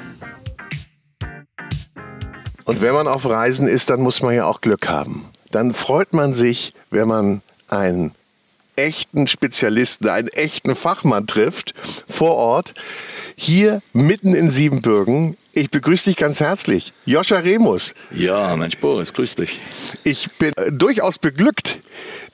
Und 2.65 2.81
wenn 2.81 2.93
man 2.93 3.07
auf 3.07 3.25
Reisen 3.25 3.67
ist, 3.67 3.89
dann 3.89 4.01
muss 4.01 4.21
man 4.21 4.35
ja 4.35 4.45
auch 4.45 4.59
Glück 4.59 4.89
haben. 4.89 5.25
Dann 5.51 5.73
freut 5.73 6.13
man 6.13 6.33
sich, 6.33 6.73
wenn 6.91 7.07
man 7.07 7.41
einen 7.69 8.11
echten 8.75 9.27
Spezialisten, 9.27 10.09
einen 10.09 10.27
echten 10.27 10.75
Fachmann 10.75 11.27
trifft 11.27 11.73
vor 12.07 12.35
Ort, 12.35 12.73
hier 13.35 13.79
mitten 13.93 14.35
in 14.35 14.49
Siebenbürgen. 14.49 15.37
Ich 15.53 15.71
begrüße 15.71 16.09
dich 16.09 16.17
ganz 16.17 16.39
herzlich, 16.39 16.93
Joscha 17.05 17.39
Remus. 17.39 17.95
Ja, 18.11 18.55
Mensch 18.55 18.77
Boris, 18.77 19.13
grüß 19.13 19.35
dich. 19.35 19.59
Ich 20.03 20.29
bin 20.33 20.51
äh, 20.57 20.71
durchaus 20.71 21.17
beglückt, 21.17 21.79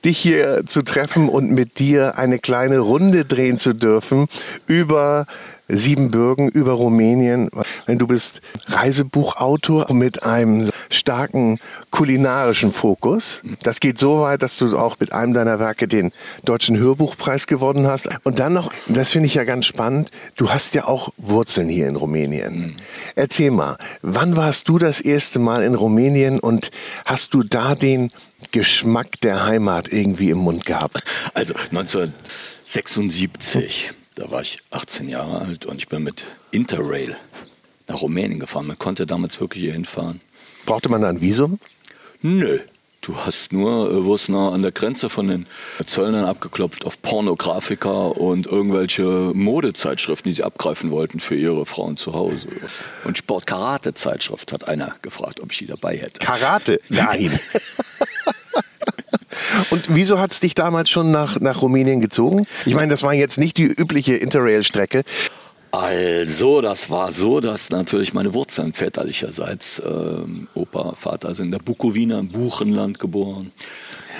dich 0.04 0.18
hier 0.18 0.64
zu 0.66 0.82
treffen 0.82 1.28
und 1.28 1.50
mit 1.50 1.78
dir 1.78 2.18
eine 2.18 2.38
kleine 2.38 2.78
Runde 2.78 3.24
drehen 3.24 3.58
zu 3.58 3.72
dürfen 3.72 4.26
über 4.66 5.26
Siebenbürgen, 5.68 6.48
über 6.48 6.72
Rumänien. 6.72 7.48
Denn 7.88 7.98
du 7.98 8.06
bist 8.06 8.42
Reisebuchautor 8.66 9.92
mit 9.92 10.22
einem 10.22 10.68
starken 10.94 11.58
kulinarischen 11.90 12.72
Fokus. 12.72 13.42
Das 13.62 13.80
geht 13.80 13.98
so 13.98 14.20
weit, 14.20 14.42
dass 14.42 14.56
du 14.56 14.78
auch 14.78 14.98
mit 15.00 15.12
einem 15.12 15.34
deiner 15.34 15.58
Werke 15.58 15.88
den 15.88 16.12
Deutschen 16.44 16.78
Hörbuchpreis 16.78 17.46
gewonnen 17.46 17.86
hast. 17.86 18.08
Und 18.24 18.38
dann 18.38 18.54
noch, 18.54 18.72
das 18.88 19.12
finde 19.12 19.26
ich 19.26 19.34
ja 19.34 19.44
ganz 19.44 19.66
spannend, 19.66 20.10
du 20.36 20.48
hast 20.50 20.72
ja 20.74 20.86
auch 20.86 21.12
Wurzeln 21.16 21.68
hier 21.68 21.88
in 21.88 21.96
Rumänien. 21.96 22.76
Erzähl 23.14 23.50
mal, 23.50 23.76
wann 24.02 24.36
warst 24.36 24.68
du 24.68 24.78
das 24.78 25.00
erste 25.00 25.38
Mal 25.38 25.64
in 25.64 25.74
Rumänien 25.74 26.38
und 26.40 26.70
hast 27.04 27.34
du 27.34 27.42
da 27.42 27.74
den 27.74 28.10
Geschmack 28.50 29.20
der 29.20 29.44
Heimat 29.44 29.92
irgendwie 29.92 30.30
im 30.30 30.38
Mund 30.38 30.64
gehabt? 30.64 31.04
Also 31.34 31.52
1976, 31.70 33.90
da 34.14 34.30
war 34.30 34.40
ich 34.42 34.60
18 34.70 35.08
Jahre 35.08 35.40
alt 35.40 35.66
und 35.66 35.78
ich 35.78 35.88
bin 35.88 36.04
mit 36.04 36.24
Interrail 36.50 37.16
nach 37.88 38.02
Rumänien 38.02 38.40
gefahren. 38.40 38.66
Man 38.66 38.78
konnte 38.78 39.06
damals 39.06 39.40
wirklich 39.40 39.62
hier 39.62 39.72
hinfahren. 39.72 40.20
Brauchte 40.66 40.88
man 40.88 41.00
da 41.00 41.08
ein 41.08 41.20
Visum? 41.20 41.58
Nö. 42.22 42.60
Du 43.02 43.16
hast 43.18 43.52
nur, 43.52 43.90
äh, 43.90 44.04
wurdest 44.04 44.30
an 44.30 44.62
der 44.62 44.72
Grenze 44.72 45.10
von 45.10 45.28
den 45.28 45.46
Zöllnern 45.84 46.24
abgeklopft 46.24 46.86
auf 46.86 47.02
Pornografiker 47.02 48.18
und 48.18 48.46
irgendwelche 48.46 49.02
Modezeitschriften, 49.34 50.30
die 50.30 50.36
sie 50.36 50.42
abgreifen 50.42 50.90
wollten 50.90 51.20
für 51.20 51.34
ihre 51.34 51.66
Frauen 51.66 51.98
zu 51.98 52.14
Hause. 52.14 52.48
Und 53.04 53.18
Sport-Karate-Zeitschrift 53.18 54.52
hat 54.52 54.68
einer 54.68 54.94
gefragt, 55.02 55.40
ob 55.40 55.52
ich 55.52 55.58
die 55.58 55.66
dabei 55.66 55.98
hätte. 55.98 56.18
Karate? 56.18 56.80
Nein. 56.88 57.38
Und 59.70 59.84
wieso 59.88 60.18
hat 60.18 60.32
es 60.32 60.40
dich 60.40 60.54
damals 60.54 60.88
schon 60.88 61.10
nach, 61.10 61.38
nach 61.40 61.60
Rumänien 61.60 62.00
gezogen? 62.00 62.46
Ich 62.64 62.74
meine, 62.74 62.88
das 62.88 63.02
war 63.02 63.12
jetzt 63.12 63.38
nicht 63.38 63.58
die 63.58 63.64
übliche 63.64 64.16
Interrail-Strecke. 64.16 65.04
Also, 65.74 66.60
das 66.60 66.88
war 66.88 67.10
so, 67.10 67.40
dass 67.40 67.70
natürlich 67.70 68.14
meine 68.14 68.32
Wurzeln 68.32 68.72
väterlicherseits, 68.72 69.82
ähm, 69.84 70.46
Opa, 70.54 70.94
Vater 70.94 71.34
sind 71.34 71.46
in 71.46 71.50
der 71.50 71.58
Bukowina 71.58 72.20
im 72.20 72.28
Buchenland 72.28 73.00
geboren. 73.00 73.50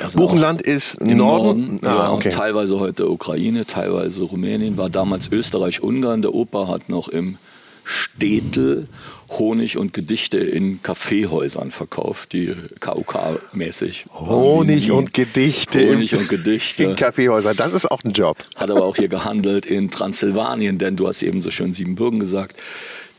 Also 0.03 0.19
Buchenland 0.19 0.63
ist 0.63 0.97
Im 0.97 1.19
Norden. 1.19 1.61
Norden, 1.61 1.81
ja, 1.85 1.97
ah, 1.97 2.13
okay. 2.13 2.31
teilweise 2.31 2.81
heute 2.81 3.09
Ukraine, 3.09 3.67
teilweise 3.67 4.25
Rumänien, 4.25 4.77
war 4.77 4.91
damals 4.91 5.31
Österreich-Ungarn. 5.31 6.23
Der 6.23 6.35
Opa 6.35 6.67
hat 6.67 6.89
noch 6.89 7.07
im 7.07 7.39
Städtel 7.85 8.89
Honig 9.31 9.79
und 9.79 9.93
Gedichte 9.93 10.39
in 10.39 10.83
Kaffeehäusern 10.83 11.71
verkauft, 11.71 12.33
die 12.33 12.55
KUK-mäßig. 12.81 14.07
Honig 14.13 14.91
und 14.91 15.15
Gedichte 15.15 15.89
Honig 15.89 16.15
und 16.15 16.29
Gedichte. 16.29 16.85
in 16.85 16.97
Kaffeehäusern. 16.97 17.57
Das 17.57 17.73
ist 17.73 17.91
auch 17.91 18.03
ein 18.05 18.13
Job. 18.13 18.39
Hat 18.57 18.71
aber 18.71 18.85
auch 18.85 18.97
hier 18.97 19.09
gehandelt 19.09 19.67
in 19.67 19.91
Transsilvanien, 19.91 20.79
denn 20.79 20.97
du 20.97 21.09
hast 21.09 21.23
eben 21.23 21.43
so 21.43 21.51
schön 21.51 21.73
Siebenbürgen 21.73 22.21
gesagt. 22.21 22.57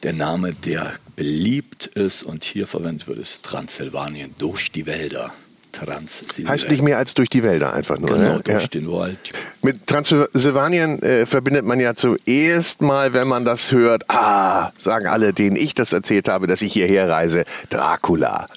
Der 0.04 0.14
Name, 0.14 0.54
der 0.54 0.94
beliebt 1.16 1.88
ist 1.88 2.24
und 2.24 2.44
hier 2.44 2.68
verwendet 2.68 3.08
wird, 3.08 3.20
ist 3.20 3.44
Transsilvanien 3.44 4.36
durch 4.38 4.72
die 4.72 4.86
Wälder. 4.86 5.34
Transsilvanien. 5.76 6.50
Heißt 6.50 6.70
nicht 6.70 6.84
mehr 6.84 6.98
als 6.98 7.14
durch 7.14 7.30
die 7.30 7.44
Wälder 7.44 7.74
einfach 7.74 7.98
nur. 7.98 8.10
Genau, 8.10 8.36
ne? 8.36 8.42
durch 8.44 8.64
ja. 8.64 8.68
den 8.68 8.92
Wald. 8.92 9.20
Mit 9.62 9.88
Transsilvanien 9.88 11.02
äh, 11.02 11.26
verbindet 11.26 11.66
man 11.66 11.80
ja 11.80 11.96
zuerst 11.96 12.82
mal, 12.82 13.14
wenn 13.14 13.28
man 13.28 13.46
das 13.46 13.72
hört, 13.72 14.10
ah, 14.10 14.72
sagen 14.78 15.08
alle, 15.08 15.34
denen 15.34 15.56
ich 15.56 15.74
das 15.74 15.94
erzählt 15.94 16.28
habe, 16.28 16.48
dass 16.48 16.62
ich 16.62 16.74
hierher 16.74 17.10
reise, 17.10 17.46
Dracula. 17.70 18.48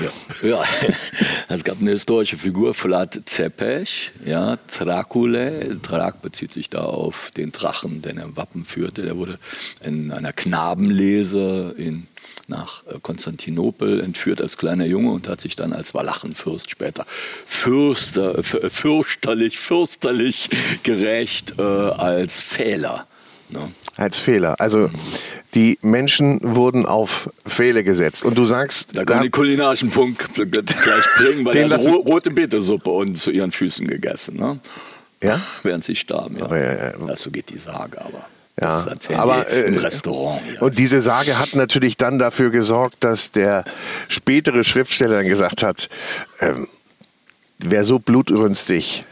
Ja. 0.00 0.48
ja, 0.48 0.64
es 1.48 1.64
gab 1.64 1.80
eine 1.80 1.90
historische 1.90 2.38
Figur, 2.38 2.72
Vlad 2.72 3.20
Zepes, 3.26 4.10
ja, 4.24 4.56
Dracula. 4.78 5.50
Drak 5.82 6.22
bezieht 6.22 6.52
sich 6.52 6.70
da 6.70 6.80
auf 6.80 7.30
den 7.36 7.52
Drachen, 7.52 8.00
den 8.00 8.16
er 8.16 8.24
im 8.24 8.36
Wappen 8.36 8.64
führte. 8.64 9.02
Der 9.02 9.18
wurde 9.18 9.38
in 9.82 10.10
einer 10.10 10.32
Knabenlese 10.32 11.74
in, 11.76 12.06
nach 12.52 12.84
äh, 12.86 12.98
Konstantinopel 13.02 14.00
entführt 14.00 14.40
als 14.40 14.56
kleiner 14.56 14.86
Junge 14.86 15.10
und 15.10 15.26
hat 15.28 15.40
sich 15.40 15.56
dann 15.56 15.72
als 15.72 15.92
Walachenfürst 15.94 16.70
später 16.70 17.04
fürster, 17.46 18.38
f- 18.38 18.58
fürchterlich, 18.70 19.58
fürsterlich 19.58 20.48
gerecht 20.84 21.54
äh, 21.58 21.62
als 21.62 22.38
Fehler. 22.40 23.06
Ne? 23.48 23.70
Als 23.96 24.16
Fehler. 24.16 24.54
Also 24.60 24.88
die 25.54 25.78
Menschen 25.82 26.38
wurden 26.42 26.86
auf 26.86 27.28
Pfähle 27.46 27.84
gesetzt. 27.84 28.24
Und 28.24 28.38
du 28.38 28.44
sagst, 28.46 28.96
Da 28.96 29.04
kann 29.04 29.16
man 29.16 29.24
den 29.26 29.30
kulinarischen 29.32 29.90
Punkt 29.90 30.32
gleich 30.34 31.04
bringen, 31.18 31.44
weil 31.44 31.66
lassen- 31.66 31.90
ro 31.92 31.98
rote 32.00 32.30
Betesuppe 32.30 32.88
und 32.90 33.16
zu 33.16 33.30
ihren 33.30 33.52
Füßen 33.52 33.86
gegessen. 33.86 34.36
Ne? 34.36 34.58
Ja? 35.22 35.38
Während 35.62 35.84
sie 35.84 35.94
starben, 35.96 36.38
ja. 36.38 36.46
Oh, 36.50 36.54
ja, 36.54 36.72
ja. 36.74 36.92
ja. 37.06 37.16
So 37.16 37.30
geht 37.30 37.50
die 37.50 37.58
Sage, 37.58 38.00
aber 38.02 38.24
Ja, 38.60 38.86
aber, 39.16 39.46
die 39.50 39.60
im 39.68 39.76
äh, 39.76 39.80
Restaurant. 39.80 40.40
Hier. 40.44 40.62
Und 40.62 40.78
diese 40.78 41.00
Sage 41.00 41.38
hat 41.38 41.54
natürlich 41.54 41.96
dann 41.96 42.18
dafür 42.18 42.50
gesorgt, 42.50 42.96
dass 43.00 43.32
der 43.32 43.64
spätere 44.08 44.62
Schriftsteller 44.62 45.16
dann 45.16 45.26
gesagt 45.26 45.62
hat, 45.62 45.88
ähm, 46.40 46.68
wer 47.58 47.84
so 47.84 47.98
blutrünstig 47.98 49.04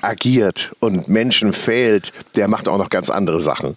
agiert 0.00 0.72
und 0.80 1.08
Menschen 1.08 1.52
fehlt, 1.52 2.12
der 2.34 2.48
macht 2.48 2.68
auch 2.68 2.78
noch 2.78 2.90
ganz 2.90 3.10
andere 3.10 3.40
Sachen. 3.40 3.76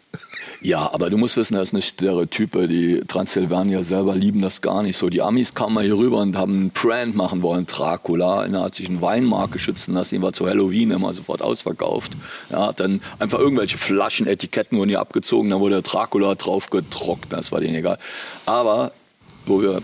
Ja, 0.64 0.94
aber 0.94 1.10
du 1.10 1.18
musst 1.18 1.38
wissen, 1.38 1.56
das 1.56 1.70
ist 1.70 1.74
eine 1.74 1.82
Stereotype. 1.82 2.68
Die 2.68 3.02
Transsilvanier 3.08 3.84
selber 3.84 4.16
lieben 4.16 4.42
das 4.42 4.62
gar 4.62 4.84
nicht 4.84 4.96
so. 4.96 5.10
Die 5.10 5.22
Amis 5.22 5.56
kamen 5.56 5.74
mal 5.74 5.84
hier 5.84 5.98
rüber 5.98 6.18
und 6.18 6.38
haben 6.38 6.54
einen 6.54 6.70
Brand 6.70 7.16
machen 7.16 7.42
wollen, 7.42 7.66
Dracula. 7.66 8.46
Er 8.46 8.62
hat 8.62 8.76
sich 8.76 8.88
einen 8.88 9.02
Weinmarke 9.02 9.58
schützen 9.58 9.96
lassen, 9.96 10.16
die 10.16 10.22
war 10.22 10.34
zu 10.34 10.48
Halloween 10.48 10.92
immer 10.92 11.16
sofort 11.16 11.42
ausverkauft. 11.42 12.12
Ja, 12.52 12.68
hat 12.68 12.80
dann 12.80 13.02
einfach 13.18 13.40
irgendwelche 13.40 13.80
Flaschen, 13.80 14.28
Etiketten 14.28 14.78
wurden 14.78 14.90
hier 14.90 15.00
abgezogen, 15.00 15.50
dann 15.50 15.62
wurde 15.62 15.82
Dracula 15.82 16.36
drauf 16.36 16.70
getrocknet, 16.70 17.34
das 17.34 17.52
war 17.52 17.60
denen 17.60 17.76
egal. 17.76 17.98
Aber 18.46 18.92
wo 19.48 19.64
wir 19.64 19.82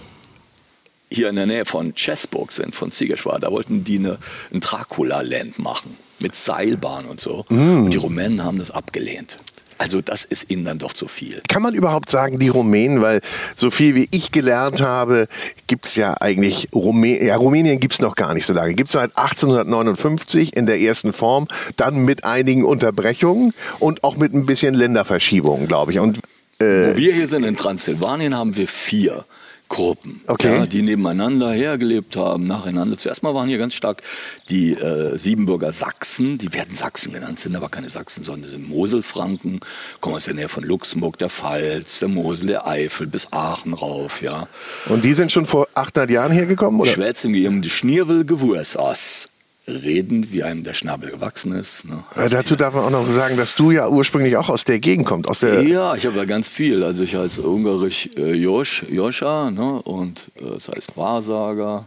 hier 1.09 1.30
in 1.30 1.38
der 1.38 1.47
Nähe 1.47 1.65
von 1.65 1.95
Chessburg 1.95 2.51
sind, 2.51 2.75
von 2.75 2.91
Ziegerschwar, 2.91 3.39
da 3.39 3.51
wollten 3.51 3.84
die 3.84 3.97
eine, 3.97 4.19
ein 4.53 4.59
Dracula-Land 4.59 5.57
machen. 5.57 5.97
Mit 6.19 6.36
Seilbahn 6.36 7.05
und 7.05 7.21
so. 7.21 7.45
Und 7.49 7.91
die 7.91 7.97
Rumänen 7.97 8.43
haben 8.43 8.57
das 8.57 8.71
abgelehnt. 8.71 9.38
Also 9.78 10.01
das 10.01 10.25
ist 10.25 10.49
ihnen 10.49 10.65
dann 10.65 10.80
doch 10.80 10.93
zu 10.93 11.07
viel. 11.07 11.41
Kann 11.47 11.61
man 11.61 11.73
überhaupt 11.73 12.09
sagen, 12.09 12.39
die 12.39 12.49
Rumänen, 12.49 13.01
weil 13.01 13.21
so 13.55 13.71
viel 13.71 13.95
wie 13.95 14.07
ich 14.11 14.32
gelernt 14.32 14.82
habe, 14.82 15.28
gibt's 15.67 15.95
ja 15.95 16.15
eigentlich, 16.19 16.69
Rumä 16.73 17.23
ja, 17.23 17.36
Rumänien 17.36 17.80
gibt's 17.80 17.99
noch 17.99 18.15
gar 18.15 18.34
nicht 18.34 18.45
so 18.45 18.53
lange. 18.53 18.73
Gibt's 18.73 18.93
seit 18.93 19.17
1859 19.17 20.55
in 20.55 20.65
der 20.65 20.80
ersten 20.80 21.13
Form, 21.13 21.47
dann 21.75 22.05
mit 22.05 22.23
einigen 22.23 22.63
Unterbrechungen 22.63 23.53
und 23.80 24.03
auch 24.03 24.17
mit 24.17 24.34
ein 24.34 24.45
bisschen 24.45 24.73
Länderverschiebungen, 24.73 25.67
glaube 25.67 25.91
ich. 25.91 25.99
Und 25.99 26.19
Wo 26.59 26.65
wir 26.65 27.13
hier 27.13 27.28
sind 27.28 27.43
in 27.43 27.55
Transsilvanien, 27.55 28.36
haben 28.36 28.55
wir 28.55 28.67
vier 28.67 29.25
Gruppen, 29.70 30.22
Okay. 30.28 30.55
ja, 30.59 30.65
die 30.65 30.82
nebeneinander 30.82 31.51
hergelebt 31.51 32.15
haben, 32.15 32.47
nacheinander. 32.47 32.97
Zuerst 32.97 33.24
mal 33.24 33.34
waren 33.34 33.47
hier 33.47 33.57
ganz 33.57 33.74
stark 33.74 34.01
die 34.49 34.72
äh, 34.74 35.18
Siebenbürger 35.18 35.72
Sachsen, 35.72 36.38
die 36.38 36.53
werden 36.53 36.76
Sachsen 36.76 37.13
genannt, 37.13 37.39
sind 37.39 37.55
aber 37.55 37.70
keine 37.70 37.89
Sachsen, 37.89 38.24
sondern 38.24 38.49
sind 38.49 38.70
Moselfranken, 38.70 39.59
kommen 39.99 40.15
aus 40.15 40.26
der 40.26 40.34
Nähe 40.36 40.49
von 40.49 40.63
Luxemburg, 40.63 41.18
der 41.18 41.30
Pfalz, 41.30 41.99
der 41.99 42.09
Mosel, 42.09 42.47
der 42.47 42.68
Eifel 42.68 43.07
bis 43.07 43.32
Aachen 43.32 43.74
rauf, 43.74 44.22
ja. 44.22 44.47
Und 44.88 45.03
die 45.03 45.13
sind 45.13 45.32
schon 45.32 45.45
vor 45.45 45.68
800 45.76 46.09
Jahren 46.09 46.32
hergekommen? 46.32 46.80
Oder? 46.80 46.91
Schwätzen 46.91 47.34
wie 47.34 47.45
ihm 47.45 47.61
die 47.61 47.70
Schnierwel 47.70 48.26
gewurs 48.26 48.78
aus. 48.78 49.30
Reden, 49.68 50.32
wie 50.32 50.43
einem 50.43 50.63
der 50.63 50.74
Schnabel 50.74 51.11
gewachsen 51.11 51.51
ist. 51.51 51.84
Ne? 51.86 52.01
Äh, 52.15 52.30
dazu 52.30 52.55
darf 52.55 52.74
man 52.74 52.86
auch 52.86 52.89
noch 52.89 53.09
sagen, 53.11 53.36
dass 53.36 53.55
du 53.57 53.72
ja 53.72 53.89
ursprünglich 53.89 54.38
auch 54.38 54.47
aus 54.47 54.63
der 54.63 54.80
Gegend 54.80 55.05
kommst. 55.05 55.30
Aus 55.30 55.41
der 55.41 55.61
Ja, 55.63 55.93
ich 55.93 56.05
habe 56.05 56.18
ja 56.18 56.24
ganz 56.24 56.47
viel. 56.47 56.84
Also 56.84 57.03
ich 57.03 57.15
heiße 57.15 57.41
ungarisch 57.41 58.09
äh, 58.18 58.34
Josch, 58.34 58.86
Joscha 58.89 59.51
ne? 59.51 59.82
und 59.82 60.26
äh, 60.38 60.51
das 60.53 60.70
heißt 60.70 60.95
Wahrsager, 60.95 61.86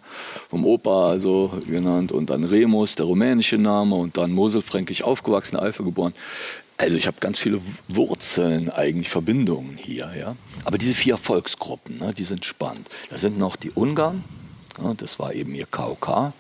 vom 0.50 0.66
Opa 0.66 1.08
also 1.08 1.52
genannt 1.66 2.12
und 2.12 2.28
dann 2.28 2.44
Remus, 2.44 2.96
der 2.96 3.06
rumänische 3.06 3.56
Name 3.56 3.94
und 3.94 4.18
dann 4.18 4.32
Moselfränkisch 4.32 5.02
aufgewachsen, 5.02 5.56
Eifel 5.56 5.86
geboren. 5.86 6.12
Also 6.76 6.96
ich 6.96 7.06
habe 7.06 7.16
ganz 7.20 7.38
viele 7.38 7.60
Wurzeln, 7.88 8.70
eigentlich 8.70 9.08
Verbindungen 9.08 9.78
hier. 9.78 10.10
Ja? 10.18 10.36
Aber 10.64 10.76
diese 10.76 10.94
vier 10.94 11.16
Volksgruppen, 11.16 11.98
ne, 11.98 12.12
die 12.16 12.24
sind 12.24 12.44
spannend. 12.44 12.88
Da 13.08 13.16
sind 13.16 13.38
noch 13.38 13.56
die 13.56 13.70
Ungarn, 13.70 14.24
ja, 14.82 14.94
das 14.94 15.18
war 15.18 15.34
eben 15.34 15.54
ihr 15.54 15.66
KOK, 15.66 16.32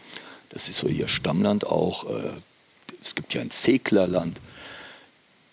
das 0.50 0.68
ist 0.68 0.78
so 0.78 0.88
ihr 0.88 1.08
Stammland 1.08 1.66
auch. 1.66 2.04
Äh, 2.04 2.30
es 3.02 3.14
gibt 3.14 3.34
ja 3.34 3.40
ein 3.40 3.50
Zeklerland. 3.50 4.40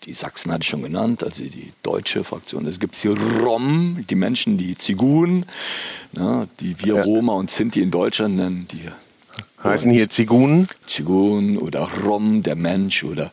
Die 0.04 0.12
Sachsen 0.12 0.52
hatte 0.52 0.62
ich 0.62 0.68
schon 0.68 0.82
genannt, 0.82 1.24
also 1.24 1.42
die 1.42 1.72
deutsche 1.82 2.22
Fraktion. 2.22 2.66
Es 2.66 2.78
gibt 2.78 2.94
hier 2.94 3.18
Rom, 3.42 4.04
die 4.08 4.14
Menschen, 4.14 4.56
die 4.56 4.76
Zigun, 4.76 5.44
ne, 6.12 6.48
die 6.60 6.78
wir 6.80 7.02
Roma 7.02 7.32
und 7.32 7.50
Sinti 7.50 7.82
in 7.82 7.90
Deutschland 7.90 8.36
nennen, 8.36 8.68
die 8.70 8.88
heißen 9.62 9.90
hier 9.90 10.08
Zigunen. 10.08 10.68
Zigun 10.86 11.58
oder 11.58 11.88
Rom, 12.04 12.42
der 12.42 12.54
Mensch 12.54 13.04
oder 13.04 13.32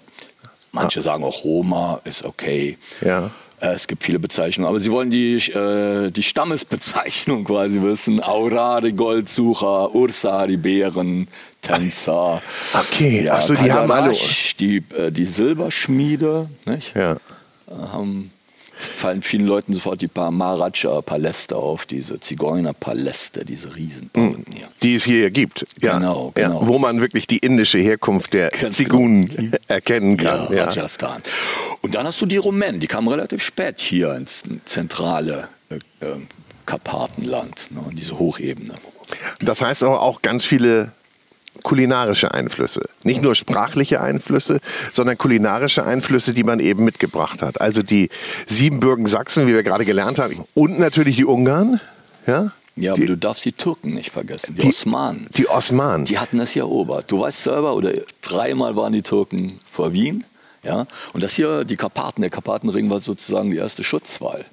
manche 0.72 1.02
sagen 1.02 1.24
auch 1.24 1.44
Roma, 1.44 2.02
ist 2.04 2.26
okay. 2.26 2.78
Ja. 3.02 3.32
Äh, 3.66 3.74
Es 3.76 3.88
gibt 3.88 4.04
viele 4.04 4.20
Bezeichnungen, 4.20 4.70
aber 4.70 4.80
sie 4.80 4.92
wollen 4.92 5.10
die, 5.10 5.36
äh, 5.38 6.12
die 6.12 6.24
Stammesbezeichnung 6.24 7.44
quasi 7.46 7.82
wissen. 7.82 8.24
Aura, 8.24 8.82
die 8.82 8.94
Goldsucher, 8.94 9.94
Ursa, 9.94 10.48
die 10.48 10.58
Bären, 10.58 11.28
Tänzer. 11.62 12.42
Okay, 12.74 13.28
ach 13.30 13.42
so, 13.42 13.54
die 13.56 13.72
haben 13.72 13.90
alle- 13.92 14.16
Die, 14.60 14.78
äh, 14.96 15.12
die 15.12 15.26
Silberschmiede, 15.26 16.48
nicht? 16.66 16.96
Ja. 16.96 17.14
Äh, 17.14 17.18
haben, 17.92 18.32
fallen 18.78 19.22
vielen 19.22 19.46
Leuten 19.48 19.74
sofort 19.74 20.02
die 20.02 20.08
paar 20.08 20.32
Maharaja-Paläste 20.32 21.56
auf, 21.56 21.86
diese 21.86 22.20
Zigeuner-Paläste, 22.20 23.46
diese 23.46 23.76
Riesenbauten 23.76 24.46
hier. 24.54 24.68
Die 24.84 24.96
es 24.96 25.04
hier 25.06 25.32
gibt. 25.32 25.66
Ja. 25.82 25.98
Genau, 25.98 26.34
Ja, 26.38 26.48
genau. 26.48 26.68
wo 26.68 26.78
man 26.80 27.02
wirklich 27.02 27.28
die 27.28 27.38
indische 27.38 27.78
Herkunft 27.78 28.34
der 28.34 28.50
Ganz 28.50 28.76
Zigunen 28.78 29.54
erkennen 29.68 30.18
kann. 30.18 30.48
Ja, 30.50 30.56
Ja. 30.58 30.64
Rajasthan. 30.66 31.22
Und 31.82 31.96
dann 31.96 32.06
hast 32.06 32.20
du 32.22 32.26
die 32.26 32.38
Rumänen, 32.38 32.80
die 32.80 32.88
kamen 32.88 33.08
relativ 33.08 33.42
spät 33.44 33.80
hier 33.80 34.14
ins 34.16 34.44
zentrale 34.66 35.48
äh, 35.70 35.76
äh, 36.06 36.16
Karpatenland, 36.66 37.68
ne, 37.72 37.80
in 37.92 37.96
diese 37.96 38.18
Hochebene. 38.20 38.74
Das 39.40 39.62
heißt 39.62 39.84
aber 39.84 40.02
auch 40.02 40.22
ganz 40.22 40.44
viele 40.46 40.92
kulinarische 41.64 42.34
Einflüsse. 42.34 42.82
Nicht 43.04 43.22
nur 43.22 43.36
sprachliche 43.36 44.02
Einflüsse, 44.02 44.60
sondern 44.94 45.18
kulinarische 45.18 45.86
Einflüsse, 45.86 46.34
die 46.34 46.44
man 46.44 46.60
eben 46.60 46.84
mitgebracht 46.84 47.42
hat. 47.42 47.62
Also 47.62 47.82
die 47.84 48.10
Siebenbürgen 48.48 49.06
Sachsen, 49.08 49.48
wie 49.48 49.54
wir 49.54 49.64
gerade 49.64 49.86
gelernt 49.86 50.20
haben, 50.20 50.44
und 50.54 50.80
natürlich 50.80 51.16
die 51.16 51.26
Ungarn. 51.26 51.80
Ja, 52.28 52.52
Ja, 52.76 52.94
aber 52.94 53.06
du 53.06 53.16
darfst 53.18 53.46
die 53.46 53.52
Türken 53.54 53.94
nicht 53.94 54.12
vergessen, 54.12 54.56
die, 54.56 54.62
Die- 54.62 54.68
Osmanen. 54.68 55.28
die 55.38 55.48
Osmanen. 55.48 56.06
Die 56.06 56.20
hatten 56.20 56.38
das 56.40 56.52
hier 56.52 56.64
erobert. 56.64 57.10
Du 57.12 57.22
weißt 57.22 57.44
selber, 57.44 57.76
oder 57.76 57.94
dreimal 58.22 58.76
waren 58.76 58.92
die 58.94 59.02
Türken 59.02 59.60
vor 59.70 59.94
Wien. 59.94 60.26
Ja? 60.64 60.86
Und 61.14 61.24
das 61.24 61.34
hier, 61.34 61.64
die 61.64 61.76
Karpaten, 61.78 62.22
der 62.22 62.30
Karpatenring 62.32 62.90
war 62.90 63.00
sozusagen 63.00 63.52
die 63.52 63.58
erste 63.58 63.84
Schutzwall, 63.84 64.44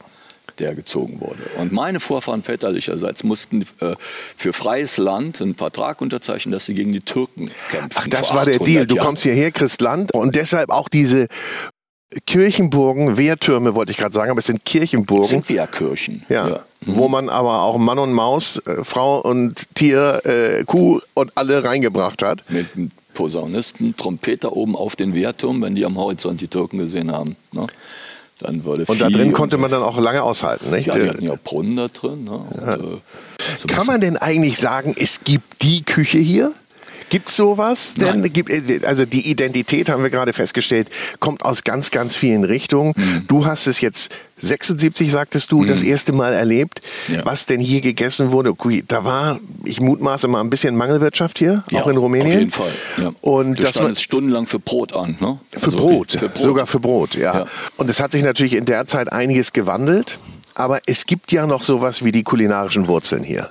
der 0.59 0.75
gezogen 0.75 1.21
wurde. 1.21 1.43
Und 1.59 1.73
meine 1.73 2.01
Vorfahren 2.01 2.43
väterlicherseits 2.43 3.25
mussten 3.25 3.63
äh, 3.81 3.95
für 4.37 4.53
freies 4.53 4.97
Land 4.99 5.41
einen 5.41 5.55
Vertrag 5.55 6.01
unterzeichnen, 6.01 6.53
dass 6.53 6.67
sie 6.67 6.75
gegen 6.75 6.93
die 6.93 7.01
Türken 7.01 7.51
kämpfen. 7.71 7.91
Ach, 7.95 8.09
das 8.09 8.35
war 8.35 8.45
der 8.45 8.55
800 8.55 8.67
Deal. 8.67 8.87
Du 8.87 8.97
Jahren. 8.97 9.07
kommst 9.07 9.23
hierher, 9.23 9.51
kriegst 9.51 9.81
Land 9.81 10.13
und 10.13 10.35
deshalb 10.35 10.71
auch 10.71 10.89
diese 10.89 11.27
Kirchenburgen, 12.27 13.17
Wehrtürme 13.17 13.75
wollte 13.75 13.93
ich 13.93 13.99
gerade 13.99 14.15
sagen, 14.15 14.31
aber 14.31 14.39
es 14.39 14.47
sind 14.47 14.65
Kirchenburgen. 14.65 15.29
Sind 15.29 15.49
wir 15.49 15.69
ja. 16.29 16.49
Ja. 16.49 16.65
wo 16.87 17.09
man 17.09 17.29
aber 17.29 17.63
auch 17.63 17.79
Mann 17.79 17.99
und 17.99 18.13
Maus, 18.13 18.59
äh, 18.67 18.85
Frau 18.85 19.21
und 19.21 19.75
Tier, 19.75 20.21
äh, 20.25 20.65
Kuh 20.65 21.01
und 21.15 21.37
alle 21.37 21.65
reingebracht 21.65 22.23
hat. 22.23 22.45
Mit 22.51 22.67
Posaunisten, 23.15 23.97
Trompeter 23.97 24.57
oben 24.57 24.77
auf 24.77 24.97
den 24.97 25.15
Wehrturm, 25.15 25.63
wenn 25.63 25.75
die 25.75 25.85
am 25.85 25.97
Horizont 25.97 26.41
die 26.41 26.49
Türken 26.49 26.79
gesehen 26.79 27.13
haben. 27.13 27.37
Ne? 27.53 27.67
Dann 28.43 28.65
wurde 28.65 28.85
Und 28.87 29.01
da 29.01 29.09
drin 29.09 29.33
konnte 29.33 29.59
man 29.59 29.71
dann 29.71 29.83
auch 29.83 29.99
lange 29.99 30.23
aushalten, 30.23 30.71
nicht? 30.71 30.87
Ja, 30.87 30.95
die 30.95 31.01
Äh, 31.01 31.09
hatten 31.09 31.23
ja 31.23 31.35
Brunnen 31.43 31.77
da 31.77 31.89
drin. 31.89 32.25
Ne? 32.25 32.33
Und, 32.33 32.69
äh, 32.69 32.79
so 33.59 33.67
Kann 33.69 33.87
man 33.87 34.01
denn 34.01 34.17
eigentlich 34.17 34.59
sagen, 34.59 34.95
es 34.99 35.21
gibt 35.25 35.63
die 35.63 35.83
Küche 35.83 36.19
hier? 36.19 36.53
Gibt 37.13 37.29
es 37.29 37.37
sowas? 37.37 37.93
Denn 37.93 38.25
äh, 38.25 38.87
also 38.87 39.05
die 39.05 39.31
Identität 39.31 39.91
haben 39.91 40.03
wir 40.03 40.09
gerade 40.09 40.33
festgestellt, 40.33 40.89
kommt 41.21 41.45
aus 41.45 41.63
ganz, 41.63 41.91
ganz 41.91 42.17
vielen 42.17 42.43
Richtungen. 42.43 42.95
Mhm. 42.97 43.25
Du 43.29 43.45
hast 43.45 43.67
es 43.67 43.83
jetzt 43.83 44.11
76, 44.39 45.13
sagtest 45.13 45.53
du, 45.53 45.67
das 45.67 45.83
erste 45.83 46.15
Mal 46.15 46.33
erlebt. 46.33 46.81
Ja. 47.09 47.21
Was 47.27 47.45
denn 47.45 47.61
hier 47.61 47.83
gegessen 47.83 48.33
wurde? 48.33 48.55
Da 48.89 49.05
war, 49.05 49.41
ich 49.63 49.79
mutmaße 49.79 50.27
mal, 50.27 50.41
ein 50.41 50.49
bisschen 50.49 50.75
Mangelwirtschaft 50.75 51.39
hier, 51.39 51.65
Ja, 51.71 51.83
auch 51.83 51.89
in 51.89 51.99
Rumänien. 51.99 52.33
Auf 52.33 52.39
jeden 52.39 52.51
Fall. 52.51 52.73
Ja. 52.97 53.13
Und 53.21 53.59
du 53.59 53.63
das 53.63 53.77
war, 53.77 53.83
standest 53.83 54.03
stundenlang 54.03 54.47
für 54.47 54.59
Brot 54.59 54.95
an. 54.95 55.19
Ne? 55.21 55.39
für, 55.51 55.65
Also 55.67 55.77
Brot, 55.77 56.13
Für 56.13 56.31
Brot. 56.31 56.43
sogar 56.43 56.67
für 56.67 56.81
Brot, 56.81 57.15
ja. 57.15 57.41
Ja. 57.41 57.47
Und 57.77 57.91
es 57.91 58.01
hat 58.01 58.13
sich 58.13 58.23
natürlich 58.23 58.55
in 58.55 58.65
der 58.65 58.87
Zeit 58.87 59.13
einiges 59.13 59.53
gewandelt. 59.53 60.19
Aber 60.55 60.81
es 60.87 61.05
gibt 61.05 61.31
ja 61.31 61.47
noch 61.47 61.63
sowas 61.63 62.05
wie 62.05 62.13
die 62.13 62.23
kulinarischen 62.23 62.89
Wurzeln 62.89 63.23
hier. 63.23 63.51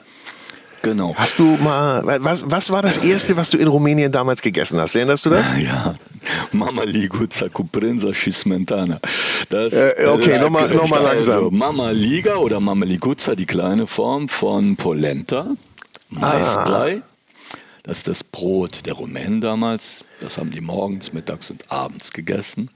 Genau. 0.82 1.14
Hast 1.16 1.38
du 1.38 1.44
mal, 1.62 2.04
was, 2.24 2.44
was 2.50 2.70
war 2.72 2.82
das 2.82 2.98
erste, 2.98 3.36
was 3.38 3.50
du 3.52 3.58
in 3.58 3.68
Rumänien 3.68 4.12
damals 4.12 4.42
gegessen 4.42 4.80
hast? 4.80 4.96
Erinnerst 4.96 5.26
du 5.26 5.30
das? 5.30 5.46
Ja, 5.62 5.96
Mama 6.52 6.84
brânză 7.72 8.12
și 8.12 8.32
smetana. 8.32 9.00
Das 9.50 9.74
Äh, 9.74 10.08
okay, 10.08 10.34
äh, 10.36 10.40
nochmal- 10.40 10.68
Gericht, 10.68 10.82
nochmal 10.82 11.04
langsam. 11.04 11.36
Also 11.36 11.50
Mama 11.52 11.90
Liga 11.92 12.36
oder 12.36 12.60
Mama 12.60 12.86
Liguța, 12.86 13.34
die 13.34 13.46
kleine 13.46 13.86
Form 13.86 14.28
von 14.28 14.76
Polenta, 14.76 15.46
Maisbrei. 16.10 17.02
Das 17.84 17.98
ist 17.98 18.08
das 18.08 18.24
Brot 18.24 18.80
der 18.86 18.94
Rumänen 18.94 19.40
damals. 19.42 20.04
Das 20.20 20.38
haben 20.38 20.52
die 20.52 20.62
morgens, 20.62 21.14
mittags 21.14 21.50
und 21.52 21.62
abends 21.72 22.12
gegessen. 22.12 22.70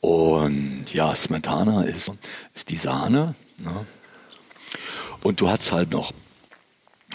Und 0.00 0.84
ja, 0.92 1.14
Smetana 1.14 1.82
ist, 1.82 2.12
ist 2.54 2.68
die 2.70 2.76
Sahne. 2.76 3.34
Ne? 3.58 3.70
Und 5.22 5.40
du 5.40 5.48
hast 5.50 5.72
halt 5.72 5.90
noch 5.90 6.12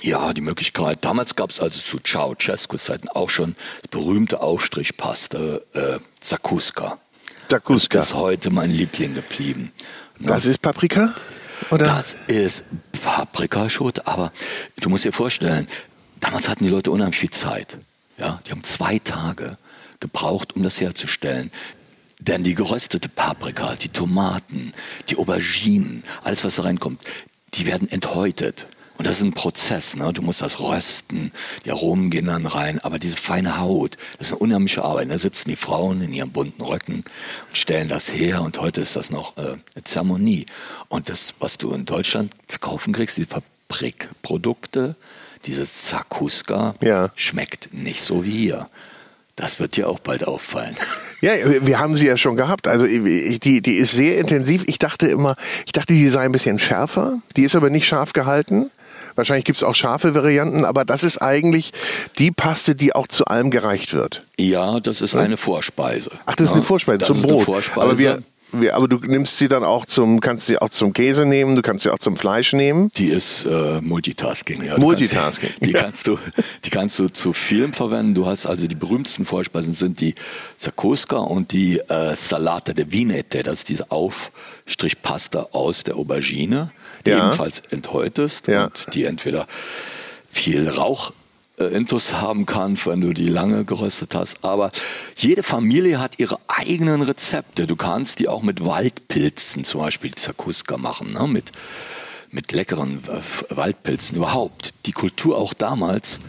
ja, 0.04 0.34
die 0.34 0.42
Möglichkeit. 0.42 1.00
Damals 1.02 1.36
gab 1.36 1.50
es 1.50 1.60
also 1.60 1.80
zu 1.80 2.00
Ceausescu-Zeiten 2.00 3.10
auch 3.10 3.30
schon 3.30 3.56
das 3.82 3.90
berühmte 3.90 4.42
Aufstrichpasta 4.42 5.60
äh, 5.74 6.00
Zakuska. 6.20 7.00
Zakuska. 7.50 8.00
Das 8.00 8.08
ist 8.08 8.14
heute 8.14 8.52
mein 8.52 8.70
Liebling 8.70 9.14
geblieben. 9.16 9.72
Ne? 10.20 10.28
Das 10.28 10.46
ist 10.46 10.62
Paprika? 10.62 11.14
Oder? 11.72 11.86
Das 11.86 12.18
ist 12.28 12.66
Paprikaschote, 13.02 14.06
aber 14.06 14.34
du 14.82 14.90
musst 14.90 15.06
dir 15.06 15.14
vorstellen, 15.14 15.68
damals 16.20 16.50
hatten 16.50 16.66
die 16.66 16.70
Leute 16.70 16.92
unheimlich 16.92 17.20
viel 17.20 17.30
Zeit. 17.32 17.78
Ja, 18.18 18.42
die 18.46 18.52
haben 18.52 18.64
zwei 18.64 19.00
Tage 19.00 19.58
gebraucht, 20.02 20.56
um 20.56 20.64
das 20.64 20.82
herzustellen. 20.82 21.52
Denn 22.20 22.44
die 22.44 22.56
geröstete 22.56 23.10
Paprika, 23.10 23.76
die 23.76 23.90
Tomaten, 23.90 24.74
die 25.10 25.16
Auberginen, 25.16 26.04
alles 26.24 26.44
was 26.44 26.56
da 26.56 26.64
reinkommt, 26.64 27.02
die 27.54 27.66
werden 27.66 27.90
enthäutet. 27.90 28.68
Und 28.98 29.08
das 29.08 29.18
ist 29.18 29.24
ein 29.24 29.34
Prozess, 29.34 29.96
ne? 29.96 30.14
Du 30.14 30.22
musst 30.22 30.42
das 30.42 30.60
rösten, 30.60 31.32
die 31.66 31.72
Aromen 31.72 32.12
gehen 32.12 32.26
dann 32.26 32.46
rein, 32.46 32.80
aber 32.80 33.00
diese 33.00 33.18
feine 33.18 33.60
Haut, 33.60 33.98
das 34.20 34.28
ist 34.28 34.34
eine 34.34 34.40
unheimliche 34.40 34.84
Arbeit. 34.84 35.10
Da 35.10 35.18
sitzen 35.18 35.50
die 35.50 35.56
Frauen 35.56 36.02
in 36.02 36.14
ihren 36.14 36.32
bunten 36.32 36.62
Röcken 36.62 37.04
und 37.50 37.58
stellen 37.58 37.88
das 37.88 38.14
her 38.14 38.42
und 38.44 38.60
heute 38.60 38.82
ist 38.82 38.96
das 38.96 39.10
noch 39.10 39.36
äh, 39.38 39.42
eine 39.76 39.84
Zeremonie. 39.84 40.46
Und 40.90 41.10
das, 41.10 41.34
was 41.40 41.58
du 41.58 41.74
in 41.74 41.86
Deutschland 41.86 42.32
zu 42.48 42.60
kaufen 42.60 42.94
kriegst, 42.94 43.18
die 43.18 43.26
Fabrikprodukte, 43.26 44.96
dieses 45.46 45.86
Zakuska, 45.86 46.76
Ja. 46.82 47.10
schmeckt 47.16 47.74
nicht 47.74 48.02
so 48.02 48.24
wie 48.24 48.32
hier. 48.32 48.70
Das 49.36 49.60
wird 49.60 49.76
dir 49.76 49.90
auch 49.90 50.00
bald 50.00 50.28
auffallen. 50.28 50.76
Ja, 51.24 51.32
wir 51.66 51.80
haben 51.80 51.96
sie 51.96 52.06
ja 52.08 52.18
schon 52.18 52.36
gehabt. 52.36 52.68
Also 52.68 52.86
ich- 52.86 53.40
die, 53.40 53.62
die 53.62 53.76
ist 53.78 53.94
sehr 53.94 54.18
intensiv. 54.18 54.66
Ich 54.68 54.78
dachte 54.78 55.08
immer, 55.08 55.38
ich 55.66 55.72
dachte, 55.72 55.94
die 55.94 56.10
sei 56.10 56.26
ein 56.26 56.34
bisschen 56.34 56.60
schärfer. 56.60 57.20
Die 57.38 57.44
ist 57.44 57.56
aber 57.56 57.70
nicht 57.70 57.88
scharf 57.88 58.12
gehalten. 58.12 58.70
Wahrscheinlich 59.16 59.46
gibt 59.46 59.58
es 59.58 59.64
auch 59.64 59.76
scharfe 59.76 60.16
Varianten, 60.16 60.66
aber 60.66 60.86
das 60.86 61.04
ist 61.04 61.20
eigentlich 61.22 61.72
die 62.18 62.32
Paste, 62.32 62.76
die 62.76 62.94
auch 62.94 63.08
zu 63.08 63.26
allem 63.26 63.52
gereicht 63.52 63.94
wird. 63.94 64.26
Ja, 64.40 64.80
das 64.80 65.02
ist 65.02 65.16
eine 65.16 65.38
Vorspeise. 65.38 66.12
Ach, 66.26 66.36
das 66.36 66.48
ist 66.48 66.54
eine 66.54 66.64
Vorspeise 66.64 67.00
das 67.00 67.08
zum 67.08 67.18
ist 67.18 67.24
Brot. 67.24 67.34
Eine 67.34 67.46
Vorspeise. 67.46 67.82
Aber, 67.82 67.98
wir, 67.98 68.24
aber 68.72 68.88
du 68.88 68.98
nimmst 68.98 69.38
sie 69.38 69.48
dann 69.48 69.64
auch 69.64 69.86
zum, 69.86 70.20
kannst 70.20 70.46
sie 70.46 70.60
auch 70.60 70.70
zum 70.70 70.94
Käse 70.94 71.26
nehmen, 71.26 71.56
du 71.56 71.62
kannst 71.62 71.84
sie 71.84 71.92
auch 71.92 71.98
zum 71.98 72.16
Fleisch 72.16 72.54
nehmen. 72.54 72.92
Die 72.96 73.08
ist 73.08 73.46
äh, 73.46 73.82
Multitasking. 73.82 74.64
Ja. 74.64 74.78
Multitasking, 74.78 75.50
Kannst, 75.50 75.66
die, 75.66 75.72
ja. 75.72 75.82
kannst 75.82 76.08
du, 76.08 76.20
die 76.64 76.70
kannst 76.70 77.00
du 77.00 77.08
zu 77.08 77.34
vielem 77.34 77.74
verwenden. 77.74 78.14
Du 78.14 78.26
hast 78.26 78.46
also 78.46 78.68
die 78.68 78.76
berühmtesten 78.76 79.26
Vorspeisen 79.26 79.74
sind 79.74 80.00
die 80.00 80.14
Zakuska 80.58 81.18
und 81.18 81.52
die 81.52 81.80
äh, 81.80 82.16
Salata 82.16 82.74
de 82.74 82.92
Vinete. 82.92 83.44
Das 83.44 83.60
ist 83.60 83.70
diese 83.70 83.90
Aufstrichpasta 83.90 85.48
aus 85.52 85.84
der 85.84 85.96
Aubergine, 85.96 86.72
Ja. 87.08 87.26
ebenfalls 87.28 87.62
enthäutest 87.72 88.48
Ja. 88.48 88.66
und 88.66 88.94
die 88.94 89.06
entweder 89.06 89.48
viel 90.30 90.68
Rauch 90.70 91.14
äh, 91.60 91.66
Intus 91.66 92.14
haben 92.14 92.46
kann, 92.46 92.78
wenn 92.86 93.02
du 93.02 93.14
die 93.14 93.28
lange 93.28 93.64
geröstet 93.66 94.16
hast. 94.16 94.44
Aber 94.44 94.72
jede 95.16 95.44
Familie 95.44 96.00
hat 96.00 96.18
ihre 96.20 96.40
eigenen 96.48 97.02
Rezepte. 97.04 97.68
Du 97.68 97.76
kannst 97.76 98.20
die 98.20 98.28
auch 98.28 98.42
mit 98.42 98.66
Waldpilzen, 98.66 99.64
zum 99.64 99.82
Beispiel 99.82 100.10
die 100.12 100.16
Zakuska 100.16 100.78
machen, 100.78 101.14
ne? 101.14 101.28
mit, 101.28 101.52
mit 102.32 102.52
leckeren 102.52 103.00
äh, 103.08 103.56
Waldpilzen 103.56 104.18
überhaupt. 104.18 104.74
Die 104.88 104.92
Kultur 104.94 105.38
auch 105.38 105.54
damals, 105.54 106.20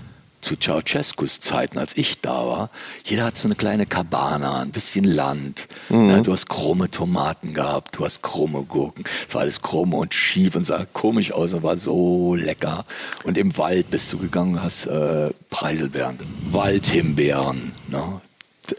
zu 0.44 0.56
Ceausescus 0.56 1.40
Zeiten, 1.40 1.78
als 1.78 1.96
ich 1.96 2.20
da 2.20 2.46
war, 2.46 2.70
jeder 3.04 3.24
hat 3.24 3.36
so 3.36 3.48
eine 3.48 3.54
kleine 3.54 3.86
Cabana, 3.86 4.60
ein 4.60 4.70
bisschen 4.70 5.04
Land. 5.04 5.66
Ne? 5.88 6.22
Du 6.22 6.32
hast 6.32 6.48
krumme 6.48 6.90
Tomaten 6.90 7.54
gehabt, 7.54 7.96
du 7.98 8.04
hast 8.04 8.22
krumme 8.22 8.62
Gurken. 8.62 9.04
Es 9.28 9.34
war 9.34 9.42
alles 9.42 9.62
krumm 9.62 9.94
und 9.94 10.14
schief 10.14 10.54
und 10.54 10.64
sah 10.64 10.86
komisch 10.92 11.32
aus 11.32 11.54
und 11.54 11.62
war 11.62 11.76
so 11.76 12.34
lecker. 12.34 12.84
Und 13.24 13.38
im 13.38 13.56
Wald 13.56 13.90
bist 13.90 14.12
du 14.12 14.18
gegangen, 14.18 14.62
hast 14.62 14.86
äh, 14.86 15.30
Preiselbeeren, 15.50 16.18
Waldhimbeeren. 16.50 17.72
Ne? 17.88 18.20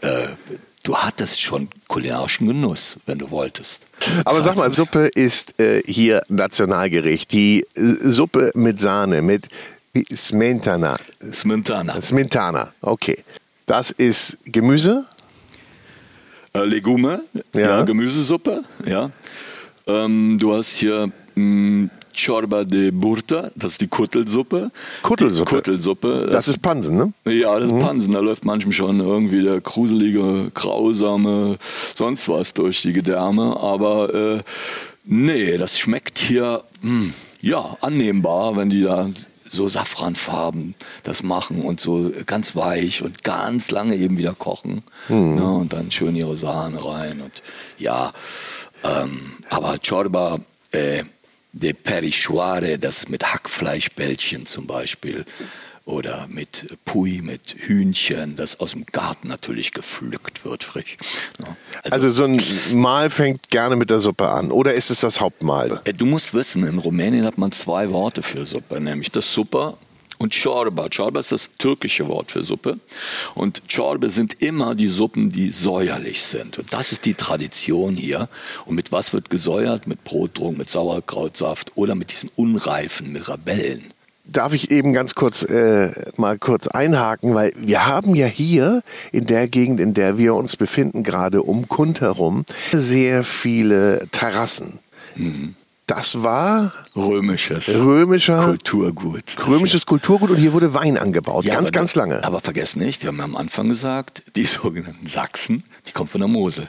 Äh, 0.02 0.28
du 0.82 0.96
hattest 0.96 1.40
schon 1.40 1.68
kulinarischen 1.88 2.46
Genuss, 2.46 2.96
wenn 3.06 3.18
du 3.18 3.30
wolltest. 3.30 3.82
Aber 4.24 4.40
sag 4.42 4.56
mal, 4.56 4.70
Suppe 4.70 5.08
ist 5.08 5.58
äh, 5.58 5.82
hier 5.86 6.22
Nationalgericht. 6.28 7.32
Die 7.32 7.66
äh, 7.74 8.10
Suppe 8.10 8.52
mit 8.54 8.80
Sahne, 8.80 9.22
mit 9.22 9.48
Smetana. 10.04 10.96
Smetana. 11.32 12.00
Smetana, 12.00 12.72
okay. 12.82 13.18
Das 13.66 13.90
ist 13.90 14.38
Gemüse. 14.44 15.04
Äh, 16.54 16.64
Legume, 16.64 17.22
Ja. 17.52 17.60
ja. 17.60 17.82
Gemüsesuppe, 17.82 18.62
ja. 18.86 19.10
Ähm, 19.86 20.38
du 20.40 20.54
hast 20.54 20.72
hier 20.76 21.10
mh, 21.34 21.88
Ciorba 22.14 22.64
de 22.64 22.90
Burta, 22.90 23.50
das 23.54 23.72
ist 23.72 23.80
die 23.82 23.88
Kuttelsuppe. 23.88 24.70
Kuttelsuppe? 25.02 25.50
Die 25.50 25.54
Kuttelsuppe. 25.56 26.28
Das 26.32 26.48
ist 26.48 26.62
Pansen, 26.62 26.96
ne? 26.96 27.12
ja, 27.30 27.58
das 27.60 27.70
ist 27.70 27.78
Pansen. 27.78 28.12
Da 28.14 28.20
läuft 28.20 28.44
manchem 28.46 28.72
schon 28.72 29.00
irgendwie 29.00 29.42
der 29.42 29.60
gruselige, 29.60 30.50
grausame, 30.54 31.58
sonst 31.94 32.28
was 32.28 32.54
durch 32.54 32.80
die 32.82 32.94
Gedärme. 32.94 33.56
Aber 33.60 34.14
äh, 34.14 34.42
nee, 35.04 35.58
das 35.58 35.78
schmeckt 35.78 36.18
hier, 36.18 36.62
mh, 36.80 37.10
ja, 37.42 37.76
annehmbar, 37.82 38.56
wenn 38.56 38.70
die 38.70 38.82
da 38.82 39.10
so 39.48 39.68
Safranfarben 39.68 40.74
das 41.02 41.22
machen 41.22 41.62
und 41.62 41.80
so 41.80 42.10
ganz 42.26 42.56
weich 42.56 43.02
und 43.02 43.24
ganz 43.24 43.70
lange 43.70 43.96
eben 43.96 44.18
wieder 44.18 44.34
kochen. 44.34 44.82
Ne, 45.36 45.48
und 45.48 45.72
dann 45.72 45.90
schön 45.90 46.16
ihre 46.16 46.36
Sahne 46.36 46.84
rein. 46.84 47.20
Und 47.20 47.42
ja, 47.78 48.12
ähm, 48.84 49.32
aber 49.48 49.78
Ciorba 49.80 50.40
äh, 50.72 51.04
de 51.52 51.72
Perichoire, 51.72 52.78
das 52.78 53.08
mit 53.08 53.32
Hackfleischbällchen 53.32 54.46
zum 54.46 54.66
Beispiel 54.66 55.24
oder 55.86 56.26
mit 56.28 56.76
Pui, 56.84 57.22
mit 57.22 57.54
Hühnchen, 57.58 58.34
das 58.36 58.58
aus 58.60 58.72
dem 58.72 58.84
Garten 58.86 59.28
natürlich 59.28 59.72
gepflückt 59.72 60.44
wird, 60.44 60.64
frisch. 60.64 60.96
Ne? 61.38 61.56
Also 61.90 62.10
so 62.10 62.24
ein 62.24 62.42
Mahl 62.74 63.08
fängt 63.08 63.50
gerne 63.50 63.76
mit 63.76 63.88
der 63.88 64.00
Suppe 64.00 64.28
an. 64.28 64.50
Oder 64.50 64.74
ist 64.74 64.90
es 64.90 65.00
das 65.00 65.20
Hauptmahl? 65.20 65.80
Äh, 65.84 65.94
Du 65.94 66.04
musst 66.04 66.34
wissen, 66.34 66.66
in 66.66 66.78
Rumänien 66.78 67.24
hat 67.24 67.38
man 67.38 67.52
zwei 67.52 67.90
Worte 67.90 68.22
für 68.22 68.44
Suppe, 68.44 68.80
nämlich 68.80 69.12
das 69.12 69.32
Supper 69.32 69.78
und 70.18 70.32
Ciorba. 70.32 70.88
Ciorba 70.90 71.20
ist 71.20 71.30
das 71.30 71.50
türkische 71.56 72.08
Wort 72.08 72.32
für 72.32 72.42
Suppe. 72.42 72.80
Und 73.36 73.62
Ciorbe 73.70 74.10
sind 74.10 74.42
immer 74.42 74.74
die 74.74 74.88
Suppen, 74.88 75.30
die 75.30 75.50
säuerlich 75.50 76.24
sind. 76.24 76.58
Und 76.58 76.72
das 76.72 76.90
ist 76.90 77.04
die 77.04 77.14
Tradition 77.14 77.94
hier. 77.94 78.28
Und 78.64 78.74
mit 78.74 78.90
was 78.90 79.12
wird 79.12 79.30
gesäuert? 79.30 79.86
Mit 79.86 80.02
Brotdrunk, 80.02 80.58
mit 80.58 80.68
Sauerkrautsaft 80.68 81.76
oder 81.76 81.94
mit 81.94 82.10
diesen 82.10 82.30
unreifen 82.34 83.12
Mirabellen. 83.12 83.92
Darf 84.26 84.52
ich 84.52 84.70
eben 84.70 84.92
ganz 84.92 85.14
kurz 85.14 85.42
äh, 85.42 85.90
mal 86.16 86.38
kurz 86.38 86.66
einhaken, 86.66 87.34
weil 87.34 87.52
wir 87.56 87.86
haben 87.86 88.14
ja 88.14 88.26
hier 88.26 88.82
in 89.12 89.26
der 89.26 89.48
Gegend, 89.48 89.80
in 89.80 89.94
der 89.94 90.18
wir 90.18 90.34
uns 90.34 90.56
befinden, 90.56 91.02
gerade 91.02 91.42
um 91.42 91.68
Kund 91.68 92.00
herum, 92.00 92.44
sehr 92.72 93.24
viele 93.24 94.08
Terrassen. 94.10 94.78
Das 95.86 96.22
war 96.22 96.72
Römisches. 96.96 97.78
römischer 97.78 98.44
Kulturgut. 98.44 99.36
römisches 99.46 99.86
Kulturgut 99.86 100.30
und 100.30 100.36
hier 100.36 100.52
wurde 100.52 100.74
Wein 100.74 100.98
angebaut. 100.98 101.44
Ja, 101.44 101.54
ganz, 101.54 101.70
ganz 101.70 101.94
lange. 101.94 102.24
Aber 102.24 102.40
vergiss 102.40 102.74
nicht, 102.74 103.02
wir 103.02 103.08
haben 103.08 103.20
am 103.20 103.36
Anfang 103.36 103.68
gesagt, 103.68 104.24
die 104.34 104.44
sogenannten 104.44 105.06
Sachsen, 105.06 105.62
die 105.86 105.92
kommen 105.92 106.08
von 106.08 106.20
der 106.20 106.28
Mosel. 106.28 106.68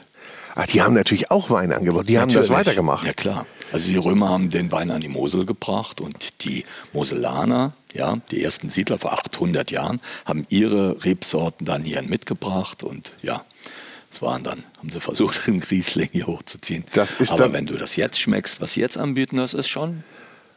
Ach, 0.54 0.66
die 0.66 0.82
haben 0.82 0.94
natürlich 0.94 1.30
auch 1.30 1.50
Wein 1.50 1.72
angebaut. 1.72 2.08
Die 2.08 2.18
haben 2.18 2.32
das 2.32 2.48
Natürlich. 2.48 2.66
weitergemacht. 2.66 3.06
Ja 3.06 3.12
klar. 3.12 3.46
Also 3.72 3.90
die 3.90 3.96
Römer 3.96 4.30
haben 4.30 4.50
den 4.50 4.72
Wein 4.72 4.90
an 4.90 5.00
die 5.00 5.08
Mosel 5.08 5.44
gebracht 5.44 6.00
und 6.00 6.44
die 6.44 6.64
Moselaner, 6.92 7.72
ja, 7.92 8.18
die 8.30 8.42
ersten 8.42 8.70
Siedler 8.70 8.98
vor 8.98 9.12
800 9.12 9.70
Jahren, 9.70 10.00
haben 10.24 10.46
ihre 10.48 11.04
Rebsorten 11.04 11.66
dann 11.66 11.82
hier 11.82 12.02
mitgebracht 12.02 12.82
und 12.82 13.12
ja, 13.22 13.44
es 14.10 14.22
waren 14.22 14.42
dann, 14.42 14.64
haben 14.78 14.90
sie 14.90 15.00
versucht, 15.00 15.46
den 15.46 15.62
Riesling 15.62 16.08
hier 16.12 16.26
hochzuziehen. 16.26 16.84
Das 16.94 17.14
ist 17.14 17.32
Aber 17.32 17.52
wenn 17.52 17.66
du 17.66 17.74
das 17.74 17.96
jetzt 17.96 18.18
schmeckst, 18.18 18.60
was 18.60 18.72
sie 18.72 18.80
jetzt 18.80 18.96
anbieten, 18.96 19.36
das 19.36 19.54
ist 19.54 19.68
schon 19.68 20.02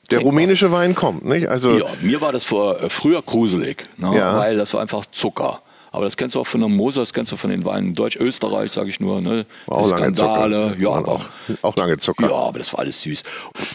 Der 0.09 0.19
rumänische 0.19 0.71
Wein 0.71 0.95
kommt, 0.95 1.25
nicht? 1.25 1.47
Also 1.49 1.77
Ja, 1.77 1.85
mir 2.01 2.21
war 2.21 2.31
das 2.31 2.43
vor, 2.45 2.81
äh, 2.81 2.89
früher 2.89 3.21
gruselig, 3.21 3.85
ne? 3.97 4.15
Ja. 4.15 4.37
weil 4.37 4.57
das 4.57 4.73
war 4.73 4.81
einfach 4.81 5.05
Zucker. 5.05 5.61
Aber 5.93 6.05
das 6.05 6.15
kennst 6.15 6.35
du 6.35 6.39
auch 6.39 6.47
von 6.47 6.61
der 6.61 6.69
Mosel, 6.69 7.01
das 7.01 7.11
kennst 7.13 7.31
du 7.33 7.35
von 7.37 7.49
den 7.49 7.65
Weinen 7.65 7.93
Deutsch, 7.93 8.15
Österreich, 8.15 8.71
sage 8.71 8.89
ich 8.89 8.99
nur. 9.01 9.19
Ne? 9.21 9.45
War 9.65 9.77
auch 9.79 9.89
lange 9.89 10.15
Skandale, 10.15 10.69
Zucker. 10.71 10.81
ja, 10.81 10.89
aber 10.91 11.11
auch- 11.11 11.25
auch 11.63 11.75
lange 11.75 11.97
Zucker. 11.97 12.29
Ja, 12.29 12.35
aber 12.35 12.59
das 12.59 12.71
war 12.71 12.79
alles 12.79 13.01
süß. 13.01 13.23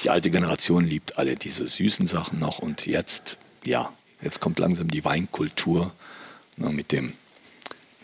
Die 0.03 0.09
alte 0.11 0.31
Generation 0.31 0.87
liebt 0.87 1.19
alle 1.19 1.35
diese 1.35 1.67
süßen 1.67 2.07
Sachen 2.07 2.39
noch 2.39 2.59
und 2.59 2.87
jetzt, 2.87 3.37
ja, 3.67 3.91
jetzt 4.23 4.41
kommt 4.41 4.59
langsam 4.59 4.89
die 4.91 5.05
Weinkultur 5.05 5.93
ne, 6.57 6.71
mit 6.71 6.91
dem 6.91 7.13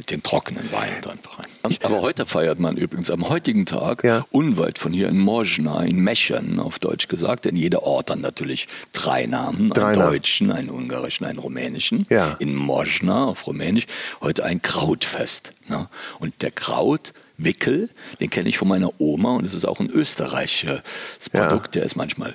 mit 0.02 0.10
den 0.10 0.22
trockenen 0.24 0.72
Weinen 0.72 1.00
dann 1.02 1.18
rein. 1.38 1.76
Aber 1.84 2.00
heute 2.00 2.26
feiert 2.26 2.58
man 2.58 2.76
übrigens 2.76 3.08
am 3.08 3.28
heutigen 3.28 3.66
Tag 3.66 4.02
Ja. 4.02 4.26
unweit 4.32 4.80
von 4.80 4.92
hier 4.92 5.08
in 5.08 5.16
Morzna, 5.20 5.84
in 5.84 5.98
Meschen 6.00 6.58
auf 6.58 6.80
Deutsch 6.80 7.06
gesagt, 7.06 7.44
denn 7.44 7.54
jeder 7.54 7.84
Ort 7.84 8.10
hat 8.10 8.18
natürlich 8.18 8.66
drei 8.92 9.26
Namen, 9.26 9.68
Drei 9.70 9.90
einen 9.90 9.98
Namen. 10.00 10.10
deutschen, 10.10 10.50
einen 10.50 10.70
ungarischen, 10.70 11.24
einen 11.24 11.38
rumänischen. 11.38 12.04
Ja. 12.10 12.34
In 12.40 12.56
Morzna 12.56 13.26
auf 13.26 13.46
Rumänisch 13.46 13.86
heute 14.20 14.42
ein 14.44 14.60
Krautfest. 14.60 15.52
Ne? 15.68 15.88
Und 16.18 16.34
der 16.42 16.50
Krautwickel, 16.50 17.88
den 18.20 18.28
kenne 18.28 18.48
ich 18.48 18.58
von 18.58 18.66
meiner 18.66 18.90
Oma 19.00 19.36
und 19.36 19.46
es 19.46 19.54
ist 19.54 19.66
auch 19.66 19.78
ein 19.78 19.88
österreichisches 19.88 20.80
Ja. 21.32 21.46
Produkt, 21.46 21.76
der 21.76 21.84
ist 21.84 21.94
manchmal 21.94 22.34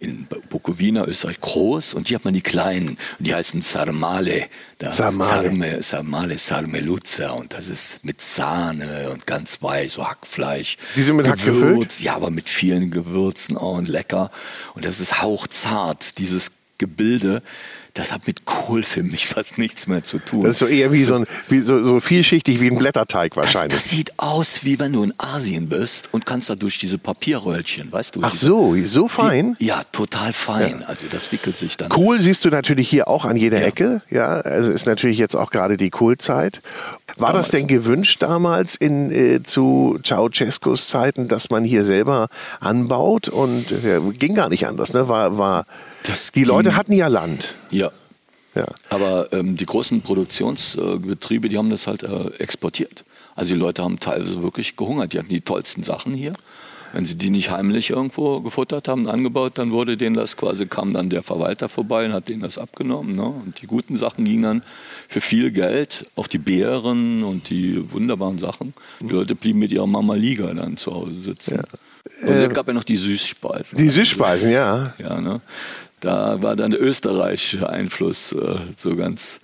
in 0.00 0.28
Bukowina, 0.48 1.04
Österreich, 1.04 1.40
groß 1.40 1.94
und 1.94 2.06
hier 2.08 2.16
hat 2.16 2.24
man 2.24 2.34
die 2.34 2.40
kleinen 2.40 2.90
und 2.90 3.26
die 3.26 3.34
heißen 3.34 3.62
Sarmale. 3.62 4.46
Da, 4.78 4.92
Sarmale. 4.92 5.48
Sarme, 5.48 5.82
Sarmale, 5.82 6.38
Sarmeluzza 6.38 7.30
und 7.30 7.52
das 7.52 7.68
ist 7.68 8.04
mit 8.04 8.20
Sahne 8.20 9.10
und 9.10 9.26
ganz 9.26 9.60
weich, 9.62 9.92
so 9.92 10.06
Hackfleisch. 10.06 10.76
Die 10.94 11.02
sind 11.02 11.16
mit 11.16 11.26
Hack 11.26 11.38
Gewürz, 11.44 11.62
gefüllt? 11.62 12.00
Ja, 12.00 12.14
aber 12.14 12.30
mit 12.30 12.48
vielen 12.48 12.90
Gewürzen 12.90 13.56
auch 13.56 13.76
und 13.76 13.88
lecker. 13.88 14.30
Und 14.74 14.84
das 14.84 15.00
ist 15.00 15.20
hauchzart, 15.20 16.18
dieses 16.18 16.52
Gebilde. 16.78 17.42
Das 17.98 18.12
hat 18.12 18.28
mit 18.28 18.44
Kohl 18.44 18.84
für 18.84 19.02
mich 19.02 19.26
fast 19.26 19.58
nichts 19.58 19.88
mehr 19.88 20.04
zu 20.04 20.20
tun. 20.20 20.44
das 20.44 20.52
ist 20.52 20.58
so 20.60 20.66
eher 20.66 20.92
wie 20.92 21.02
so, 21.02 21.16
ein, 21.16 21.26
wie 21.48 21.60
so, 21.62 21.82
so 21.82 21.98
vielschichtig 21.98 22.60
wie 22.60 22.70
ein 22.70 22.78
Blätterteig 22.78 23.34
das, 23.34 23.44
wahrscheinlich. 23.44 23.74
das 23.74 23.90
sieht 23.90 24.12
aus, 24.20 24.60
wie 24.62 24.78
wenn 24.78 24.92
du 24.92 25.02
in 25.02 25.12
Asien 25.18 25.68
bist 25.68 26.08
und 26.12 26.24
kannst 26.24 26.48
da 26.48 26.54
durch 26.54 26.78
diese 26.78 26.96
Papierröllchen, 26.96 27.90
weißt 27.90 28.14
du? 28.14 28.20
Ach 28.22 28.34
so, 28.34 28.76
so 28.84 29.08
fein. 29.08 29.56
Die, 29.58 29.66
ja, 29.66 29.82
total 29.90 30.32
fein. 30.32 30.84
Also 30.86 31.06
das 31.10 31.32
wickelt 31.32 31.56
sich 31.56 31.76
dann. 31.76 31.88
Kohl 31.88 32.20
siehst 32.20 32.44
du 32.44 32.50
natürlich 32.50 32.88
hier 32.88 33.08
auch 33.08 33.24
an 33.24 33.36
jeder 33.36 33.66
Ecke. 33.66 34.00
Ja, 34.10 34.28
also 34.28 34.70
ist 34.70 34.86
natürlich 34.86 35.18
jetzt 35.18 35.34
auch 35.34 35.50
gerade 35.50 35.76
die 35.76 35.90
Kohlzeit. 35.90 36.62
War 37.16 37.32
das 37.32 37.48
Damals. 37.48 37.50
denn 37.50 37.66
gewünscht 37.66 38.22
damals 38.22 38.76
in, 38.76 39.10
äh, 39.10 39.42
zu 39.42 39.98
Ceausescus 40.04 40.86
Zeiten, 40.86 41.26
dass 41.26 41.50
man 41.50 41.64
hier 41.64 41.84
selber 41.84 42.28
anbaut? 42.60 43.28
Und 43.28 43.72
äh, 43.72 43.98
ging 44.12 44.36
gar 44.36 44.50
nicht 44.50 44.68
anders. 44.68 44.92
Ne? 44.92 45.08
War, 45.08 45.36
war, 45.36 45.66
Das 46.04 46.32
die 46.32 46.44
Leute 46.44 46.76
hatten 46.76 46.92
ja 46.92 47.08
Land. 47.08 47.54
Ja. 47.70 47.90
Ja. 48.54 48.66
Aber 48.88 49.32
ähm, 49.32 49.56
die 49.56 49.66
großen 49.66 50.00
Produktionsbetriebe, 50.00 51.48
die 51.48 51.58
haben 51.58 51.70
das 51.70 51.86
halt 51.86 52.02
äh, 52.02 52.30
exportiert. 52.38 53.04
Also 53.36 53.54
die 53.54 53.60
Leute 53.60 53.84
haben 53.84 54.00
teilweise 54.00 54.42
wirklich 54.42 54.76
gehungert. 54.76 55.12
Die 55.12 55.18
hatten 55.18 55.28
die 55.28 55.42
tollsten 55.42 55.84
Sachen 55.84 56.14
hier. 56.14 56.32
Wenn 56.92 57.04
sie 57.04 57.16
die 57.16 57.30
nicht 57.30 57.50
heimlich 57.50 57.90
irgendwo 57.90 58.40
gefuttert 58.40 58.88
haben, 58.88 59.08
angebaut, 59.08 59.58
dann 59.58 59.70
wurde 59.70 59.96
denen 59.96 60.16
das 60.16 60.36
quasi, 60.36 60.66
kam 60.66 60.94
dann 60.94 61.10
der 61.10 61.22
Verwalter 61.22 61.68
vorbei 61.68 62.06
und 62.06 62.12
hat 62.12 62.28
denen 62.28 62.40
das 62.40 62.56
abgenommen. 62.56 63.14
Ne? 63.14 63.26
Und 63.26 63.60
die 63.60 63.66
guten 63.66 63.96
Sachen 63.96 64.24
gingen 64.24 64.42
dann 64.42 64.62
für 65.06 65.20
viel 65.20 65.50
Geld, 65.50 66.06
auch 66.16 66.26
die 66.26 66.38
Beeren 66.38 67.22
und 67.22 67.50
die 67.50 67.92
wunderbaren 67.92 68.38
Sachen. 68.38 68.72
Die 69.00 69.12
Leute 69.12 69.34
blieben 69.34 69.58
mit 69.58 69.70
ihrer 69.70 69.86
Mama 69.86 70.14
Liga 70.14 70.52
dann 70.52 70.76
zu 70.78 70.94
Hause 70.94 71.14
sitzen. 71.14 71.62
Und 72.22 72.28
es 72.28 72.54
gab 72.54 72.66
ja 72.66 72.72
noch 72.72 72.84
die 72.84 72.96
Süßspeisen. 72.96 73.76
Die 73.76 73.90
Süßspeisen, 73.90 74.50
ja. 74.50 74.94
Ja, 74.98 75.20
ne? 75.20 75.42
Da 76.00 76.42
war 76.42 76.56
dann 76.56 76.70
der 76.70 76.80
österreichische 76.80 77.68
Einfluss 77.68 78.32
äh, 78.32 78.56
so 78.76 78.94
ganz 78.96 79.40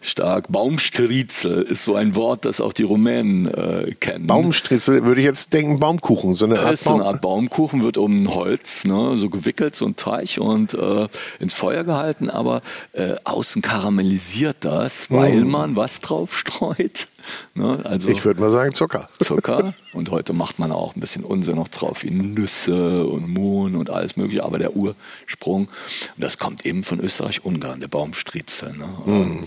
stark. 0.00 0.50
Baumstriezel 0.50 1.62
ist 1.62 1.84
so 1.84 1.96
ein 1.96 2.14
Wort, 2.14 2.44
das 2.44 2.60
auch 2.60 2.72
die 2.72 2.84
Rumänen 2.84 3.46
äh, 3.46 3.94
kennen. 3.98 4.26
Baumstritzel 4.26 5.04
würde 5.04 5.20
ich 5.20 5.26
jetzt 5.26 5.52
denken, 5.52 5.80
Baumkuchen. 5.80 6.34
So 6.34 6.46
eine 6.46 6.60
Art 6.60 6.72
ist 6.74 6.84
so 6.84 6.94
eine. 6.94 7.04
Art 7.04 7.20
Baumkuchen, 7.20 7.82
wird 7.82 7.98
um 7.98 8.16
ein 8.16 8.34
Holz, 8.34 8.84
ne, 8.84 9.16
so 9.16 9.28
gewickelt, 9.28 9.74
so 9.74 9.86
ein 9.86 9.96
Teich 9.96 10.38
und 10.40 10.74
äh, 10.74 11.08
ins 11.40 11.54
Feuer 11.54 11.84
gehalten, 11.84 12.30
aber 12.30 12.62
äh, 12.92 13.16
außen 13.24 13.62
karamellisiert 13.62 14.58
das, 14.60 15.10
weil 15.10 15.44
man 15.44 15.76
was 15.76 16.00
drauf 16.00 16.38
streut. 16.38 17.08
Ne? 17.54 17.80
Also 17.84 18.08
Ich 18.08 18.24
würde 18.24 18.40
mal 18.40 18.50
sagen 18.50 18.74
Zucker. 18.74 19.08
Zucker. 19.22 19.74
Und 19.92 20.10
heute 20.10 20.32
macht 20.32 20.58
man 20.58 20.72
auch 20.72 20.94
ein 20.94 21.00
bisschen 21.00 21.24
Unsinn 21.24 21.56
noch 21.56 21.68
drauf, 21.68 22.02
wie 22.02 22.10
Nüsse 22.10 23.06
und 23.06 23.28
Mohn 23.28 23.76
und 23.76 23.90
alles 23.90 24.16
mögliche. 24.16 24.44
Aber 24.44 24.58
der 24.58 24.76
Ursprung, 24.76 25.66
und 25.66 25.70
das 26.16 26.38
kommt 26.38 26.66
eben 26.66 26.84
von 26.84 27.00
Österreich-Ungarn, 27.00 27.80
der 27.80 27.88
Baumstriezel. 27.88 28.72
Ne? 28.76 28.88
Und, 29.04 29.40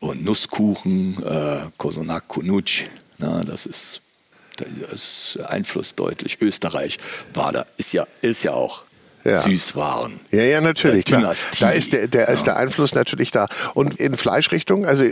und 0.00 0.24
Nusskuchen, 0.24 1.22
äh, 1.22 1.60
Kosonak 1.76 2.28
Kunuc, 2.28 2.84
ne? 3.18 3.42
das 3.46 3.66
ist 3.66 4.02
da 4.56 4.66
ist 4.92 5.38
Einfluss 5.46 5.94
deutlich. 5.94 6.40
Österreich 6.40 6.98
war 7.32 7.52
da, 7.52 7.66
ist 7.76 7.92
ja, 7.92 8.06
ist 8.20 8.42
ja 8.42 8.52
auch 8.52 8.82
Ja. 9.24 9.40
Süßwaren. 9.42 10.20
Ja, 10.30 10.42
ja, 10.42 10.60
natürlich. 10.60 11.04
Da 11.04 11.70
ist 11.70 11.92
der, 11.92 12.08
der, 12.08 12.28
ist 12.28 12.46
der 12.46 12.56
Einfluss 12.56 12.94
natürlich 12.94 13.30
da. 13.30 13.48
Und 13.74 14.00
in 14.00 14.16
Fleischrichtung, 14.16 14.86
also 14.86 15.04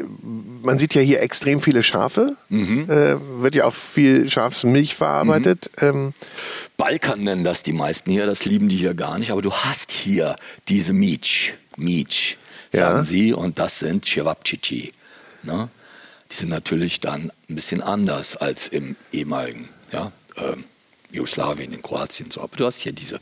man 0.62 0.78
sieht 0.78 0.94
ja 0.94 1.02
hier 1.02 1.20
extrem 1.20 1.60
viele 1.60 1.82
Schafe. 1.82 2.36
Mhm. 2.48 2.90
Äh, 2.90 3.42
wird 3.42 3.54
ja 3.54 3.66
auch 3.66 3.74
viel 3.74 4.28
Schafsmilch 4.28 4.94
verarbeitet. 4.94 5.70
Ähm, 5.80 6.14
Balkan 6.78 7.22
nennen 7.24 7.44
das 7.44 7.62
die 7.62 7.72
meisten 7.72 8.10
hier, 8.10 8.24
das 8.26 8.44
lieben 8.44 8.68
die 8.68 8.76
hier 8.76 8.94
gar 8.94 9.18
nicht, 9.18 9.30
aber 9.30 9.42
du 9.42 9.52
hast 9.52 9.92
hier 9.92 10.36
diese 10.68 10.92
Mietsch, 10.92 11.52
Mietsch, 11.76 12.36
sagen 12.72 12.98
Ja. 12.98 13.04
sie, 13.04 13.32
und 13.32 13.58
das 13.58 13.80
sind 13.80 14.06
Cevapcici. 14.06 14.92
Ne? 15.42 15.68
Die 16.30 16.34
sind 16.34 16.50
natürlich 16.50 17.00
dann 17.00 17.30
ein 17.48 17.54
bisschen 17.54 17.82
anders 17.82 18.36
als 18.36 18.68
im 18.68 18.96
ehemaligen 19.12 19.68
ja, 19.92 20.12
ähm, 20.36 20.64
Jugoslawien, 21.10 21.72
in 21.72 21.82
Kroatien. 21.82 22.30
So. 22.30 22.42
Aber 22.42 22.56
du 22.56 22.66
hast 22.66 22.78
hier 22.80 22.92
diese 22.92 23.18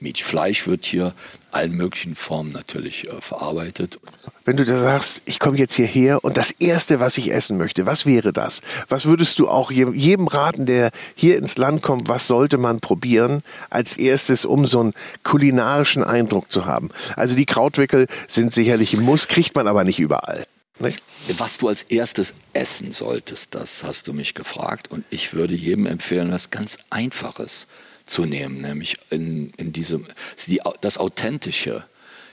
Mietsch. 0.00 0.22
Fleisch 0.22 0.66
wird 0.66 0.84
hier 0.84 1.06
in 1.06 1.12
allen 1.52 1.72
möglichen 1.72 2.14
Formen 2.14 2.50
natürlich 2.52 3.08
äh, 3.08 3.20
verarbeitet. 3.20 3.98
wenn 4.44 4.56
du 4.56 4.64
da 4.64 4.78
sagst, 4.78 5.22
ich 5.24 5.38
komme 5.38 5.56
jetzt 5.58 5.74
hierher 5.74 6.22
und 6.24 6.36
das 6.36 6.50
Erste, 6.52 7.00
was 7.00 7.16
ich 7.18 7.32
essen 7.32 7.56
möchte, 7.56 7.86
was 7.86 8.06
wäre 8.06 8.32
das? 8.32 8.60
Was 8.88 9.06
würdest 9.06 9.38
du 9.38 9.48
auch 9.48 9.70
je- 9.70 9.92
jedem 9.94 10.26
raten, 10.28 10.66
der 10.66 10.90
hier 11.14 11.36
ins 11.38 11.56
Land 11.56 11.82
kommt, 11.82 12.08
was 12.08 12.26
sollte 12.26 12.58
man 12.58 12.80
probieren 12.80 13.42
als 13.70 13.96
erstes, 13.96 14.44
um 14.44 14.66
so 14.66 14.80
einen 14.80 14.94
kulinarischen 15.24 16.04
Eindruck 16.04 16.52
zu 16.52 16.66
haben? 16.66 16.90
Also 17.16 17.34
die 17.34 17.46
Krautwickel 17.46 18.06
sind 18.28 18.52
sicherlich 18.52 18.94
ein 18.94 19.02
Muss, 19.02 19.26
kriegt 19.28 19.54
man 19.54 19.66
aber 19.66 19.84
nicht 19.84 19.98
überall. 20.00 20.46
Nicht? 20.80 21.02
Was 21.38 21.58
du 21.58 21.66
als 21.66 21.82
erstes 21.82 22.34
essen 22.52 22.92
solltest, 22.92 23.54
das 23.56 23.82
hast 23.82 24.06
du 24.06 24.12
mich 24.12 24.34
gefragt. 24.34 24.90
Und 24.92 25.04
ich 25.10 25.34
würde 25.34 25.54
jedem 25.54 25.86
empfehlen, 25.86 26.30
was 26.30 26.50
ganz 26.50 26.78
Einfaches 26.90 27.66
zu 28.08 28.24
nehmen, 28.24 28.60
nämlich 28.60 28.96
in, 29.10 29.52
in 29.56 29.72
diesem, 29.72 30.06
die, 30.46 30.60
das 30.80 30.98
Authentische 30.98 31.84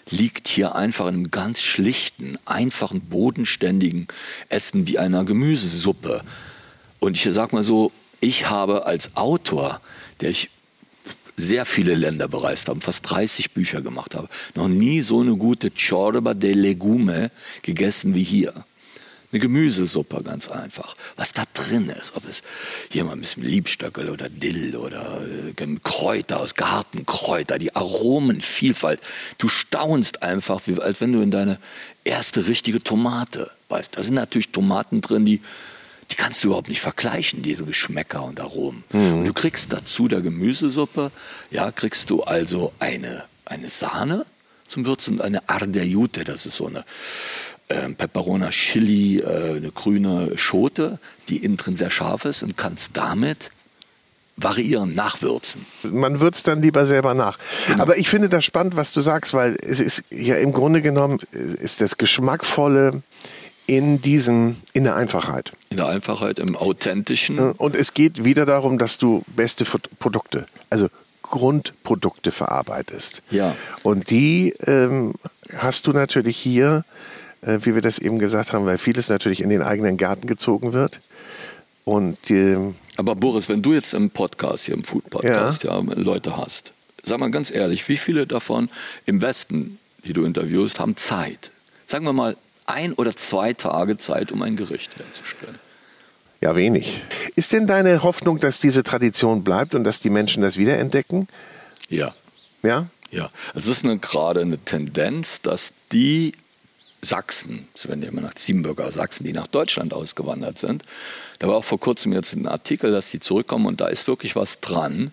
liegt 0.09 0.47
hier 0.47 0.75
einfach 0.75 1.07
in 1.07 1.15
einem 1.15 1.31
ganz 1.31 1.61
schlichten, 1.61 2.37
einfachen, 2.45 3.01
bodenständigen 3.01 4.07
Essen 4.49 4.87
wie 4.87 4.99
einer 4.99 5.25
Gemüsesuppe. 5.25 6.21
Und 6.99 7.17
ich 7.17 7.27
sag 7.33 7.53
mal 7.53 7.63
so, 7.63 7.91
ich 8.19 8.49
habe 8.49 8.85
als 8.85 9.15
Autor, 9.15 9.81
der 10.21 10.29
ich 10.29 10.49
sehr 11.37 11.65
viele 11.65 11.95
Länder 11.95 12.27
bereist 12.27 12.69
habe, 12.69 12.79
fast 12.81 13.09
30 13.09 13.51
Bücher 13.51 13.81
gemacht 13.81 14.15
habe, 14.15 14.27
noch 14.53 14.69
nie 14.69 15.01
so 15.01 15.21
eine 15.21 15.35
gute 15.35 15.73
Ciorba 15.73 16.33
de 16.33 16.53
Legume 16.53 17.29
gegessen 17.61 18.15
wie 18.15 18.23
hier. 18.23 18.53
Eine 19.31 19.39
Gemüsesuppe, 19.39 20.23
ganz 20.23 20.47
einfach. 20.47 20.95
Was 21.15 21.33
da 21.33 21.43
drin 21.53 21.89
ist, 21.89 22.15
ob 22.15 22.27
es 22.29 22.41
hier 22.91 23.03
mal 23.03 23.13
ein 23.13 23.21
bisschen 23.21 23.43
Liebstöckel 23.43 24.09
oder 24.09 24.29
Dill 24.29 24.75
oder 24.75 25.21
äh, 25.21 25.75
Kräuter 25.83 26.39
aus 26.39 26.55
Gartenkräuter, 26.55 27.57
die 27.57 27.75
Aromenvielfalt. 27.75 29.01
Du 29.37 29.47
staunst 29.47 30.23
einfach, 30.23 30.61
wie, 30.65 30.79
als 30.79 31.01
wenn 31.01 31.13
du 31.13 31.21
in 31.21 31.31
deine 31.31 31.59
erste 32.03 32.47
richtige 32.47 32.81
Tomate 32.81 33.49
weißt. 33.69 33.97
Da 33.97 34.03
sind 34.03 34.13
natürlich 34.13 34.51
Tomaten 34.51 35.01
drin, 35.01 35.25
die 35.25 35.41
die 36.11 36.15
kannst 36.15 36.43
du 36.43 36.49
überhaupt 36.49 36.69
nicht 36.69 36.81
vergleichen, 36.81 37.41
diese 37.41 37.65
Geschmäcker 37.65 38.23
und 38.23 38.39
Aromen. 38.39 38.83
Mhm. 38.91 39.19
Und 39.19 39.25
du 39.25 39.33
kriegst 39.33 39.73
dazu 39.73 40.07
der 40.07 40.21
Gemüsesuppe, 40.21 41.11
ja, 41.51 41.71
kriegst 41.71 42.09
du 42.09 42.23
also 42.23 42.73
eine, 42.79 43.23
eine 43.45 43.69
Sahne 43.69 44.25
zum 44.67 44.85
Würzen 44.85 45.15
und 45.15 45.21
eine 45.21 45.47
Ardeiute, 45.49 46.23
das 46.23 46.45
ist 46.45 46.57
so 46.57 46.67
eine 46.67 46.85
äh, 47.69 47.89
Peperona 47.89 48.49
Chili, 48.49 49.19
äh, 49.19 49.57
eine 49.57 49.71
grüne 49.71 50.37
Schote, 50.37 50.99
die 51.29 51.37
innen 51.37 51.57
drin 51.57 51.75
sehr 51.75 51.89
scharf 51.89 52.25
ist 52.25 52.43
und 52.43 52.57
kannst 52.57 52.95
damit 52.97 53.51
variieren, 54.37 54.93
nachwürzen. 54.95 55.61
Man 55.83 56.19
würzt 56.19 56.47
dann 56.47 56.61
lieber 56.61 56.85
selber 56.85 57.13
nach. 57.13 57.39
Genau. 57.67 57.81
Aber 57.81 57.97
ich 57.97 58.09
finde 58.09 58.29
das 58.29 58.43
spannend, 58.43 58.75
was 58.75 58.91
du 58.91 59.01
sagst, 59.01 59.33
weil 59.33 59.57
es 59.61 59.79
ist 59.79 60.03
ja 60.09 60.35
im 60.35 60.51
Grunde 60.51 60.81
genommen 60.81 61.19
ist 61.31 61.79
das 61.79 61.97
Geschmackvolle 61.97 63.01
in 63.65 64.01
diesem, 64.01 64.57
in 64.73 64.83
der 64.83 64.95
Einfachheit. 64.95 65.53
In 65.69 65.77
der 65.77 65.87
Einfachheit, 65.87 66.39
im 66.39 66.55
Authentischen. 66.55 67.39
Und 67.53 67.75
es 67.75 67.93
geht 67.93 68.23
wieder 68.23 68.45
darum, 68.45 68.77
dass 68.77 68.97
du 68.97 69.23
beste 69.35 69.65
Produkte, 69.99 70.45
also 70.69 70.89
Grundprodukte 71.23 72.31
verarbeitest. 72.31 73.23
Ja. 73.31 73.55
Und 73.83 74.09
die 74.09 74.53
ähm, 74.67 75.15
hast 75.57 75.87
du 75.87 75.91
natürlich 75.91 76.37
hier, 76.37 76.83
äh, 77.45 77.59
wie 77.61 77.75
wir 77.75 77.81
das 77.81 77.99
eben 77.99 78.19
gesagt 78.19 78.53
haben, 78.53 78.65
weil 78.65 78.77
vieles 78.77 79.09
natürlich 79.09 79.41
in 79.41 79.49
den 79.49 79.61
eigenen 79.61 79.97
Garten 79.97 80.27
gezogen 80.27 80.73
wird. 80.73 80.99
Und 81.83 82.17
aber 82.97 83.15
Boris, 83.15 83.47
wenn 83.47 83.61
du 83.61 83.73
jetzt 83.73 83.93
im 83.93 84.09
Podcast, 84.09 84.65
hier 84.65 84.73
im 84.73 84.83
Food 84.83 85.07
Podcast, 85.11 85.63
ja. 85.63 85.79
ja, 85.79 85.93
Leute 85.93 86.35
hast, 86.35 86.73
sag 87.03 87.19
mal 87.19 87.29
ganz 87.29 87.51
ehrlich, 87.51 87.87
wie 87.87 87.97
viele 87.97 88.25
davon 88.25 88.69
im 89.05 89.21
Westen, 89.21 89.77
die 90.03 90.13
du 90.13 90.25
interviewst, 90.25 90.79
haben 90.79 90.97
Zeit? 90.97 91.51
Sagen 91.85 92.05
wir 92.05 92.13
mal 92.13 92.35
ein 92.65 92.93
oder 92.93 93.15
zwei 93.15 93.53
Tage 93.53 93.97
Zeit, 93.97 94.31
um 94.31 94.41
ein 94.41 94.55
Gericht 94.55 94.97
herzustellen. 94.97 95.59
Ja, 96.41 96.55
wenig. 96.55 97.01
Ist 97.35 97.53
denn 97.53 97.67
deine 97.67 98.01
Hoffnung, 98.01 98.39
dass 98.39 98.59
diese 98.59 98.83
Tradition 98.83 99.43
bleibt 99.43 99.75
und 99.75 99.83
dass 99.83 99.99
die 99.99 100.09
Menschen 100.09 100.41
das 100.41 100.57
wiederentdecken? 100.57 101.27
Ja. 101.89 102.15
Ja? 102.63 102.87
Ja. 103.11 103.29
Es 103.53 103.67
ist 103.67 103.85
eine, 103.85 103.99
gerade 103.99 104.41
eine 104.41 104.57
Tendenz, 104.57 105.41
dass 105.41 105.73
die 105.91 106.33
Sachsen, 107.05 107.67
es 107.73 107.87
werden 107.87 108.01
ja 108.01 108.09
immer 108.09 108.21
nach 108.21 108.33
Siebenbürger 108.37 108.91
Sachsen, 108.91 109.23
die 109.23 109.33
nach 109.33 109.47
Deutschland 109.47 109.93
ausgewandert 109.93 110.57
sind. 110.57 110.83
Da 111.39 111.47
war 111.47 111.55
auch 111.55 111.63
vor 111.63 111.79
kurzem 111.79 112.13
jetzt 112.13 112.33
ein 112.33 112.47
Artikel, 112.47 112.91
dass 112.91 113.11
die 113.11 113.19
zurückkommen 113.19 113.65
und 113.65 113.79
da 113.79 113.87
ist 113.87 114.07
wirklich 114.07 114.35
was 114.35 114.59
dran. 114.59 115.11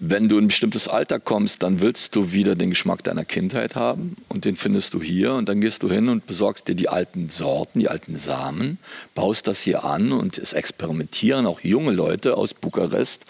Wenn 0.00 0.28
du 0.28 0.38
in 0.38 0.44
ein 0.44 0.48
bestimmtes 0.48 0.86
Alter 0.86 1.18
kommst, 1.18 1.62
dann 1.62 1.80
willst 1.80 2.14
du 2.14 2.32
wieder 2.32 2.56
den 2.56 2.70
Geschmack 2.70 3.04
deiner 3.04 3.24
Kindheit 3.24 3.74
haben 3.74 4.16
und 4.28 4.44
den 4.44 4.56
findest 4.56 4.92
du 4.92 5.00
hier 5.00 5.32
und 5.34 5.48
dann 5.48 5.60
gehst 5.60 5.82
du 5.82 5.90
hin 5.90 6.08
und 6.08 6.26
besorgst 6.26 6.68
dir 6.68 6.74
die 6.74 6.88
alten 6.88 7.30
Sorten, 7.30 7.78
die 7.78 7.88
alten 7.88 8.14
Samen, 8.14 8.78
baust 9.14 9.46
das 9.46 9.62
hier 9.62 9.84
an 9.84 10.12
und 10.12 10.36
es 10.36 10.52
experimentieren 10.52 11.46
auch 11.46 11.60
junge 11.60 11.92
Leute 11.92 12.36
aus 12.36 12.52
Bukarest 12.54 13.24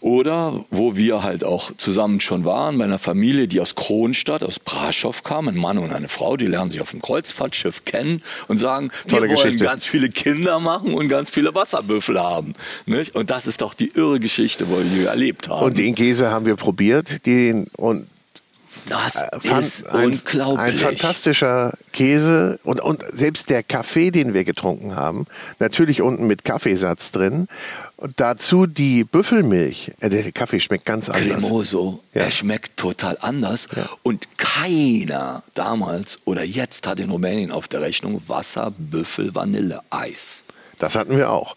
oder 0.00 0.64
wo 0.70 0.96
wir 0.96 1.22
halt 1.22 1.44
auch 1.44 1.72
zusammen 1.76 2.20
schon 2.20 2.44
waren, 2.44 2.78
bei 2.78 2.84
einer 2.84 2.98
Familie, 2.98 3.48
die 3.48 3.60
aus 3.60 3.74
Kronstadt, 3.74 4.42
aus 4.44 4.58
Braschow 4.58 5.22
kam, 5.22 5.48
ein 5.48 5.56
Mann 5.56 5.78
und 5.78 5.92
eine 5.92 6.08
Frau, 6.08 6.36
die 6.36 6.46
lernen 6.46 6.70
sich 6.70 6.80
auf 6.80 6.90
dem 6.90 7.02
Kreuzfahrtschiff 7.02 7.84
kennen 7.84 8.22
und 8.48 8.58
sagen, 8.58 8.90
Tolle 9.08 9.28
wir 9.28 9.36
wollen 9.36 9.44
Geschichte. 9.44 9.64
ganz 9.64 9.86
viele 9.86 10.08
Kinder 10.08 10.60
machen 10.60 10.94
und 10.94 11.08
ganz 11.08 11.30
viele 11.30 11.54
Wasserbüffel 11.54 12.20
haben. 12.20 12.52
Nicht? 12.86 13.14
Und 13.14 13.30
das 13.30 13.46
ist 13.46 13.62
doch 13.62 13.74
die 13.74 13.90
irre 13.94 14.20
Geschichte, 14.20 14.66
die 14.66 15.00
wir 15.00 15.08
erlebt 15.08 15.48
haben. 15.48 15.64
Und 15.64 15.78
den 15.78 15.94
Käse 15.94 16.30
haben 16.30 16.46
wir 16.46 16.56
probiert, 16.56 17.26
den, 17.26 17.66
und 17.76 18.06
das 18.88 19.16
äh, 19.16 19.58
ist 19.60 19.88
ein, 19.88 20.12
unglaublich. 20.12 20.58
Ein 20.58 20.74
fantastischer 20.74 21.72
Käse 21.92 22.58
und, 22.62 22.80
und 22.80 23.02
selbst 23.12 23.50
der 23.50 23.62
Kaffee, 23.62 24.10
den 24.10 24.34
wir 24.34 24.44
getrunken 24.44 24.96
haben, 24.96 25.26
natürlich 25.58 26.02
unten 26.02 26.26
mit 26.26 26.44
Kaffeesatz 26.44 27.10
drin. 27.10 27.48
Und 27.96 28.20
dazu 28.20 28.66
die 28.66 29.04
Büffelmilch. 29.04 29.92
Äh, 30.00 30.10
der 30.10 30.30
Kaffee 30.32 30.60
schmeckt 30.60 30.84
ganz 30.84 31.08
anders. 31.08 31.40
Cremoso. 31.40 32.02
Ja. 32.12 32.22
Er 32.22 32.30
schmeckt 32.30 32.76
total 32.76 33.16
anders. 33.20 33.68
Ja. 33.74 33.88
Und 34.02 34.36
keiner 34.36 35.42
damals 35.54 36.18
oder 36.24 36.44
jetzt 36.44 36.86
hat 36.86 37.00
in 37.00 37.10
Rumänien 37.10 37.50
auf 37.50 37.68
der 37.68 37.80
Rechnung 37.80 38.20
Wasser, 38.26 38.72
Büffel, 38.76 39.34
Vanille, 39.34 39.80
Eis. 39.90 40.44
Das 40.78 40.94
hatten 40.94 41.16
wir 41.16 41.30
auch. 41.30 41.56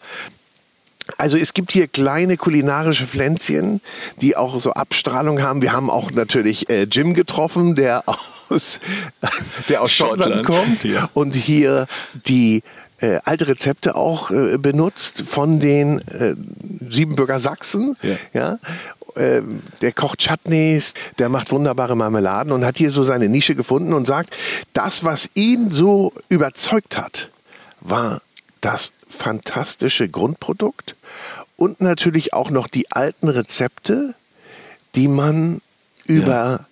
Also 1.17 1.37
es 1.37 1.53
gibt 1.53 1.71
hier 1.71 1.87
kleine 1.87 2.37
kulinarische 2.37 3.07
Pflänzchen, 3.07 3.81
die 4.21 4.37
auch 4.37 4.59
so 4.59 4.71
Abstrahlung 4.71 5.41
haben. 5.41 5.61
Wir 5.61 5.73
haben 5.73 5.89
auch 5.89 6.11
natürlich 6.11 6.69
äh, 6.69 6.83
Jim 6.83 7.15
getroffen, 7.15 7.75
der 7.75 8.03
aus, 8.49 8.79
der 9.69 9.81
aus 9.81 9.91
Schottland, 9.91 10.45
Schottland 10.45 10.45
kommt 10.45 10.83
ja. 10.83 11.09
und 11.13 11.35
hier 11.35 11.87
die 12.27 12.63
äh, 12.99 13.19
alte 13.23 13.47
Rezepte 13.47 13.95
auch 13.95 14.31
äh, 14.31 14.57
benutzt 14.57 15.23
von 15.27 15.59
den 15.59 15.99
äh, 16.07 16.35
Siebenbürger 16.89 17.39
Sachsen. 17.39 17.95
Ja. 18.01 18.15
ja? 18.33 18.59
Ähm, 19.15 19.63
der 19.81 19.91
kocht 19.91 20.19
Chutneys, 20.19 20.93
der 21.17 21.29
macht 21.29 21.51
wunderbare 21.51 21.95
Marmeladen 21.95 22.51
und 22.51 22.65
hat 22.65 22.77
hier 22.77 22.91
so 22.91 23.03
seine 23.03 23.29
Nische 23.29 23.55
gefunden 23.55 23.93
und 23.93 24.05
sagt, 24.05 24.35
das, 24.73 25.03
was 25.03 25.29
ihn 25.33 25.71
so 25.71 26.13
überzeugt 26.29 26.97
hat, 26.97 27.29
war 27.81 28.21
das 28.61 28.93
fantastische 29.07 30.07
Grundprodukt 30.09 30.95
und 31.55 31.81
natürlich 31.81 32.33
auch 32.33 32.49
noch 32.51 32.67
die 32.67 32.91
alten 32.91 33.27
Rezepte, 33.29 34.13
die 34.95 35.07
man 35.07 35.61
über 36.07 36.31
ja. 36.31 36.65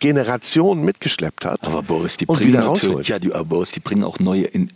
Generationen 0.00 0.82
mitgeschleppt 0.84 1.44
hat. 1.44 1.62
Aber 1.62 1.82
Boris, 1.82 2.16
die 2.16 2.26
bringen 2.26 2.52
natürlich, 2.52 3.08
ja, 3.08 3.18
die, 3.18 3.28
Boris, 3.28 3.70
die 3.70 3.80
bringen 3.80 4.02
auch 4.02 4.18
neue 4.18 4.44
in, 4.44 4.72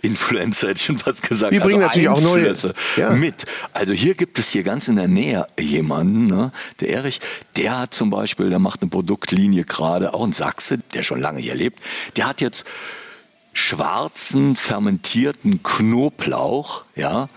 Influencer, 0.00 0.68
hätte 0.68 0.78
ich 0.78 0.84
schon 0.86 0.98
fast 0.98 1.28
gesagt. 1.28 1.52
Die 1.52 1.58
bringen 1.58 1.82
also 1.82 1.98
natürlich 2.00 2.08
auch 2.08 2.20
neue 2.20 2.52
ja. 2.96 3.10
mit. 3.10 3.44
Also 3.74 3.92
hier 3.92 4.14
gibt 4.14 4.38
es 4.38 4.48
hier 4.48 4.62
ganz 4.62 4.88
in 4.88 4.96
der 4.96 5.08
Nähe 5.08 5.46
jemanden, 5.58 6.28
ne? 6.28 6.52
der 6.80 6.88
Erich, 6.90 7.20
der 7.56 7.80
hat 7.80 7.92
zum 7.92 8.08
Beispiel, 8.10 8.48
der 8.48 8.58
macht 8.58 8.80
eine 8.80 8.90
Produktlinie 8.90 9.64
gerade, 9.64 10.14
auch 10.14 10.24
ein 10.24 10.32
Sachse, 10.32 10.78
der 10.94 11.02
schon 11.02 11.20
lange 11.20 11.40
hier 11.40 11.54
lebt, 11.54 11.80
der 12.16 12.28
hat 12.28 12.40
jetzt 12.40 12.64
schwarzen 13.52 14.54
fermentierten 14.54 15.62
Knoblauch, 15.62 16.84
ja, 16.94 17.28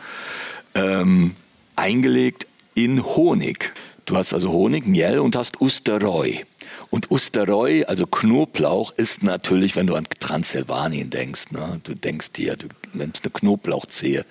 ähm, 0.76 1.34
eingelegt 1.76 2.47
in 2.76 3.03
Honig. 3.03 3.73
Du 4.05 4.18
hast 4.18 4.34
also 4.34 4.51
Honig, 4.51 4.85
Miel 4.85 5.19
und 5.19 5.35
hast 5.35 5.61
Usteroi. 5.61 6.45
Und 6.94 7.10
Usteroi, 7.10 7.86
also 7.86 8.06
Knoblauch, 8.06 8.94
ist 8.95 9.24
natürlich, 9.24 9.76
wenn 9.76 9.88
du 9.88 9.95
an 9.95 10.06
Transsilvanien 10.20 11.10
denkst, 11.10 11.45
ne, 11.49 11.82
du 11.84 11.95
denkst 11.95 12.34
dir, 12.34 12.56
du 12.56 12.68
nimmst 12.94 13.24
eine 13.24 13.32
Knoblauchzehe 13.32 14.24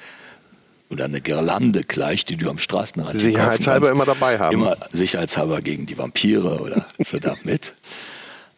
oder 0.89 1.07
eine 1.07 1.21
Girlande 1.21 1.83
gleich, 1.83 2.25
die 2.25 2.37
du 2.37 2.49
am 2.49 2.59
Straßenrand 2.59 3.19
Sicherheitshalber 3.19 3.91
immer 3.91 4.05
dabei 4.05 4.39
haben. 4.39 4.55
Immer 4.55 4.77
sicherheitshalber 4.93 5.61
gegen 5.61 5.87
die 5.87 5.99
Vampire 5.99 6.61
oder 6.61 6.87
so 7.05 7.19
damit. 7.19 7.73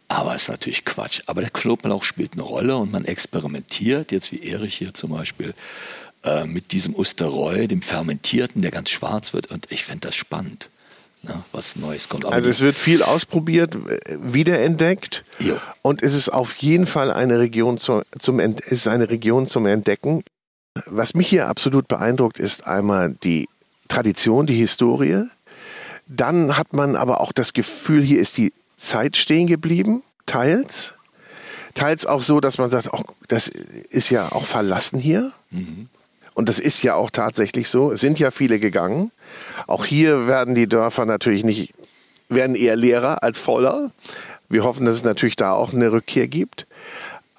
Aber 0.07 0.35
ist 0.35 0.49
natürlich 0.49 0.85
Quatsch. 0.85 1.21
Aber 1.25 1.41
der 1.41 1.49
Knoblauch 1.49 2.03
spielt 2.03 2.33
eine 2.33 2.43
Rolle 2.43 2.77
und 2.77 2.91
man 2.91 3.05
experimentiert, 3.05 4.11
jetzt 4.11 4.31
wie 4.31 4.43
Erich 4.43 4.75
hier 4.75 4.93
zum 4.93 5.13
Beispiel, 5.13 5.55
äh, 6.23 6.45
mit 6.45 6.73
diesem 6.73 6.95
Usteroi, 6.95 7.65
dem 7.65 7.81
Fermentierten, 7.81 8.61
der 8.61 8.69
ganz 8.69 8.91
schwarz 8.91 9.33
wird. 9.33 9.49
Und 9.49 9.65
ich 9.71 9.83
finde 9.83 10.09
das 10.09 10.15
spannend 10.15 10.69
ne, 11.25 11.43
was 11.51 11.75
Neues 11.75 12.09
kommt. 12.09 12.25
Aber 12.25 12.33
also 12.33 12.49
es 12.49 12.61
wird 12.61 12.75
viel 12.75 13.03
ausprobiert, 13.03 13.77
wiederentdeckt 14.09 15.23
jo. 15.39 15.57
und 15.81 16.01
es 16.01 16.15
ist 16.15 16.29
auf 16.29 16.55
jeden 16.55 16.87
Fall 16.87 17.11
eine 17.11 17.39
Region 17.39 17.77
zum, 17.77 18.03
zum, 18.17 18.39
ist 18.39 18.87
eine 18.87 19.09
Region 19.09 19.47
zum 19.47 19.65
Entdecken. 19.65 20.23
Was 20.85 21.13
mich 21.13 21.27
hier 21.27 21.47
absolut 21.47 21.87
beeindruckt, 21.87 22.39
ist 22.39 22.67
einmal 22.67 23.15
die 23.23 23.47
Tradition, 23.87 24.45
die 24.45 24.55
Historie. 24.55 25.23
Dann 26.07 26.57
hat 26.57 26.73
man 26.73 26.95
aber 26.95 27.21
auch 27.21 27.31
das 27.31 27.53
Gefühl, 27.53 28.03
hier 28.03 28.19
ist 28.19 28.37
die 28.37 28.53
Zeit 28.77 29.17
stehen 29.17 29.47
geblieben, 29.47 30.03
teils. 30.25 30.95
Teils 31.73 32.05
auch 32.05 32.21
so, 32.21 32.39
dass 32.39 32.57
man 32.57 32.69
sagt, 32.69 32.93
oh, 32.93 33.03
das 33.27 33.47
ist 33.47 34.09
ja 34.09 34.31
auch 34.31 34.45
verlassen 34.45 34.99
hier. 34.99 35.31
Mhm. 35.49 35.89
Und 36.35 36.49
das 36.49 36.59
ist 36.59 36.83
ja 36.83 36.93
auch 36.93 37.09
tatsächlich 37.09 37.69
so. 37.69 37.91
Es 37.91 38.01
sind 38.01 38.19
ja 38.19 38.29
viele 38.29 38.59
gegangen. 38.59 39.11
Auch 39.67 39.85
hier 39.85 40.27
werden 40.27 40.53
die 40.53 40.67
Dörfer 40.67 41.05
natürlich 41.05 41.43
nicht, 41.43 41.73
werden 42.29 42.55
eher 42.55 42.75
leerer 42.75 43.23
als 43.23 43.39
voller. 43.39 43.91
Wir 44.49 44.63
hoffen, 44.63 44.85
dass 44.85 44.95
es 44.95 45.03
natürlich 45.03 45.37
da 45.37 45.53
auch 45.53 45.73
eine 45.73 45.91
Rückkehr 45.91 46.27
gibt. 46.27 46.67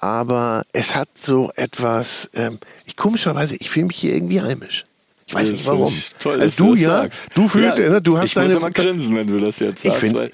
Aber 0.01 0.63
es 0.73 0.95
hat 0.95 1.09
so 1.15 1.53
etwas, 1.57 2.31
ähm, 2.35 2.59
ich 2.87 2.97
komischerweise, 2.97 3.57
ich 3.57 3.71
fühle 3.71 3.87
mich 3.87 3.97
hier 3.97 4.15
irgendwie 4.15 4.41
heimisch. 4.41 4.87
Ich 5.27 5.35
weiß 5.35 5.51
nicht 5.51 5.67
warum. 5.67 5.93
Toll, 6.19 6.41
also 6.41 6.65
du, 6.65 6.75
du 6.75 6.81
ja, 6.81 6.89
sagst. 7.03 7.27
du 7.35 7.49
fühlst, 7.49 7.79
ja, 7.79 7.91
ne, 7.91 8.03
du 8.03 8.19
hast 8.19 8.29
ich 8.29 8.35
deine. 8.35 8.49
Ich 8.49 8.55
muss 8.55 8.63
immer 8.63 8.71
grinsen, 8.71 9.17
wenn 9.17 9.27
du 9.27 9.39
das 9.39 9.59
jetzt 9.59 9.83
sagst. 9.83 10.01
Find, 10.01 10.31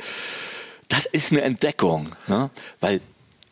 das 0.88 1.06
ist 1.06 1.32
eine 1.32 1.42
Entdeckung, 1.42 2.10
ne? 2.26 2.50
weil 2.80 3.00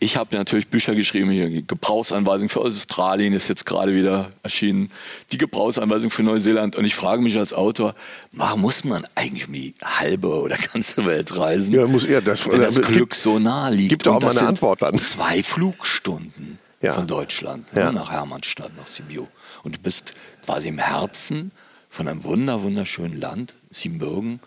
ich 0.03 0.17
habe 0.17 0.35
natürlich 0.35 0.69
Bücher 0.69 0.95
geschrieben, 0.95 1.31
hier 1.31 1.63
Gebrauchsanweisung 1.63 2.49
für 2.49 2.61
Australien 2.63 3.35
ist 3.35 3.49
jetzt 3.49 3.67
gerade 3.67 3.95
wieder 3.95 4.33
erschienen, 4.43 4.91
die 5.31 5.37
Gebrauchsanweisung 5.39 6.11
für 6.11 6.23
Neuseeland 6.23 6.75
und 6.75 6.87
ich 6.87 6.95
frage 6.95 7.21
mich 7.23 7.37
als 7.39 7.53
Autor, 7.53 7.95
warum 8.33 8.63
muss 8.63 8.83
man 8.85 9.05
eigentlich 9.15 9.47
um 9.47 9.53
die 9.53 9.75
halbe 9.85 10.41
oder 10.41 10.57
ganze 10.73 11.05
Welt 11.05 11.37
reisen? 11.37 11.75
Ja, 11.75 11.87
muss 11.87 12.05
eher 12.05 12.23
das, 12.23 12.49
wenn 12.51 12.63
das 12.63 12.81
Glück 12.81 13.15
so 13.15 13.39
nah 13.39 13.69
liegt. 13.69 13.91
Gibt 13.91 14.07
doch 14.07 14.17
auch 14.17 14.23
mal 14.23 14.31
eine 14.37 14.49
Antwort 14.49 14.81
dann. 14.83 14.99
Zwei 14.99 15.43
Flugstunden. 15.43 16.59
Ja. 16.83 16.95
von 16.95 17.07
Deutschland, 17.07 17.67
Ja. 17.75 17.93
nach 17.93 18.11
Hermannstadt, 18.11 18.75
nach 18.79 18.87
Sibiu. 18.87 19.27
Und 19.65 19.77
du 19.77 19.81
bist 19.81 20.15
quasi 20.47 20.69
im 20.71 20.79
Herzen 20.79 21.53
von 21.91 22.09
einem 22.09 22.25
wunder, 22.25 22.63
wunderschönen 22.63 23.21
Land, 23.21 23.53
Siebenbürgen, 23.71 24.41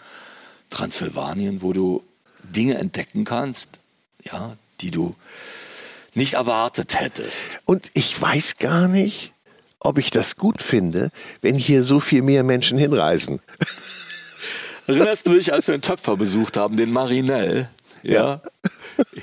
Transsilvanien, 0.72 1.62
wo 1.62 1.74
du 1.74 2.02
Dinge 2.44 2.80
entdecken 2.80 3.24
kannst, 3.24 3.70
ja, 4.24 4.58
die 4.84 4.92
du 4.92 5.16
nicht 6.14 6.36
erwartet 6.36 7.00
hättest. 7.00 7.46
Und 7.66 7.90
ich 7.94 8.22
weiß 8.22 8.58
gar 8.60 8.88
nicht, 8.88 9.32
ob 9.80 9.98
ich 9.98 10.12
das 10.12 10.38
gut 10.38 10.62
finde, 10.62 11.10
wenn 11.42 11.56
hier 11.56 11.84
so 11.84 12.00
viel 12.00 12.22
mehr 12.22 12.44
Menschen 12.44 12.78
hinreisen. 12.78 13.40
Erinnerst 14.88 15.28
du 15.28 15.34
dich, 15.34 15.54
als 15.54 15.68
wir 15.68 15.74
einen 15.74 15.82
Töpfer 15.82 16.18
besucht 16.18 16.58
haben, 16.58 16.76
den 16.78 16.92
Marinell? 16.92 17.70
Ja. 18.04 18.42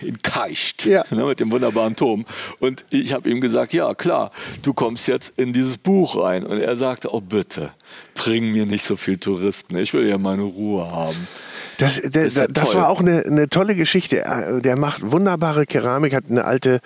In 0.01 0.21
Keicht, 0.23 0.87
Ja. 0.87 1.05
ne, 1.11 1.25
mit 1.25 1.39
dem 1.39 1.53
wunderbaren 1.53 1.95
Turm. 1.97 2.25
Und 2.61 2.87
ich 2.89 3.13
habe 3.13 3.29
ihm 3.29 3.43
gesagt, 3.43 3.75
ja 3.75 3.93
klar, 3.95 4.33
du 4.63 4.73
kommst 4.73 5.07
jetzt 5.07 5.35
in 5.37 5.53
dieses 5.53 5.77
Buch 5.77 6.17
rein. 6.17 6.45
Und 6.47 6.61
er 6.61 6.77
sagte, 6.79 7.13
oh 7.15 7.21
bitte, 7.21 7.71
bring 8.15 8.53
mir 8.53 8.65
nicht 8.65 8.85
so 8.85 8.97
viel 8.97 9.19
Touristen. 9.19 9.77
Ich 9.77 9.93
will 9.93 10.09
ja 10.09 10.17
meine 10.17 10.43
Ruhe 10.43 10.91
haben. 10.91 11.29
Das, 11.81 12.01
der, 12.03 12.25
Ist 12.25 12.37
ja 12.37 12.47
das 12.47 12.75
war 12.75 12.89
auch 12.89 13.01
eine, 13.01 13.25
eine 13.25 13.49
tolle 13.49 13.75
Geschichte. 13.75 14.25
Äh, 14.25 14.61
Der 14.61 14.79
macht 14.79 15.11
wunderbare 15.11 15.67
Keramik, 15.67 16.15
hat 16.15 16.25
eine 16.31 16.45
alte 16.45 16.81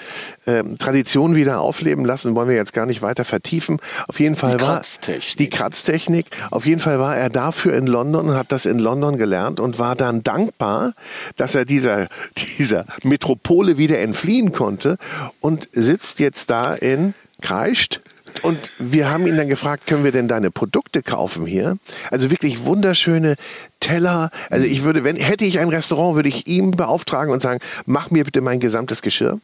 ähm, 0.46 0.78
Tradition 0.78 1.34
wieder 1.34 1.60
aufleben 1.60 2.04
lassen, 2.04 2.34
wollen 2.34 2.48
wir 2.48 2.56
jetzt 2.56 2.72
gar 2.72 2.86
nicht 2.86 3.02
weiter 3.02 3.24
vertiefen. 3.24 3.78
Auf 4.08 4.20
jeden 4.20 4.36
Fall 4.36 4.56
Die 4.56 4.62
war 4.62 4.74
Kratztechnik. 4.76 5.36
die 5.38 5.50
Kratztechnik. 5.50 6.26
Auf 6.50 6.66
jeden 6.66 6.80
Fall 6.80 6.98
war 6.98 7.16
er 7.16 7.28
dafür 7.30 7.76
in 7.76 7.86
London 7.86 8.30
und 8.30 8.34
hat 8.36 8.52
das 8.52 8.66
in 8.66 8.78
London 8.78 9.18
gelernt 9.18 9.60
und 9.60 9.78
war 9.78 9.96
dann 9.96 10.22
dankbar, 10.22 10.92
dass 11.36 11.54
er 11.54 11.64
dieser, 11.64 12.08
dieser 12.58 12.84
Metropole 13.02 13.76
wieder 13.78 13.98
entfliehen 13.98 14.52
konnte 14.52 14.96
und 15.40 15.68
sitzt 15.72 16.20
jetzt 16.20 16.50
da 16.50 16.74
in 16.74 17.14
Kreischt. 17.42 18.00
Und 18.42 18.58
wir 18.78 19.10
haben 19.10 19.26
ihn 19.26 19.36
dann 19.36 19.48
gefragt, 19.48 19.86
können 19.86 20.04
wir 20.04 20.12
denn 20.12 20.28
deine 20.28 20.50
Produkte 20.50 21.02
kaufen 21.02 21.46
hier? 21.46 21.78
Also 22.10 22.30
wirklich 22.30 22.64
wunderschöne 22.64 23.36
Teller. 23.80 24.30
Also 24.50 24.66
ich 24.66 24.82
würde, 24.82 25.04
wenn, 25.04 25.16
hätte 25.16 25.44
ich 25.44 25.60
ein 25.60 25.68
Restaurant, 25.68 26.16
würde 26.16 26.28
ich 26.28 26.46
ihm 26.46 26.72
beauftragen 26.72 27.32
und 27.32 27.40
sagen, 27.40 27.60
mach 27.86 28.10
mir 28.10 28.24
bitte 28.24 28.40
mein 28.40 28.60
gesamtes 28.60 29.02
Geschirr. 29.02 29.40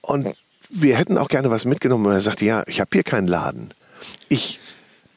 Und 0.00 0.34
wir 0.70 0.96
hätten 0.96 1.18
auch 1.18 1.28
gerne 1.28 1.50
was 1.50 1.64
mitgenommen. 1.64 2.06
Und 2.06 2.12
er 2.12 2.20
sagte, 2.20 2.44
ja, 2.44 2.64
ich 2.66 2.80
habe 2.80 2.90
hier 2.92 3.04
keinen 3.04 3.28
Laden. 3.28 3.72
Ich 4.28 4.60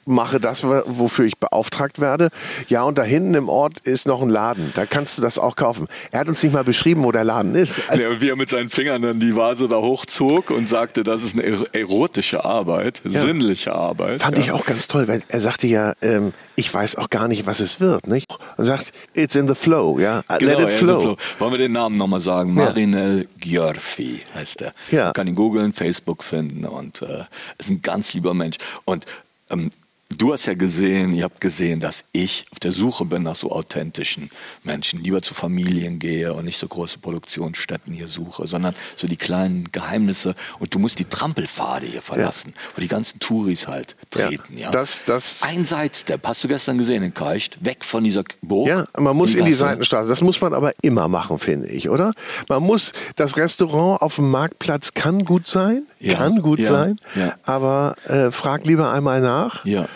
mache 0.08 0.40
das, 0.40 0.64
wofür 0.64 1.26
ich 1.26 1.38
beauftragt 1.38 2.00
werde. 2.00 2.30
Ja, 2.68 2.84
und 2.84 2.98
da 2.98 3.04
hinten 3.04 3.34
im 3.36 3.50
Ort 3.50 3.80
ist 3.80 4.08
noch 4.08 4.22
ein 4.22 4.30
Laden. 4.30 4.72
Da 4.76 4.86
kannst 4.86 5.18
du 5.18 5.22
das 5.22 5.38
auch 5.38 5.56
kaufen. 5.56 5.88
Er 6.12 6.22
hat 6.22 6.28
uns 6.28 6.42
nicht 6.42 6.54
mal 6.54 6.64
beschrieben, 6.64 7.04
wo 7.04 7.12
der 7.12 7.24
Laden 7.24 7.56
ist. 7.56 7.80
Also, 7.88 8.02
Ja, 8.08 8.22
wie 8.22 8.30
er 8.30 8.36
mit 8.36 8.50
seinen 8.50 8.70
Fingern 8.70 9.02
dann 9.02 9.20
die 9.20 9.36
Vase 9.36 9.68
da 9.68 9.76
hochzog 9.78 10.50
und 10.50 10.68
sagte, 10.70 11.04
das 11.04 11.24
ist 11.24 11.34
eine 11.34 11.44
er- 11.44 11.76
erotische 11.76 12.46
Arbeit, 12.46 13.02
sinnliche 13.04 13.74
Arbeit. 13.74 14.22
Fand 14.24 14.38
ja. 14.38 14.44
ich 14.44 14.52
auch 14.52 14.66
ganz 14.66 14.88
toll, 14.88 15.08
weil 15.08 15.22
er 15.28 15.42
sagte 15.42 15.68
ja, 15.68 15.94
ähm, 16.02 16.34
ich 16.56 16.74
weiß 16.74 16.96
auch 16.96 17.10
gar 17.10 17.28
nicht, 17.28 17.46
was 17.46 17.60
es 17.60 17.80
wird. 17.80 18.08
Nicht? 18.08 18.26
Und 18.58 18.66
sagt, 18.66 18.92
it's 19.14 19.36
in 19.36 19.48
the 19.48 19.54
flow, 19.56 20.00
ja, 20.00 20.24
Genau, 20.40 20.52
let 20.52 20.60
it 20.62 20.70
ja, 20.70 20.76
flow. 20.78 21.02
flow. 21.02 21.18
Wollen 21.40 21.52
wir 21.52 21.58
den 21.60 21.72
Namen 21.74 21.98
nochmal 21.98 22.20
sagen? 22.22 22.54
Marinel 22.54 23.28
Gjörfi 23.40 24.20
heißt 24.36 24.62
er. 24.62 24.74
Ja. 24.92 25.06
Man 25.06 25.14
kann 25.14 25.28
ihn 25.28 25.36
googeln, 25.36 25.74
Facebook 25.74 26.24
finden 26.24 26.66
und 26.66 27.02
äh, 27.02 27.26
ist 27.58 27.70
ein 27.70 27.82
ganz 27.82 28.14
lieber 28.14 28.34
Mensch. 28.34 28.58
Und 28.86 29.06
ähm, 29.52 29.70
du 30.10 30.32
hast 30.34 30.46
ja 30.46 30.54
gesehen, 30.54 31.14
ihr 31.14 31.24
habt 31.26 31.42
gesehen, 31.42 31.80
dass 31.80 32.06
ich 32.14 32.46
auf 32.52 32.60
der 32.60 32.72
Suche 32.72 33.06
bin 33.06 33.24
nach 33.24 33.36
so 33.36 33.52
authentischen 33.52 34.30
Menschen, 34.64 35.04
lieber 35.04 35.22
zu 35.22 35.34
Familien 35.34 36.00
gehe 36.00 36.34
und 36.34 36.46
nicht 36.46 36.58
so 36.58 36.68
große 36.68 37.00
Produktionsstätten 37.00 37.94
hier 37.94 38.08
suche, 38.08 38.48
sondern 38.48 38.74
so 38.96 39.08
die 39.08 39.18
kleinen 39.18 39.66
Geheimnisse. 39.72 40.34
Und 40.60 40.74
du 40.74 40.80
musst 40.80 41.00
die 41.00 41.06
Trampelpfade 41.06 41.86
hier 41.86 42.02
verlassen, 42.02 42.54
wo 42.76 42.82
die 42.82 42.88
ganzen 42.88 43.20
Touris 43.20 43.68
halt 43.68 43.96
Ja, 44.16 44.28
treten. 44.28 44.58
Ja, 44.58 44.72
das- 44.72 45.04
das- 45.04 45.44
Ein 45.44 45.66
Sidestep, 45.66 46.26
hast 46.26 46.44
du 46.44 46.48
gestern 46.48 46.78
gesehen 46.78 47.04
in 47.04 47.14
Keicht, 47.14 47.64
weg 47.66 47.84
von 47.84 48.04
dieser 48.04 48.24
Burg. 48.42 48.68
Ja, 48.70 48.86
man 48.98 49.16
muss 49.16 49.32
in 49.34 49.44
die 49.44 49.52
Gasse. 49.52 49.58
Seitenstraße. 49.58 50.10
Das 50.10 50.22
muss 50.22 50.40
man 50.42 50.54
aber 50.54 50.72
immer 50.82 51.08
machen, 51.08 51.38
finde 51.40 51.68
ich, 51.68 51.90
oder? 51.90 52.12
Man 52.48 52.64
muss, 52.64 52.94
das 53.18 53.36
Restaurant 53.38 54.02
auf 54.02 54.16
dem 54.16 54.32
Marktplatz 54.32 54.94
kann 54.94 55.26
gut 55.26 55.48
sein, 55.48 55.84
Ja, 56.00 56.16
kann 56.16 56.42
gut 56.42 56.60
ja, 56.60 56.70
sein, 56.70 57.00
ja. 57.16 57.36
aber 57.44 57.96
äh, 58.06 58.32
frag 58.32 58.66
lieber 58.66 58.92
einmal 58.92 59.22
nach. 59.22 59.66
Ja. 59.66 59.88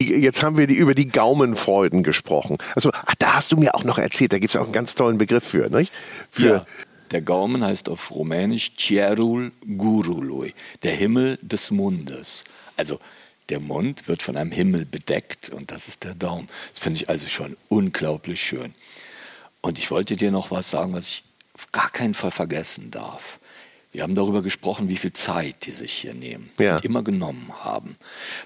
Jetzt 0.00 0.44
haben 0.44 0.56
wir 0.56 0.68
die, 0.68 0.76
über 0.76 0.94
die 0.94 1.08
Gaumenfreuden 1.08 2.04
gesprochen. 2.04 2.58
Also, 2.76 2.90
ach, 2.92 3.16
da 3.18 3.34
hast 3.34 3.50
du 3.50 3.56
mir 3.56 3.74
auch 3.74 3.82
noch 3.82 3.98
erzählt, 3.98 4.32
da 4.32 4.38
gibt 4.38 4.54
es 4.54 4.60
auch 4.60 4.64
einen 4.64 4.72
ganz 4.72 4.94
tollen 4.94 5.18
Begriff 5.18 5.42
für, 5.42 5.68
nicht? 5.70 5.92
Für, 6.30 6.48
Ja. 6.48 6.66
Der 7.10 7.22
Gaumen 7.22 7.64
heißt 7.64 7.88
auf 7.88 8.10
Rumänisch 8.10 8.72
Cerul 8.76 9.50
Gurului, 9.66 10.52
der 10.82 10.92
Himmel 10.92 11.38
des 11.40 11.70
Mundes. 11.70 12.44
Also 12.76 13.00
der 13.48 13.60
Mund 13.60 14.08
wird 14.08 14.22
von 14.22 14.36
einem 14.36 14.52
Himmel 14.52 14.84
bedeckt 14.84 15.48
und 15.48 15.72
das 15.72 15.88
ist 15.88 16.04
der 16.04 16.14
Daumen. 16.14 16.48
Das 16.70 16.80
finde 16.80 17.00
ich 17.00 17.08
also 17.08 17.26
schon 17.26 17.56
unglaublich 17.70 18.42
schön. 18.42 18.74
Und 19.62 19.78
ich 19.78 19.90
wollte 19.90 20.16
dir 20.16 20.30
noch 20.30 20.50
was 20.50 20.70
sagen, 20.70 20.92
was 20.92 21.08
ich 21.08 21.24
auf 21.54 21.72
gar 21.72 21.90
keinen 21.90 22.12
Fall 22.12 22.30
vergessen 22.30 22.90
darf. 22.90 23.40
Wir 23.92 24.02
haben 24.02 24.14
darüber 24.14 24.42
gesprochen, 24.42 24.88
wie 24.88 24.96
viel 24.96 25.12
Zeit 25.12 25.64
die 25.66 25.70
sich 25.70 25.92
hier 25.92 26.14
nehmen 26.14 26.50
Ja. 26.58 26.76
und 26.76 26.84
immer 26.84 27.02
genommen 27.02 27.52
haben. 27.64 27.96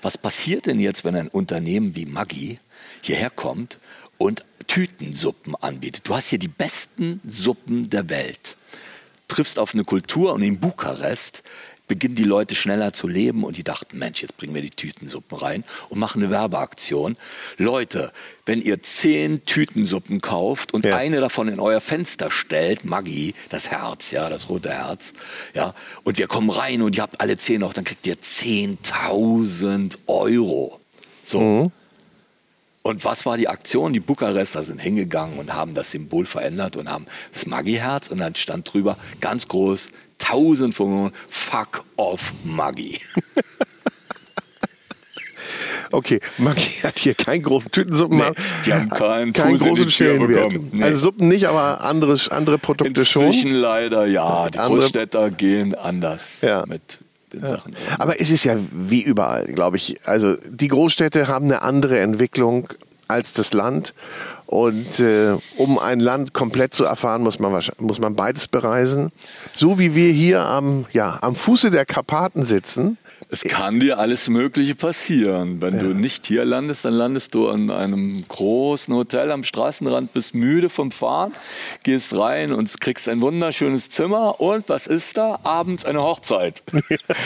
Was 0.01 0.17
passiert 0.17 0.67
denn 0.67 0.79
jetzt, 0.79 1.05
wenn 1.05 1.17
ein 1.17 1.29
Unternehmen 1.29 1.97
wie 1.97 2.07
Maggi 2.07 2.61
hierher 3.03 3.31
kommt 3.31 3.79
und 4.19 4.45
Tütensuppen 4.69 5.55
anbietet? 5.57 6.09
Du 6.09 6.15
hast 6.15 6.29
hier 6.29 6.39
die 6.39 6.49
besten 6.49 7.21
Suppen 7.27 7.91
der 7.91 8.09
Welt. 8.09 8.57
Triffst 9.29 9.59
auf 9.59 9.75
eine 9.75 9.85
Kultur 9.85 10.33
und 10.35 10.43
in 10.43 10.61
Bukarest 10.61 11.43
beginnen 11.93 12.15
die 12.15 12.25
Leute 12.25 12.55
schneller 12.55 12.95
zu 12.95 13.07
leben 13.07 13.45
und 13.45 13.59
die 13.59 13.65
dachten, 13.65 13.99
Mensch, 13.99 14.23
jetzt 14.23 14.39
bringen 14.39 14.55
wir 14.55 14.63
die 14.63 14.71
Tütensuppen 14.71 15.37
rein 15.37 15.63
und 15.91 15.99
machen 15.99 16.23
eine 16.23 16.31
Werbeaktion. 16.31 17.19
Leute, 17.59 18.13
wenn 18.47 18.63
ihr 18.63 18.81
zehn 18.81 19.45
Tütensuppen 19.45 20.23
kauft 20.23 20.73
und 20.73 20.87
Ja. 20.87 20.97
eine 20.97 21.21
davon 21.21 21.49
in 21.49 21.61
euer 21.61 21.83
Fenster 21.83 22.31
stellt, 22.31 22.87
Maggi, 22.87 23.35
das 23.51 23.71
Herz, 23.71 24.11
ja, 24.11 24.31
das 24.31 24.49
rote 24.49 24.71
Herz, 24.71 25.13
ja, 25.53 25.75
und 26.03 26.17
wir 26.17 26.29
kommen 26.29 26.49
rein 26.49 26.81
und 26.81 26.97
ihr 26.97 27.03
habt 27.03 27.21
alle 27.21 27.37
zehn 27.37 27.61
noch, 27.61 27.75
dann 27.75 27.85
kriegt 27.85 28.07
ihr 28.07 28.17
10.000 28.19 29.99
Euro. 30.07 30.81
So. 31.23 31.71
Und 32.83 33.05
was 33.05 33.25
war 33.27 33.37
die 33.37 33.49
Aktion? 33.49 33.93
Die 33.93 34.01
Bukarester 34.01 34.63
sind 34.63 34.81
hingegangen 34.81 35.39
und 35.39 35.55
haben 35.55 35.75
das 35.75 35.93
Symbol 35.93 36.27
verändert 36.27 36.77
und 36.77 36.91
haben 36.91 37.07
das 37.33 37.47
Maggi-Herz 37.47 38.09
und 38.09 38.19
dann 38.19 38.35
stand 38.35 38.73
drüber 38.73 38.97
ganz 39.21 39.47
groß 39.47 39.91
1000 40.21 40.75
Funktionen, 40.75 41.13
fuck 41.29 41.85
off 41.97 42.33
Maggi. 42.45 42.99
okay, 45.93 46.21
Maggi 46.39 46.81
hat 46.83 46.99
hier 46.99 47.15
keinen 47.15 47.43
großen 47.43 47.71
Tütensuppen. 47.71 48.19
Nee, 48.19 48.25
die 48.67 48.73
haben 48.73 48.89
keinen 48.91 49.33
keinen 49.33 49.59
Fuß 49.59 49.67
in 49.67 49.75
die 49.75 49.83
großen 49.83 49.91
Tür 49.91 50.27
bekommen. 50.27 50.69
Nee. 50.73 50.83
Also 50.83 51.01
Suppen 51.03 51.29
nicht, 51.29 51.47
aber 51.47 51.83
andere, 51.83 52.19
andere 52.31 52.59
Produkte 52.59 53.05
schon. 53.05 53.27
Inzwischen 53.27 53.55
leider 53.55 54.07
ja. 54.07 54.49
Die 54.49 54.59
Andere- 54.59 54.81
Großstädter 54.81 55.31
gehen 55.31 55.75
anders 55.75 56.41
Ja. 56.41 56.65
mit 56.67 56.99
den 57.33 57.47
Sachen. 57.47 57.73
um. 57.73 58.01
Aber 58.01 58.21
es 58.21 58.31
ist 58.31 58.45
ja 58.45 58.57
wie 58.73 59.03
überall, 59.03 59.47
glaube 59.47 59.77
ich. 59.77 60.01
Also 60.07 60.37
die 60.49 60.69
Großstädte 60.69 61.29
haben 61.29 61.47
eine 61.47 61.63
andere 61.63 61.99
Entwicklung 62.01 62.69
als 63.09 63.33
das 63.33 63.53
Land. 63.53 63.95
Und 64.47 65.01
äh, 65.01 65.37
um 65.57 65.79
ein 65.79 65.99
Land 65.99 66.35
komplett 66.35 66.75
zu 66.75 66.85
erfahren, 66.85 67.23
muss 67.23 67.39
man, 67.39 67.63
muss 67.79 67.99
man 67.99 68.17
beides 68.17 68.49
bereisen. 68.49 69.11
So 69.55 69.79
wie 69.79 69.95
wir 69.95 70.13
hier 70.13 70.43
am, 70.43 70.85
ja, 70.93 71.19
am 71.23 71.35
Fuße 71.35 71.71
der 71.71 71.87
Karpaten 71.87 72.43
sitzen. 72.43 72.99
Es 73.29 73.43
kann 73.43 73.81
dir 73.81 73.99
alles 73.99 74.29
Mögliche 74.29 74.75
passieren. 74.75 75.61
Wenn 75.61 75.79
du 75.79 75.95
nicht 75.95 76.27
hier 76.27 76.45
landest, 76.45 76.85
dann 76.85 76.95
landest 76.95 77.35
du 77.35 77.49
an 77.49 77.71
einem 77.71 78.25
großen 78.29 78.95
Hotel 78.95 79.31
am 79.31 79.45
Straßenrand, 79.45 80.13
bist 80.13 80.35
müde 80.35 80.69
vom 80.69 80.91
Fahren, 80.91 81.33
gehst 81.83 82.17
rein 82.17 82.53
und 82.53 82.81
kriegst 82.81 83.09
ein 83.09 83.23
wunderschönes 83.23 83.91
Zimmer. 83.91 84.41
Und 84.41 84.69
was 84.69 84.87
ist 84.87 85.17
da? 85.17 85.41
Abends 85.45 85.85
eine 85.85 86.03
Hochzeit. 86.03 86.63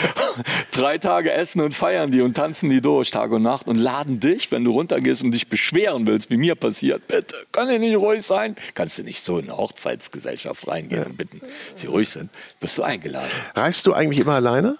Drei 0.71 0.97
Tage 0.97 1.31
essen 1.31 1.61
und 1.61 1.73
feiern 1.73 2.11
die 2.11 2.21
und 2.21 2.35
tanzen 2.35 2.69
die 2.69 2.81
durch, 2.81 3.11
Tag 3.11 3.31
und 3.31 3.43
Nacht, 3.43 3.67
und 3.67 3.77
laden 3.77 4.19
dich, 4.19 4.51
wenn 4.51 4.63
du 4.63 4.71
runtergehst 4.71 5.23
und 5.23 5.31
dich 5.31 5.47
beschweren 5.47 6.07
willst, 6.07 6.29
wie 6.29 6.37
mir 6.37 6.55
passiert. 6.55 7.07
Bitte, 7.07 7.35
kann 7.51 7.69
ich 7.69 7.79
nicht 7.79 7.97
ruhig 7.97 8.23
sein? 8.23 8.55
Kannst 8.75 8.97
du 8.97 9.03
nicht 9.03 9.23
so 9.23 9.39
in 9.39 9.45
eine 9.45 9.57
Hochzeitsgesellschaft 9.57 10.67
reingehen 10.67 11.03
und 11.03 11.17
bitten, 11.17 11.39
dass 11.39 11.81
sie 11.81 11.87
ruhig 11.87 12.09
sind? 12.09 12.31
Wirst 12.59 12.77
du 12.77 12.83
eingeladen. 12.83 13.29
Reist 13.55 13.85
du 13.87 13.93
eigentlich 13.93 14.19
immer 14.19 14.33
alleine? 14.33 14.77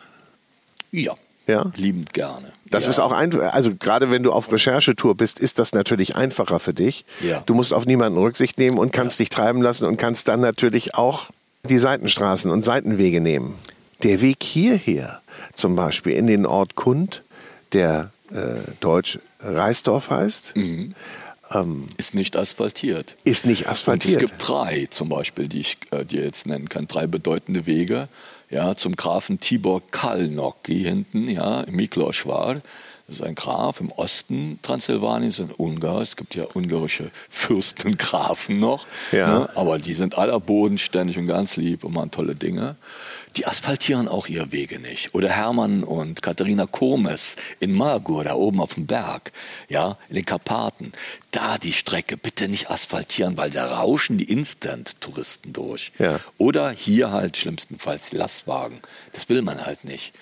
Ja. 0.91 1.13
Ja? 1.47 1.71
Liebend 1.77 2.13
gerne. 2.13 2.51
Das 2.69 2.83
ja. 2.83 2.89
ist 2.89 2.99
auch 2.99 3.13
ein, 3.13 3.39
also 3.39 3.71
gerade 3.79 4.11
wenn 4.11 4.21
du 4.23 4.33
auf 4.33 4.51
Recherchetour 4.51 5.15
bist, 5.15 5.39
ist 5.39 5.59
das 5.59 5.71
natürlich 5.71 6.15
einfacher 6.17 6.59
für 6.59 6.73
dich. 6.73 7.05
Ja. 7.21 7.41
Du 7.45 7.53
musst 7.53 7.73
auf 7.73 7.85
niemanden 7.85 8.17
Rücksicht 8.17 8.57
nehmen 8.57 8.77
und 8.77 8.91
kannst 8.91 9.19
dich 9.19 9.29
treiben 9.29 9.61
lassen 9.61 9.85
und 9.85 9.95
kannst 9.97 10.27
dann 10.27 10.41
natürlich 10.41 10.95
auch 10.95 11.29
die 11.63 11.77
Seitenstraßen 11.79 12.51
und 12.51 12.65
Seitenwege 12.65 13.21
nehmen. 13.21 13.55
Der 14.03 14.19
Weg 14.21 14.43
hierher, 14.43 15.21
zum 15.53 15.75
Beispiel 15.77 16.13
in 16.13 16.27
den 16.27 16.45
Ort 16.45 16.75
Kund, 16.75 17.23
der 17.71 18.11
äh, 18.31 18.59
deutsch 18.81 19.17
Reisdorf 19.39 20.09
heißt, 20.09 20.55
Mhm. 20.57 20.95
ähm, 21.51 21.87
ist 21.95 22.13
nicht 22.13 22.35
asphaltiert. 22.35 23.15
ist 23.23 23.45
nicht 23.45 23.65
Und 23.67 23.71
asphaltiert. 23.71 24.15
es 24.15 24.19
gibt 24.19 24.33
drei 24.45 24.87
zum 24.89 25.07
Beispiel, 25.09 25.47
die 25.47 25.61
ich 25.61 25.77
äh, 25.91 26.03
dir 26.03 26.23
jetzt 26.23 26.45
nennen 26.45 26.67
kann. 26.67 26.87
Drei 26.89 27.07
bedeutende 27.07 27.65
Wege. 27.65 28.09
Ja, 28.49 28.75
zum 28.75 28.95
Grafen 28.95 29.39
Tibor 29.39 29.81
Kalnocki 29.91 30.83
hinten, 30.83 31.29
ja, 31.29 31.65
Miklos 31.69 32.25
war. 32.25 32.55
Das 33.07 33.17
ist 33.17 33.21
ein 33.21 33.35
Graf 33.35 33.79
im 33.79 33.89
Osten 33.93 34.59
Transsilvaniens, 34.61 35.39
ein 35.39 35.51
Ungar. 35.55 36.01
Es 36.01 36.17
gibt 36.17 36.35
ja 36.35 36.45
ungarische 36.53 37.09
Fürsten 37.29 37.91
und 37.91 37.99
Grafen 37.99 38.59
noch. 38.59 38.85
Ja. 39.13 39.39
Ne? 39.39 39.49
Aber 39.55 39.79
die 39.79 39.93
sind 39.93 40.17
alle 40.17 40.37
bodenständig 40.41 41.17
und 41.17 41.27
ganz 41.27 41.55
lieb 41.55 41.85
und 41.85 41.93
machen 41.93 42.11
tolle 42.11 42.35
Dinge. 42.35 42.75
Die 43.37 43.45
asphaltieren 43.45 44.07
auch 44.07 44.25
ihre 44.25 44.51
Wege 44.51 44.79
nicht. 44.79 45.13
Oder 45.13 45.29
Hermann 45.29 45.83
und 45.83 46.23
Katharina 46.23 46.65
Kurmes 46.65 47.35
in 47.59 47.71
Margur, 47.71 48.23
da 48.23 48.33
oben 48.33 48.59
auf 48.59 48.73
dem 48.73 48.87
Berg, 48.87 49.31
ja, 49.69 49.95
in 50.09 50.15
den 50.15 50.25
Karpaten. 50.25 50.91
Da 51.29 51.59
die 51.59 51.71
Strecke 51.71 52.17
bitte 52.17 52.47
nicht 52.47 52.71
asphaltieren, 52.71 53.37
weil 53.37 53.51
da 53.51 53.77
rauschen 53.77 54.17
die 54.17 54.23
Instant-Touristen 54.23 55.53
durch. 55.53 55.91
Ja. 55.99 56.19
Oder 56.39 56.71
hier 56.71 57.11
halt 57.11 57.37
schlimmstenfalls 57.37 58.09
die 58.09 58.15
Lastwagen. 58.15 58.81
Das 59.13 59.29
will 59.29 59.43
man 59.43 59.63
halt 59.67 59.83
nicht. 59.83 60.13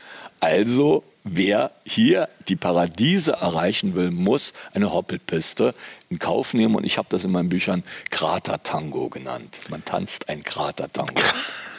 Also, 0.41 1.05
wer 1.23 1.71
hier 1.85 2.27
die 2.49 2.57
Paradiese 2.57 3.31
erreichen 3.31 3.95
will, 3.95 4.11
muss 4.11 4.51
eine 4.73 4.91
Hoppelpiste 4.91 5.73
in 6.09 6.19
Kauf 6.19 6.53
nehmen. 6.53 6.75
Und 6.75 6.85
ich 6.85 6.97
habe 6.97 7.07
das 7.09 7.23
in 7.23 7.31
meinen 7.31 7.47
Büchern 7.47 7.85
Kratertango 8.09 9.07
genannt. 9.07 9.61
Man 9.69 9.85
tanzt 9.85 10.27
ein 10.27 10.43
Kratertango. 10.43 11.13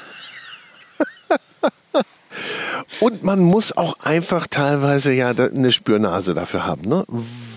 Und 3.01 3.23
man 3.23 3.41
muss 3.41 3.77
auch 3.77 4.01
einfach 4.01 4.47
teilweise 4.47 5.13
ja 5.13 5.31
eine 5.31 5.73
Spürnase 5.73 6.35
dafür 6.35 6.67
haben, 6.67 6.89
ne? 6.89 7.05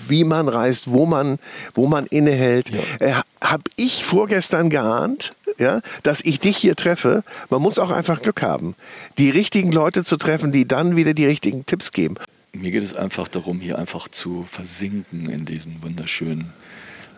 wie 0.08 0.24
man 0.24 0.48
reist, 0.48 0.92
wo 0.92 1.06
man, 1.06 1.40
wo 1.74 1.88
man 1.88 2.06
innehält. 2.08 2.72
Äh, 3.00 3.14
Habe 3.42 3.64
ich 3.76 4.04
vorgestern 4.04 4.70
geahnt, 4.70 5.32
ja, 5.58 5.82
dass 6.04 6.22
ich 6.22 6.40
dich 6.40 6.58
hier 6.58 6.76
treffe. 6.76 7.24
Man 7.50 7.62
muss 7.62 7.80
auch 7.80 7.92
einfach 7.92 8.22
Glück 8.22 8.42
haben, 8.42 8.76
die 9.18 9.30
richtigen 9.30 9.72
Leute 9.72 10.04
zu 10.04 10.18
treffen, 10.18 10.52
die 10.52 10.68
dann 10.68 10.96
wieder 10.96 11.14
die 11.14 11.26
richtigen 11.26 11.66
Tipps 11.66 11.92
geben. 11.92 12.16
Mir 12.54 12.72
geht 12.72 12.84
es 12.84 12.96
einfach 12.96 13.28
darum, 13.28 13.60
hier 13.60 13.78
einfach 13.78 14.08
zu 14.08 14.44
versinken 14.50 15.30
in 15.30 15.46
diesen 15.46 15.84
wunderschönen 15.84 16.52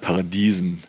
Paradiesen, 0.02 0.84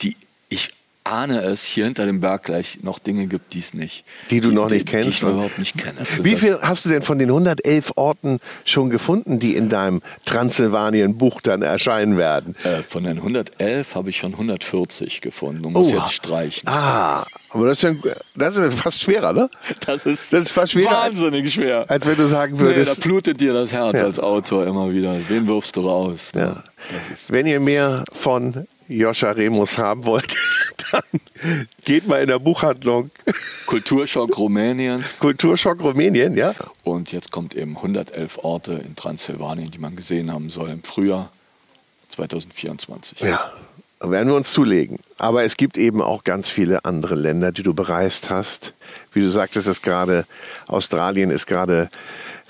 die 0.00 0.16
ich 0.48 0.70
ahne 1.04 1.42
es, 1.42 1.64
hier 1.64 1.84
hinter 1.84 2.06
dem 2.06 2.20
Berg 2.20 2.44
gleich 2.44 2.78
noch 2.82 2.98
Dinge 3.00 3.26
gibt, 3.26 3.54
die 3.54 3.58
es 3.58 3.74
nicht. 3.74 4.04
Die 4.30 4.40
du 4.40 4.50
noch 4.52 4.70
nicht 4.70 4.86
Die 4.88 4.92
kennst, 4.92 5.08
ich 5.08 5.22
noch 5.22 5.30
überhaupt 5.30 5.58
nicht 5.58 5.76
kenne. 5.76 5.98
Also 5.98 6.24
Wie 6.24 6.36
viel 6.36 6.58
hast 6.62 6.84
du 6.84 6.90
denn 6.90 7.02
von 7.02 7.18
den 7.18 7.28
111 7.28 7.92
Orten 7.96 8.38
schon 8.64 8.88
gefunden, 8.88 9.38
die 9.40 9.56
in 9.56 9.68
deinem 9.68 10.00
Transsilvanien-Buch 10.26 11.40
dann 11.40 11.62
erscheinen 11.62 12.16
werden? 12.18 12.54
Äh, 12.64 12.82
von 12.82 13.04
den 13.04 13.16
111 13.18 13.94
habe 13.94 14.10
ich 14.10 14.16
schon 14.18 14.32
140 14.32 15.20
gefunden 15.20 15.64
und 15.64 15.72
muss 15.72 15.88
Oha. 15.92 15.98
jetzt 15.98 16.12
streichen. 16.12 16.68
Ah, 16.68 17.24
aber 17.50 17.68
das 17.68 17.82
ist, 17.82 18.04
ja, 18.04 18.12
das 18.36 18.56
ist 18.56 18.78
fast 18.78 19.00
schwerer, 19.02 19.32
ne? 19.32 19.50
Das 19.86 20.06
ist, 20.06 20.32
Das 20.32 20.42
ist 20.42 20.50
fast 20.52 20.72
schwerer 20.72 21.02
als- 21.02 21.20
wahnsinnig 21.20 21.52
schwer. 21.52 21.84
als 21.90 22.06
wenn 22.06 22.16
du 22.16 22.28
sagen 22.28 22.54
Nee, 22.54 22.60
würdest- 22.60 22.98
da 22.98 23.02
blutet 23.02 23.40
dir 23.40 23.52
das 23.52 23.72
Herz 23.72 24.00
Ja. 24.00 24.06
als 24.06 24.18
Autor 24.20 24.66
immer 24.66 24.92
wieder. 24.92 25.16
Wen 25.28 25.46
wirfst 25.46 25.76
du 25.76 25.80
raus? 25.80 26.32
ne? 26.34 26.40
Ja. 26.40 26.62
Wenn 27.28 27.46
ihr 27.46 27.60
mehr 27.60 28.04
von 28.12 28.66
Joscha 28.88 29.30
Remus 29.30 29.78
haben 29.78 30.04
wollt, 30.04 30.34
geht 31.84 32.06
mal 32.06 32.20
in 32.20 32.28
der 32.28 32.38
Buchhandlung 32.38 33.10
Kulturschock 33.66 34.36
Rumänien. 34.36 35.04
Kulturschock 35.18 35.80
Rumänien, 35.80 36.36
ja? 36.36 36.54
Und 36.84 37.12
jetzt 37.12 37.32
kommt 37.32 37.54
eben 37.54 37.76
111 37.76 38.38
Orte 38.42 38.72
in 38.74 38.96
Transsilvanien, 38.96 39.70
die 39.70 39.78
man 39.78 39.96
gesehen 39.96 40.32
haben 40.32 40.50
soll 40.50 40.70
im 40.70 40.82
Frühjahr 40.82 41.30
2024. 42.10 43.20
Ja, 43.20 43.52
werden 44.00 44.28
wir 44.28 44.36
uns 44.36 44.52
zulegen. 44.52 44.98
Aber 45.18 45.44
es 45.44 45.56
gibt 45.56 45.76
eben 45.76 46.02
auch 46.02 46.24
ganz 46.24 46.50
viele 46.50 46.84
andere 46.84 47.14
Länder, 47.14 47.52
die 47.52 47.62
du 47.62 47.74
bereist 47.74 48.30
hast. 48.30 48.74
Wie 49.12 49.20
du 49.20 49.28
sagtest, 49.28 49.68
ist 49.68 49.82
gerade 49.82 50.26
Australien 50.68 51.30
ist 51.30 51.46
gerade 51.46 51.88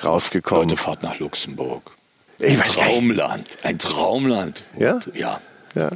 rausgekommen. 0.02 0.69
Leute, 0.69 0.77
fahrt 0.77 1.02
nach 1.02 1.19
Luxemburg. 1.19 1.93
Ich 2.39 2.59
ein. 2.59 2.64
Traumland. 2.64 3.59
Ein 3.62 3.78
Traumland. 3.78 4.62
Ja? 4.78 4.98
Ja. 5.14 5.40
Ja, 5.74 5.90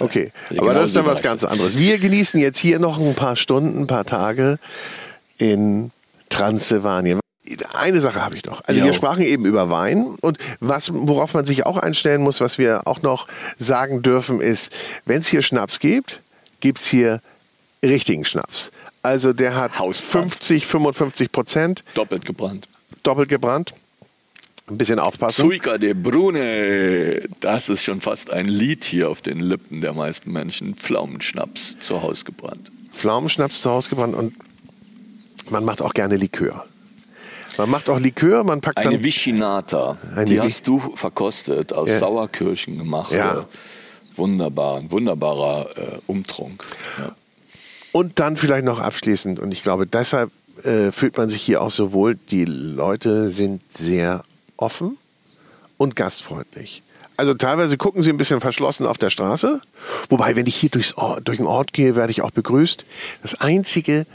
okay. 0.00 0.32
Aber 0.56 0.74
das 0.74 0.86
ist 0.86 0.96
dann 0.96 1.06
was 1.06 1.22
ganz 1.22 1.42
es. 1.42 1.48
anderes. 1.48 1.76
Wir 1.78 1.98
genießen 1.98 2.40
jetzt 2.40 2.58
hier 2.58 2.78
noch 2.78 2.98
ein 2.98 3.14
paar 3.14 3.36
Stunden, 3.36 3.80
ein 3.82 3.86
paar 3.86 4.04
Tage 4.04 4.58
in 5.36 5.90
Transsilvanien. 6.28 7.20
Eine 7.74 8.00
Sache 8.02 8.22
habe 8.22 8.36
ich 8.36 8.44
noch. 8.44 8.60
Also 8.66 8.80
Ja. 8.80 8.86
wir 8.86 8.92
sprachen 8.92 9.22
eben 9.22 9.46
über 9.46 9.70
Wein 9.70 10.16
und 10.20 10.36
was, 10.60 10.90
worauf 10.92 11.32
man 11.34 11.46
sich 11.46 11.64
auch 11.64 11.78
einstellen 11.78 12.20
muss, 12.22 12.40
was 12.40 12.58
wir 12.58 12.86
auch 12.86 13.00
noch 13.02 13.26
sagen 13.56 14.02
dürfen, 14.02 14.40
ist, 14.42 14.74
wenn 15.06 15.20
es 15.20 15.28
hier 15.28 15.40
Schnaps 15.42 15.78
gibt, 15.80 16.20
gibt 16.60 16.78
es 16.78 16.86
hier 16.86 17.20
richtigen 17.82 18.24
Schnaps. 18.26 18.70
Also 19.02 19.32
der 19.32 19.54
hat 19.54 19.78
Hausbrand. 19.78 20.32
50, 20.32 20.66
55 20.66 21.32
Prozent 21.32 21.84
Doppelt 21.94 22.26
gebrannt. 22.26 22.68
doppelt 23.02 23.28
gebrannt. 23.30 23.72
Ein 24.68 24.76
bisschen 24.78 24.98
aufpassen. 24.98 25.44
Suica 25.46 25.78
de 25.78 25.94
Brune. 25.94 27.22
Das 27.40 27.68
ist 27.68 27.84
schon 27.84 28.00
fast 28.00 28.32
ein 28.32 28.46
Lied 28.48 28.84
hier 28.84 29.08
auf 29.08 29.22
den 29.22 29.40
Lippen 29.40 29.80
der 29.80 29.94
meisten 29.94 30.30
Menschen. 30.32 30.74
Pflaumenschnaps 30.74 31.76
zu 31.80 32.02
Hause 32.02 32.24
gebrannt. 32.24 32.70
Pflaumenschnaps 32.92 33.62
zu 33.62 33.70
Hause 33.70 33.90
gebrannt 33.90 34.14
und 34.14 34.34
man 35.50 35.64
macht 35.64 35.80
auch 35.80 35.94
gerne 35.94 36.16
Likör. 36.16 36.66
Man 37.56 37.70
macht 37.70 37.88
auch 37.88 37.98
Likör, 37.98 38.44
man 38.44 38.60
packt 38.60 38.78
Eine 38.78 38.92
dann 38.92 39.02
Vichinata, 39.04 39.96
Eine 40.14 40.26
die 40.26 40.40
hast 40.40 40.68
du 40.68 40.78
verkostet, 40.78 41.72
aus 41.72 41.88
Ja. 41.88 41.98
Sauerkirschen 41.98 42.78
gemacht. 42.78 43.10
Ja. 43.12 43.46
Wunderbar, 44.16 44.76
ein 44.78 44.90
wunderbarer 44.92 45.68
äh, 45.76 45.98
Umtrunk. 46.06 46.64
Ja. 46.98 47.16
und 47.92 48.20
dann 48.20 48.36
vielleicht 48.36 48.64
noch 48.64 48.78
abschließend 48.80 49.40
und 49.40 49.50
ich 49.52 49.62
glaube, 49.62 49.86
deshalb 49.86 50.30
äh, 50.62 50.92
fühlt 50.92 51.16
man 51.16 51.28
sich 51.30 51.42
hier 51.42 51.62
auch 51.62 51.70
so 51.70 51.92
wohl. 51.92 52.16
Die 52.30 52.44
Leute 52.44 53.30
sind 53.30 53.62
sehr 53.72 54.24
offen 54.58 54.98
und 55.78 55.96
gastfreundlich. 55.96 56.82
Also 57.16 57.34
teilweise 57.34 57.76
gucken 57.76 58.02
sie 58.02 58.10
ein 58.10 58.16
bisschen 58.16 58.40
verschlossen 58.40 58.86
auf 58.86 58.98
der 58.98 59.10
Straße. 59.10 59.60
Wobei, 60.08 60.36
wenn 60.36 60.46
ich 60.46 60.54
hier 60.54 60.70
durchs 60.70 60.92
Ort, 60.94 61.26
durch 61.26 61.38
den 61.38 61.46
Ort 61.46 61.72
gehe, 61.72 61.96
werde 61.96 62.12
ich 62.12 62.22
auch 62.22 62.30
begrüßt. 62.30 62.84
Das 63.22 63.40
Einzige, 63.40 64.06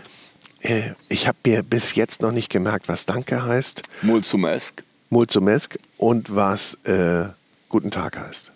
äh, 0.61 0.91
ich 1.10 1.28
habe 1.28 1.38
mir 1.45 1.64
bis 1.64 1.95
jetzt 1.95 2.22
noch 2.22 2.32
nicht 2.32 2.49
gemerkt, 2.49 2.88
was 2.88 3.06
Danke 3.06 3.44
heißt, 3.44 3.84
Mulțumesc, 4.03 4.84
Mulțumesc 5.10 5.78
und 5.98 6.34
was 6.34 6.78
äh, 6.86 7.26
Guten 7.68 7.91
Tag 7.91 8.18
heißt. 8.18 8.52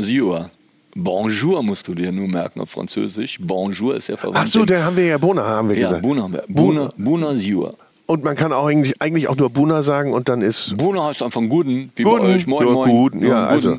Ziua. 0.00 0.50
Bonjour 0.94 1.62
musst 1.62 1.88
du 1.88 1.94
dir 1.94 2.12
nur 2.12 2.28
merken 2.28 2.60
auf 2.60 2.70
Französisch. 2.70 3.38
Bonjour 3.40 3.96
ist 3.96 4.08
ja 4.08 4.16
verwandt. 4.16 4.38
Ach 4.40 4.46
so, 4.46 4.64
da 4.64 4.84
haben 4.84 4.96
wir 4.96 5.06
ja 5.06 5.18
Bona, 5.18 5.44
haben 5.44 5.68
wir 5.70 5.76
ja, 5.76 5.82
gesagt. 5.82 6.02
Buna, 6.02 6.28
Buna, 6.48 6.92
Buna 6.96 7.36
ziua. 7.36 7.72
Und 8.10 8.24
man 8.24 8.36
kann 8.36 8.54
auch 8.54 8.66
eigentlich, 8.66 9.02
eigentlich 9.02 9.28
auch 9.28 9.36
nur 9.36 9.50
Buna 9.50 9.82
sagen 9.82 10.14
und 10.14 10.30
dann 10.30 10.40
ist 10.40 10.78
Buna 10.78 11.04
heißt 11.04 11.22
einfach 11.22 11.42
guten, 11.46 11.92
wie 11.94 12.04
Guten, 12.04 12.22
bei 12.22 12.34
euch. 12.34 12.46
Moin, 12.46 12.72
moin. 12.72 12.90
guten, 12.90 13.26
ja, 13.26 13.46
also, 13.46 13.76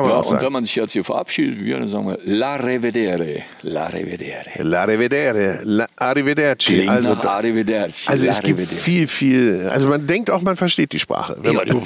kann 0.00 0.08
man 0.08 0.12
ja, 0.12 0.20
auch 0.20 0.24
sagen. 0.24 0.36
Und 0.38 0.44
wenn 0.46 0.52
man 0.52 0.64
sich 0.64 0.74
jetzt 0.74 0.92
hier 0.92 1.04
verabschiedet, 1.04 1.64
wir, 1.64 1.78
dann 1.78 1.88
sagen 1.88 2.06
wir 2.08 2.18
La 2.24 2.56
Revedere. 2.56 3.42
La 3.62 3.86
Revedere. 3.88 4.44
La 4.58 4.84
Rivedere, 4.84 5.60
La 5.64 5.86
Arrivederci. 5.96 6.72
Klingt 6.74 6.88
Also, 6.90 7.14
nach 7.14 7.24
Arrivederci. 7.24 8.08
also 8.08 8.26
es 8.26 8.40
gibt 8.40 8.58
Revedere. 8.58 8.80
viel, 8.80 9.06
viel, 9.08 9.68
also 9.70 9.88
man 9.88 10.06
denkt 10.06 10.30
auch, 10.30 10.40
man 10.42 10.56
versteht 10.56 10.92
die 10.92 10.98
Sprache. 10.98 11.36
Wenn 11.40 11.52
Ja, 11.52 11.64
man, 11.64 11.68
du, 11.68 11.82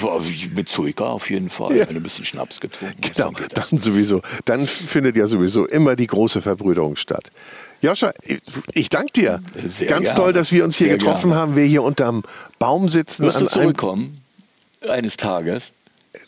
mit 0.55 0.68
Suika 0.68 1.05
auf 1.05 1.30
jeden 1.30 1.48
Fall. 1.48 1.76
Ja. 1.76 1.86
Wenn 1.86 1.94
du 1.94 2.01
ein 2.01 2.02
bisschen 2.02 2.24
Schnaps 2.24 2.60
getrunken 2.60 2.97
hast, 3.02 3.14
genau, 3.16 3.30
dann 3.55 3.64
dann 3.70 3.78
sowieso. 3.78 4.22
Dann 4.44 4.66
findet 4.66 5.16
ja 5.16 5.26
sowieso 5.26 5.66
immer 5.66 5.97
die 5.97 6.06
große 6.06 6.40
Verbrüderung 6.40 6.97
statt. 6.97 7.30
Joscha, 7.80 8.12
ich, 8.74 8.89
danke 8.90 9.12
dir. 9.12 9.40
Sehr 9.68 9.89
Ganz 9.89 10.05
gerne. 10.05 10.16
toll, 10.18 10.32
dass 10.32 10.52
wir 10.52 10.62
uns 10.64 10.76
hier 10.76 10.86
Sehr 10.89 10.98
getroffen 10.98 11.30
gerne. 11.30 11.40
haben, 11.40 11.56
wir 11.56 11.64
hier 11.64 11.82
unterm 11.82 12.22
Baum 12.59 12.89
sitzen. 12.89 13.24
Wirst 13.24 13.40
du 13.40 13.47
zurückkommen? 13.47 14.22
Eines 14.89 15.16
Tages. 15.16 15.72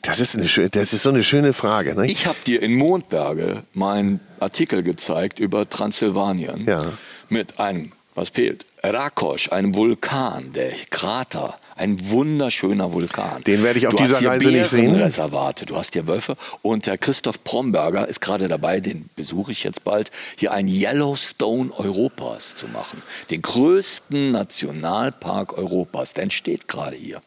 Das 0.02 0.18
ist, 0.20 0.34
eine, 0.36 0.46
das 0.70 0.92
ist 0.94 1.02
so 1.02 1.10
eine 1.10 1.22
schöne 1.22 1.52
Frage. 1.52 1.94
Ne? 1.94 2.06
Ich 2.10 2.26
habe 2.26 2.38
dir 2.46 2.62
in 2.62 2.74
Mondberge 2.74 3.64
meinen 3.74 4.20
Artikel 4.40 4.82
gezeigt 4.82 5.38
über 5.38 5.68
Transsilvanien 5.68 6.64
Ja. 6.66 6.92
mit 7.28 7.60
einem, 7.60 7.92
was 8.14 8.30
fehlt, 8.30 8.64
Rakosch, 8.82 9.50
einem 9.52 9.74
Vulkan, 9.74 10.52
der 10.54 10.72
Krater, 10.90 11.54
ein 11.76 12.08
wunderschöner 12.10 12.92
Vulkan. 12.92 13.42
Den 13.44 13.62
werde 13.62 13.78
ich 13.78 13.86
auf 13.86 13.94
du 13.94 14.02
dieser 14.02 14.26
Reise 14.26 14.48
nicht 14.50 14.68
sehen. 14.70 14.94
Reservate, 14.94 15.66
du 15.66 15.76
hast 15.76 15.92
hier 15.92 16.06
Wölfe 16.06 16.36
und 16.62 16.86
der 16.86 16.96
Christoph 16.96 17.42
Bromberger 17.44 18.06
ist 18.08 18.20
gerade 18.20 18.48
dabei, 18.48 18.80
den 18.80 19.10
besuche 19.16 19.52
ich 19.52 19.64
jetzt 19.64 19.84
bald, 19.84 20.10
hier 20.36 20.52
ein 20.52 20.68
Yellowstone 20.68 21.72
Europas 21.76 22.54
zu 22.54 22.68
machen. 22.68 23.02
Den 23.30 23.42
größten 23.42 24.32
Nationalpark 24.32 25.58
Europas, 25.58 26.14
der 26.14 26.24
entsteht 26.24 26.68
gerade 26.68 26.96
hier. 26.96 27.20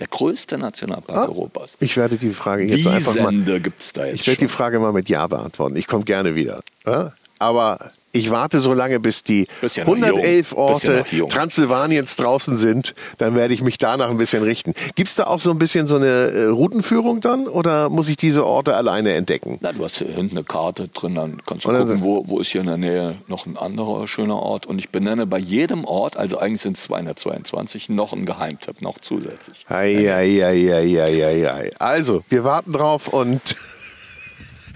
Der 0.00 0.08
größte 0.08 0.56
Nationalpark 0.58 1.18
Ah, 1.18 1.24
Europas. 1.26 1.76
Ich 1.80 1.96
werde 1.96 2.16
die 2.16 2.30
Frage 2.30 2.64
jetzt 2.64 2.86
einfach 2.86 3.14
mal. 3.16 3.30
Wiesende 3.30 3.60
gibt 3.60 3.80
es 3.82 3.92
da 3.92 4.06
jetzt 4.06 4.20
Ich 4.20 4.26
werde 4.26 4.38
die 4.38 4.44
schon. 4.48 4.56
Frage 4.56 4.80
mal 4.80 4.92
mit 4.92 5.08
Ja 5.08 5.26
beantworten. 5.26 5.76
Ich 5.76 5.86
komme 5.86 6.04
gerne 6.04 6.34
wieder. 6.34 6.60
Ja? 6.86 7.12
Aber 7.38 7.92
Ich 8.12 8.30
warte 8.30 8.60
so 8.60 8.74
lange, 8.74 8.98
bis 8.98 9.22
die 9.22 9.46
ja 9.62 9.84
noch 9.84 9.94
111 9.94 10.50
jung. 10.50 10.58
Orte. 10.58 11.04
Transsilvaniens 11.28 12.16
draußen 12.16 12.56
sind. 12.56 12.94
Dann 13.18 13.36
werde 13.36 13.54
ich 13.54 13.62
mich 13.62 13.78
danach 13.78 14.10
ein 14.10 14.18
bisschen 14.18 14.42
richten. 14.42 14.74
Gibt 14.96 15.08
es 15.08 15.14
da 15.14 15.24
auch 15.24 15.38
so 15.38 15.50
ein 15.50 15.58
bisschen 15.58 15.86
so 15.86 15.96
eine 15.96 16.06
äh, 16.06 16.44
Routenführung 16.46 17.20
dann? 17.20 17.46
Oder 17.46 17.88
muss 17.88 18.08
ich 18.08 18.16
diese 18.16 18.44
Orte 18.44 18.74
alleine 18.74 19.14
entdecken? 19.14 19.58
Na, 19.60 19.72
du 19.72 19.84
hast 19.84 19.98
hier 19.98 20.08
hinten 20.08 20.38
eine 20.38 20.44
Karte 20.44 20.88
drin, 20.88 21.14
dann 21.14 21.40
kannst 21.46 21.66
du 21.66 21.72
dann 21.72 21.86
gucken, 21.86 22.02
wo, 22.02 22.24
wo 22.26 22.40
ist 22.40 22.50
hier 22.50 22.62
in 22.62 22.66
der 22.66 22.78
Nähe 22.78 23.14
noch 23.28 23.46
ein 23.46 23.56
anderer 23.56 24.08
schöner 24.08 24.36
Ort. 24.42 24.66
Und 24.66 24.78
ich 24.80 24.90
benenne 24.90 25.26
bei 25.26 25.38
jedem 25.38 25.84
Ort, 25.84 26.16
also 26.16 26.38
eigentlich 26.38 26.62
sind 26.62 26.76
es 26.76 26.84
222, 26.84 27.90
noch 27.90 28.12
einen 28.12 28.26
Geheimtipp, 28.26 28.82
noch 28.82 28.98
zusätzlich. 28.98 29.64
Ei, 29.68 30.12
ei, 30.12 30.44
ei, 30.44 30.74
ei, 30.74 31.02
ei, 31.02 31.24
ei, 31.24 31.52
ei. 31.52 31.70
Also, 31.78 32.24
wir 32.28 32.42
warten 32.42 32.72
drauf 32.72 33.08
und 33.08 33.40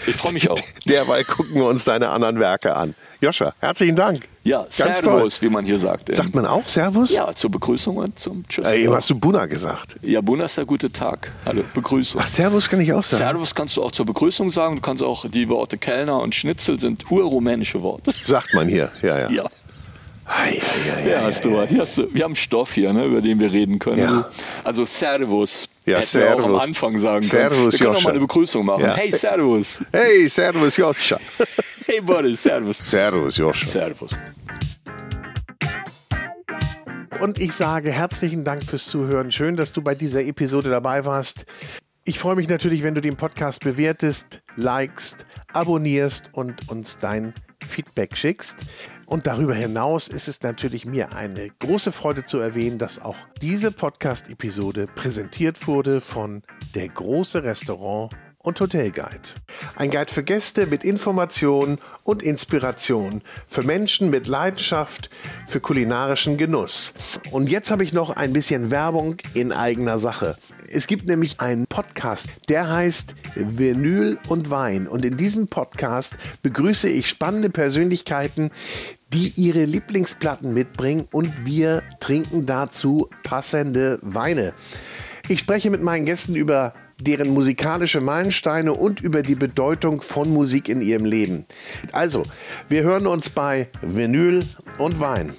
Ich 0.06 0.16
freue 0.16 0.32
mich 0.32 0.50
auch. 0.50 0.58
derweil 0.86 1.24
gucken 1.24 1.54
wir 1.54 1.66
uns 1.66 1.84
deine 1.84 2.10
anderen 2.10 2.38
Werke 2.38 2.76
an. 2.76 2.94
Joscha, 3.24 3.54
herzlichen 3.58 3.96
Dank. 3.96 4.28
Ja, 4.42 4.66
Ganz 4.76 4.98
Servus, 4.98 5.40
wie 5.40 5.48
man 5.48 5.64
hier 5.64 5.78
sagt. 5.78 6.14
Sagt 6.14 6.34
man 6.34 6.44
auch 6.44 6.68
Servus? 6.68 7.10
Ja, 7.10 7.32
zur 7.34 7.50
Begrüßung 7.50 7.96
und 7.96 8.18
zum 8.18 8.46
Tschüss. 8.46 8.68
Ey, 8.68 8.84
eben 8.84 8.92
hast 8.92 9.08
du 9.08 9.14
Buna 9.18 9.46
gesagt. 9.46 9.96
ja, 10.02 10.20
Buna 10.20 10.44
ist 10.44 10.58
der 10.58 10.66
gute 10.66 10.92
Tag. 10.92 11.32
Hallo, 11.46 11.62
Begrüßung. 11.72 12.20
Ach, 12.22 12.26
Servus 12.26 12.68
kann 12.68 12.82
ich 12.82 12.92
auch 12.92 13.02
sagen. 13.02 13.22
Servus 13.22 13.54
kannst 13.54 13.78
du 13.78 13.82
auch 13.82 13.92
zur 13.92 14.04
Begrüßung 14.04 14.50
sagen. 14.50 14.76
Du 14.76 14.82
kannst 14.82 15.02
auch 15.02 15.26
die 15.26 15.48
Worte 15.48 15.78
Kellner 15.78 16.20
und 16.20 16.34
Schnitzel 16.34 16.78
sind 16.78 17.10
urrumänische 17.10 17.82
Worte. 17.82 18.12
Sagt 18.22 18.52
man 18.52 18.68
hier. 18.68 18.90
Ja, 19.00 19.18
ja. 19.18 19.30
Ja. 19.30 19.44
Ei, 20.26 20.58
ei, 20.60 20.92
ei, 21.04 21.10
Ja, 21.10 21.22
hast 21.22 21.44
du, 21.44 21.54
was. 21.54 21.68
hier 21.68 21.80
hast 21.82 21.98
du, 21.98 22.08
wir 22.14 22.24
haben 22.24 22.34
Stoff 22.34 22.72
hier, 22.72 22.92
ne, 22.92 23.04
über 23.04 23.20
den 23.20 23.38
wir 23.40 23.52
reden 23.52 23.78
können. 23.78 23.98
Ja. 23.98 24.30
Also 24.62 24.84
Servus. 24.84 25.68
Ja, 25.84 25.98
Hätten 25.98 26.20
wir 26.20 26.28
auch 26.34 26.36
am 26.36 26.42
Servus. 26.42 26.62
Anfang 26.62 26.98
sagen 26.98 27.24
Servus, 27.24 27.58
können. 27.58 27.72
Wir 27.72 27.78
können 27.78 27.90
auch 27.90 27.94
Joscha. 27.96 28.04
mal 28.04 28.10
eine 28.10 28.20
Begrüßung 28.20 28.64
machen. 28.64 28.82
Ja. 28.84 28.94
Hey, 28.96 29.12
Servus. 29.12 29.82
Hey, 29.92 30.28
Servus 30.28 30.76
Joscha. 30.76 31.18
Hey, 31.86 32.00
Buddy, 32.00 32.34
Servus. 32.34 32.78
Servus 32.78 33.36
Joscha. 33.36 33.66
Servus. 33.66 34.16
Und 37.20 37.38
ich 37.38 37.52
sage 37.52 37.90
herzlichen 37.92 38.42
Dank 38.42 38.64
fürs 38.64 38.86
Zuhören. 38.86 39.30
Schön, 39.30 39.56
dass 39.56 39.72
du 39.72 39.82
bei 39.82 39.94
dieser 39.94 40.22
Episode 40.24 40.70
dabei 40.70 41.04
warst. 41.04 41.44
Ich 42.04 42.18
freue 42.18 42.36
mich 42.36 42.48
natürlich, 42.48 42.82
wenn 42.82 42.94
du 42.94 43.00
den 43.02 43.16
Podcast 43.16 43.62
bewertest, 43.64 44.40
likest, 44.56 45.26
abonnierst 45.52 46.30
und 46.32 46.68
uns 46.70 46.98
dein 46.98 47.34
Feedback 47.66 48.16
schickst. 48.16 48.56
Und 49.14 49.28
darüber 49.28 49.54
hinaus 49.54 50.08
ist 50.08 50.26
es 50.26 50.42
natürlich 50.42 50.86
mir 50.86 51.14
eine 51.14 51.48
große 51.60 51.92
Freude 51.92 52.24
zu 52.24 52.40
erwähnen, 52.40 52.78
dass 52.78 53.00
auch 53.00 53.14
diese 53.40 53.70
Podcast-Episode 53.70 54.86
präsentiert 54.92 55.68
wurde 55.68 56.00
von 56.00 56.42
Der 56.74 56.88
große 56.88 57.44
Restaurant 57.44 58.12
und 58.42 58.60
Hotelguide. 58.60 59.20
Ein 59.76 59.90
Guide 59.90 60.12
für 60.12 60.24
Gäste 60.24 60.66
mit 60.66 60.82
Information 60.82 61.78
und 62.02 62.24
Inspiration, 62.24 63.22
für 63.46 63.62
Menschen 63.62 64.10
mit 64.10 64.26
Leidenschaft 64.26 65.10
für 65.46 65.60
kulinarischen 65.60 66.36
Genuss. 66.36 66.92
Und 67.30 67.52
jetzt 67.52 67.70
habe 67.70 67.84
ich 67.84 67.92
noch 67.92 68.10
ein 68.10 68.32
bisschen 68.32 68.72
Werbung 68.72 69.18
in 69.32 69.52
eigener 69.52 70.00
Sache. 70.00 70.36
Es 70.70 70.88
gibt 70.88 71.06
nämlich 71.06 71.40
einen 71.40 71.66
Podcast, 71.66 72.28
der 72.48 72.68
heißt 72.68 73.14
Vinyl 73.36 74.18
und 74.28 74.50
Wein. 74.50 74.88
Und 74.88 75.04
in 75.04 75.16
diesem 75.16 75.46
Podcast 75.46 76.14
begrüße 76.42 76.88
ich 76.88 77.08
spannende 77.08 77.48
Persönlichkeiten, 77.48 78.50
die 79.14 79.32
ihre 79.36 79.64
Lieblingsplatten 79.64 80.52
mitbringen 80.52 81.06
und 81.12 81.46
wir 81.46 81.84
trinken 82.00 82.46
dazu 82.46 83.08
passende 83.22 84.00
Weine. 84.02 84.52
Ich 85.28 85.38
spreche 85.38 85.70
mit 85.70 85.82
meinen 85.82 86.04
Gästen 86.04 86.34
über 86.34 86.74
deren 87.00 87.30
musikalische 87.30 88.00
Meilensteine 88.00 88.72
und 88.72 89.00
über 89.00 89.22
die 89.22 89.36
Bedeutung 89.36 90.00
von 90.02 90.30
Musik 90.30 90.68
in 90.68 90.82
ihrem 90.82 91.04
Leben. 91.04 91.44
Also, 91.92 92.24
wir 92.68 92.82
hören 92.82 93.06
uns 93.06 93.30
bei 93.30 93.68
Vinyl 93.82 94.46
und 94.78 94.98
Wein. 95.00 95.32